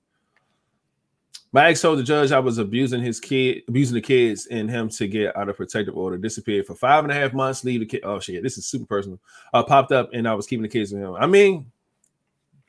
My 1.52 1.70
ex 1.70 1.82
told 1.82 1.98
the 1.98 2.04
judge 2.04 2.32
I 2.32 2.40
was 2.40 2.60
abusing 2.60 3.02
his 3.02 3.20
kid, 3.20 3.64
abusing 3.68 3.96
the 3.96 4.02
kids, 4.02 4.46
and 4.48 4.70
him 4.70 4.90
to 4.90 5.08
get 5.08 5.36
out 5.36 5.50
of 5.50 5.58
protective 5.58 5.98
order. 5.98 6.18
Disappeared 6.18 6.68
for 6.68 6.76
five 6.76 7.04
and 7.04 7.12
a 7.12 7.16
half 7.16 7.34
months. 7.34 7.64
Leave 7.64 7.80
the 7.80 7.88
kid. 7.88 8.02
Oh 8.04 8.20
shit, 8.20 8.44
this 8.44 8.58
is 8.58 8.68
super 8.68 8.86
personal. 8.86 9.20
Uh, 9.54 9.64
popped 9.64 9.92
up, 9.92 10.10
and 10.14 10.28
I 10.28 10.36
was 10.36 10.46
keeping 10.46 10.62
the 10.62 10.70
kids 10.70 10.92
with 10.92 11.02
him. 11.02 11.16
I 11.16 11.26
mean, 11.26 11.72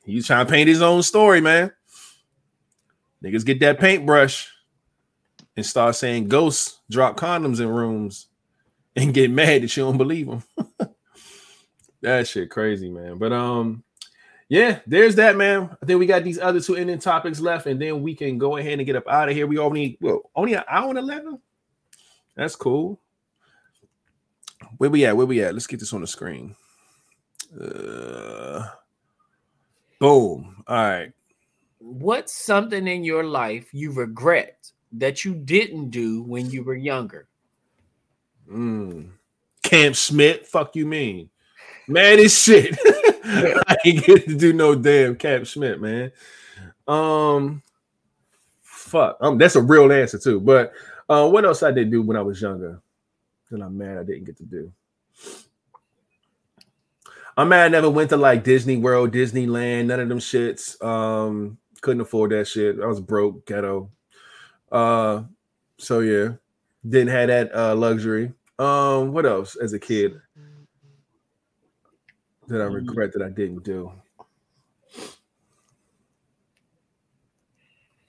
he's 0.05 0.27
trying 0.27 0.47
to 0.47 0.51
paint 0.51 0.69
his 0.69 0.81
own 0.81 1.03
story, 1.03 1.43
man. 1.43 1.73
Niggas 3.23 3.45
get 3.45 3.61
that 3.61 3.79
paintbrush. 3.79 4.49
and 5.57 5.67
start 5.67 5.95
saying 5.95 6.29
ghosts 6.29 6.81
drop 6.91 7.19
condoms 7.19 7.61
in 7.61 7.69
rooms 7.69 8.29
and 8.97 9.13
get 9.13 9.31
mad 9.31 9.63
that 9.63 9.77
you 9.77 9.83
don't 9.85 9.99
believe 9.99 10.27
them. 10.27 10.43
that 12.01 12.27
shit 12.27 12.51
crazy, 12.51 12.89
man. 12.89 13.19
But 13.19 13.33
um, 13.33 13.85
yeah, 14.51 14.81
there's 14.85 15.15
that, 15.15 15.37
man. 15.37 15.71
I 15.81 15.87
think 15.87 16.01
we 16.01 16.07
got 16.07 16.25
these 16.25 16.41
other 16.41 16.61
two 16.61 16.75
ending 16.75 16.99
topics 16.99 17.39
left, 17.39 17.67
and 17.67 17.81
then 17.81 18.03
we 18.03 18.17
can 18.17 18.37
go 18.37 18.57
ahead 18.57 18.81
and 18.81 18.85
get 18.85 18.97
up 18.97 19.07
out 19.09 19.29
of 19.29 19.37
here. 19.37 19.47
We 19.47 19.59
only 19.59 19.97
well 20.01 20.29
only 20.35 20.55
an 20.55 20.65
hour 20.69 20.91
and 20.91 20.99
eleven. 20.99 21.39
That's 22.35 22.57
cool. 22.57 23.01
Where 24.79 24.91
we 24.91 25.07
at? 25.07 25.17
Where 25.17 25.25
we 25.25 25.41
at? 25.45 25.55
Let's 25.55 25.69
get 25.69 25.79
this 25.79 25.93
on 25.93 26.01
the 26.01 26.09
screen. 26.09 26.57
Uh, 27.59 28.67
boom. 30.01 30.65
All 30.67 30.77
right. 30.77 31.13
What's 31.79 32.35
something 32.35 32.89
in 32.89 33.05
your 33.05 33.23
life 33.23 33.69
you 33.73 33.93
regret 33.93 34.69
that 34.95 35.25
you 35.25 35.35
didn't 35.35 35.91
do 35.91 36.23
when 36.23 36.51
you 36.51 36.65
were 36.65 36.75
younger? 36.75 37.29
Mm. 38.51 39.11
Camp 39.63 39.95
Schmidt, 39.95 40.45
fuck 40.45 40.75
you 40.75 40.87
mean? 40.87 41.30
Man, 41.91 42.19
this 42.19 42.41
shit. 42.41 42.79
I 43.25 43.77
ain't 43.85 44.05
get 44.05 44.25
to 44.29 44.37
do 44.37 44.53
no 44.53 44.77
damn 44.77 45.17
Cap 45.17 45.45
Schmidt, 45.45 45.81
man. 45.81 46.13
Um, 46.87 47.63
fuck. 48.63 49.17
Um, 49.21 49.39
that's 49.39 49.57
a 49.57 49.61
real 49.61 49.91
answer 49.91 50.17
too. 50.17 50.39
But 50.39 50.73
uh, 51.09 51.29
what 51.29 51.45
else 51.45 51.65
I 51.65 51.73
did 51.73 51.91
do 51.91 52.01
when 52.01 52.17
I 52.17 52.23
was 52.23 52.41
younger? 52.41 52.81
That 53.51 53.61
I'm 53.61 53.77
mad 53.77 53.99
I 53.99 54.05
didn't 54.05 54.25
get 54.25 54.37
to 54.37 54.45
do. 54.45 54.73
I'm 57.37 57.49
mad 57.49 57.65
I 57.65 57.69
never 57.69 57.91
went 57.91 58.11
to 58.11 58.17
like 58.17 58.45
Disney 58.45 58.77
World, 58.77 59.13
Disneyland, 59.13 59.87
none 59.87 59.99
of 59.99 60.09
them 60.09 60.21
shits. 60.21 60.81
Um, 60.85 61.59
couldn't 61.81 62.03
afford 62.03 62.31
that 62.31 62.47
shit. 62.47 62.79
I 62.81 62.87
was 62.87 63.01
broke, 63.01 63.47
ghetto. 63.47 63.91
Uh, 64.71 65.25
so 65.77 65.99
yeah, 65.99 66.35
didn't 66.89 67.09
have 67.09 67.29
that 67.29 67.53
uh 67.53 67.75
luxury. 67.75 68.33
Um, 68.61 69.13
what 69.13 69.27
else 69.27 69.57
as 69.57 69.73
a 69.73 69.79
kid 69.81 70.21
that 72.51 72.61
I 72.61 72.65
regret 72.67 73.13
that 73.15 73.23
I 73.23 73.31
didn't 73.31 73.65
do? 73.65 73.93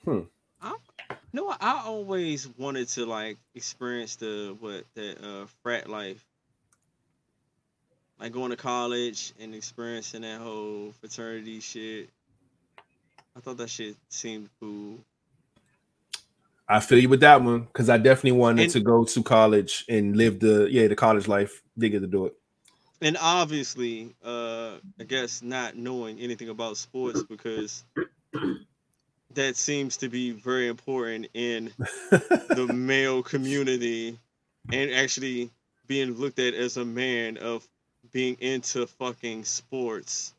Hmm. 0.04 0.22
No, 1.34 1.50
I 1.50 1.84
always 1.86 2.50
wanted 2.58 2.90
to 2.90 3.06
like 3.06 3.38
experience 3.56 4.18
the 4.18 4.56
what 4.60 4.84
that 4.96 5.24
uh 5.24 5.46
frat 5.64 5.90
life. 5.90 6.26
Like 8.20 8.34
going 8.34 8.52
to 8.52 8.58
college 8.58 9.34
and 9.40 9.56
experiencing 9.56 10.22
that 10.22 10.42
whole 10.42 10.92
fraternity 11.00 11.60
shit. 11.62 12.10
I 13.36 13.40
thought 13.40 13.58
that 13.58 13.70
shit 13.70 13.96
seemed 14.10 14.50
cool. 14.60 15.00
I 16.68 16.80
feel 16.82 17.00
you 17.00 17.10
with 17.10 17.22
that 17.22 17.42
one 17.42 17.62
because 17.62 17.90
I 17.90 17.98
definitely 17.98 18.34
wanted 18.34 18.64
And- 18.64 18.72
to 18.74 18.80
go 18.82 19.06
to 19.06 19.24
college 19.24 19.86
and 19.88 20.16
live 20.18 20.40
the 20.40 20.68
yeah 20.70 20.88
the 20.88 20.96
college 20.96 21.28
life. 21.30 21.62
Didn't 21.78 21.94
get 21.94 22.00
to 22.02 22.08
do 22.08 22.26
it. 22.26 22.36
And 23.02 23.18
obviously, 23.20 24.14
uh 24.24 24.78
I 25.00 25.04
guess 25.04 25.42
not 25.42 25.76
knowing 25.76 26.20
anything 26.20 26.50
about 26.50 26.78
sports 26.78 27.24
because 27.24 27.84
that 29.34 29.56
seems 29.56 29.98
to 29.98 30.10
be 30.10 30.32
very 30.32 30.68
important 30.68 31.28
in 31.34 31.72
the 32.10 32.70
male 32.74 33.24
community 33.24 34.18
and 34.72 34.92
actually 34.92 35.50
being 35.88 36.14
looked 36.14 36.40
at 36.40 36.54
as 36.54 36.78
a 36.78 36.86
man 36.86 37.38
of 37.38 37.68
being 38.12 38.38
into 38.40 38.88
fucking 38.88 39.46
sports. 39.46 40.34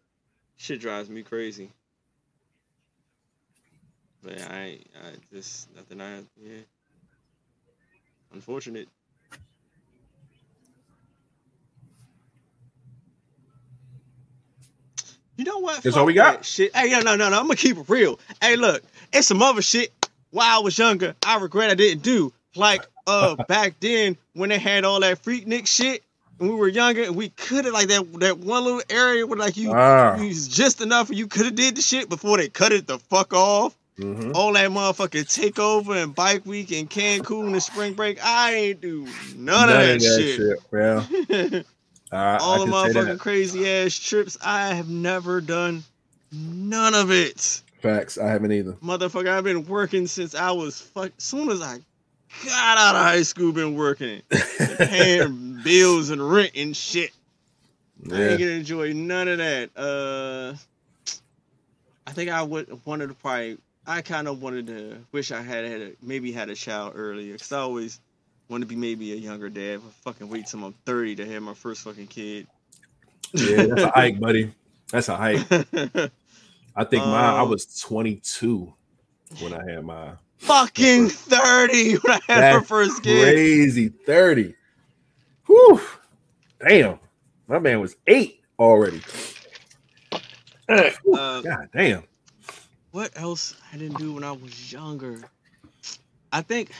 Shit 0.56 0.80
drives 0.80 1.08
me 1.08 1.22
crazy. 1.22 1.70
But 4.22 4.40
I, 4.40 4.78
I 4.94 5.12
just 5.32 5.74
nothing. 5.74 6.00
I 6.00 6.18
yeah. 6.40 6.60
Unfortunate. 8.32 8.88
You 15.44 15.50
know 15.50 15.58
what? 15.58 15.82
That's 15.82 15.96
all 15.96 16.06
we 16.06 16.12
got? 16.12 16.44
Shit. 16.44 16.74
Hey, 16.76 16.88
no, 16.90 17.00
no, 17.00 17.16
no, 17.16 17.28
no. 17.28 17.36
I'm 17.36 17.46
gonna 17.46 17.56
keep 17.56 17.76
it 17.76 17.88
real. 17.88 18.20
Hey, 18.40 18.54
look, 18.54 18.80
it's 19.12 19.26
some 19.26 19.42
other 19.42 19.60
shit. 19.60 19.90
While 20.30 20.60
I 20.60 20.62
was 20.62 20.78
younger, 20.78 21.16
I 21.26 21.38
regret 21.40 21.68
I 21.68 21.74
didn't 21.74 22.04
do. 22.04 22.32
Like, 22.54 22.86
uh, 23.08 23.34
back 23.48 23.74
then 23.80 24.16
when 24.34 24.50
they 24.50 24.58
had 24.60 24.84
all 24.84 25.00
that 25.00 25.20
freaknik 25.24 25.66
shit, 25.66 26.04
and 26.38 26.48
we 26.48 26.54
were 26.54 26.68
younger, 26.68 27.02
and 27.02 27.16
we 27.16 27.30
could 27.30 27.64
have 27.64 27.74
like 27.74 27.88
that 27.88 28.20
that 28.20 28.38
one 28.38 28.62
little 28.62 28.82
area 28.88 29.26
where 29.26 29.36
like 29.36 29.56
you, 29.56 29.72
Ah. 29.74 30.16
you 30.16 30.28
was 30.28 30.46
just 30.46 30.80
enough, 30.80 31.08
and 31.08 31.18
you 31.18 31.26
could 31.26 31.46
have 31.46 31.56
did 31.56 31.76
the 31.76 31.82
shit 31.82 32.08
before 32.08 32.36
they 32.36 32.48
cut 32.48 32.70
it 32.70 32.86
the 32.86 33.00
fuck 33.00 33.34
off. 33.34 33.74
Mhm. 33.98 34.36
All 34.36 34.52
that 34.52 34.70
motherfucking 34.70 35.24
takeover 35.52 36.00
and 36.00 36.14
bike 36.14 36.46
week 36.46 36.70
and 36.70 36.88
Cancun 36.88 37.48
and 37.48 37.60
spring 37.62 37.94
break, 37.94 38.24
I 38.24 38.54
ain't 38.54 38.80
do 38.80 39.08
none, 39.34 39.68
of 39.68 39.74
that, 39.74 40.00
shit. 40.00 40.58
Yeah. 40.72 41.62
I, 42.12 42.36
all 42.36 42.54
I 42.54 42.58
the 42.58 42.64
can 42.64 42.72
say 42.72 43.00
motherfucking 43.00 43.06
that. 43.06 43.20
crazy 43.20 43.68
ass 43.68 43.98
trips, 43.98 44.36
I 44.44 44.74
have 44.74 44.88
never 44.88 45.40
done 45.40 45.82
none 46.30 46.94
of 46.94 47.10
it. 47.10 47.62
Facts. 47.80 48.18
I 48.18 48.28
haven't 48.28 48.52
either. 48.52 48.72
Motherfucker, 48.74 49.28
I've 49.28 49.44
been 49.44 49.66
working 49.66 50.06
since 50.06 50.34
I 50.34 50.50
was 50.52 50.80
fuck. 50.80 51.12
Soon 51.18 51.50
as 51.50 51.60
I 51.60 51.78
got 52.44 52.78
out 52.78 52.94
of 52.94 53.02
high 53.02 53.22
school, 53.22 53.52
been 53.52 53.74
working, 53.74 54.22
paying 54.78 55.60
bills 55.64 56.10
and 56.10 56.30
rent 56.30 56.52
and 56.54 56.76
shit. 56.76 57.10
I 58.10 58.14
ain't 58.14 58.38
gonna 58.40 58.50
enjoy 58.52 58.92
none 58.92 59.28
of 59.28 59.38
that. 59.38 59.70
Uh, 59.76 60.54
I 62.06 62.12
think 62.12 62.30
I 62.30 62.42
would 62.42 62.84
wanted 62.84 63.08
to 63.08 63.14
probably. 63.14 63.58
I 63.86 64.00
kind 64.00 64.28
of 64.28 64.40
wanted 64.40 64.68
to 64.68 64.98
wish 65.10 65.32
I 65.32 65.42
had 65.42 65.64
had 65.64 65.80
a, 65.80 65.92
maybe 66.02 66.30
had 66.30 66.50
a 66.50 66.54
child 66.54 66.92
earlier 66.94 67.32
because 67.32 67.50
I 67.50 67.58
always 67.58 68.00
wanted 68.48 68.68
to 68.68 68.74
be 68.74 68.76
maybe 68.76 69.12
a 69.12 69.16
younger 69.16 69.48
dad. 69.48 69.80
But 69.84 69.92
fucking 70.12 70.28
wait 70.28 70.46
till 70.46 70.64
I'm 70.64 70.74
30 70.86 71.16
to 71.16 71.26
have 71.32 71.42
my 71.42 71.54
first 71.54 71.82
fucking 71.82 72.06
kid. 72.08 72.46
Yeah, 73.34 73.66
that's 73.66 73.82
a 73.82 73.90
hike, 73.94 74.20
buddy. 74.20 74.52
That's 74.90 75.08
a 75.08 75.16
hike. 75.16 75.40
I 76.76 76.84
think 76.84 77.04
my 77.04 77.32
I 77.36 77.40
Um, 77.40 77.50
was 77.50 77.80
22 77.80 78.72
when 79.40 79.52
I 79.54 79.70
had 79.72 79.84
my 79.84 80.12
fucking 80.38 81.08
30 81.08 81.94
when 82.02 82.12
I 82.12 82.20
had 82.32 82.54
my 82.56 82.64
first 82.64 83.02
kid. 83.02 83.22
crazy 83.22 83.88
30. 83.88 84.54
Whew. 85.46 85.80
Damn. 86.66 86.98
My 87.48 87.58
man 87.58 87.80
was 87.80 87.96
eight 88.06 88.40
already. 88.58 89.02
Uh, 90.68 90.90
God 91.42 91.68
damn. 91.74 92.04
what 92.92 93.10
else 93.16 93.54
I 93.72 93.76
didn't 93.76 93.98
do 93.98 94.14
when 94.14 94.24
I 94.24 94.32
was 94.32 94.72
younger? 94.72 95.20
I 96.32 96.40
think 96.40 96.70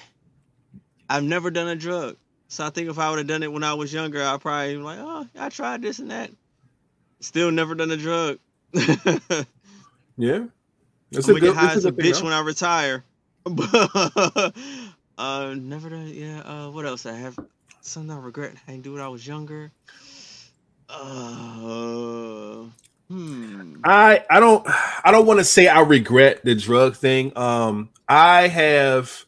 I've 1.12 1.24
never 1.24 1.50
done 1.50 1.68
a 1.68 1.76
drug. 1.76 2.16
So 2.48 2.64
I 2.64 2.70
think 2.70 2.88
if 2.88 2.98
I 2.98 3.10
would 3.10 3.18
have 3.18 3.26
done 3.26 3.42
it 3.42 3.52
when 3.52 3.64
I 3.64 3.74
was 3.74 3.92
younger, 3.92 4.22
I'd 4.22 4.40
probably 4.40 4.76
be 4.76 4.82
like, 4.82 4.98
oh, 4.98 5.26
I 5.38 5.48
tried 5.50 5.82
this 5.82 5.98
and 5.98 6.10
that. 6.10 6.30
Still 7.20 7.50
never 7.50 7.74
done 7.74 7.90
a 7.90 7.96
drug. 7.96 8.38
I'm 8.74 9.20
Yeah. 10.16 10.44
That's 11.10 11.26
gonna 11.26 11.40
get 11.40 11.54
high 11.54 11.74
as 11.74 11.84
a 11.84 11.92
bitch 11.92 12.22
when 12.22 12.32
I 12.32 12.40
retire. 12.40 13.04
uh, 15.18 15.54
never 15.58 15.90
done. 15.90 16.08
Yeah. 16.08 16.40
Uh, 16.40 16.70
what 16.70 16.86
else? 16.86 17.04
I 17.04 17.14
have 17.14 17.38
something 17.82 18.10
I 18.10 18.18
regret. 18.18 18.54
I 18.66 18.72
didn't 18.72 18.84
do 18.84 18.94
when 18.94 19.02
I 19.02 19.08
was 19.08 19.26
younger. 19.26 19.70
Uh, 20.88 22.64
hmm. 23.08 23.76
I 23.84 24.24
I 24.30 24.40
don't 24.40 24.66
I 25.04 25.10
don't 25.10 25.26
want 25.26 25.40
to 25.40 25.44
say 25.44 25.68
I 25.68 25.80
regret 25.80 26.42
the 26.44 26.54
drug 26.54 26.96
thing. 26.96 27.36
Um, 27.36 27.90
I 28.08 28.48
have, 28.48 29.24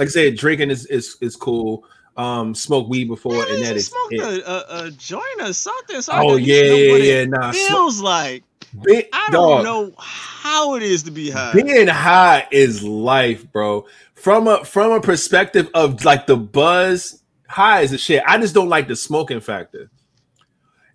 like 0.00 0.08
I 0.08 0.10
said, 0.10 0.36
drinking 0.36 0.70
is 0.70 0.86
is 0.86 1.16
is 1.20 1.36
cool. 1.36 1.84
Um, 2.16 2.54
smoke 2.54 2.88
weed 2.88 3.04
before, 3.04 3.34
Yeah, 3.46 3.54
and 3.54 3.64
that 3.64 3.76
is 3.76 3.86
smoked 3.86 4.12
it. 4.14 4.20
a, 4.44 4.84
a, 4.86 4.90
joint 4.90 5.24
or 5.40 5.52
something. 5.52 6.00
So 6.02 6.12
Oh 6.14 6.36
yeah, 6.36 6.54
yeah, 6.56 6.94
it 6.96 7.04
yeah. 7.04 7.24
Nah, 7.26 7.52
smoke, 7.52 7.68
feels 7.68 8.00
like. 8.00 8.42
big, 8.82 9.06
I 9.12 9.28
don't 9.30 9.62
know 9.62 9.92
how 9.96 10.74
it 10.74 10.82
is 10.82 11.04
to 11.04 11.10
be 11.10 11.30
high. 11.30 11.52
Being 11.52 11.86
high 11.86 12.48
is 12.50 12.82
life, 12.82 13.50
bro. 13.52 13.86
From 14.14 14.48
a 14.48 14.64
from 14.64 14.90
a 14.92 15.00
perspective 15.00 15.70
of 15.72 16.04
like 16.04 16.26
the 16.26 16.36
buzz, 16.36 17.22
high 17.48 17.82
is 17.82 17.92
the 17.92 17.98
shit. 17.98 18.22
I 18.26 18.38
just 18.38 18.54
don't 18.54 18.68
like 18.68 18.88
the 18.88 18.96
smoking 18.96 19.40
factor. 19.40 19.90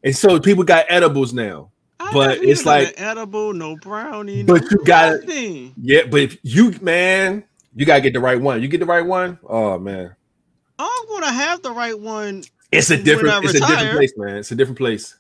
And 0.04 0.16
so 0.16 0.40
people 0.40 0.64
got 0.64 0.86
edibles 0.90 1.34
now. 1.34 1.72
I 2.00 2.12
but 2.14 2.44
it's 2.44 2.66
like- 2.66 2.94
edible, 2.98 3.54
no 3.54 3.78
brownie, 3.78 4.44
But 4.44 4.62
no 4.64 4.68
you 4.70 4.78
gotta- 4.86 5.20
nothing. 5.26 5.74
Yeah, 5.82 6.04
but 6.10 6.20
if 6.22 6.38
you 6.44 6.76
man, 6.82 7.46
you 7.76 7.86
gotta 7.86 8.02
get 8.02 8.14
the 8.14 8.20
right 8.20 8.40
one. 8.40 8.62
You 8.62 8.68
get 8.68 8.80
the 8.80 8.86
right 8.86 9.06
one. 9.06 9.38
Oh 9.48 9.78
man, 9.78 10.16
I'm 10.80 11.08
gonna 11.08 11.32
have 11.32 11.62
the 11.62 11.72
right 11.72 12.00
one. 12.00 12.44
it's 12.72 12.90
a 12.90 13.02
different. 13.02 13.46
It's 13.46 13.56
a 13.56 13.60
different 13.60 13.92
place, 13.92 14.14
man. 14.18 14.38
It's 14.38 14.52
a 14.52 14.56
different 14.56 14.78
place. 14.78 15.18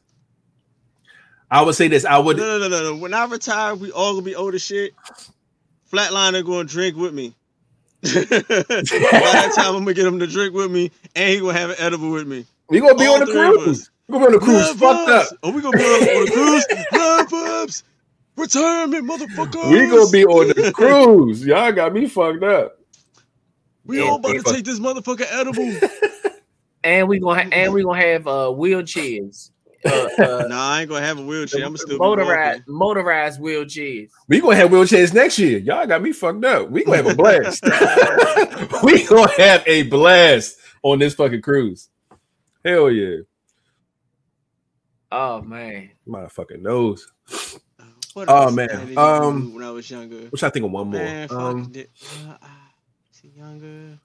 I 1.52 1.61
would 1.61 1.76
say 1.76 1.88
this. 1.88 2.06
I 2.06 2.18
would. 2.18 2.38
No, 2.38 2.57
no, 2.57 2.68
no, 2.68 2.69
no, 2.69 2.94
no. 2.94 2.95
When 2.98 3.14
I 3.14 3.26
retire, 3.26 3.76
we 3.76 3.91
all 3.91 4.14
gonna 4.14 4.26
be 4.26 4.36
old 4.36 4.56
as 4.56 4.61
shit. 4.61 4.94
Flatliner 5.91 6.44
gonna 6.45 6.64
drink 6.64 6.98
with 6.98 7.14
me. 7.14 7.36
By 8.02 8.10
that 8.10 9.52
time, 9.56 9.76
I'm 9.76 9.82
gonna 9.84 9.94
get 9.94 10.06
him 10.06 10.19
to 10.19 10.27
drink 10.27 10.53
with 10.53 10.72
me, 10.72 10.91
and 11.15 11.30
he 11.30 11.40
gonna 11.40 11.53
have 11.53 11.69
an 11.72 11.76
edible 11.80 12.11
with 12.11 12.27
me. 12.27 12.45
We 12.69 12.80
gonna 12.80 12.95
be 12.95 13.06
all 13.06 13.15
on 13.15 13.19
the 13.22 13.26
cruise. 13.27 13.90
We 14.07 14.14
gonna 14.14 14.30
be 14.30 14.36
on 14.36 14.40
the 14.40 14.45
cruise. 14.45 14.72
Fucked 14.73 15.10
up. 15.10 15.27
Oh, 15.44 15.52
we 15.52 15.61
gonna 15.61 15.77
be 15.77 15.84
on, 15.84 16.02
on 16.02 16.26
the 16.26 16.32
cruise. 16.32 16.65
Love 16.91 17.34
ups. 17.64 17.84
Retirement, 18.37 19.05
motherfucker. 19.07 19.71
We 19.71 19.89
gonna 19.89 20.09
be 20.11 20.25
on 20.25 20.47
the 20.49 20.71
cruise. 20.73 21.45
Y'all 21.45 21.71
got 21.71 21.93
me 21.93 22.07
fucked 22.07 22.43
up. 22.43 22.77
We 23.85 23.99
Yeah, 23.99 24.09
all 24.09 24.15
about 24.15 24.33
to 24.33 24.41
fuck- 24.41 24.55
take 24.55 24.65
this 24.65 24.79
motherfucker 24.79 25.25
edible. 25.31 25.73
and 26.83 27.07
we 27.07 27.19
gonna 27.19 27.43
ha- 27.43 27.49
and 27.51 27.73
we 27.73 27.83
gonna 27.83 28.01
have 28.01 28.27
uh 28.27 28.47
wheelchairs. 28.51 29.51
Uh, 29.85 30.09
uh, 30.17 30.45
nah, 30.49 30.69
I 30.71 30.81
ain't 30.81 30.89
gonna 30.89 31.05
have 31.05 31.19
a 31.19 31.21
wheelchair. 31.21 31.63
I'm 31.63 31.77
still 31.77 31.97
motorized 31.97 32.63
walking. 32.67 32.73
motorized 32.75 33.39
wheelchairs. 33.39 34.09
We 34.27 34.41
gonna 34.41 34.55
have 34.55 34.71
wheelchairs 34.71 35.13
next 35.13 35.39
year. 35.39 35.59
Y'all 35.59 35.85
got 35.85 36.01
me 36.01 36.11
fucked 36.11 36.43
up. 36.43 36.69
We 36.71 36.83
gonna 36.83 36.97
have 36.97 37.07
a 37.07 37.15
blast. 37.15 37.63
we 38.83 39.05
gonna 39.05 39.31
have 39.37 39.63
a 39.67 39.83
blast 39.83 40.57
on 40.83 40.99
this 40.99 41.13
fucking 41.13 41.41
cruise. 41.41 41.89
Hell 42.65 42.89
yeah. 42.89 43.17
Oh 45.11 45.41
man. 45.41 45.91
Motherfucking 46.07 46.61
knows. 46.61 47.07
What 48.15 48.29
Oh, 48.29 48.49
man, 48.49 48.69
did 48.69 48.79
I 48.79 48.85
do 48.85 48.97
um, 48.97 49.53
when 49.53 49.63
I 49.63 49.71
was 49.71 49.91
younger. 49.91 50.27
Which 50.29 50.41
I 50.41 50.49
think 50.49 50.65
of 50.65 50.71
one 50.71 50.87
more. 50.87 51.01
Man, 51.01 51.27
Um. 51.31 51.73
Is 51.75 51.85
he 53.21 53.27
younger? 53.37 53.99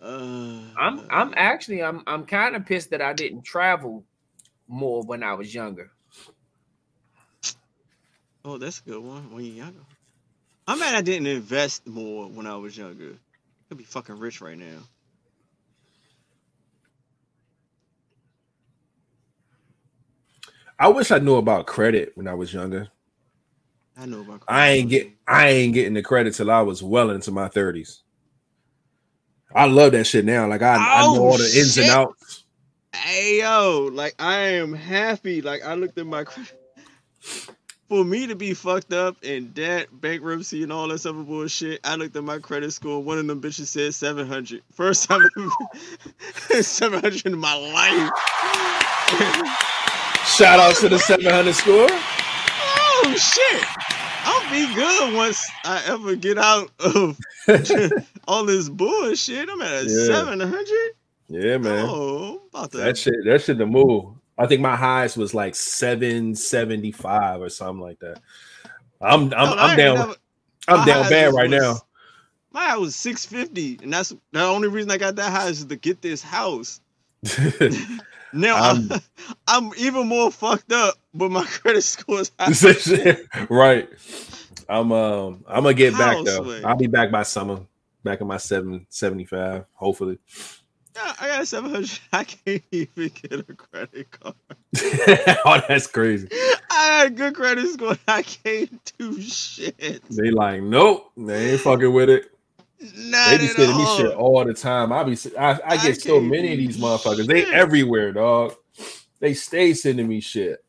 Uh, 0.00 0.60
I'm 0.78 1.00
I'm 1.10 1.32
actually 1.34 1.82
I'm 1.82 2.02
I'm 2.06 2.26
kind 2.26 2.54
of 2.54 2.66
pissed 2.66 2.90
that 2.90 3.00
I 3.00 3.14
didn't 3.14 3.42
travel 3.42 4.04
more 4.68 5.02
when 5.02 5.22
I 5.22 5.32
was 5.32 5.52
younger. 5.54 5.90
Oh, 8.44 8.58
that's 8.58 8.80
a 8.80 8.90
good 8.90 9.02
one. 9.02 9.32
When 9.32 9.42
you're 9.42 9.54
younger, 9.54 9.80
I'm 10.66 10.78
mad 10.78 10.94
I 10.94 11.00
didn't 11.00 11.28
invest 11.28 11.86
more 11.86 12.28
when 12.28 12.46
I 12.46 12.56
was 12.56 12.76
younger. 12.76 13.12
I 13.12 13.64
could 13.70 13.78
be 13.78 13.84
fucking 13.84 14.18
rich 14.18 14.42
right 14.42 14.58
now. 14.58 14.80
I 20.78 20.88
wish 20.88 21.10
I 21.10 21.18
knew 21.18 21.36
about 21.36 21.66
credit 21.66 22.12
when 22.14 22.28
I 22.28 22.34
was 22.34 22.52
younger. 22.52 22.88
I 23.98 24.06
know 24.06 24.20
about. 24.20 24.42
I 24.48 24.68
ain't 24.70 24.90
get 24.90 25.10
I 25.26 25.48
ain't 25.48 25.74
getting 25.74 25.94
the 25.94 26.02
credit 26.02 26.34
till 26.34 26.50
I 26.50 26.60
was 26.62 26.82
well 26.82 27.10
into 27.10 27.30
my 27.32 27.48
30s. 27.48 27.98
I 29.54 29.66
love 29.66 29.92
that 29.92 30.04
shit 30.06 30.24
now. 30.24 30.46
Like 30.46 30.62
I, 30.62 30.74
I 30.74 31.02
know 31.02 31.16
Oh, 31.16 31.30
all 31.30 31.38
the 31.38 31.44
ins 31.44 31.76
and 31.78 31.90
outs. 31.90 32.44
Hey 32.94 33.40
yo, 33.40 33.90
like 33.92 34.14
I 34.18 34.36
am 34.38 34.72
happy. 34.72 35.42
Like 35.42 35.64
I 35.64 35.74
looked 35.74 35.98
at 35.98 36.06
my 36.06 36.24
credit. 36.24 36.52
For 37.88 38.04
me 38.04 38.26
to 38.26 38.34
be 38.34 38.52
fucked 38.52 38.92
up 38.92 39.16
and 39.24 39.54
debt, 39.54 39.88
bankruptcy, 39.90 40.62
and 40.62 40.70
all 40.70 40.88
that 40.88 41.06
other 41.06 41.22
bullshit, 41.22 41.80
I 41.84 41.94
looked 41.96 42.14
at 42.16 42.22
my 42.22 42.38
credit 42.38 42.70
score. 42.72 43.02
One 43.02 43.18
of 43.18 43.26
them 43.26 43.40
bitches 43.40 43.68
said 43.68 43.94
700. 43.94 44.62
First 44.72 45.08
time 45.08 45.22
ever- 45.38 46.62
700 46.62 47.24
in 47.24 47.38
my 47.38 47.54
life. 47.54 48.10
Shout 50.26 50.60
out 50.60 50.76
to 50.76 50.90
the 50.90 50.98
700 50.98 51.54
score. 51.54 51.88
Oh 53.00 53.14
shit! 53.16 53.64
I'll 54.24 54.50
be 54.50 54.74
good 54.74 55.14
once 55.14 55.48
I 55.64 55.82
ever 55.86 56.16
get 56.16 56.36
out 56.38 56.70
of 56.80 57.18
all 58.28 58.44
this 58.44 58.68
bullshit. 58.68 59.48
I'm 59.48 59.60
at 59.62 59.84
a 59.84 59.86
Yeah. 59.88 60.04
700. 60.06 60.68
Yeah, 61.28 61.58
man. 61.58 61.86
Oh, 61.88 62.42
about 62.52 62.72
to. 62.72 62.78
That 62.78 62.96
shit, 62.98 63.14
that 63.24 63.42
shit 63.42 63.58
the 63.58 63.66
move. 63.66 64.14
I 64.36 64.46
think 64.46 64.60
my 64.62 64.76
highest 64.76 65.16
was 65.16 65.34
like 65.34 65.54
775 65.54 67.42
or 67.42 67.48
something 67.48 67.80
like 67.80 67.98
that. 68.00 68.20
I'm 69.00 69.22
I'm, 69.24 69.28
No, 69.30 69.54
I'm 69.56 69.76
down. 69.76 69.94
never- 69.96 70.16
I'm 70.68 70.86
down 70.86 71.08
bad 71.10 71.26
was- 71.28 71.34
right 71.36 71.50
now. 71.50 71.76
My 72.50 72.68
house 72.68 72.80
was 72.80 72.96
650, 72.96 73.80
and 73.84 73.92
that's 73.92 74.14
the 74.32 74.42
only 74.42 74.68
reason 74.68 74.90
I 74.90 74.96
got 74.96 75.16
that 75.16 75.30
high 75.30 75.48
is 75.48 75.64
to 75.66 75.76
get 75.76 76.00
this 76.02 76.22
house. 76.22 76.80
Now 78.32 78.56
I'm, 78.56 78.92
I'm- 78.92 79.00
I'm 79.48 79.70
even 79.78 80.06
more 80.08 80.30
fucked 80.30 80.72
up, 80.72 80.94
but 81.14 81.30
my 81.30 81.44
credit 81.46 81.82
score 81.82 82.20
is 82.20 82.30
high. 82.38 83.16
right. 83.48 83.88
I'm 84.68 84.92
um 84.92 85.44
I'm 85.48 85.62
gonna 85.62 85.74
get 85.74 85.96
back 85.96 86.24
though. 86.24 86.42
Houseway. 86.44 86.62
I'll 86.62 86.76
be 86.76 86.86
back 86.88 87.10
by 87.10 87.22
summer. 87.22 87.60
Back 88.04 88.20
in 88.20 88.26
my 88.28 88.36
775, 88.36 89.64
hopefully. 89.72 90.18
Yeah, 90.94 91.12
I 91.20 91.26
got 91.28 91.42
a 91.42 91.46
700. 91.46 91.98
I 92.12 92.24
can't 92.24 92.62
even 92.70 93.10
get 93.14 93.32
a 93.32 93.54
credit 93.54 94.10
card. 94.10 94.34
oh, 95.44 95.60
that's 95.68 95.86
crazy. 95.88 96.28
I 96.70 97.02
had 97.02 97.16
good 97.16 97.34
credit 97.34 97.66
score. 97.72 97.96
I 98.06 98.22
can't 98.22 98.92
do 98.98 99.20
shit. 99.20 100.02
They 100.10 100.30
like, 100.30 100.62
nope, 100.62 101.10
they 101.16 101.52
ain't 101.52 101.60
fucking 101.60 101.92
with 101.92 102.08
it. 102.10 102.30
Not 102.80 103.30
They 103.30 103.38
be 103.38 103.46
sending 103.48 103.76
me 103.76 103.96
shit 103.96 104.14
all 104.14 104.44
the 104.44 104.54
time. 104.54 104.92
I 104.92 105.02
be, 105.02 105.16
I, 105.36 105.52
I 105.52 105.60
I 105.66 105.76
get 105.78 106.00
so 106.00 106.20
many 106.20 106.52
of 106.52 106.58
these 106.58 106.78
motherfuckers. 106.78 107.26
They 107.26 107.44
everywhere, 107.46 108.12
dog. 108.12 108.54
They 109.20 109.34
stay 109.34 109.74
sending 109.74 110.06
me 110.06 110.20
shit 110.20 110.64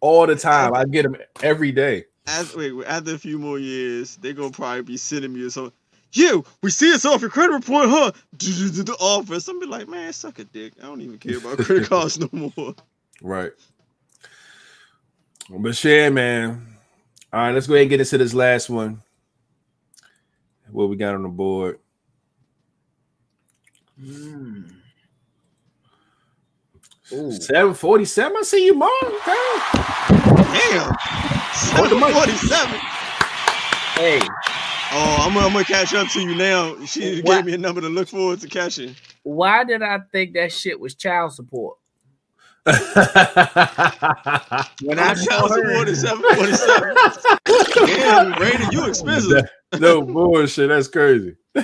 all 0.00 0.26
the 0.26 0.36
time. 0.36 0.74
I 0.74 0.84
get 0.84 1.02
them 1.02 1.16
every 1.42 1.72
day. 1.72 2.04
After, 2.26 2.58
wait, 2.58 2.86
after 2.86 3.14
a 3.14 3.18
few 3.18 3.38
more 3.38 3.58
years, 3.58 4.16
they 4.16 4.32
gonna 4.32 4.50
probably 4.50 4.82
be 4.82 4.96
sending 4.96 5.34
me 5.34 5.48
something. 5.50 5.72
You, 6.14 6.44
we 6.62 6.70
see 6.70 6.90
it's 6.90 7.04
off 7.04 7.22
your 7.22 7.30
credit 7.30 7.52
report, 7.52 7.88
huh? 7.88 8.12
The 8.38 8.96
office. 9.00 9.48
I'm 9.48 9.58
be 9.58 9.66
like, 9.66 9.88
man, 9.88 10.12
suck 10.12 10.38
a 10.38 10.44
dick. 10.44 10.74
I 10.82 10.86
don't 10.86 11.00
even 11.00 11.18
care 11.18 11.38
about 11.38 11.58
credit 11.64 11.88
cards 11.88 12.18
no 12.18 12.28
more. 12.32 12.74
Right. 13.22 13.52
But 15.48 15.76
shit, 15.76 16.12
man. 16.12 16.66
All 17.32 17.40
right, 17.40 17.54
let's 17.54 17.66
go 17.66 17.74
ahead 17.74 17.82
and 17.82 17.90
get 17.90 18.00
into 18.00 18.18
this 18.18 18.34
last 18.34 18.68
one. 18.68 19.02
What 20.72 20.88
we 20.88 20.96
got 20.96 21.14
on 21.14 21.22
the 21.22 21.28
board? 21.28 21.78
Mm. 24.00 24.70
747. 27.08 28.36
I 28.36 28.42
see 28.42 28.66
you, 28.66 28.74
Mom. 28.74 28.90
Damn. 29.02 30.92
Hold 31.76 31.90
the 31.90 31.96
mic. 31.96 32.14
747. 32.14 32.80
Hey, 33.94 34.20
Oh, 34.94 35.16
I'm, 35.20 35.32
gonna- 35.32 35.46
I'm 35.46 35.52
gonna 35.54 35.64
catch 35.64 35.94
up 35.94 36.06
to 36.08 36.20
you 36.20 36.34
now. 36.34 36.76
She 36.84 37.22
What? 37.22 37.36
gave 37.36 37.44
me 37.46 37.54
a 37.54 37.58
number 37.58 37.80
to 37.80 37.88
look 37.88 38.08
forward 38.08 38.40
to 38.40 38.48
catching. 38.48 38.94
why 39.22 39.64
did 39.64 39.80
I 39.82 40.00
think 40.12 40.34
that 40.34 40.52
shit 40.52 40.78
was 40.78 40.94
child 40.94 41.32
support? 41.32 41.78
When 42.64 42.74
I 44.98 45.10
I 45.10 45.14
saw 45.14 45.48
her, 45.48 45.54
supported 45.54 45.96
747. 45.96 46.94
Damn, 47.86 48.32
Raiden, 48.34 48.70
you 48.72 48.86
expensive. 48.86 49.48
No 49.78 50.02
bullshit. 50.02 50.68
That's 50.68 50.88
crazy. 50.88 51.36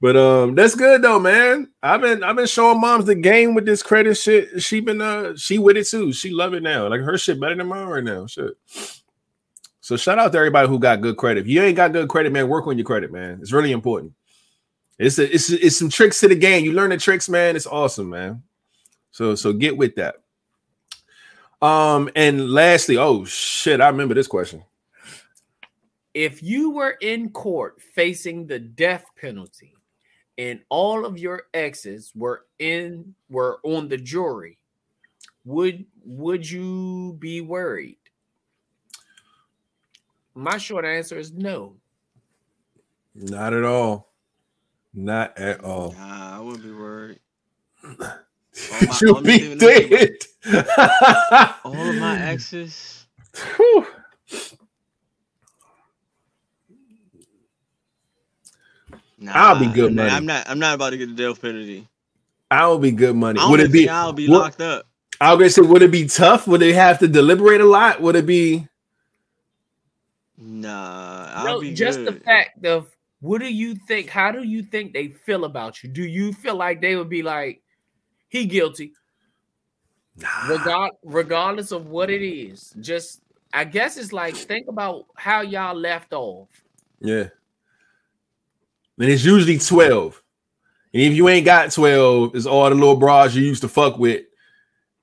but 0.00 0.16
um, 0.16 0.54
that's 0.54 0.74
good 0.74 1.02
though, 1.02 1.18
man. 1.18 1.68
I've 1.82 2.00
been 2.00 2.22
I've 2.22 2.36
been 2.36 2.46
showing 2.46 2.80
moms 2.80 3.06
the 3.06 3.14
game 3.14 3.54
with 3.54 3.66
this 3.66 3.82
credit 3.82 4.16
shit. 4.16 4.62
She 4.62 4.80
been 4.80 5.00
uh 5.00 5.36
she 5.36 5.58
with 5.58 5.76
it 5.76 5.86
too. 5.86 6.12
She 6.12 6.30
love 6.30 6.54
it 6.54 6.62
now. 6.62 6.88
Like 6.88 7.00
her 7.00 7.18
shit 7.18 7.40
better 7.40 7.54
than 7.54 7.66
mine 7.66 7.86
right 7.86 8.04
now. 8.04 8.26
Shit. 8.26 8.52
So 9.80 9.96
shout 9.96 10.18
out 10.18 10.32
to 10.32 10.38
everybody 10.38 10.68
who 10.68 10.78
got 10.78 11.00
good 11.00 11.16
credit. 11.16 11.40
If 11.40 11.48
you 11.48 11.62
ain't 11.62 11.76
got 11.76 11.92
good 11.92 12.08
credit, 12.08 12.32
man, 12.32 12.48
work 12.48 12.66
on 12.66 12.78
your 12.78 12.84
credit, 12.84 13.10
man. 13.10 13.38
It's 13.40 13.52
really 13.52 13.72
important. 13.72 14.12
It's 14.98 15.18
a, 15.18 15.34
it's 15.34 15.50
it's 15.50 15.78
some 15.78 15.88
tricks 15.88 16.20
to 16.20 16.28
the 16.28 16.34
game. 16.34 16.64
You 16.64 16.72
learn 16.72 16.90
the 16.90 16.98
tricks, 16.98 17.28
man. 17.28 17.56
It's 17.56 17.66
awesome, 17.66 18.10
man. 18.10 18.42
So 19.10 19.34
so 19.34 19.52
get 19.52 19.76
with 19.76 19.96
that. 19.96 20.16
Um 21.62 22.10
and 22.14 22.50
lastly, 22.50 22.98
oh 22.98 23.24
shit, 23.24 23.80
I 23.80 23.88
remember 23.88 24.14
this 24.14 24.26
question. 24.26 24.62
If 26.14 26.42
you 26.42 26.70
were 26.70 26.96
in 27.00 27.30
court 27.30 27.80
facing 27.94 28.46
the 28.46 28.58
death 28.58 29.04
penalty 29.16 29.74
and 30.38 30.60
all 30.68 31.04
of 31.04 31.18
your 31.18 31.44
exes 31.54 32.12
were 32.14 32.46
in 32.58 33.14
were 33.28 33.60
on 33.62 33.88
the 33.88 33.96
jury, 33.96 34.58
would 35.44 35.84
would 36.04 36.48
you 36.48 37.16
be 37.18 37.40
worried? 37.40 37.96
My 40.34 40.58
short 40.58 40.84
answer 40.84 41.18
is 41.18 41.32
no. 41.32 41.76
Not 43.14 43.52
at 43.52 43.64
all. 43.64 44.12
Not 44.94 45.36
at 45.38 45.62
all. 45.62 45.92
Nah, 45.98 46.36
I 46.36 46.40
wouldn't 46.40 46.62
be 46.64 46.72
worried. 46.72 47.20
my- 47.98 48.18
You'll 49.02 49.20
be 49.20 49.38
see- 49.38 49.54
let 49.54 49.58
me 49.58 49.88
see 49.88 49.88
dead. 49.88 50.16
All 51.64 51.74
of 51.74 51.96
my 51.96 52.18
exes. 52.22 53.06
Whew. 53.56 53.86
Nah, 59.20 59.32
I'll 59.34 59.58
be 59.58 59.66
good 59.66 59.94
money. 59.94 60.10
I'm 60.10 60.24
not. 60.24 60.48
I'm 60.48 60.58
not 60.58 60.74
about 60.74 60.90
to 60.90 60.96
get 60.96 61.14
the 61.14 61.28
death 61.28 61.40
penalty. 61.40 61.86
I'll 62.50 62.78
be 62.78 62.90
good 62.90 63.14
money. 63.14 63.38
Would 63.48 63.60
it 63.60 63.70
be? 63.70 63.88
I'll 63.88 64.12
be 64.12 64.28
what- 64.28 64.40
locked 64.40 64.60
up. 64.62 64.86
I 65.20 65.34
was 65.34 65.38
gonna 65.38 65.50
say, 65.66 65.70
would 65.70 65.82
it 65.82 65.90
be 65.90 66.06
tough? 66.06 66.48
Would 66.48 66.62
they 66.62 66.72
have 66.72 66.98
to 67.00 67.08
deliberate 67.08 67.60
a 67.60 67.66
lot? 67.66 68.00
Would 68.00 68.16
it 68.16 68.24
be? 68.24 68.66
Nah, 70.38 71.30
I'll 71.34 71.44
No, 71.44 71.60
be 71.60 71.74
just 71.74 72.02
the 72.06 72.12
fact 72.12 72.64
of 72.64 72.88
what 73.20 73.42
do 73.42 73.52
you 73.52 73.74
think? 73.74 74.08
How 74.08 74.32
do 74.32 74.42
you 74.42 74.62
think 74.62 74.94
they 74.94 75.08
feel 75.08 75.44
about 75.44 75.82
you? 75.82 75.90
Do 75.90 76.02
you 76.02 76.32
feel 76.32 76.54
like 76.56 76.80
they 76.80 76.96
would 76.96 77.10
be 77.10 77.22
like, 77.22 77.60
he 78.28 78.46
guilty, 78.46 78.94
regard 80.48 80.92
regardless 81.04 81.70
of 81.70 81.88
what 81.88 82.08
it 82.08 82.22
is? 82.22 82.74
Just 82.80 83.20
I 83.52 83.64
guess 83.64 83.98
it's 83.98 84.14
like 84.14 84.34
think 84.34 84.68
about 84.68 85.04
how 85.16 85.42
y'all 85.42 85.74
left 85.74 86.14
off. 86.14 86.48
Yeah. 87.00 87.28
And 89.00 89.08
it's 89.08 89.24
usually 89.24 89.58
twelve. 89.58 90.22
And 90.92 91.02
if 91.02 91.14
you 91.14 91.28
ain't 91.28 91.46
got 91.46 91.72
twelve, 91.72 92.36
it's 92.36 92.46
all 92.46 92.68
the 92.68 92.74
little 92.74 92.96
bras 92.96 93.34
you 93.34 93.42
used 93.42 93.62
to 93.62 93.68
fuck 93.68 93.98
with 93.98 94.24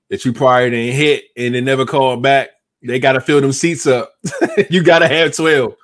that 0.10 0.24
you 0.24 0.34
probably 0.34 0.70
didn't 0.70 0.96
hit 0.96 1.26
and 1.36 1.56
they 1.56 1.62
never 1.62 1.86
called 1.86 2.22
back. 2.22 2.50
They 2.82 3.00
gotta 3.00 3.20
fill 3.20 3.42
them 3.42 3.52
seats 3.52 3.88
up. 3.88 4.14
you 4.70 4.84
gotta 4.84 5.08
have 5.08 5.36
twelve. 5.36 5.76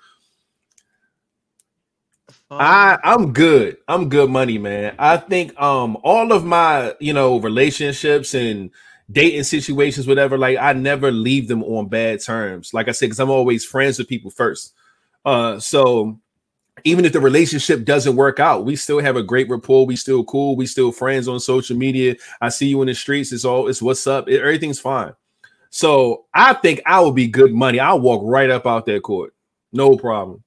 I 2.51 2.97
I'm 3.03 3.33
good. 3.33 3.77
I'm 3.87 4.09
good 4.09 4.29
money, 4.29 4.57
man. 4.57 4.95
I 4.99 5.17
think 5.17 5.59
um 5.59 5.97
all 6.03 6.31
of 6.31 6.45
my, 6.45 6.93
you 6.99 7.13
know, 7.13 7.39
relationships 7.39 8.35
and 8.35 8.69
dating 9.11 9.43
situations 9.43 10.07
whatever 10.07 10.37
like 10.37 10.57
I 10.57 10.73
never 10.73 11.11
leave 11.11 11.47
them 11.47 11.63
on 11.63 11.87
bad 11.87 12.21
terms. 12.21 12.73
Like 12.73 12.87
I 12.87 12.91
said 12.91 13.09
cuz 13.09 13.19
I'm 13.19 13.29
always 13.31 13.65
friends 13.65 13.97
with 13.97 14.07
people 14.07 14.29
first. 14.29 14.73
Uh 15.25 15.59
so 15.59 16.19
even 16.83 17.05
if 17.05 17.13
the 17.13 17.19
relationship 17.19 17.85
doesn't 17.85 18.15
work 18.15 18.39
out, 18.39 18.65
we 18.65 18.75
still 18.75 18.99
have 18.99 19.15
a 19.15 19.23
great 19.23 19.49
rapport. 19.49 19.85
We 19.85 19.95
still 19.95 20.23
cool. 20.25 20.55
We 20.55 20.65
still 20.65 20.91
friends 20.91 21.27
on 21.27 21.39
social 21.39 21.77
media. 21.77 22.15
I 22.41 22.49
see 22.49 22.67
you 22.67 22.81
in 22.81 22.87
the 22.87 22.95
streets. 22.95 23.31
It's 23.31 23.45
all 23.45 23.67
it's 23.67 23.81
what's 23.81 24.05
up. 24.05 24.27
It, 24.27 24.41
everything's 24.41 24.79
fine. 24.79 25.13
So 25.69 26.25
I 26.33 26.53
think 26.53 26.81
I 26.85 26.99
would 26.99 27.15
be 27.15 27.27
good 27.27 27.53
money. 27.53 27.79
I'll 27.79 27.99
walk 27.99 28.21
right 28.25 28.49
up 28.49 28.67
out 28.67 28.85
that 28.85 29.01
court. 29.01 29.33
No 29.71 29.97
problem. 29.97 30.43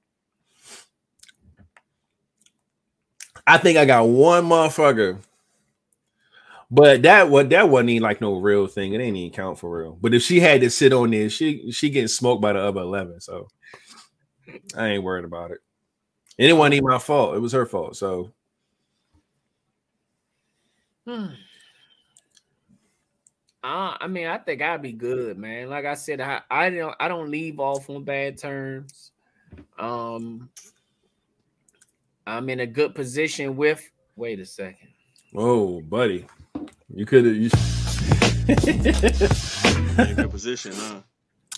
I 3.45 3.57
think 3.57 3.77
I 3.77 3.85
got 3.85 4.07
one 4.07 4.45
motherfucker. 4.45 5.19
But 6.69 7.01
that 7.03 7.29
what 7.29 7.49
that 7.49 7.69
wasn't 7.69 7.91
even 7.91 8.03
like 8.03 8.21
no 8.21 8.35
real 8.35 8.67
thing. 8.67 8.93
It 8.93 9.01
ain't 9.01 9.15
even 9.15 9.31
count 9.31 9.57
for 9.57 9.75
real. 9.75 9.97
But 9.99 10.13
if 10.13 10.21
she 10.21 10.39
had 10.39 10.61
to 10.61 10.69
sit 10.69 10.93
on 10.93 11.11
there, 11.11 11.29
she 11.29 11.71
she 11.71 11.89
getting 11.89 12.09
smoked 12.09 12.41
by 12.41 12.53
the 12.53 12.59
other 12.59 12.81
11. 12.81 13.21
So 13.21 13.47
I 14.75 14.89
ain't 14.89 15.03
worried 15.03 15.25
about 15.25 15.51
it. 15.51 15.59
And 16.39 16.49
it 16.49 16.53
wasn't 16.53 16.75
even 16.75 16.89
my 16.89 16.99
fault. 16.99 17.35
It 17.35 17.39
was 17.39 17.53
her 17.53 17.65
fault. 17.65 17.95
So 17.95 18.31
Hmm. 21.07 21.27
Uh, 23.63 23.95
I 23.99 24.07
mean, 24.07 24.27
I 24.27 24.37
think 24.37 24.61
I'd 24.61 24.81
be 24.81 24.91
good, 24.91 25.37
man. 25.37 25.69
Like 25.69 25.85
I 25.85 25.93
said, 25.95 26.19
I, 26.19 26.41
I 26.51 26.69
don't 26.69 26.95
I 26.99 27.07
don't 27.07 27.31
leave 27.31 27.59
off 27.59 27.89
on 27.89 28.03
bad 28.03 28.37
terms. 28.37 29.11
Um, 29.79 30.49
I'm 32.25 32.49
in 32.49 32.59
a 32.59 32.67
good 32.67 32.93
position 32.93 33.55
with. 33.55 33.89
Wait 34.17 34.39
a 34.39 34.45
second. 34.45 34.89
oh 35.35 35.81
buddy. 35.81 36.25
You 36.93 37.05
could 37.05 37.25
have 37.25 37.35
you 37.35 37.49
In 40.03 40.09
a 40.11 40.13
good 40.13 40.31
position, 40.31 40.73
huh? 40.75 41.01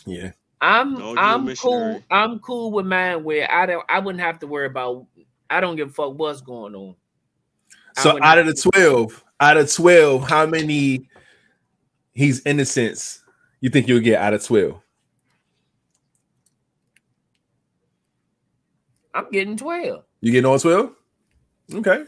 yeah. 0.06 0.32
I'm 0.62 0.94
No, 0.94 1.10
you're 1.10 1.20
a 1.20 1.22
I'm 1.22 1.56
cool. 1.56 2.04
I'm 2.12 2.40
cool 2.40 2.72
with 2.72 2.86
mine 2.86 3.24
where 3.24 3.50
I 3.52 3.66
don't 3.66 3.86
I 3.90 4.00
wouldn't 4.00 4.24
have 4.24 4.40
to 4.40 4.48
worry 4.48 4.66
about. 4.66 5.06
I 5.50 5.60
don't 5.62 5.76
give 5.76 5.90
a 5.90 5.94
fuck 5.94 6.18
what's 6.18 6.42
going 6.42 6.76
on. 6.76 6.96
So 7.96 8.18
out 8.22 8.38
of 8.38 8.46
the 8.46 8.54
12, 8.54 9.24
out 9.40 9.58
of 9.58 9.72
12, 9.74 10.30
how 10.30 10.46
many 10.46 11.10
he's 12.14 12.46
innocents 12.46 13.24
you 13.62 13.70
think 13.70 13.88
you'll 13.88 14.00
get 14.00 14.22
out 14.22 14.34
of 14.34 14.44
12? 14.44 14.80
I'm 19.14 19.30
getting 19.32 19.58
twelve. 19.58 20.04
You 20.22 20.32
getting 20.32 20.50
on 20.50 20.60
12? 20.60 20.94
Okay. 21.76 22.06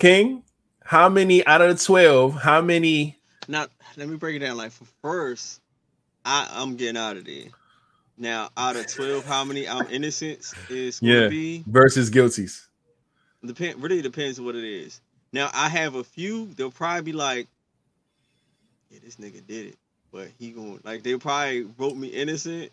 King, 0.00 0.42
how 0.82 1.08
many 1.08 1.46
out 1.46 1.60
of 1.60 1.78
the 1.78 1.84
12, 1.84 2.34
how 2.34 2.60
many 2.60 3.18
Now 3.46 3.66
let 3.96 4.08
me 4.08 4.16
break 4.16 4.36
it 4.36 4.40
down. 4.40 4.56
Like 4.56 4.72
for 4.72 4.86
first, 5.02 5.60
I 6.26 6.48
I'm 6.52 6.76
getting 6.76 6.96
out 6.96 7.16
of 7.16 7.24
there. 7.24 7.44
Now 8.18 8.50
out 8.56 8.76
of 8.76 8.92
twelve, 8.92 9.24
how 9.24 9.44
many 9.44 9.68
I'm 9.68 9.86
innocent 9.88 10.54
is 10.68 11.00
gonna 11.00 11.22
Yeah. 11.22 11.28
be 11.28 11.64
versus 11.66 12.10
guilties? 12.10 12.66
depend 13.44 13.80
really 13.80 14.02
depends 14.02 14.40
what 14.40 14.56
it 14.56 14.64
is. 14.64 15.00
Now 15.32 15.50
I 15.54 15.68
have 15.68 15.94
a 15.94 16.02
few. 16.02 16.46
They'll 16.56 16.70
probably 16.70 17.02
be 17.02 17.12
like, 17.12 17.46
"Yeah, 18.90 18.98
this 19.04 19.16
nigga 19.16 19.46
did 19.46 19.68
it," 19.68 19.76
but 20.12 20.28
he 20.38 20.50
going 20.50 20.80
like 20.82 21.02
they 21.02 21.16
probably 21.16 21.62
wrote 21.78 21.96
me 21.96 22.08
innocent, 22.08 22.72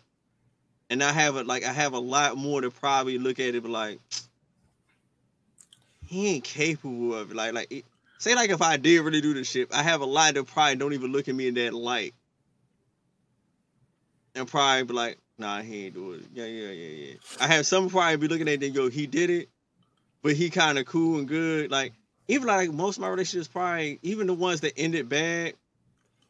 and 0.90 1.02
I 1.02 1.12
have 1.12 1.36
a 1.36 1.44
like 1.44 1.64
I 1.64 1.72
have 1.72 1.92
a 1.92 1.98
lot 1.98 2.36
more 2.36 2.60
to 2.60 2.70
probably 2.70 3.18
look 3.18 3.38
at 3.38 3.54
it, 3.54 3.62
but 3.62 3.70
like 3.70 4.00
he 6.06 6.28
ain't 6.34 6.44
capable 6.44 7.14
of 7.14 7.30
it. 7.30 7.36
Like 7.36 7.52
like 7.52 7.70
it, 7.70 7.84
say 8.18 8.34
like 8.34 8.50
if 8.50 8.62
I 8.62 8.76
did 8.78 9.00
really 9.00 9.20
do 9.20 9.34
this 9.34 9.48
shit, 9.50 9.72
I 9.72 9.82
have 9.82 10.00
a 10.00 10.06
lot 10.06 10.34
that 10.34 10.44
probably 10.46 10.76
don't 10.76 10.92
even 10.92 11.12
look 11.12 11.28
at 11.28 11.34
me 11.34 11.46
in 11.48 11.54
that 11.54 11.74
light, 11.74 12.14
and 14.34 14.46
probably 14.48 14.84
be 14.84 14.92
like, 14.94 15.18
"Nah, 15.38 15.62
he 15.62 15.86
ain't 15.86 15.94
do 15.94 16.12
it." 16.12 16.22
Yeah, 16.32 16.46
yeah, 16.46 16.70
yeah, 16.70 17.06
yeah. 17.06 17.14
I 17.40 17.46
have 17.48 17.66
some 17.66 17.88
probably 17.88 18.16
be 18.16 18.28
looking 18.28 18.48
at 18.48 18.62
it 18.62 18.66
and 18.66 18.74
go, 18.74 18.88
"He 18.88 19.06
did 19.06 19.30
it." 19.30 19.48
but 20.22 20.32
he 20.32 20.48
kind 20.48 20.78
of 20.78 20.86
cool 20.86 21.18
and 21.18 21.28
good. 21.28 21.70
Like 21.70 21.92
even 22.28 22.46
like 22.48 22.72
most 22.72 22.96
of 22.96 23.02
my 23.02 23.08
relationships, 23.08 23.46
probably 23.46 23.98
even 24.02 24.26
the 24.26 24.32
ones 24.32 24.62
that 24.62 24.72
ended 24.78 25.06
bad, 25.06 25.52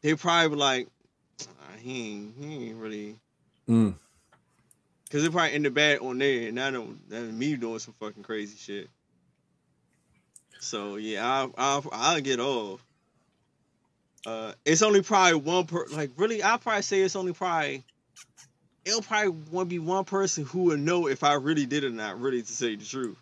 they 0.01 0.15
probably 0.15 0.49
were 0.49 0.57
like, 0.57 0.89
"Ah, 1.41 1.77
he 1.79 2.11
ain't, 2.11 2.33
he 2.37 2.67
ain't 2.67 2.75
really, 2.75 3.15
Mm. 3.69 3.95
because 5.05 5.23
they 5.23 5.29
probably 5.29 5.53
ended 5.53 5.73
bad 5.73 5.99
on 5.99 6.17
there, 6.17 6.49
and 6.49 6.59
I 6.59 6.71
don't, 6.71 7.09
that's 7.09 7.31
me 7.31 7.55
doing 7.55 7.79
some 7.79 7.93
fucking 8.01 8.23
crazy 8.23 8.57
shit. 8.57 8.89
So 10.59 10.97
yeah, 10.97 11.25
I'll 11.25 11.53
I'll, 11.57 11.89
I'll 11.93 12.21
get 12.21 12.41
off. 12.41 12.83
Uh, 14.25 14.53
it's 14.65 14.81
only 14.81 15.03
probably 15.03 15.35
one 15.39 15.65
per 15.67 15.85
like 15.91 16.11
really. 16.17 16.43
I'll 16.43 16.57
probably 16.57 16.81
say 16.81 16.99
it's 17.01 17.15
only 17.15 17.31
probably. 17.31 17.83
It'll 18.85 19.01
probably 19.01 19.65
be 19.65 19.79
one 19.79 20.05
person 20.05 20.45
who 20.45 20.63
will 20.63 20.77
know 20.77 21.07
if 21.07 21.23
I 21.23 21.33
really 21.33 21.65
did 21.65 21.83
it 21.83 21.87
or 21.87 21.91
not. 21.91 22.21
Really, 22.21 22.41
to 22.41 22.51
say 22.51 22.75
the 22.75 22.85
truth 22.85 23.17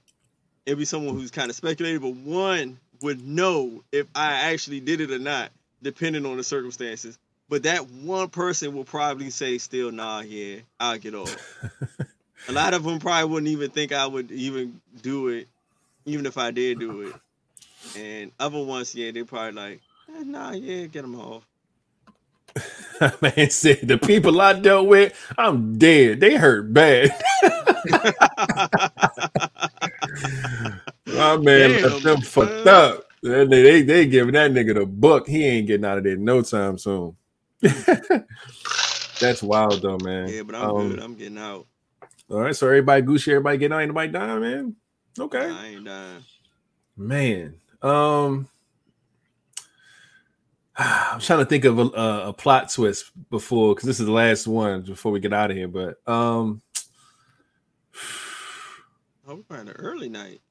it'd 0.66 0.80
be 0.80 0.86
someone 0.86 1.16
who's 1.16 1.32
kind 1.32 1.50
of 1.50 1.56
speculative, 1.56 2.02
but 2.02 2.16
one 2.16 2.80
would 3.02 3.26
know 3.26 3.84
if 3.92 4.08
I 4.16 4.52
actually 4.52 4.80
did 4.80 5.02
it 5.02 5.12
or 5.12 5.20
not, 5.20 5.52
depending 5.82 6.26
on 6.26 6.38
the 6.38 6.44
circumstances. 6.44 7.18
But 7.50 7.64
that 7.64 7.90
one 7.90 8.30
person 8.30 8.74
will 8.74 8.86
probably 8.86 9.30
say, 9.30 9.58
"Still, 9.58 9.92
nah, 9.92 10.22
yeah, 10.22 10.60
I'll 10.80 10.98
get 10.98 11.14
off." 11.14 11.36
a 12.48 12.52
lot 12.52 12.74
of 12.74 12.84
them 12.84 13.00
probably 13.00 13.30
wouldn't 13.30 13.52
even 13.52 13.70
think 13.70 13.92
I 13.92 14.08
would 14.08 14.32
even 14.32 14.82
do 15.02 15.28
it, 15.28 15.48
even 16.06 16.26
if 16.26 16.38
I 16.38 16.52
did 16.52 16.80
do 16.80 17.02
it. 17.02 17.16
And 17.98 18.32
other 18.40 18.64
ones, 18.64 18.96
yeah, 18.96 19.12
they 19.12 19.24
probably 19.24 19.52
like, 19.52 19.82
eh, 20.10 20.24
"Nah, 20.24 20.52
yeah, 20.52 20.86
get 20.86 21.02
them 21.02 21.20
off." 21.20 21.46
Man 23.22 23.50
said 23.50 23.88
the 23.88 23.98
people 23.98 24.40
I 24.42 24.54
dealt 24.54 24.88
with, 24.88 25.14
I'm 25.38 25.78
dead. 25.78 26.20
They 26.20 26.36
hurt 26.36 26.74
bad. 26.74 27.12
My 31.12 31.38
man 31.38 31.80
Damn, 31.80 31.82
left 31.82 32.04
them 32.04 32.18
man. 32.18 32.22
fucked 32.22 32.68
up. 32.68 33.06
They, 33.22 33.46
they 33.46 33.82
they 33.84 34.06
giving 34.08 34.34
that 34.34 34.52
nigga 34.52 34.74
the 34.76 34.86
book. 34.86 35.28
He 35.28 35.46
ain't 35.46 35.68
getting 35.68 35.86
out 35.86 35.98
of 36.00 36.04
there 36.04 36.18
no 36.18 36.42
time 36.42 36.78
soon. 36.78 37.16
That's 39.20 39.42
wild 39.44 39.82
though, 39.82 39.98
man. 40.00 40.28
yeah, 40.28 40.44
but 40.44 40.56
I'm 40.56 40.70
Um, 40.70 40.74
good. 40.74 41.00
I'm 41.00 41.16
getting 41.16 41.38
out. 41.38 41.68
All 42.30 42.40
right, 42.42 42.56
so 42.56 42.68
everybody 42.68 43.02
Gucci, 43.04 43.30
everybody 43.30 43.58
getting 43.58 43.76
out, 43.76 43.80
anybody 43.82 44.12
dying, 44.12 44.42
man. 44.42 44.76
Okay, 45.20 45.50
I 45.52 45.68
ain't 45.68 45.86
dying. 45.86 46.24
man. 46.98 47.56
Um, 47.82 48.48
I'm 50.76 51.20
trying 51.20 51.40
to 51.40 51.46
think 51.46 51.66
of 51.66 51.78
a, 51.78 51.82
a, 51.84 52.30
a 52.30 52.34
plot 52.34 52.72
twist 52.72 53.12
before 53.30 53.76
because 53.76 53.86
this 53.88 54.00
is 54.00 54.06
the 54.08 54.12
last 54.12 54.48
one 54.48 54.82
before 54.82 55.12
we 55.12 55.20
get 55.20 55.34
out 55.34 55.52
of 55.52 55.58
here. 55.58 55.68
But 55.68 55.98
um, 56.08 56.62
Oh, 59.28 59.36
we're 59.36 59.44
playing 59.44 59.70
an 59.70 59.76
early 59.78 60.10
night. 60.10 60.42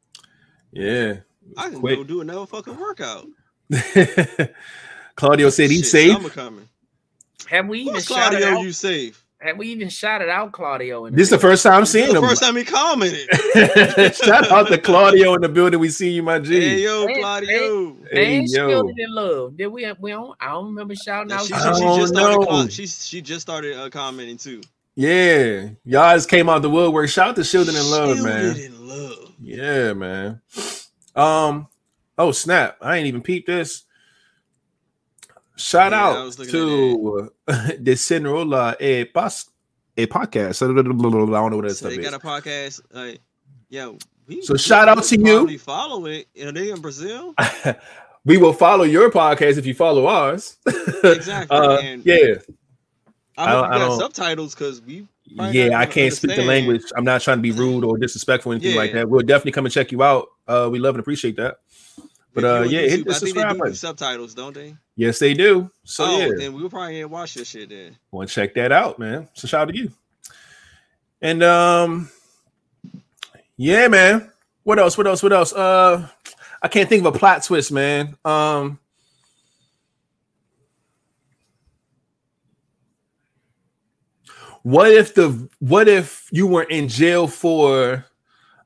yeah, 0.71 1.17
I 1.57 1.69
can 1.71 1.81
Quick. 1.81 1.99
go 1.99 2.05
do 2.05 2.21
another 2.21 2.47
fucking 2.47 2.77
workout. 2.79 3.27
Claudio 5.17 5.51
said 5.51 5.71
he's 5.71 5.81
Shit, 5.83 5.91
safe. 5.91 6.13
Summer 6.13 6.31
coming. 6.31 6.69
Have 7.49 7.69
we 7.69 7.81
even 7.81 7.95
Who's 7.95 8.07
Claudio? 8.07 8.47
out? 8.47 8.63
You 8.63 8.73
safe? 8.73 9.25
Have 9.43 9.59
we 9.59 9.69
even 9.69 9.89
shouted 9.89 10.29
out 10.29 10.53
Claudio? 10.53 11.07
In 11.07 11.15
This 11.17 11.25
is 11.25 11.31
the 11.31 11.39
first 11.39 11.65
time 11.65 11.75
I'm 11.75 11.87
seeing 11.87 12.09
the 12.13 12.19
him. 12.21 12.29
first 12.29 12.41
time 12.43 12.55
he 12.55 12.65
commented. 12.65 13.29
Shout 14.15 14.51
out 14.53 14.69
to 14.69 14.79
Claudio 14.79 15.35
in 15.35 15.41
the 15.41 15.49
building. 15.49 15.81
We 15.81 15.89
see 15.89 16.11
you, 16.11 16.23
my 16.23 16.39
G. 16.39 16.61
hey 16.61 16.83
yo, 16.83 17.07
Hey, 17.09 17.19
Claudio. 17.19 17.97
Hey, 18.13 18.37
and 18.39 18.49
yo. 18.49 18.69
Shielded 18.69 18.99
in 18.99 19.15
love. 19.15 19.57
Did 19.57 19.67
we? 19.67 19.93
We 19.99 20.11
don't. 20.13 20.37
I 20.41 20.51
don't 20.51 20.67
remember 20.67 20.95
shouting 20.95 21.29
Now, 21.29 21.39
out. 21.41 21.47
she, 21.47 21.55
I 21.55 21.73
she, 21.73 21.79
she 21.81 21.97
just 22.01 22.15
started. 22.15 22.41
know. 22.49 22.69
She 22.69 22.87
she 22.87 23.21
just 23.21 23.41
started 23.43 23.77
uh, 23.77 23.91
commenting 23.91 24.37
too. 24.37 24.61
Yeah, 24.95 25.71
y'all 25.85 26.15
just 26.15 26.29
came 26.29 26.49
out 26.49 26.63
the 26.63 26.71
woodwork. 26.71 27.09
Shout 27.09 27.31
out 27.31 27.37
to 27.37 27.43
Shielding 27.45 27.75
in 27.75 27.91
Love, 27.91 28.23
man. 28.23 28.55
Shielded 28.55 28.65
in 28.67 28.89
love. 28.89 29.33
Yeah, 29.41 29.93
man. 29.95 30.41
Um, 31.17 31.67
oh 32.17 32.31
snap! 32.31 32.77
I 32.81 32.97
ain't 32.99 33.07
even 33.09 33.23
peeped 33.23 33.47
this. 33.49 33.85
Shout 35.63 35.93
Yeah, 35.93 36.09
out 36.09 36.33
to 36.33 37.31
the 37.81 37.97
Cinderella 37.97 38.77
a 38.81 39.05
pos 39.07 39.49
a 39.97 40.07
podcast. 40.07 40.63
I 40.63 40.67
don't 40.75 40.99
know 40.99 41.57
what 41.57 41.63
that 41.63 41.71
So 41.71 41.75
stuff 41.75 41.91
they 41.93 41.99
is. 42.03 42.11
got 42.11 42.15
a 42.15 42.27
podcast. 42.27 42.81
Like, 42.93 43.21
yo, 43.69 43.99
we, 44.27 44.43
So 44.43 44.57
shout 44.57 44.89
out 44.89 45.03
to 45.05 45.17
you. 45.21 45.59
Follow 45.59 46.07
it. 46.07 46.27
Are 46.43 46.53
they 46.53 46.71
in 46.71 46.81
Brazil? 46.81 47.35
we 48.25 48.39
will 48.39 48.53
follow 48.53 48.85
your 48.85 49.11
podcast 49.11 49.59
if 49.59 49.67
you 49.67 49.75
follow 49.75 50.07
ours. 50.07 50.57
Exactly. 51.05 51.57
uh, 51.57 51.79
and 51.79 52.05
yeah, 52.07 52.35
I 53.37 53.45
I 53.47 53.53
don't- 53.53 53.65
I 53.65 53.79
got 53.79 53.89
don't- 53.89 53.99
subtitles 54.01 54.55
because 54.55 54.81
we. 54.83 55.07
Yeah. 55.27 55.79
I 55.79 55.87
can't 55.87 56.13
speak 56.13 56.37
the 56.37 56.45
language. 56.45 56.83
I'm 56.95 57.05
not 57.05 57.23
trying 57.23 57.39
to 57.39 57.43
be 57.43 57.53
rude 57.53 57.85
or 57.85 57.97
disrespectful 57.97 58.53
or 58.53 58.57
anything 58.57 58.77
like 58.77 58.93
that. 58.93 59.09
We'll 59.09 59.23
definitely 59.23 59.53
come 59.53 59.65
and 59.65 59.73
check 59.73 59.91
you 59.91 60.03
out. 60.03 60.29
Uh, 60.47 60.69
we 60.71 60.79
love 60.79 60.95
and 60.95 61.01
appreciate 61.01 61.37
that. 61.37 61.57
But 62.35 62.45
uh, 62.45 62.63
yeah, 62.63 62.81
hit 62.81 63.05
the 63.05 63.11
I 63.11 63.15
think 63.15 63.35
they 63.35 63.43
subscribe 63.43 63.59
do, 63.59 63.75
subtitles, 63.75 64.35
don't 64.35 64.55
they? 64.55 64.75
Yes, 64.97 65.19
they 65.19 65.35
do. 65.35 65.71
So 65.85 66.05
oh, 66.05 66.19
yeah, 66.19 66.31
then 66.37 66.55
we'll 66.55 66.71
probably 66.71 66.99
yeah, 66.99 67.05
watch 67.05 67.37
your 67.37 67.45
shit 67.45 67.69
then. 67.69 67.97
want 68.11 68.29
to 68.29 68.35
check 68.35 68.55
that 68.55 68.73
out, 68.73 68.99
man. 68.99 69.29
So 69.35 69.47
shout 69.47 69.69
out 69.69 69.73
to 69.73 69.79
you. 69.79 69.93
And 71.21 71.43
um, 71.43 72.11
yeah, 73.57 73.89
man. 73.89 74.31
What 74.65 74.79
else? 74.79 74.97
What 74.97 75.07
else? 75.07 75.23
What 75.23 75.33
else? 75.33 75.53
Uh, 75.53 76.09
I 76.63 76.69
can't 76.69 76.89
think 76.89 77.05
of 77.05 77.15
a 77.15 77.19
plot 77.19 77.43
twist, 77.43 77.71
man. 77.71 78.17
Um, 78.25 78.79
what 84.63 84.91
if 84.91 85.15
the 85.15 85.49
what 85.59 85.89
if 85.89 86.29
you 86.31 86.47
were 86.47 86.63
in 86.63 86.89
jail 86.89 87.27
for 87.27 88.07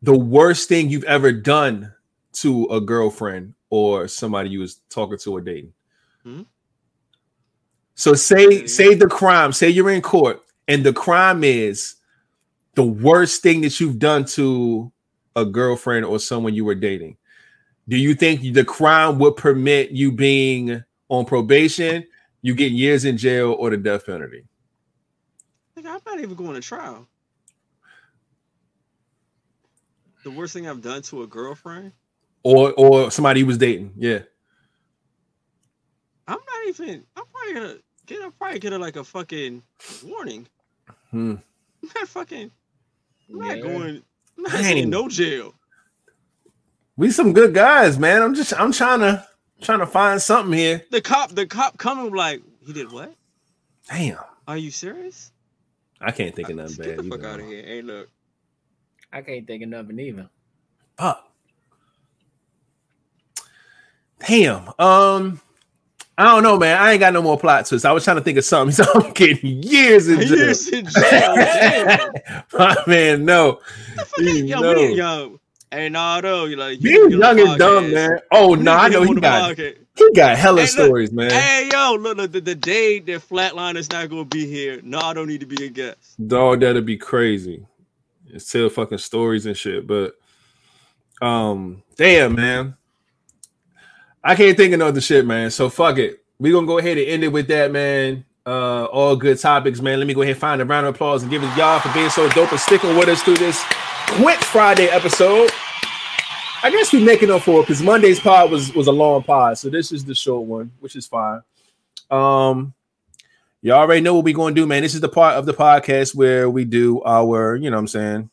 the 0.02 0.16
worst 0.16 0.68
thing 0.68 0.88
you've 0.88 1.04
ever 1.04 1.32
done 1.32 1.92
to 2.34 2.66
a 2.66 2.80
girlfriend 2.80 3.54
or 3.70 4.08
somebody 4.08 4.50
you 4.50 4.60
was 4.60 4.80
talking 4.88 5.18
to 5.18 5.32
or 5.32 5.40
dating? 5.40 5.72
Hmm? 6.22 6.42
So 7.94 8.14
say 8.14 8.66
say 8.66 8.94
the 8.94 9.06
crime, 9.06 9.52
say 9.52 9.68
you're 9.68 9.90
in 9.90 10.02
court, 10.02 10.42
and 10.68 10.84
the 10.84 10.92
crime 10.92 11.44
is 11.44 11.96
the 12.74 12.84
worst 12.84 13.42
thing 13.42 13.62
that 13.62 13.80
you've 13.80 13.98
done 13.98 14.24
to 14.26 14.92
a 15.34 15.44
girlfriend 15.44 16.04
or 16.04 16.18
someone 16.18 16.54
you 16.54 16.64
were 16.64 16.74
dating. 16.74 17.16
Do 17.88 17.96
you 17.96 18.14
think 18.14 18.54
the 18.54 18.64
crime 18.64 19.18
would 19.18 19.36
permit 19.36 19.92
you 19.92 20.10
being 20.12 20.82
on 21.08 21.24
probation, 21.24 22.04
you 22.42 22.54
get 22.54 22.72
years 22.72 23.04
in 23.04 23.16
jail, 23.16 23.52
or 23.52 23.70
the 23.70 23.76
death 23.76 24.06
penalty? 24.06 24.44
Nigga, 25.76 25.86
I'm 25.86 26.00
not 26.04 26.20
even 26.20 26.34
going 26.34 26.54
to 26.54 26.60
trial. 26.60 27.06
The 30.24 30.30
worst 30.30 30.52
thing 30.52 30.68
I've 30.68 30.82
done 30.82 31.02
to 31.02 31.22
a 31.22 31.26
girlfriend? 31.26 31.92
Or 32.48 32.72
or 32.76 33.10
somebody 33.10 33.40
he 33.40 33.44
was 33.44 33.58
dating? 33.58 33.92
Yeah. 33.96 34.20
I'm 36.28 36.38
not 36.38 36.68
even. 36.68 37.02
I'm 37.16 37.24
probably 37.32 37.54
gonna 37.54 37.78
get. 38.06 38.22
I'm 38.22 38.30
probably 38.30 38.60
get 38.60 38.72
a, 38.72 38.78
like 38.78 38.94
a 38.94 39.02
fucking 39.02 39.64
warning. 40.04 40.46
Hmm. 41.10 41.34
I'm 41.82 41.90
not 41.96 42.06
fucking. 42.06 42.52
I'm 43.32 43.38
not 43.40 43.60
going. 43.60 44.02
I'm 44.36 44.42
not 44.44 44.52
Dang. 44.52 44.88
no 44.88 45.08
jail. 45.08 45.54
We 46.96 47.10
some 47.10 47.32
good 47.32 47.52
guys, 47.52 47.98
man. 47.98 48.22
I'm 48.22 48.36
just 48.36 48.52
I'm 48.54 48.70
trying 48.70 49.00
to 49.00 49.26
trying 49.60 49.80
to 49.80 49.86
find 49.86 50.22
something 50.22 50.56
here. 50.56 50.84
The 50.92 51.00
cop. 51.00 51.30
The 51.32 51.46
cop 51.46 51.78
coming 51.78 52.14
like 52.14 52.42
he 52.64 52.72
did 52.72 52.92
what? 52.92 53.12
Damn. 53.90 54.18
Are 54.46 54.56
you 54.56 54.70
serious? 54.70 55.32
I 56.00 56.12
can't 56.12 56.32
think 56.32 56.48
of 56.50 56.54
nothing 56.56 56.76
Get 56.76 56.96
bad. 56.96 57.04
the 57.06 57.10
fuck 57.10 57.18
either. 57.18 57.28
out 57.28 57.40
of 57.40 57.46
here. 57.46 57.62
Hey, 57.64 57.82
look. 57.82 58.08
I 59.12 59.22
can't 59.22 59.44
think 59.48 59.64
of 59.64 59.68
nothing 59.70 59.98
either. 59.98 60.28
Fuck. 60.96 61.24
Damn. 64.20 64.68
Um, 64.78 65.40
I 66.18 66.24
don't 66.24 66.42
know, 66.42 66.58
man. 66.58 66.80
I 66.80 66.92
ain't 66.92 67.00
got 67.00 67.12
no 67.12 67.20
more 67.22 67.38
plot 67.38 67.66
twists. 67.66 67.84
I 67.84 67.92
was 67.92 68.04
trying 68.04 68.16
to 68.16 68.22
think 68.22 68.38
of 68.38 68.44
something. 68.44 68.72
So 68.84 68.90
I'm 68.94 69.12
getting 69.12 69.62
years 69.62 70.08
in 70.08 70.20
jail. 70.20 70.36
Years 70.38 70.68
in 70.68 70.86
jail. 70.86 72.10
My 72.58 72.76
man, 72.86 73.24
no. 73.24 73.60
You 74.18 74.44
yo, 74.44 74.60
know. 74.60 74.74
we 74.74 74.88
need, 74.88 74.96
yo. 74.96 75.40
Hey, 75.70 75.88
Nardo, 75.88 76.44
you 76.46 76.56
like 76.56 76.80
you 76.80 76.90
Being 76.90 77.08
need 77.08 77.14
to 77.16 77.18
get 77.18 77.28
on 77.28 77.38
young 77.38 77.48
and 77.50 77.58
dumb, 77.58 77.92
man. 77.92 78.18
Oh 78.30 78.54
no, 78.54 78.56
need 78.56 78.68
I 78.68 78.88
know 78.88 79.02
he 79.02 79.04
him 79.04 79.08
on 79.08 79.14
the 79.16 79.20
got 79.20 79.56
podcast. 79.56 79.76
he 79.96 80.12
got 80.12 80.38
hella 80.38 80.60
Hey, 80.60 80.62
look. 80.62 80.70
stories, 80.86 81.12
man. 81.12 81.30
Hey, 81.30 81.68
yo, 81.72 81.94
look, 82.00 82.16
look 82.16 82.32
the, 82.32 82.40
the 82.40 82.54
day 82.54 83.00
that 83.00 83.28
Flatline 83.28 83.76
is 83.76 83.90
not 83.90 84.08
gonna 84.08 84.24
be 84.24 84.46
here, 84.46 84.80
Nardo 84.82 85.24
need 85.24 85.40
to 85.40 85.46
be 85.46 85.64
a 85.66 85.68
guest. 85.68 85.98
Dog, 86.28 86.60
that'd 86.60 86.86
be 86.86 86.96
crazy. 86.96 87.66
It's 88.28 88.50
tell 88.50 88.68
fucking 88.68 88.98
stories 88.98 89.44
and 89.44 89.56
shit. 89.56 89.86
But 89.86 90.14
um, 91.20 91.82
damn, 91.96 92.36
man. 92.36 92.76
I 94.26 94.34
can't 94.34 94.56
think 94.56 94.72
of 94.72 94.80
no 94.80 94.88
other 94.88 95.00
shit, 95.00 95.24
man. 95.24 95.52
So 95.52 95.70
fuck 95.70 95.98
it. 95.98 96.20
we 96.40 96.50
gonna 96.50 96.66
go 96.66 96.78
ahead 96.78 96.98
and 96.98 97.06
end 97.06 97.22
it 97.22 97.28
with 97.28 97.46
that, 97.46 97.70
man. 97.70 98.24
Uh, 98.44 98.86
all 98.86 99.14
good 99.14 99.38
topics, 99.38 99.80
man. 99.80 100.00
Let 100.00 100.08
me 100.08 100.14
go 100.14 100.22
ahead 100.22 100.32
and 100.32 100.40
find 100.40 100.60
a 100.60 100.64
round 100.64 100.84
of 100.84 100.96
applause 100.96 101.22
and 101.22 101.30
give 101.30 101.44
it 101.44 101.56
y'all 101.56 101.78
for 101.78 101.92
being 101.94 102.10
so 102.10 102.28
dope 102.30 102.50
and 102.50 102.60
sticking 102.60 102.96
with 102.96 103.08
us 103.08 103.22
through 103.22 103.36
this 103.36 103.62
quick 104.08 104.38
Friday 104.40 104.86
episode. 104.86 105.50
I 106.64 106.70
guess 106.70 106.92
we're 106.92 107.06
making 107.06 107.30
up 107.30 107.42
for 107.42 107.60
it 107.60 107.62
because 107.62 107.80
Monday's 107.82 108.18
pod 108.18 108.50
was 108.50 108.74
was 108.74 108.88
a 108.88 108.92
long 108.92 109.22
pod, 109.22 109.58
so 109.58 109.70
this 109.70 109.92
is 109.92 110.04
the 110.04 110.14
short 110.14 110.44
one, 110.44 110.72
which 110.80 110.96
is 110.96 111.06
fine. 111.06 111.42
Um, 112.10 112.74
you 113.62 113.72
already 113.72 114.00
know 114.00 114.14
what 114.14 114.24
we're 114.24 114.48
to 114.48 114.54
do, 114.54 114.66
man. 114.66 114.82
This 114.82 114.94
is 114.94 115.00
the 115.00 115.08
part 115.08 115.36
of 115.36 115.46
the 115.46 115.54
podcast 115.54 116.16
where 116.16 116.50
we 116.50 116.64
do 116.64 117.00
our, 117.04 117.54
you 117.54 117.70
know 117.70 117.76
what 117.76 117.80
I'm 117.80 117.88
saying? 117.88 118.30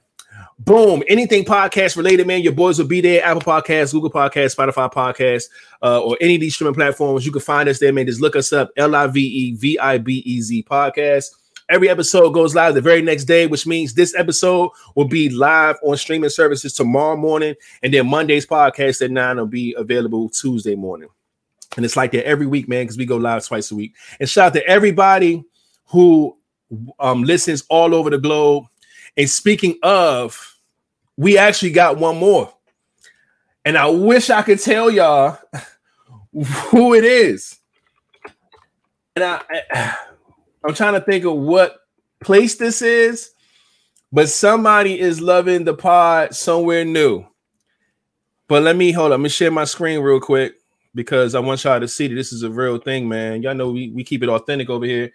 Boom. 0.59 1.03
Anything 1.09 1.45
podcast 1.45 1.97
related, 1.97 2.27
man. 2.27 2.43
Your 2.43 2.53
boys 2.53 2.79
will 2.79 2.87
be 2.87 3.01
there. 3.01 3.25
Apple 3.25 3.41
Podcasts, 3.41 3.93
Google 3.93 4.11
Podcasts, 4.11 4.55
Spotify 4.55 4.93
Podcasts, 4.93 5.45
uh, 5.83 6.01
or 6.01 6.17
any 6.21 6.35
of 6.35 6.41
these 6.41 6.55
streaming 6.55 6.75
platforms. 6.75 7.25
You 7.25 7.33
can 7.33 7.41
find 7.41 7.69
us 7.69 7.79
there, 7.79 7.93
man. 7.93 8.07
Just 8.07 8.21
look 8.21 8.37
us 8.37 8.53
up. 8.53 8.71
L 8.77 8.95
I 8.95 9.07
V 9.07 9.21
E 9.21 9.55
V 9.55 9.79
I 9.79 9.99
B 9.99 10.23
E 10.27 10.41
Z 10.41 10.65
podcast. 10.65 11.27
Every 11.71 11.89
episode 11.89 12.31
goes 12.31 12.55
live 12.55 12.75
the 12.75 12.81
very 12.81 13.01
next 13.01 13.25
day, 13.25 13.47
which 13.47 13.65
means 13.65 13.95
this 13.95 14.15
episode 14.17 14.71
will 14.97 15.07
be 15.07 15.29
live 15.29 15.77
on 15.85 15.97
streaming 15.97 16.31
services 16.31 16.75
tomorrow 16.75 17.17
morning. 17.17 17.55
And 17.83 17.95
then 17.95 18.09
Monday's 18.09 18.45
podcast 18.45 19.03
at 19.03 19.13
nine 19.13 19.37
will 19.37 19.47
be 19.47 19.75
available 19.79 20.29
Tuesday 20.31 20.75
morning. 20.75 21.09
And 21.77 21.85
it's 21.85 21.97
like 21.97 22.11
that 22.13 22.27
every 22.27 22.47
week, 22.47 22.69
man, 22.69 22.83
because 22.83 22.99
we 22.99 23.07
go 23.07 23.17
live 23.17 23.47
twice 23.47 23.71
a 23.71 23.77
week. 23.77 23.95
And 24.19 24.29
shout 24.29 24.49
out 24.49 24.55
to 24.55 24.67
everybody 24.67 25.45
who 25.87 26.37
um, 26.99 27.23
listens 27.23 27.65
all 27.69 27.95
over 27.95 28.11
the 28.11 28.19
globe. 28.19 28.65
And 29.17 29.29
speaking 29.29 29.79
of, 29.83 30.57
we 31.17 31.37
actually 31.37 31.73
got 31.73 31.99
one 31.99 32.19
more. 32.19 32.53
And 33.65 33.77
I 33.77 33.89
wish 33.89 34.31
I 34.31 34.43
could 34.43 34.61
tell 34.61 34.91
y'all 34.91 35.39
who 36.71 36.95
it 36.95 37.05
is. 37.05 37.59
And 39.17 39.25
I, 39.25 39.43
I 39.71 39.97
I'm 40.65 40.75
trying 40.75 40.93
to 40.93 41.01
think 41.01 41.25
of 41.25 41.37
what 41.37 41.79
place 42.23 42.57
this 42.57 42.83
is, 42.83 43.31
but 44.13 44.29
somebody 44.29 45.01
is 45.01 45.21
loving 45.21 45.65
the 45.65 45.73
pod 45.73 46.35
somewhere 46.35 46.85
new. 46.85 47.25
But 48.47 48.63
let 48.63 48.77
me 48.77 48.93
hold 48.93 49.07
on. 49.07 49.11
Let 49.13 49.21
me 49.21 49.29
share 49.31 49.51
my 49.51 49.65
screen 49.65 50.01
real 50.01 50.21
quick 50.21 50.55
because 50.95 51.35
I 51.35 51.41
want 51.41 51.65
y'all 51.65 51.81
to 51.81 51.89
see 51.89 52.09
that 52.09 52.15
this 52.15 52.33
is 52.33 52.43
a 52.43 52.51
real 52.51 52.79
thing, 52.79 53.09
man. 53.09 53.43
Y'all 53.43 53.55
know 53.55 53.71
we, 53.71 53.91
we 53.91 54.05
keep 54.05 54.23
it 54.23 54.29
authentic 54.29 54.69
over 54.69 54.85
here. 54.85 55.13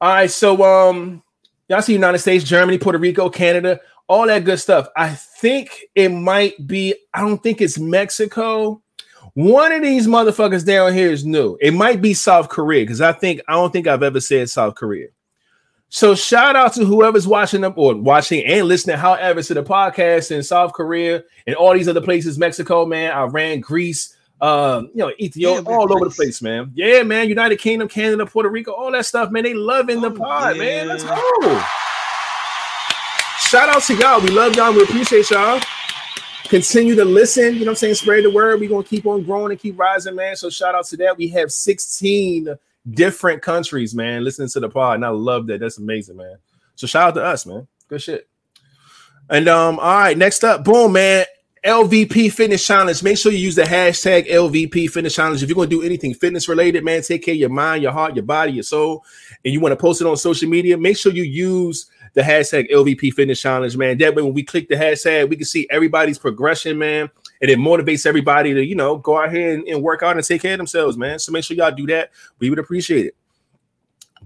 All 0.00 0.10
right, 0.10 0.30
so 0.30 0.62
um, 0.64 1.22
y'all 1.68 1.82
see 1.82 1.92
United 1.92 2.18
States, 2.18 2.44
Germany, 2.44 2.78
Puerto 2.78 2.98
Rico, 2.98 3.28
Canada, 3.30 3.80
all 4.08 4.26
that 4.26 4.44
good 4.44 4.58
stuff. 4.58 4.88
I 4.96 5.10
think 5.10 5.84
it 5.94 6.08
might 6.08 6.66
be, 6.66 6.94
I 7.14 7.20
don't 7.20 7.42
think 7.42 7.60
it's 7.60 7.78
Mexico. 7.78 8.82
One 9.34 9.72
of 9.72 9.82
these 9.82 10.06
motherfuckers 10.06 10.66
down 10.66 10.94
here 10.94 11.10
is 11.10 11.24
new. 11.24 11.56
It 11.60 11.74
might 11.74 12.02
be 12.02 12.14
South 12.14 12.48
Korea 12.48 12.82
because 12.82 13.00
I 13.00 13.12
think 13.12 13.40
I 13.46 13.52
don't 13.52 13.72
think 13.72 13.86
I've 13.86 14.02
ever 14.02 14.20
said 14.20 14.50
South 14.50 14.74
Korea. 14.74 15.08
So 15.90 16.14
shout 16.14 16.54
out 16.56 16.74
to 16.74 16.84
whoever's 16.84 17.26
watching 17.26 17.62
them 17.62 17.72
or 17.76 17.94
watching 17.94 18.44
and 18.44 18.68
listening, 18.68 18.98
however, 18.98 19.42
to 19.42 19.54
the 19.54 19.62
podcast 19.62 20.30
in 20.30 20.42
South 20.42 20.72
Korea 20.74 21.22
and 21.46 21.56
all 21.56 21.72
these 21.72 21.88
other 21.88 22.00
places, 22.02 22.38
Mexico, 22.38 22.84
man, 22.84 23.12
Iran, 23.12 23.60
Greece, 23.60 24.14
um, 24.40 24.90
you 24.94 24.98
know, 24.98 25.10
Ethiopia, 25.18 25.62
Yeah, 25.62 25.76
all 25.76 25.92
over 25.92 26.04
the 26.08 26.14
place, 26.14 26.40
man. 26.40 26.70
Yeah, 26.74 27.02
man, 27.02 27.28
United 27.28 27.58
Kingdom, 27.58 27.88
Canada, 27.88 28.24
Puerto 28.26 28.48
Rico, 28.48 28.72
all 28.72 28.92
that 28.92 29.06
stuff, 29.06 29.30
man. 29.30 29.44
They 29.44 29.54
loving 29.54 30.00
the 30.00 30.08
Oh, 30.08 30.14
pod, 30.14 30.56
man. 30.58 30.88
Let's 30.88 31.04
go. 31.04 31.62
Shout 33.38 33.68
out 33.68 33.82
to 33.84 33.94
y'all. 33.96 34.20
We 34.20 34.28
love 34.28 34.54
y'all. 34.56 34.72
We 34.72 34.82
appreciate 34.82 35.30
y'all. 35.30 35.60
Continue 36.44 36.94
to 36.94 37.04
listen. 37.04 37.54
You 37.54 37.60
know 37.60 37.66
what 37.66 37.68
I'm 37.70 37.74
saying? 37.76 37.94
Spread 37.94 38.24
the 38.24 38.30
word. 38.30 38.60
We're 38.60 38.68
gonna 38.68 38.84
keep 38.84 39.06
on 39.06 39.22
growing 39.22 39.50
and 39.50 39.60
keep 39.60 39.78
rising, 39.78 40.14
man. 40.14 40.36
So 40.36 40.50
shout 40.50 40.74
out 40.74 40.86
to 40.86 40.96
that. 40.98 41.16
We 41.16 41.28
have 41.28 41.50
16 41.50 42.54
different 42.90 43.42
countries, 43.42 43.94
man, 43.94 44.24
listening 44.24 44.48
to 44.50 44.60
the 44.60 44.68
pod. 44.68 44.96
And 44.96 45.04
I 45.04 45.08
love 45.10 45.46
that. 45.48 45.60
That's 45.60 45.78
amazing, 45.78 46.16
man. 46.16 46.36
So 46.74 46.86
shout 46.86 47.08
out 47.08 47.14
to 47.20 47.24
us, 47.24 47.44
man. 47.46 47.66
Good 47.88 48.02
shit. 48.02 48.28
And 49.30 49.48
um, 49.48 49.78
all 49.78 49.98
right, 49.98 50.16
next 50.16 50.42
up, 50.44 50.64
boom, 50.64 50.92
man. 50.92 51.26
LVP 51.64 52.32
Fitness 52.32 52.66
Challenge. 52.66 53.02
Make 53.02 53.18
sure 53.18 53.32
you 53.32 53.38
use 53.38 53.54
the 53.54 53.62
hashtag 53.62 54.28
LVP 54.28 54.90
Fitness 54.90 55.14
Challenge. 55.14 55.42
If 55.42 55.48
you're 55.48 55.56
gonna 55.56 55.68
do 55.68 55.82
anything 55.82 56.14
fitness 56.14 56.48
related, 56.48 56.84
man, 56.84 57.02
take 57.02 57.24
care 57.24 57.34
of 57.34 57.38
your 57.38 57.48
mind, 57.48 57.82
your 57.82 57.92
heart, 57.92 58.14
your 58.14 58.24
body, 58.24 58.52
your 58.52 58.62
soul, 58.62 59.04
and 59.44 59.52
you 59.52 59.60
want 59.60 59.72
to 59.72 59.76
post 59.76 60.00
it 60.00 60.06
on 60.06 60.16
social 60.16 60.48
media, 60.48 60.76
make 60.76 60.96
sure 60.96 61.12
you 61.12 61.24
use 61.24 61.90
the 62.14 62.22
hashtag 62.22 62.70
LVP 62.70 63.12
Fitness 63.12 63.40
Challenge, 63.40 63.76
man. 63.76 63.98
That 63.98 64.14
way, 64.14 64.22
when 64.22 64.34
we 64.34 64.42
click 64.42 64.68
the 64.68 64.74
hashtag, 64.74 65.28
we 65.28 65.36
can 65.36 65.44
see 65.44 65.66
everybody's 65.70 66.18
progression, 66.18 66.78
man. 66.78 67.10
And 67.40 67.50
it 67.50 67.58
motivates 67.58 68.06
everybody 68.06 68.52
to, 68.54 68.64
you 68.64 68.74
know, 68.74 68.98
go 68.98 69.22
out 69.22 69.32
here 69.32 69.54
and, 69.54 69.66
and 69.68 69.82
work 69.82 70.02
out 70.02 70.16
and 70.16 70.24
take 70.24 70.42
care 70.42 70.54
of 70.54 70.58
themselves, 70.58 70.96
man. 70.96 71.18
So 71.18 71.30
make 71.32 71.44
sure 71.44 71.56
y'all 71.56 71.70
do 71.70 71.86
that. 71.86 72.10
We 72.38 72.50
would 72.50 72.58
appreciate 72.58 73.06
it. 73.06 73.16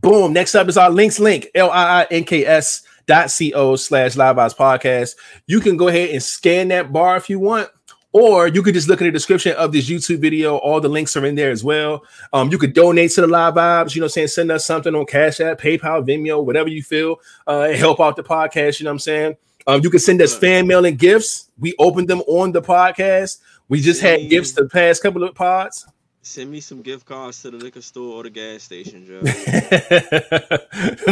Boom. 0.01 0.33
Next 0.33 0.55
up 0.55 0.69
is 0.69 0.77
our 0.77 0.91
links 0.91 1.21
link, 1.21 1.49
L-I-I-N-K-S 1.55 2.83
dot 2.83 2.92
co 3.07 3.77
slash 3.77 4.17
live 4.17 4.37
Vibes 4.37 4.57
podcast. 4.57 5.17
You 5.47 5.61
can 5.61 5.77
go 5.77 5.89
ahead 5.89 6.11
and 6.11 6.23
scan 6.23 6.69
that 6.69 6.93
bar 6.93 7.17
if 7.17 7.29
you 7.29 7.39
want. 7.39 7.69
Or 8.15 8.47
you 8.47 8.63
could 8.63 8.75
just 8.75 8.89
look 8.89 9.01
in 9.01 9.07
the 9.07 9.11
description 9.11 9.57
of 9.57 9.73
this 9.73 9.89
YouTube 9.89 10.19
video. 10.19 10.57
All 10.57 10.81
the 10.81 10.89
links 10.89 11.17
are 11.17 11.25
in 11.25 11.35
there 11.35 11.51
as 11.51 11.65
well. 11.65 12.05
Um, 12.35 12.51
you 12.51 12.59
could 12.59 12.75
donate 12.75 13.11
to 13.13 13.23
the 13.23 13.27
live 13.27 13.55
vibes, 13.55 13.95
you 13.95 14.01
know 14.01 14.05
what 14.05 14.11
I'm 14.11 14.13
saying? 14.13 14.29
Send 14.29 14.51
us 14.53 14.67
something 14.67 14.95
on 14.95 15.07
Cash 15.07 15.41
App, 15.41 15.59
PayPal, 15.59 16.07
Venmo, 16.07 16.45
whatever 16.45 16.69
you 16.69 16.83
feel, 16.83 17.21
uh, 17.47 17.69
help 17.71 18.01
out 18.01 18.17
the 18.17 18.23
podcast, 18.23 18.81
you 18.81 18.85
know 18.85 18.91
what 18.91 18.97
I'm 18.97 18.99
saying? 18.99 19.37
Um, 19.67 19.81
you 19.83 19.89
can 19.89 20.01
send 20.01 20.21
us 20.21 20.37
fan 20.37 20.67
mail 20.67 20.85
and 20.85 20.99
gifts. 20.99 21.49
We 21.59 21.75
opened 21.79 22.09
them 22.09 22.21
on 22.27 22.53
the 22.53 22.61
podcast. 22.61 23.39
We 23.69 23.81
just 23.81 24.03
had 24.03 24.29
gifts 24.29 24.53
the 24.53 24.69
past 24.69 25.03
couple 25.03 25.25
of 25.25 25.35
pods. 25.35 25.87
Send 26.25 26.53
me 26.53 26.61
some 26.61 26.83
gift 26.83 27.05
cards 27.05 27.43
to 27.43 27.51
the 27.51 27.57
liquor 27.57 27.83
store 27.83 28.15
or 28.15 28.23
the 28.23 28.31
gas 28.31 28.63
station, 28.63 29.05
Joe. 29.05 29.23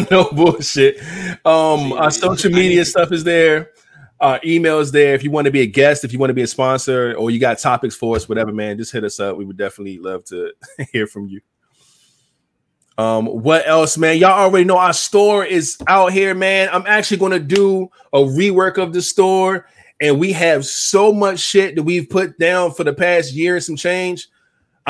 no 0.10 0.30
bullshit. 0.30 0.98
Um, 1.44 1.92
our 1.94 2.12
social 2.12 2.52
media 2.52 2.84
stuff 2.84 3.10
is 3.10 3.24
there. 3.24 3.70
Our 4.20 4.38
email 4.44 4.78
is 4.78 4.92
there. 4.92 5.14
If 5.14 5.24
you 5.24 5.32
want 5.32 5.46
to 5.46 5.50
be 5.50 5.62
a 5.62 5.66
guest, 5.66 6.04
if 6.04 6.12
you 6.12 6.20
want 6.20 6.30
to 6.30 6.34
be 6.34 6.42
a 6.42 6.46
sponsor, 6.46 7.14
or 7.14 7.32
you 7.32 7.40
got 7.40 7.58
topics 7.58 7.96
for 7.96 8.14
us, 8.14 8.28
whatever, 8.28 8.52
man, 8.52 8.78
just 8.78 8.92
hit 8.92 9.02
us 9.02 9.18
up. 9.18 9.36
We 9.36 9.44
would 9.44 9.56
definitely 9.56 9.98
love 9.98 10.24
to 10.26 10.52
hear 10.92 11.08
from 11.08 11.26
you. 11.26 11.40
Um, 12.96 13.26
what 13.26 13.66
else, 13.66 13.98
man? 13.98 14.16
Y'all 14.16 14.30
already 14.30 14.64
know 14.64 14.78
our 14.78 14.92
store 14.92 15.44
is 15.44 15.76
out 15.88 16.12
here, 16.12 16.36
man. 16.36 16.68
I'm 16.70 16.84
actually 16.86 17.16
going 17.16 17.32
to 17.32 17.40
do 17.40 17.88
a 18.12 18.18
rework 18.18 18.78
of 18.78 18.92
the 18.92 19.02
store, 19.02 19.66
and 20.00 20.20
we 20.20 20.30
have 20.34 20.64
so 20.64 21.12
much 21.12 21.40
shit 21.40 21.74
that 21.74 21.82
we've 21.82 22.08
put 22.08 22.38
down 22.38 22.74
for 22.74 22.84
the 22.84 22.92
past 22.92 23.32
year 23.32 23.56
and 23.56 23.64
some 23.64 23.76
change. 23.76 24.28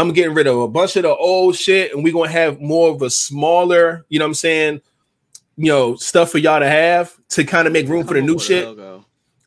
I'm 0.01 0.13
getting 0.15 0.33
rid 0.35 0.47
of 0.47 0.57
a 0.57 0.67
bunch 0.67 0.97
of 0.97 1.03
the 1.03 1.15
old 1.15 1.57
shit, 1.57 1.93
and 1.93 2.03
we're 2.03 2.15
gonna 2.15 2.31
have 2.31 2.59
more 2.59 2.89
of 2.89 3.03
a 3.03 3.11
smaller, 3.11 4.07
you 4.09 4.19
know 4.19 4.25
what 4.25 4.31
I'm 4.31 4.35
saying, 4.35 4.81
you 5.57 5.67
know, 5.67 5.95
stuff 5.97 6.31
for 6.31 6.39
y'all 6.39 6.61
to 6.61 6.69
have 6.69 7.15
to 7.31 7.45
kind 7.45 7.67
of 7.67 7.75
make 7.75 7.87
room 7.87 8.07
for 8.07 8.15
the 8.15 8.23
new 8.23 8.39
shit. 8.39 8.67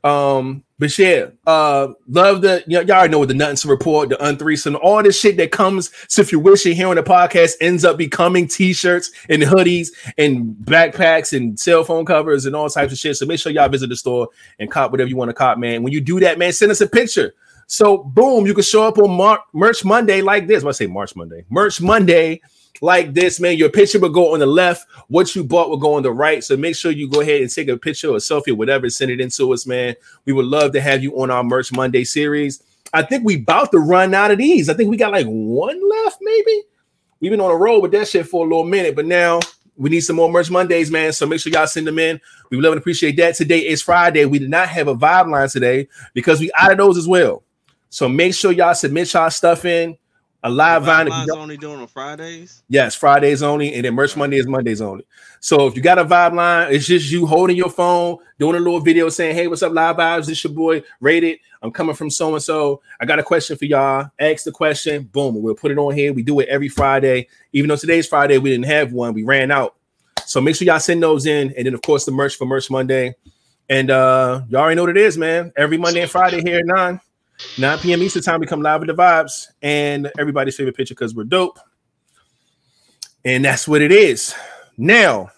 Um, 0.04 0.64
but 0.78 0.96
yeah, 1.00 1.28
uh, 1.48 1.94
love 2.08 2.42
the 2.42 2.64
know, 2.68 2.82
y'all 2.82 2.92
already 2.92 3.12
know 3.12 3.20
what 3.20 3.30
the 3.30 3.34
nothing 3.34 3.56
to 3.56 3.68
report, 3.68 4.10
the 4.10 4.24
unthreesome, 4.24 4.76
all 4.76 5.02
this 5.02 5.20
shit 5.20 5.38
that 5.38 5.52
comes. 5.52 5.90
So 6.08 6.22
if 6.22 6.32
you 6.32 6.40
wish 6.40 6.66
you're 6.66 6.76
hearing 6.76 6.96
the 6.96 7.04
podcast 7.04 7.54
ends 7.60 7.84
up 7.84 7.98
becoming 7.98 8.48
t-shirts 8.48 9.12
and 9.30 9.42
hoodies 9.42 9.88
and 10.18 10.56
backpacks 10.66 11.36
and 11.36 11.60
cell 11.60 11.84
phone 11.84 12.06
covers 12.06 12.46
and 12.46 12.56
all 12.56 12.70
types 12.70 12.92
of 12.92 13.00
shit. 13.00 13.16
So 13.16 13.26
make 13.26 13.40
sure 13.40 13.52
y'all 13.52 13.70
visit 13.70 13.88
the 13.88 13.96
store 13.96 14.28
and 14.60 14.70
cop 14.70 14.92
whatever 14.92 15.10
you 15.10 15.16
want 15.16 15.30
to 15.30 15.34
cop, 15.34 15.58
man. 15.58 15.82
When 15.82 15.94
you 15.94 16.02
do 16.02 16.20
that, 16.20 16.38
man, 16.38 16.52
send 16.52 16.72
us 16.72 16.82
a 16.82 16.88
picture. 16.88 17.34
So 17.74 17.98
boom, 17.98 18.46
you 18.46 18.54
can 18.54 18.64
show 18.64 18.84
up 18.84 19.00
on 19.00 19.10
Mar- 19.10 19.44
Merch 19.52 19.84
Monday 19.84 20.22
like 20.22 20.46
this. 20.46 20.64
I 20.64 20.70
say 20.74 20.86
March 20.86 21.16
Monday, 21.16 21.44
Merch 21.50 21.82
Monday 21.82 22.40
like 22.82 23.16
this, 23.16 23.40
man. 23.40 23.58
Your 23.58 23.72
picture 23.72 24.00
will 24.00 24.10
go 24.10 24.36
on 24.36 24.42
the 24.42 24.46
left. 24.46 24.86
What 25.08 25.34
you 25.34 25.44
bought 25.44 25.72
will 25.72 25.78
go 25.78 25.96
on 25.96 26.04
the 26.04 26.12
right. 26.12 26.44
So 26.44 26.56
make 26.56 26.76
sure 26.76 26.92
you 26.92 27.10
go 27.10 27.22
ahead 27.22 27.42
and 27.42 27.52
take 27.52 27.70
a 27.70 27.76
picture 27.76 28.10
or 28.10 28.18
selfie 28.18 28.50
or 28.50 28.56
whatever, 28.56 28.92
send 28.92 29.10
it 29.10 29.20
into 29.20 29.52
us, 29.52 29.66
man. 29.66 29.96
We 30.26 30.34
would 30.34 30.46
love 30.46 30.72
to 30.74 30.82
have 30.82 31.02
you 31.02 31.20
on 31.20 31.32
our 31.32 31.44
Merch 31.44 31.72
Monday 31.72 32.04
series. 32.04 32.62
I 32.94 33.02
think 33.02 33.26
we 33.26 33.38
about 33.38 33.72
to 33.72 33.80
run 33.80 34.14
out 34.14 34.30
of 34.30 34.38
these. 34.38 34.70
I 34.70 34.76
think 34.76 34.92
we 34.92 34.98
got 34.98 35.12
like 35.12 35.26
one 35.26 35.90
left, 35.90 36.20
maybe. 36.22 36.62
We've 37.22 37.32
been 37.32 37.42
on 37.42 37.50
a 37.50 37.58
roll 37.58 37.82
with 37.82 37.92
that 37.94 38.08
shit 38.08 38.28
for 38.28 38.46
a 38.46 38.48
little 38.48 38.66
minute, 38.66 38.96
but 38.96 39.08
now 39.08 39.40
we 39.78 39.90
need 39.90 40.02
some 40.02 40.18
more 40.18 40.32
Merch 40.32 40.52
Mondays, 40.52 40.92
man. 40.92 41.12
So 41.12 41.26
make 41.26 41.40
sure 41.40 41.52
y'all 41.52 41.66
send 41.66 41.88
them 41.88 41.98
in. 41.98 42.22
We 42.52 42.58
love 42.58 42.74
and 42.74 42.80
appreciate 42.80 43.18
that. 43.18 43.34
Today 43.34 43.62
is 43.68 43.82
Friday. 43.82 44.26
We 44.26 44.38
did 44.38 44.52
not 44.52 44.68
have 44.70 44.88
a 44.88 44.96
vibe 44.96 45.32
line 45.32 45.50
today 45.50 45.88
because 46.14 46.40
we 46.40 46.52
out 46.56 46.72
of 46.72 46.78
those 46.78 47.00
as 47.00 47.08
well. 47.08 47.44
So 47.94 48.10
make 48.10 48.34
sure 48.34 48.52
y'all 48.52 48.74
submit 48.74 49.14
y'all 49.14 49.30
stuff 49.30 49.66
in. 49.66 49.96
A 50.42 50.50
live 50.50 50.84
vine. 50.84 51.06
if 51.06 51.14
you 51.14 51.20
Line's 51.20 51.30
only 51.30 51.58
doing 51.58 51.80
on 51.80 51.86
Fridays. 51.86 52.64
Yes, 52.68 52.96
Fridays 52.96 53.44
only, 53.44 53.72
and 53.76 53.86
then 53.86 53.94
merch 53.94 54.18
Monday 54.18 54.38
is 54.38 54.48
Mondays 54.48 54.82
only. 54.82 55.06
So 55.42 55.68
if 55.68 55.76
you 55.76 55.84
got 55.84 56.00
a 56.00 56.04
vibe 56.04 56.34
line, 56.34 56.74
it's 56.74 56.88
just 56.88 57.12
you 57.12 57.28
holding 57.28 57.56
your 57.56 57.70
phone, 57.70 58.18
doing 58.40 58.56
a 58.56 58.60
little 58.60 58.80
video 58.80 59.10
saying, 59.10 59.36
Hey, 59.36 59.48
what's 59.48 59.62
up, 59.62 59.74
live 59.74 59.98
vibes? 59.98 60.26
This 60.26 60.44
your 60.44 60.54
boy 60.54 60.82
rated. 61.02 61.38
I'm 61.62 61.70
coming 61.70 61.94
from 61.94 62.10
so 62.10 62.34
and 62.34 62.42
so. 62.42 62.82
I 63.00 63.06
got 63.06 63.20
a 63.20 63.24
question 63.24 63.58
for 63.58 63.66
y'all. 63.66 64.10
Ask 64.20 64.44
the 64.44 64.52
question, 64.52 65.04
boom, 65.04 65.40
we'll 65.40 65.54
put 65.54 65.70
it 65.70 65.78
on 65.78 65.94
here. 65.94 66.14
We 66.14 66.24
do 66.24 66.40
it 66.40 66.50
every 66.50 66.70
Friday. 66.70 67.28
Even 67.52 67.68
though 67.68 67.76
today's 67.76 68.08
Friday, 68.08 68.40
we 68.40 68.50
didn't 68.50 68.66
have 68.66 68.92
one, 68.92 69.14
we 69.14 69.22
ran 69.22 69.52
out. 69.52 69.76
So 70.26 70.42
make 70.42 70.56
sure 70.56 70.66
y'all 70.66 70.80
send 70.80 71.04
those 71.04 71.28
in, 71.28 71.54
and 71.56 71.68
then 71.68 71.76
of 71.76 71.84
course 71.84 72.06
the 72.06 72.12
merch 72.12 72.38
for 72.38 72.46
Merch 72.46 72.72
Monday. 72.72 73.14
And 73.70 73.92
uh 73.92 74.42
y'all 74.50 74.62
already 74.62 74.78
know 74.78 74.82
what 74.82 74.98
it 74.98 74.98
is, 74.98 75.16
man. 75.16 75.54
Every 75.56 75.78
Monday 75.78 76.02
and 76.02 76.10
Friday 76.10 76.42
here 76.42 76.58
at 76.58 76.66
9. 76.66 77.00
9 77.58 77.80
p.m. 77.80 78.02
Eastern 78.02 78.24
time, 78.24 78.40
we 78.40 78.48
come 78.48 78.62
live 78.62 78.82
with 78.82 78.90
the 78.90 78.96
vibes 78.96 79.48
and 79.62 80.12
everybody's 80.18 80.56
favorite 80.56 80.76
picture 80.76 80.96
because 80.96 81.14
we're 81.14 81.24
dope. 81.24 81.60
And 83.26 83.46
that's 83.46 83.68
what 83.68 83.82
it 83.82 83.92
is. 83.92 84.34
Now, 84.78 85.30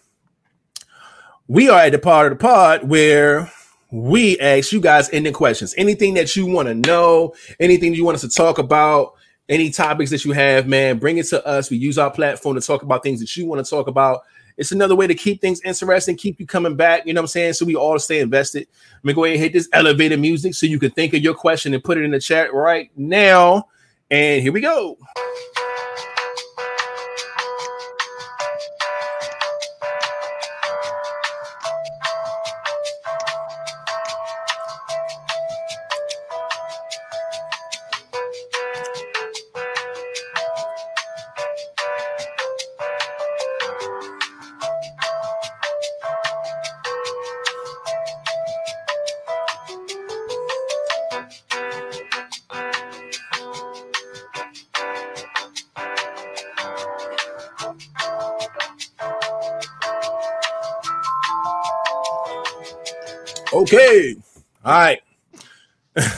we 1.48 1.70
are 1.70 1.82
at 1.82 1.92
the 1.92 2.00
part 2.00 2.32
of 2.32 2.38
the 2.38 2.42
pod 2.42 2.88
where 2.88 3.52
we 3.92 4.40
ask 4.40 4.72
you 4.72 4.80
guys 4.80 5.10
ending 5.12 5.34
questions. 5.34 5.76
Anything 5.78 6.16
that 6.16 6.36
you 6.36 6.46
want 6.46 6.68
to 6.68 6.74
know, 6.74 7.34
anything 7.60 7.94
you 7.94 8.06
want 8.06 8.16
us 8.16 8.22
to 8.22 8.30
talk 8.30 8.58
about, 8.58 9.14
any 9.48 9.70
topics 9.70 10.10
that 10.10 10.26
you 10.26 10.32
have, 10.32 10.68
man, 10.68 10.98
bring 10.98 11.18
it 11.18 11.28
to 11.28 11.46
us. 11.46 11.70
We 11.70 11.78
use 11.78 11.98
our 11.98 12.10
platform 12.12 12.56
to 12.56 12.62
talk 12.62 12.82
about 12.82 13.04
things 13.04 13.20
that 13.20 13.36
you 13.38 13.46
want 13.46 13.64
to 13.64 13.70
talk 13.70 13.88
about. 13.88 14.22
It's 14.58 14.72
another 14.72 14.96
way 14.96 15.08
to 15.08 15.16
keep 15.16 15.42
things 15.42 15.62
interesting, 15.62 16.16
keep 16.16 16.40
you 16.40 16.46
coming 16.46 16.76
back. 16.76 17.06
You 17.06 17.14
know 17.14 17.20
what 17.20 17.26
I'm 17.26 17.28
saying? 17.28 17.54
So 17.54 17.66
we 17.66 17.76
all 17.76 18.00
stay 18.00 18.20
invested. 18.20 18.68
Let 18.96 19.06
me 19.06 19.14
go 19.14 19.26
ahead 19.26 19.36
and 19.36 19.44
hit 19.44 19.54
this 19.54 19.70
elevator 19.74 20.18
music 20.18 20.56
so 20.56 20.66
you 20.66 20.80
can 20.80 20.92
think 20.92 21.14
of 21.14 21.22
your 21.22 21.34
question 21.34 21.74
and 21.74 21.84
put 21.84 21.98
it 21.98 22.04
in 22.04 22.12
the 22.12 22.20
chat 22.20 22.54
right 22.54 22.90
now. 22.96 23.68
And 24.10 24.42
here 24.42 24.54
we 24.54 24.62
go. 24.62 24.98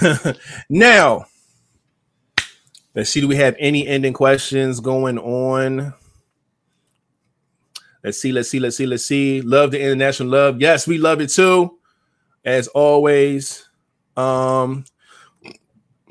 now, 0.69 1.25
let's 2.95 3.09
see. 3.09 3.21
Do 3.21 3.27
we 3.27 3.35
have 3.35 3.55
any 3.59 3.87
ending 3.87 4.13
questions 4.13 4.79
going 4.79 5.17
on? 5.17 5.93
Let's 8.03 8.19
see. 8.19 8.31
Let's 8.31 8.49
see. 8.49 8.59
Let's 8.59 8.77
see. 8.77 8.85
Let's 8.85 9.05
see. 9.05 9.41
Love 9.41 9.71
the 9.71 9.81
international 9.81 10.29
love. 10.29 10.61
Yes, 10.61 10.87
we 10.87 10.97
love 10.97 11.21
it 11.21 11.29
too. 11.29 11.77
As 12.45 12.67
always. 12.69 13.67
Um, 14.15 14.85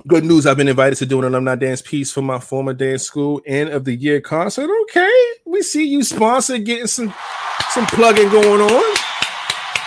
good 0.06 0.24
news. 0.24 0.46
I've 0.46 0.56
been 0.56 0.68
invited 0.68 0.96
to 0.98 1.06
do 1.06 1.18
an 1.18 1.24
alumni 1.24 1.54
dance 1.56 1.82
piece 1.82 2.12
for 2.12 2.22
my 2.22 2.38
former 2.38 2.72
dance 2.72 3.02
school 3.02 3.40
end 3.46 3.70
of 3.70 3.84
the 3.84 3.94
year 3.94 4.20
concert. 4.20 4.70
Okay, 4.82 5.24
we 5.44 5.62
see 5.62 5.86
you 5.86 6.02
sponsor 6.02 6.58
getting 6.58 6.86
some 6.86 7.12
Some 7.70 7.86
plugging 7.86 8.30
going 8.30 8.62
on. 8.62 8.96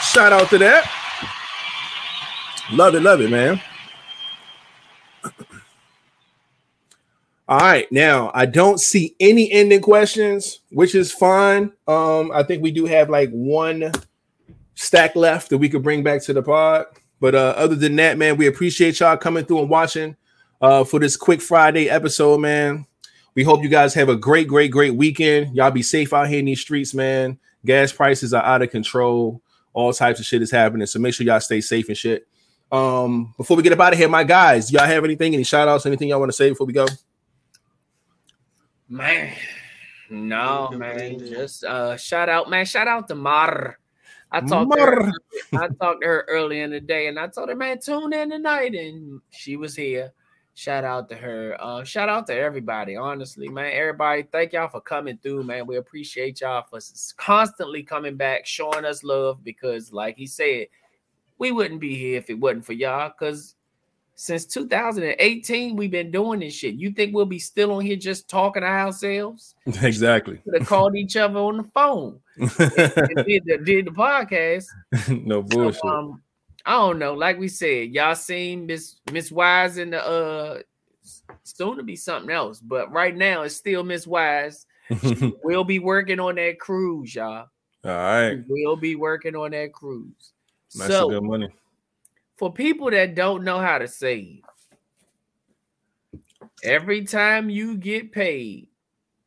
Shout 0.02 0.32
out 0.32 0.48
to 0.50 0.60
that. 0.60 0.88
Love 2.72 2.94
it, 2.94 3.02
love 3.02 3.22
it, 3.22 3.32
man. 3.32 3.60
All 7.50 7.58
right, 7.58 7.92
now 7.92 8.30
I 8.36 8.46
don't 8.46 8.80
see 8.80 9.16
any 9.20 9.52
ending 9.52 9.82
questions, 9.82 10.60
which 10.70 10.94
is 10.94 11.12
fine. 11.12 11.72
Um, 11.88 12.32
I 12.32 12.44
think 12.44 12.62
we 12.62 12.70
do 12.70 12.86
have 12.86 13.10
like 13.10 13.32
one 13.32 13.92
stack 14.76 15.16
left 15.16 15.50
that 15.50 15.58
we 15.58 15.68
could 15.68 15.82
bring 15.82 16.04
back 16.04 16.22
to 16.26 16.34
the 16.34 16.44
pod. 16.44 16.86
But 17.20 17.34
uh, 17.34 17.56
other 17.58 17.74
than 17.74 17.96
that, 17.96 18.20
man, 18.20 18.38
we 18.38 18.46
appreciate 18.46 19.00
y'all 19.00 19.18
coming 19.18 19.46
through 19.46 19.62
and 19.62 19.70
watching 19.70 20.16
uh, 20.62 20.84
for 20.84 21.00
this 21.00 21.18
quick 21.18 21.42
Friday 21.42 21.90
episode, 21.90 22.38
man. 22.38 22.86
We 23.34 23.42
hope 23.42 23.64
you 23.64 23.70
guys 23.70 23.96
have 23.96 24.10
a 24.10 24.16
great, 24.16 24.48
great, 24.48 24.70
great 24.70 24.94
weekend. 24.94 25.56
Y'all 25.56 25.72
be 25.72 25.82
safe 25.82 26.14
out 26.14 26.28
here 26.28 26.38
in 26.38 26.46
these 26.46 26.62
streets, 26.62 26.94
man. 26.94 27.40
Gas 27.66 27.92
prices 27.92 28.32
are 28.32 28.44
out 28.44 28.62
of 28.62 28.70
control. 28.70 29.42
All 29.74 29.92
types 29.92 30.20
of 30.20 30.28
shit 30.28 30.44
is 30.44 30.52
happening. 30.52 30.86
So 30.86 31.00
make 31.00 31.16
sure 31.16 31.26
y'all 31.26 31.40
stay 31.40 31.62
safe 31.62 31.88
and 31.88 31.98
shit. 31.98 32.28
Um, 32.72 33.34
before 33.38 33.58
we 33.58 33.64
get 33.64 33.74
up 33.74 33.80
out 33.80 33.94
of 33.94 33.98
here, 33.98 34.08
my 34.08 34.24
guys, 34.24 34.72
y'all 34.72 34.86
have 34.86 35.04
anything, 35.04 35.34
any 35.34 35.44
shout 35.44 35.68
outs, 35.68 35.88
anything 35.88 36.10
y'all 36.10 36.20
want 36.20 36.32
to 36.32 36.38
say 36.38 36.50
before 36.50 36.68
we 36.68 36.74
go? 36.74 36.86
Man, 38.90 39.32
no, 40.10 40.72
man. 40.72 41.20
Just 41.20 41.64
uh 41.64 41.96
shout 41.96 42.28
out, 42.28 42.50
man. 42.50 42.66
Shout 42.66 42.88
out 42.88 43.08
to 43.10 43.16
Mar. 43.16 43.78
I 44.32 44.42
talked 44.42 44.72
to 44.72 44.78
Mar. 44.78 45.04
her, 45.06 45.12
I 45.54 45.68
talked 45.68 46.02
to 46.02 46.08
her 46.08 46.26
early 46.28 46.62
in 46.62 46.72
the 46.72 46.80
day 46.80 47.08
and 47.08 47.20
I 47.20 47.28
told 47.28 47.50
her, 47.50 47.56
man, 47.56 47.80
tune 47.80 48.14
in 48.14 48.32
tonight. 48.32 48.74
And 48.74 49.22
she 49.30 49.58
was 49.58 49.76
here. 49.76 50.12
Shout 50.56 50.84
out 50.84 51.08
to 51.10 51.16
her. 51.16 51.56
Uh 51.60 51.84
shout 51.84 52.10
out 52.10 52.26
to 52.28 52.36
everybody, 52.36 52.96
honestly, 52.96 53.48
man. 53.48 53.72
Everybody, 53.74 54.24
thank 54.24 54.54
y'all 54.54 54.68
for 54.68 54.82
coming 54.82 55.20
through, 55.22 55.44
man. 55.44 55.68
We 55.68 55.78
appreciate 55.78 56.42
y'all 56.42 56.66
for 56.68 56.80
constantly 57.18 57.84
coming 57.84 58.18
back, 58.18 58.48
showing 58.48 58.86
us 58.86 59.04
love 59.04 59.44
because, 59.44 59.94
like 59.94 60.18
he 60.18 60.26
said, 60.26 60.66
we 61.38 61.52
wouldn't 61.52 61.80
be 61.80 61.96
here 61.96 62.18
if 62.18 62.32
it 62.32 62.40
wasn't 62.40 62.66
for 62.66 62.74
y'all. 62.74 63.14
Because 63.18 63.56
since 64.20 64.46
2018, 64.48 65.78
we've 65.78 65.90
been 65.90 66.12
doing 66.12 66.42
this 66.42 66.54
shit. 66.54 66.76
You 66.76 66.92
think 66.92 67.16
we'll 67.16 67.26
be 67.26 67.40
still 67.40 67.72
on 67.72 67.86
here 67.86 67.96
just 67.96 68.28
talking 68.30 68.64
to 68.64 68.68
ourselves? 68.68 69.56
exactly. 69.82 70.42
We 70.46 70.52
could 70.52 70.60
have 70.60 70.68
called 70.68 70.98
each 70.98 71.16
other 71.16 71.40
on 71.40 71.56
the 71.56 71.64
phone 71.64 72.20
and 72.36 72.50
did 72.50 73.46
the, 73.46 73.62
did 73.64 73.86
the 73.86 73.92
podcast. 73.92 74.66
no 75.26 75.42
So, 75.44 75.48
bullshit. 75.48 75.86
um, 75.86 76.22
I 76.66 76.72
don't 76.74 77.00
know. 77.00 77.14
Like 77.14 77.40
we 77.40 77.48
said, 77.48 77.92
y'all 77.92 78.14
seen 78.14 78.66
Miss 78.66 78.98
Miss 79.10 79.32
Wise 79.32 79.78
in 79.78 79.92
the 79.92 80.06
uh 80.06 80.60
soon 81.44 81.78
to 81.78 81.84
be 81.84 81.96
something 81.96 82.30
else, 82.30 82.60
but 82.60 82.92
right 82.92 83.16
now 83.16 83.44
it's 83.44 83.56
still 83.56 83.84
Miss 83.84 84.06
Wise. 84.06 84.66
We'll 85.44 85.64
be 85.64 85.80
working 85.80 86.20
on 86.20 86.36
that 86.36 86.60
cruise, 86.60 87.16
y'all. 87.16 87.48
All 87.86 87.92
right. 87.92 88.44
We'll 88.50 88.76
be 88.76 88.96
working 88.96 89.38
on 89.38 89.52
that 89.52 89.72
cruise. 89.72 90.34
That's 90.76 90.92
so 90.92 91.10
good 91.10 91.24
money. 91.24 91.48
For 92.40 92.52
people 92.54 92.90
that 92.90 93.16
don't 93.16 93.44
know 93.44 93.60
how 93.60 93.78
to 93.78 93.88
save, 93.88 94.42
every 96.64 97.04
time 97.04 97.50
you 97.50 97.76
get 97.76 98.14
paid, 98.14 98.70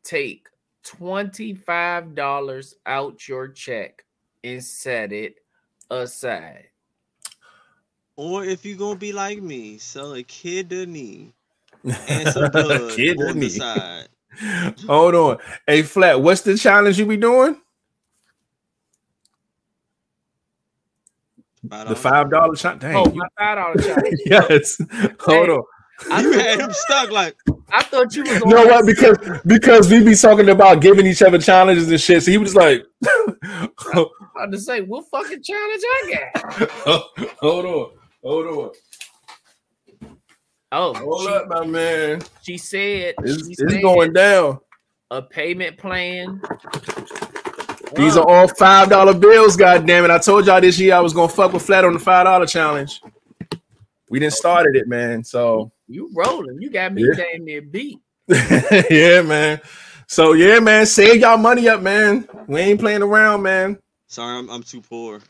take 0.03 0.49
$25 0.85 2.75
out 2.87 3.29
your 3.29 3.49
check 3.49 4.05
and 4.43 4.65
set 4.65 5.13
it 5.13 5.35
aside. 5.91 6.69
Or 8.17 8.45
if 8.45 8.65
you're 8.65 8.79
gonna 8.79 8.99
be 8.99 9.13
like 9.13 9.43
me, 9.43 9.77
sell 9.77 10.15
a 10.15 10.23
kidney 10.23 11.35
and 11.85 12.29
some 12.29 12.51
blood 12.51 12.93
Kid 12.97 13.21
on 13.21 13.39
me. 13.39 13.49
the 13.49 13.51
side. 13.51 14.09
Hold 14.87 15.15
on. 15.15 15.39
Hey, 15.67 15.83
Flat, 15.83 16.21
what's 16.21 16.41
the 16.41 16.57
challenge 16.57 16.99
you 16.99 17.05
be 17.05 17.19
doing? 17.19 17.61
Five 21.73 21.89
The 21.89 21.97
five 21.97 22.31
dollar 22.31 22.55
challenge. 22.57 22.83
Dang. 22.83 22.97
Oh, 22.97 23.07
you- 23.07 23.15
my 23.15 23.27
five 23.39 23.57
dollar 23.59 23.77
challenge. 23.77 24.21
yes. 24.27 24.79
Hold 25.21 25.51
on. 25.51 25.63
I 26.11 26.21
You 26.23 26.33
had 26.33 26.61
him 26.61 26.73
stuck 26.73 27.11
like 27.13 27.37
I 27.73 27.83
thought 27.85 28.15
you 28.17 28.25
was 28.25 28.43
You 28.45 28.45
on 28.45 28.51
know 28.51 28.67
what? 28.67 28.87
Because 28.87 29.19
because 29.47 29.91
we 29.91 30.05
be 30.05 30.15
talking 30.17 30.51
about 30.51 30.83
giving 30.83 31.07
each 31.07 31.23
other 31.23 31.39
challenges 31.39 31.91
and 31.91 32.01
shit. 32.01 32.23
So 32.25 32.31
he 32.33 32.39
was 32.39 32.55
like, 32.57 32.85
about 33.03 34.53
to 34.53 34.59
say 34.61 34.83
what 34.83 35.07
fucking 35.11 35.43
challenge 35.43 35.83
I 35.85 36.31
got. 36.35 36.63
hold 37.41 37.67
on, 37.67 37.91
hold 38.25 38.47
on, 38.47 38.71
Oh, 40.73 40.95
hold 40.95 41.29
she, 41.29 41.35
up, 41.35 41.49
my 41.49 41.67
man. 41.67 42.23
she 42.43 42.59
said 42.59 43.17
It's, 43.23 43.47
she 43.47 43.57
it's 43.59 43.75
said 43.75 43.83
going 43.83 44.13
down. 44.13 44.61
a 45.11 45.23
payment 45.23 45.79
plan. 45.79 46.43
These 47.97 48.17
are 48.17 48.29
all 48.29 48.49
five 48.49 48.89
dollar 48.91 49.15
bills. 49.15 49.57
God 49.57 49.87
damn 49.87 50.05
it! 50.05 50.11
I 50.11 50.19
told 50.19 50.47
y'all 50.47 50.61
this 50.61 50.79
year 50.79 50.95
I 50.95 51.01
was 51.01 51.13
gonna 51.13 51.29
fuck 51.29 51.53
with 51.53 51.63
Flat 51.65 51.85
on 51.85 51.93
the 51.93 51.99
five 51.99 52.25
dollar 52.27 52.47
challenge. 52.47 53.01
We 54.09 54.19
didn't 54.19 54.35
started 54.35 54.77
it, 54.77 54.89
man. 54.89 55.25
So 55.25 55.73
you 55.89 56.11
rolling. 56.15 56.61
You 56.61 56.71
got 56.71 56.93
me 56.93 57.05
Yeah. 57.07 57.25
damn 57.33 57.45
near 57.45 57.63
beat. 57.63 57.99
yeah, 58.91 59.23
man. 59.23 59.61
So 60.07 60.33
yeah, 60.35 60.61
man. 60.61 60.87
Save 60.87 61.21
y'all 61.21 61.39
money 61.39 61.69
up, 61.69 61.81
man. 61.83 62.29
We 62.47 62.61
ain't 62.61 62.81
playing 62.81 63.03
around, 63.03 63.43
man. 63.43 63.79
sorry, 64.07 64.39
I'm 64.39 64.51
I'm 64.51 64.63
too 64.63 64.81
poor. 64.83 65.21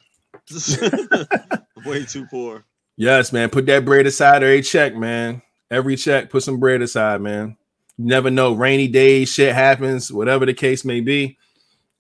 Way 1.87 2.05
too 2.05 2.27
poor. 2.27 2.65
Yes, 2.97 3.33
man. 3.33 3.51
Put 3.51 3.67
that 3.67 3.85
bread 3.85 4.07
aside 4.07 4.43
every 4.43 4.63
check, 4.63 4.95
man. 4.95 5.43
Every 5.71 5.97
check, 5.97 6.31
put 6.31 6.43
some 6.43 6.59
bread 6.61 6.83
aside, 6.83 7.21
man. 7.21 7.57
You 7.97 8.07
never 8.07 8.31
know. 8.31 8.53
Rainy 8.53 8.89
days, 8.89 9.33
shit 9.33 9.55
happens, 9.55 10.13
whatever 10.13 10.45
the 10.47 10.55
case 10.55 10.85
may 10.85 11.01
be. 11.01 11.39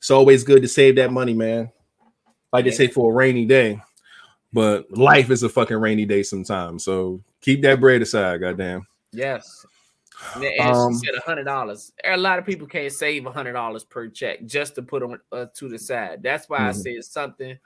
It's 0.02 0.10
always 0.10 0.42
good 0.42 0.62
to 0.62 0.68
save 0.68 0.96
that 0.96 1.12
money, 1.12 1.32
man. 1.32 1.70
Like 2.52 2.64
they 2.64 2.72
say 2.72 2.88
for 2.88 3.12
a 3.12 3.14
rainy 3.14 3.44
day. 3.44 3.80
But 4.52 4.90
life 4.90 5.30
is 5.30 5.44
a 5.44 5.48
fucking 5.48 5.76
rainy 5.76 6.06
day 6.06 6.24
sometimes. 6.24 6.82
So 6.82 7.22
keep 7.40 7.62
that 7.62 7.78
bread 7.78 8.02
aside, 8.02 8.40
goddamn. 8.40 8.84
Yes. 9.12 9.64
And 10.34 10.60
Um, 10.60 10.92
she 10.92 11.06
said 11.06 11.14
a 11.14 11.20
hundred 11.20 11.44
dollars. 11.44 11.92
A 12.04 12.16
lot 12.16 12.40
of 12.40 12.44
people 12.44 12.66
can't 12.66 12.92
save 12.92 13.26
a 13.26 13.30
hundred 13.30 13.52
dollars 13.52 13.84
per 13.84 14.08
check 14.08 14.44
just 14.44 14.74
to 14.74 14.82
put 14.82 15.04
on 15.04 15.20
uh, 15.30 15.46
to 15.54 15.68
the 15.68 15.78
side. 15.78 16.20
That's 16.20 16.48
why 16.48 16.66
I 16.66 16.70
Mhm. 16.72 16.82
said 16.82 17.04
something 17.04 17.56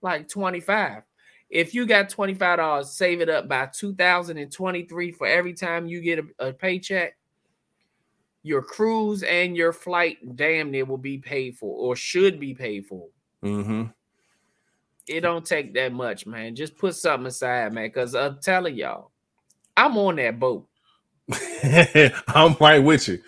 like 0.00 0.28
twenty 0.28 0.60
five. 0.60 1.02
If 1.50 1.74
you 1.74 1.84
got 1.84 2.08
twenty 2.08 2.32
five 2.32 2.56
dollars, 2.56 2.90
save 2.90 3.20
it 3.20 3.28
up 3.28 3.48
by 3.48 3.66
two 3.66 3.94
thousand 3.94 4.38
and 4.38 4.50
twenty 4.50 4.84
three 4.84 5.12
for 5.12 5.26
every 5.26 5.52
time 5.52 5.86
you 5.86 6.00
get 6.00 6.20
a, 6.20 6.48
a 6.48 6.52
paycheck. 6.54 7.18
Your 8.42 8.62
cruise 8.62 9.22
and 9.22 9.56
your 9.56 9.72
flight 9.72 10.36
damn 10.36 10.70
near 10.70 10.84
will 10.84 10.98
be 10.98 11.18
paid 11.18 11.56
for 11.56 11.76
or 11.78 11.94
should 11.96 12.40
be 12.40 12.54
paid 12.54 12.86
for. 12.86 13.06
Mm-hmm. 13.44 13.84
It 15.06 15.20
don't 15.20 15.44
take 15.44 15.74
that 15.74 15.92
much, 15.92 16.26
man. 16.26 16.54
Just 16.56 16.76
put 16.76 16.94
something 16.94 17.26
aside, 17.26 17.72
man. 17.72 17.86
Because 17.86 18.14
I'm 18.14 18.38
telling 18.40 18.74
y'all, 18.76 19.10
I'm 19.76 19.96
on 19.96 20.16
that 20.16 20.38
boat. 20.38 20.66
I'm 22.28 22.56
right 22.60 22.78
with 22.78 23.08
you. 23.08 23.20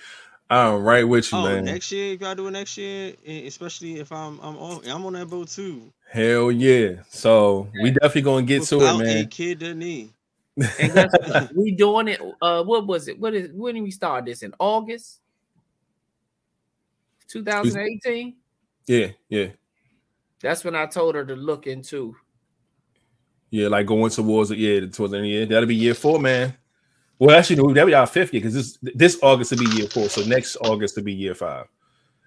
I'm 0.51 0.83
right 0.83 1.05
with 1.05 1.33
you, 1.33 1.39
Oh, 1.39 1.43
man. 1.45 1.65
next 1.65 1.91
year, 1.91 2.15
if 2.15 2.21
y'all 2.21 2.35
do 2.35 2.47
it 2.49 2.51
next 2.53 2.77
year, 2.77 3.15
especially 3.27 3.99
if 3.99 4.13
I'm 4.13 4.39
I'm 4.41 4.57
on 4.59 4.87
I'm 4.89 5.05
on 5.07 5.15
that 5.15 5.27
boat 5.29 5.49
too. 5.49 5.93
Hell 6.11 6.53
yeah. 6.53 6.97
So 7.09 7.69
we 7.83 7.91
definitely 7.93 8.23
gonna 8.23 8.47
get 8.47 8.63
to 8.65 8.75
it, 8.77 8.79
Without 8.79 9.01
a 9.01 9.05
man. 9.05 9.27
kidney. 9.29 10.11
And 10.57 10.93
guess 10.93 11.11
what? 11.13 11.51
we 11.57 11.73
doing 11.73 12.09
it. 12.09 12.21
Uh, 12.41 12.63
what 12.63 12.87
was 12.87 13.09
it? 13.09 13.19
What 13.19 13.35
is 13.35 13.51
when 13.53 13.75
did 13.75 13.83
we 13.83 13.91
start 13.91 14.25
this 14.25 14.43
in 14.43 14.55
August 14.59 15.21
2018? 17.29 18.37
Yeah, 18.87 19.09
yeah. 19.29 19.49
That's 20.41 20.65
when 20.65 20.77
I 20.77 20.87
told 20.87 21.15
her 21.15 21.25
to 21.25 21.35
look 21.35 21.67
into. 21.67 22.15
Yeah, 23.51 23.69
like 23.69 23.87
going 23.87 24.11
towards 24.11 24.51
it. 24.51 24.59
Yeah, 24.59 24.81
towards 24.81 25.13
the 25.13 25.17
end 25.17 25.17
of 25.17 25.23
the 25.23 25.29
year. 25.29 25.47
That'll 25.47 25.69
be 25.69 25.75
year 25.75 25.95
four, 25.95 26.19
man. 26.19 26.57
Well, 27.19 27.37
actually, 27.37 27.57
no, 27.57 27.73
that'll 27.73 27.87
be 27.87 27.95
our 27.95 28.07
fifth 28.07 28.33
year 28.33 28.43
because 28.43 28.55
this 28.55 28.79
this 28.95 29.19
August 29.23 29.53
will 29.53 29.59
be 29.59 29.77
year 29.77 29.89
four. 29.89 30.09
So 30.09 30.23
next 30.23 30.57
August 30.57 30.97
will 30.97 31.05
be 31.05 31.13
year 31.13 31.35
five. 31.35 31.67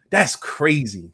That's 0.10 0.36
crazy. 0.36 1.12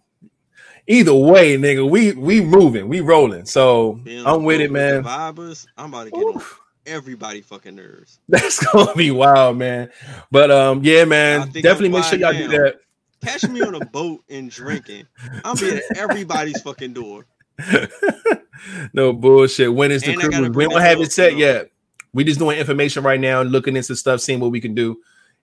Either 0.88 1.14
way, 1.14 1.58
nigga, 1.58 1.90
we 1.90 2.12
we 2.14 2.42
moving, 2.42 2.88
we 2.88 3.00
rolling. 3.00 3.46
So 3.46 3.94
Being 4.04 4.26
I'm 4.26 4.44
with 4.44 4.62
it, 4.62 4.72
man. 4.72 5.04
Vibers, 5.04 5.66
I'm 5.78 5.94
about 5.94 6.06
to 6.06 6.12
get 6.12 6.18
on 6.18 6.36
Oof. 6.36 6.60
Everybody 6.86 7.42
fucking 7.42 7.76
nerves. 7.76 8.20
That's 8.30 8.64
gonna 8.66 8.94
be 8.96 9.12
wild, 9.12 9.58
man. 9.58 9.90
But 10.32 10.52
um, 10.52 10.84
yeah, 10.84 11.06
man, 11.06 11.50
definitely 11.52 11.90
make 11.90 12.04
sure 12.06 12.20
y'all 12.20 12.34
do 12.34 12.48
that. 12.50 12.76
Catch 13.22 13.48
me 13.48 13.62
on 13.62 13.76
a 13.76 13.86
boat 13.86 14.22
and 14.30 14.50
drinking. 14.50 15.08
I'm 15.46 15.56
be 15.56 15.78
at 15.78 15.84
everybody's 15.98 16.62
fucking 16.62 16.94
door. 16.94 17.26
no 18.94 19.14
bullshit. 19.14 19.74
When 19.74 19.92
is 19.92 20.02
the 20.02 20.12
And 20.12 20.22
cruise? 20.22 20.50
We 20.50 20.68
don't 20.68 20.82
have 20.82 21.00
it 21.00 21.12
set 21.12 21.38
yet. 21.38 21.70
We 22.14 22.24
just 22.24 22.40
doing 22.40 22.60
information 22.60 23.04
right 23.04 23.20
now, 23.20 23.42
looking 23.42 23.76
into 23.76 23.96
stuff, 23.96 24.22
seeing 24.22 24.40
what 24.40 24.52
we 24.52 24.62
can 24.62 24.76
do, 24.76 24.98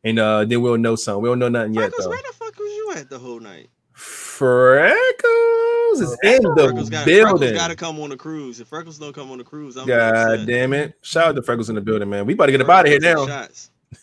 and 0.05 0.19
uh 0.19 0.45
then 0.45 0.61
we'll 0.61 0.79
know 0.79 0.97
something. 0.97 1.23
We 1.23 1.29
don't 1.29 1.39
know 1.39 1.49
nothing 1.49 1.75
yet 1.75 1.93
though. 1.99 2.09
where 2.09 2.19
the 2.19 2.35
fuck 2.35 2.59
was 2.59 2.73
you 2.73 2.93
at 2.97 3.09
the 3.09 3.19
whole 3.19 3.41
night? 3.41 3.71
Freckles 3.93 5.80
is 5.99 6.19
in 6.23 6.43
the 6.43 6.55
Freckles 6.55 6.91
got 6.91 7.05
Freckles 7.05 7.41
building. 7.41 7.55
got 7.55 7.69
to 7.69 7.77
come 7.77 7.99
on 8.01 8.11
the 8.11 8.17
cruise. 8.17 8.61
If 8.61 8.69
Freckles 8.69 8.99
don't 8.99 9.13
come 9.13 9.31
on 9.31 9.39
the 9.39 9.45
cruise, 9.45 9.77
I'm 9.77 9.87
God 9.87 10.47
damn 10.47 10.73
it! 10.73 10.95
Shout 11.03 11.29
out 11.29 11.35
to 11.37 11.43
Freckles 11.43 11.69
in 11.69 11.75
the 11.75 11.81
building, 11.81 12.09
man. 12.09 12.27
We 12.27 12.35
about 12.35 12.47
to 12.47 12.53
get 12.53 12.61
up 12.61 12.69
out 12.69 12.87
of 12.87 12.93
here 12.93 13.01
now. 13.01 13.27
Shots. 13.27 13.71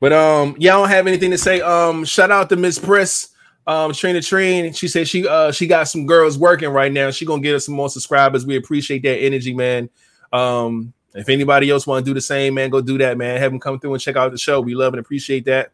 but 0.00 0.12
um, 0.12 0.56
yeah, 0.58 0.74
I 0.74 0.78
don't 0.78 0.88
have 0.90 1.06
anything 1.06 1.30
to 1.30 1.38
say. 1.38 1.60
Um, 1.62 2.04
shout 2.04 2.30
out 2.30 2.48
to 2.50 2.56
Miss 2.56 2.78
Press. 2.78 3.28
Um, 3.66 3.92
Trina 3.92 4.20
Train, 4.20 4.72
she 4.72 4.88
said 4.88 5.06
she 5.06 5.26
uh 5.26 5.52
she 5.52 5.66
got 5.66 5.84
some 5.84 6.06
girls 6.06 6.36
working 6.38 6.70
right 6.70 6.92
now. 6.92 7.10
She 7.10 7.24
gonna 7.24 7.42
get 7.42 7.54
us 7.54 7.66
some 7.66 7.74
more 7.74 7.88
subscribers. 7.88 8.44
We 8.44 8.56
appreciate 8.56 9.02
that 9.02 9.18
energy, 9.18 9.54
man. 9.54 9.88
Um, 10.32 10.92
if 11.14 11.28
anybody 11.28 11.70
else 11.70 11.86
want 11.86 12.04
to 12.04 12.10
do 12.10 12.14
the 12.14 12.20
same, 12.20 12.54
man, 12.54 12.70
go 12.70 12.80
do 12.80 12.98
that, 12.98 13.18
man. 13.18 13.40
Have 13.40 13.52
them 13.52 13.60
come 13.60 13.78
through 13.78 13.94
and 13.94 14.02
check 14.02 14.16
out 14.16 14.30
the 14.32 14.38
show. 14.38 14.60
We 14.60 14.74
love 14.74 14.92
and 14.94 15.00
appreciate 15.00 15.44
that. 15.46 15.72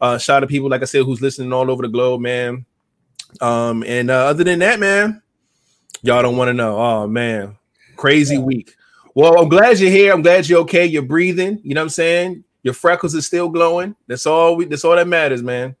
Uh, 0.00 0.16
shout 0.16 0.38
out 0.38 0.40
to 0.40 0.46
people, 0.46 0.70
like 0.70 0.82
I 0.82 0.86
said, 0.86 1.04
who's 1.04 1.20
listening 1.20 1.52
all 1.52 1.70
over 1.70 1.82
the 1.82 1.88
globe, 1.88 2.20
man. 2.20 2.64
Um, 3.40 3.84
and 3.86 4.10
uh, 4.10 4.26
other 4.26 4.44
than 4.44 4.58
that, 4.60 4.80
man, 4.80 5.22
y'all 6.02 6.22
don't 6.22 6.36
want 6.36 6.48
to 6.48 6.54
know. 6.54 6.78
Oh 6.78 7.06
man, 7.06 7.56
crazy 7.96 8.38
week. 8.38 8.74
Well, 9.14 9.40
I'm 9.40 9.48
glad 9.48 9.78
you're 9.80 9.90
here. 9.90 10.12
I'm 10.12 10.22
glad 10.22 10.48
you're 10.48 10.60
okay. 10.60 10.86
You're 10.86 11.02
breathing. 11.02 11.60
You 11.62 11.74
know 11.74 11.80
what 11.80 11.86
I'm 11.86 11.90
saying? 11.90 12.44
Your 12.62 12.74
freckles 12.74 13.14
are 13.14 13.22
still 13.22 13.48
glowing. 13.48 13.96
That's 14.06 14.26
all 14.26 14.56
we 14.56 14.66
that's 14.66 14.84
all 14.84 14.96
that 14.96 15.08
matters, 15.08 15.42
man. 15.42 15.76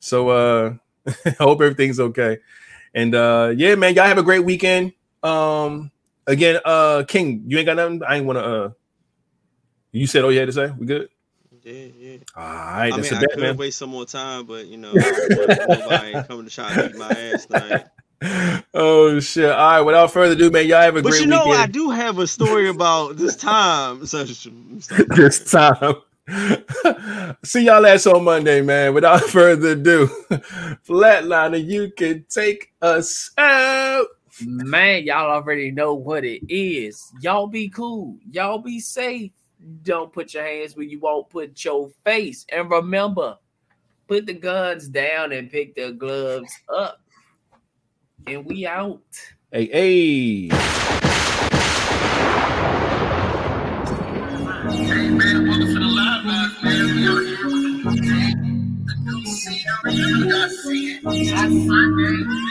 So 0.00 0.28
uh 0.30 0.74
I 1.26 1.36
hope 1.40 1.60
everything's 1.60 2.00
okay. 2.00 2.38
And 2.94 3.14
uh 3.14 3.52
yeah, 3.56 3.74
man, 3.74 3.94
y'all 3.94 4.06
have 4.06 4.18
a 4.18 4.22
great 4.22 4.44
weekend. 4.44 4.92
Um 5.22 5.90
again, 6.26 6.60
uh 6.64 7.04
King, 7.06 7.44
you 7.46 7.58
ain't 7.58 7.66
got 7.66 7.76
nothing. 7.76 8.02
I 8.06 8.16
ain't 8.16 8.26
wanna 8.26 8.40
uh 8.40 8.70
you 9.92 10.06
said 10.06 10.24
all 10.24 10.32
you 10.32 10.38
had 10.38 10.48
to 10.48 10.52
say? 10.52 10.72
We 10.78 10.86
good? 10.86 11.08
Yeah, 11.64 11.86
yeah. 11.96 12.16
All 12.36 12.44
right, 12.44 12.92
I 12.92 12.96
that's 12.96 13.10
mean, 13.10 13.20
a 13.20 13.22
I 13.22 13.26
bet, 13.26 13.30
could 13.34 13.40
man. 13.40 13.56
waste 13.56 13.78
some 13.78 13.90
more 13.90 14.04
time, 14.06 14.46
but 14.46 14.66
you 14.66 14.76
know, 14.78 14.92
nobody 15.28 16.22
coming 16.26 16.46
to 16.46 16.50
try 16.50 16.74
to 16.74 16.88
beat 16.88 16.96
my 16.96 17.08
ass 17.10 17.46
tonight. 17.46 17.84
oh 18.74 19.20
shit. 19.20 19.50
All 19.50 19.56
right, 19.70 19.80
without 19.80 20.12
further 20.12 20.34
ado, 20.34 20.50
man, 20.50 20.66
y'all 20.66 20.80
have 20.80 20.96
a 20.96 21.02
But 21.02 21.10
great 21.10 21.22
you 21.22 21.26
know, 21.28 21.44
I 21.44 21.66
do 21.66 21.90
have 21.90 22.18
a 22.18 22.26
story 22.26 22.68
about 22.68 23.16
this 23.16 23.36
time. 23.36 24.06
So, 24.06 24.24
this 25.16 25.50
time. 25.50 25.96
See 27.44 27.64
y'all 27.66 27.86
ass 27.86 28.06
on 28.06 28.24
Monday, 28.24 28.62
man. 28.62 28.94
Without 28.94 29.20
further 29.22 29.70
ado, 29.70 30.06
Flatliner, 30.86 31.64
you 31.64 31.92
can 31.96 32.24
take 32.28 32.72
us 32.82 33.30
out. 33.38 34.06
Man, 34.40 35.04
y'all 35.04 35.30
already 35.30 35.70
know 35.70 35.94
what 35.94 36.24
it 36.24 36.42
is. 36.52 37.12
Y'all 37.20 37.46
be 37.46 37.68
cool. 37.68 38.18
Y'all 38.30 38.58
be 38.58 38.80
safe 38.80 39.32
don't 39.82 40.12
put 40.12 40.34
your 40.34 40.44
hands 40.44 40.76
where 40.76 40.86
you 40.86 40.98
won't 40.98 41.30
put 41.30 41.64
your 41.64 41.90
face. 42.04 42.44
And 42.50 42.70
remember, 42.70 43.38
put 44.08 44.26
the 44.26 44.34
guns 44.34 44.88
down 44.88 45.32
and 45.32 45.50
pick 45.50 45.74
the 45.74 45.92
gloves 45.92 46.52
up. 46.68 47.00
And 48.26 48.44
we 48.44 48.66
out. 48.66 49.02
Hey, 49.50 49.66
hey. 49.66 50.48
Hey 54.72 55.08
man, 55.10 55.48
welcome 55.48 55.66
to 55.66 55.74
the 55.74 55.80
live 55.80 56.24
box, 56.24 56.62
man. 56.62 56.96
We 56.96 57.06
are 57.06 57.22
here 57.22 57.44
with 57.44 57.96
the 58.86 58.94
new 59.00 59.26
scenery. 59.26 59.94
You 59.94 60.30
guys 60.30 60.62
see 60.62 60.92
it? 60.92 61.00
It's 61.04 61.30
Sunday. 61.30 61.52
It's 61.52 62.46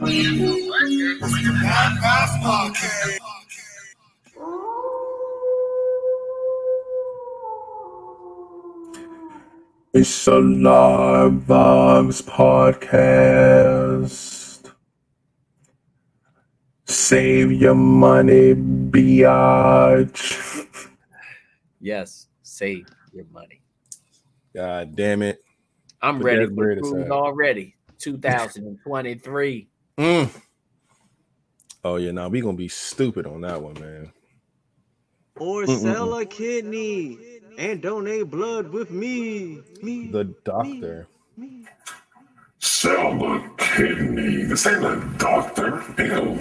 Monday. 0.00 0.12
It's 0.12 0.68
Monday. 0.68 1.16
It's 1.20 1.32
the 1.32 2.38
podcast. 2.42 3.37
A 9.94 10.38
live 10.38 11.32
vibes 11.32 12.22
podcast. 12.22 13.48
Save 16.86 17.52
your 17.52 17.74
money, 17.74 18.54
biatch. 18.54 20.66
Yes, 21.80 22.28
save 22.42 22.86
your 23.12 23.24
money. 23.32 23.60
God 24.54 24.94
damn 24.96 25.22
it. 25.22 25.42
I'm 26.02 26.18
Put 26.18 26.24
ready 26.26 26.46
for 26.54 26.62
bread 26.64 26.78
cruise 26.80 26.92
aside. 26.92 27.10
already. 27.10 27.74
2023. 27.98 29.68
Mm. 29.98 30.30
Oh 31.82 31.96
yeah, 31.96 32.12
now 32.12 32.28
we 32.28 32.40
gonna 32.40 32.56
be 32.56 32.68
stupid 32.68 33.26
on 33.26 33.40
that 33.40 33.60
one, 33.60 33.74
man. 33.80 34.12
Or 35.40 35.66
sell 35.66 36.18
a 36.18 36.26
kidney 36.26 37.18
and 37.58 37.82
donate 37.82 38.30
blood 38.30 38.68
with 38.68 38.90
me. 38.90 39.60
Me. 39.82 40.10
The 40.10 40.24
doctor. 40.44 41.08
me. 41.36 41.64
Sell 42.60 43.22
a 43.24 43.50
kidney. 43.58 44.44
This 44.44 44.66
ain't 44.66 44.84
a 44.84 45.14
doctor. 45.18 45.82
Ew. 45.98 46.40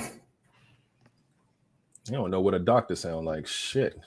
You 2.10 2.14
don't 2.14 2.32
know 2.32 2.40
what 2.42 2.54
a 2.54 2.60
doctor 2.60 2.96
sound 2.96 3.26
like. 3.26 3.48
Shit. 3.48 3.98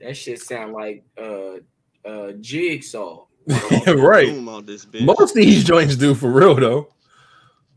That 0.00 0.16
shit 0.16 0.40
sound 0.40 0.72
like 0.72 1.04
uh 1.18 1.56
uh 2.04 2.32
jigsaw. 2.40 3.26
right. 3.86 4.28
Boom 4.28 4.64
this 4.64 4.86
bitch. 4.86 5.04
Most 5.04 5.30
of 5.30 5.34
these 5.34 5.64
joints 5.64 5.96
do 5.96 6.14
for 6.14 6.30
real 6.30 6.54
though. 6.54 6.88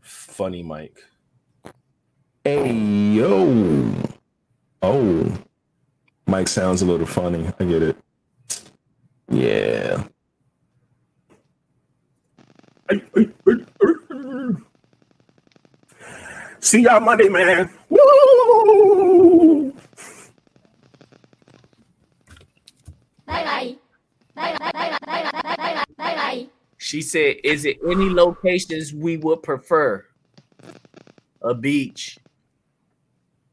Funny 0.00 0.62
Mike. 0.62 0.98
Hey 2.44 2.72
yo. 2.72 4.13
Oh, 4.86 5.32
Mike 6.26 6.46
sounds 6.46 6.82
a 6.82 6.84
little 6.84 7.06
funny. 7.06 7.50
I 7.58 7.64
get 7.64 7.82
it. 7.82 7.96
Yeah. 9.30 10.04
See 16.60 16.82
y'all 16.82 17.00
Monday, 17.00 17.30
man. 17.30 17.70
Woo! 17.88 18.00
Bye 23.26 23.44
bye. 23.44 23.76
Bye 24.34 24.56
bye 24.58 24.70
bye 24.70 24.98
bye 25.06 25.30
bye 25.32 25.84
bye 25.96 26.14
bye. 26.14 26.46
She 26.76 27.00
said, 27.00 27.36
"Is 27.42 27.64
it 27.64 27.78
any 27.86 28.10
locations 28.10 28.92
we 28.92 29.16
would 29.16 29.42
prefer? 29.42 30.04
A 31.40 31.54
beach." 31.54 32.18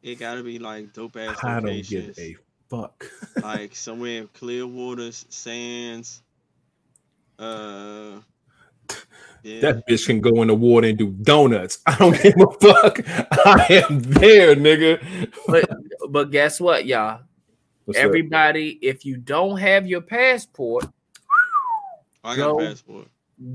It 0.03 0.17
gotta 0.19 0.41
be 0.41 0.57
like 0.57 0.93
dope 0.93 1.15
ass 1.15 1.37
I 1.43 1.59
don't 1.59 1.81
give 1.83 2.17
a 2.17 2.35
fuck. 2.69 3.05
like 3.43 3.75
somewhere 3.75 4.21
in 4.21 4.27
clear 4.29 4.65
waters, 4.65 5.25
sands. 5.29 6.23
Uh, 7.37 8.19
yeah. 9.43 9.61
That 9.61 9.87
bitch 9.87 10.05
can 10.05 10.19
go 10.19 10.41
in 10.41 10.47
the 10.47 10.55
water 10.55 10.87
and 10.87 10.97
do 10.97 11.11
donuts. 11.11 11.79
I 11.85 11.97
don't 11.97 12.19
give 12.21 12.35
a 12.39 12.51
fuck. 12.59 12.99
I 13.45 13.83
am 13.87 13.99
there, 14.01 14.55
nigga. 14.55 15.31
But 15.47 15.69
but 16.09 16.31
guess 16.31 16.59
what, 16.59 16.85
y'all? 16.85 17.21
What's 17.85 17.99
up? 17.99 18.05
Everybody, 18.05 18.79
if 18.81 19.05
you 19.05 19.17
don't 19.17 19.57
have 19.57 19.87
your 19.87 20.01
passport, 20.01 20.85
I 22.23 22.35
got 22.35 22.53
go. 22.53 22.59
a 22.59 22.67
passport. 22.67 23.07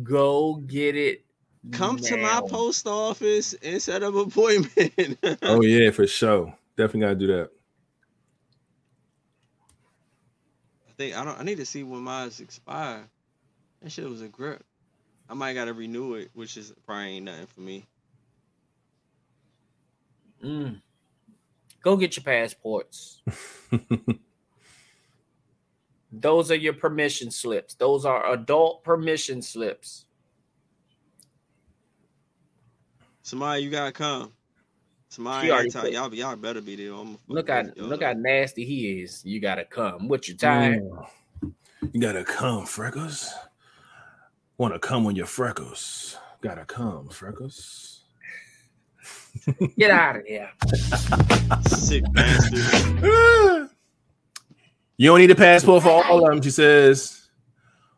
go 0.02 0.54
get 0.66 0.96
it. 0.96 1.25
Come 1.72 1.96
to 1.98 2.16
my 2.16 2.40
post 2.46 2.86
office 2.86 3.54
and 3.54 3.82
set 3.82 4.02
up 4.02 4.14
an 4.14 4.20
appointment. 4.20 5.18
Oh 5.42 5.62
yeah, 5.62 5.90
for 5.90 6.06
sure. 6.06 6.54
Definitely 6.76 7.00
gotta 7.00 7.14
do 7.14 7.26
that. 7.28 7.50
I 10.88 10.92
think 10.96 11.16
I 11.16 11.24
don't. 11.24 11.38
I 11.38 11.42
need 11.42 11.58
to 11.58 11.66
see 11.66 11.82
when 11.82 12.00
mine's 12.00 12.40
expire. 12.40 13.08
That 13.82 13.90
shit 13.90 14.08
was 14.08 14.22
a 14.22 14.28
grip. 14.28 14.64
I 15.28 15.34
might 15.34 15.54
gotta 15.54 15.72
renew 15.72 16.14
it, 16.14 16.30
which 16.34 16.56
is 16.56 16.72
probably 16.86 17.16
ain't 17.16 17.24
nothing 17.24 17.46
for 17.46 17.60
me. 17.60 17.86
Mm. 20.42 20.80
Go 21.82 21.96
get 21.96 22.16
your 22.16 22.24
passports. 22.24 23.22
Those 26.12 26.50
are 26.50 26.56
your 26.56 26.72
permission 26.72 27.30
slips. 27.30 27.74
Those 27.74 28.04
are 28.04 28.32
adult 28.32 28.84
permission 28.84 29.42
slips. 29.42 30.05
Somebody, 33.26 33.62
you 33.62 33.70
gotta 33.70 33.90
come. 33.90 34.30
Somebody, 35.08 35.48
She 35.48 35.50
already 35.50 35.64
ain't 35.66 35.72
tell- 35.72 35.82
said- 35.82 35.92
y'all, 35.94 36.14
y'all 36.14 36.36
better 36.36 36.60
be 36.60 36.76
there. 36.76 36.94
I'm 36.94 37.18
Look 37.26 37.50
how 37.50 37.64
look 37.74 38.00
how 38.04 38.12
nasty 38.12 38.64
he 38.64 39.00
is. 39.02 39.20
You 39.24 39.40
gotta 39.40 39.64
come. 39.64 40.06
What 40.06 40.28
you 40.28 40.36
tired? 40.36 40.80
Mm. 40.80 41.52
You 41.92 42.00
gotta 42.00 42.22
come, 42.22 42.66
Freckles. 42.66 43.28
Wanna 44.58 44.78
come 44.78 45.06
on 45.06 45.16
your 45.16 45.26
freckles. 45.26 46.16
Gotta 46.40 46.64
come, 46.64 47.08
Freckles. 47.08 48.04
Get 49.76 49.90
out 49.90 50.16
of 50.18 50.24
here. 50.24 50.50
sick 51.66 52.04
bastard. 52.12 52.60
you 54.96 55.08
don't 55.10 55.18
need 55.18 55.32
a 55.32 55.34
passport 55.34 55.82
for 55.82 55.90
all 56.04 56.24
of 56.24 56.30
them, 56.30 56.40
she 56.42 56.50
says. 56.52 57.28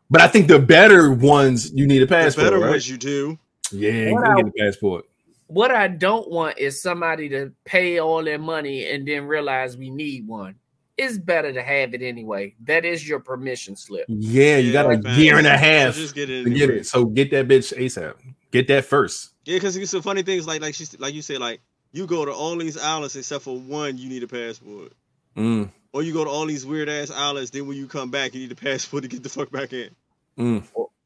But 0.09 0.21
I 0.21 0.27
think 0.27 0.47
the 0.47 0.57
better 0.57 1.13
ones 1.13 1.71
you 1.71 1.85
need 1.85 2.01
a 2.01 2.07
The 2.07 2.15
passport. 2.15 2.45
better 2.47 2.59
right? 2.59 2.71
ones 2.71 2.89
you 2.89 2.97
do. 2.97 3.37
Yeah, 3.71 4.11
What 4.11 4.25
you 4.27 4.33
I- 4.33 4.35
get 4.41 4.47
a 4.47 4.51
passport. 4.57 5.05
What 5.49 5.71
I 5.71 5.87
don't 5.87 6.29
want 6.29 6.59
is 6.59 6.81
somebody 6.81 7.27
to 7.29 7.51
pay 7.65 7.99
all 7.99 8.23
their 8.23 8.37
money 8.39 8.85
and 8.89 9.07
then 9.07 9.25
realize 9.25 9.75
we 9.75 9.89
need 9.89 10.27
one. 10.27 10.55
It's 10.97 11.17
better 11.17 11.51
to 11.53 11.61
have 11.63 11.93
it 11.93 12.01
anyway. 12.03 12.55
That 12.65 12.85
is 12.85 13.07
your 13.07 13.19
permission 13.19 13.75
slip. 13.75 14.05
Yeah, 14.09 14.57
you 14.57 14.71
got 14.73 14.91
a 14.91 15.01
facts. 15.01 15.17
year 15.17 15.37
and 15.37 15.47
a 15.47 15.51
So 15.51 15.57
half 15.57 15.95
just 16.03 16.15
get 16.15 16.29
it. 16.29 16.43
to 16.43 16.49
get 16.51 16.69
it. 16.69 16.85
So 16.85 17.05
get 17.05 17.31
that 17.31 17.47
bitch 17.47 17.75
ASAP. 17.75 18.13
Get 18.51 18.67
that 18.67 18.85
first. 18.85 19.33
Yeah, 19.45 19.55
because 19.57 19.75
it's 19.77 19.91
the 19.91 20.01
funny 20.03 20.23
things 20.23 20.45
like 20.45 20.61
like 20.61 20.75
she's 20.75 20.99
like 20.99 21.13
you 21.13 21.21
say 21.23 21.37
like 21.37 21.61
you 21.93 22.05
go 22.05 22.25
to 22.25 22.31
all 22.31 22.55
these 22.57 22.77
islands 22.77 23.15
except 23.15 23.43
for 23.45 23.57
one, 23.59 23.97
you 23.97 24.07
need 24.09 24.23
a 24.23 24.27
passport. 24.27 24.91
Mm, 25.35 25.69
Or 25.93 26.03
you 26.03 26.13
go 26.13 26.23
to 26.25 26.29
all 26.29 26.45
these 26.45 26.65
weird 26.65 26.89
ass 26.89 27.09
islands, 27.11 27.49
then 27.51 27.65
when 27.67 27.77
you 27.77 27.87
come 27.87 28.11
back, 28.11 28.33
you 28.35 28.41
need 28.41 28.51
a 28.51 28.55
passport 28.55 29.01
to 29.03 29.09
get 29.09 29.23
the 29.23 29.29
fuck 29.29 29.49
back 29.51 29.73
in. 29.73 29.89
mm. 30.37 30.63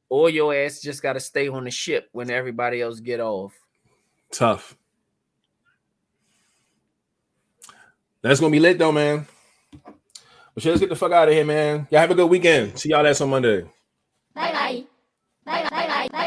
or 0.09 0.29
your 0.29 0.53
ass 0.53 0.81
just 0.81 1.01
got 1.01 1.13
to 1.13 1.19
stay 1.21 1.47
on 1.47 1.63
the 1.63 1.71
ship 1.71 2.09
when 2.11 2.29
everybody 2.31 2.81
else 2.81 2.99
get 2.99 3.19
off. 3.21 3.53
Tough. 4.33 4.75
That's 8.23 8.39
gonna 8.39 8.51
be 8.51 8.59
lit 8.59 8.79
though, 8.79 8.91
man. 8.91 9.27
But 10.55 10.65
let's 10.65 10.79
get 10.79 10.89
the 10.89 10.95
fuck 10.95 11.11
out 11.11 11.27
of 11.27 11.33
here, 11.33 11.45
man. 11.45 11.87
Y'all 11.91 12.01
have 12.01 12.11
a 12.11 12.15
good 12.15 12.29
weekend. 12.29 12.77
See 12.79 12.89
y'all 12.89 13.05
ass 13.05 13.21
on 13.21 13.29
Monday. 13.29 13.61
Bye 14.33 14.51
bye 14.51 14.83
bye 15.45 15.69
bye 15.69 15.87
bye 15.87 16.07
bye. 16.11 16.22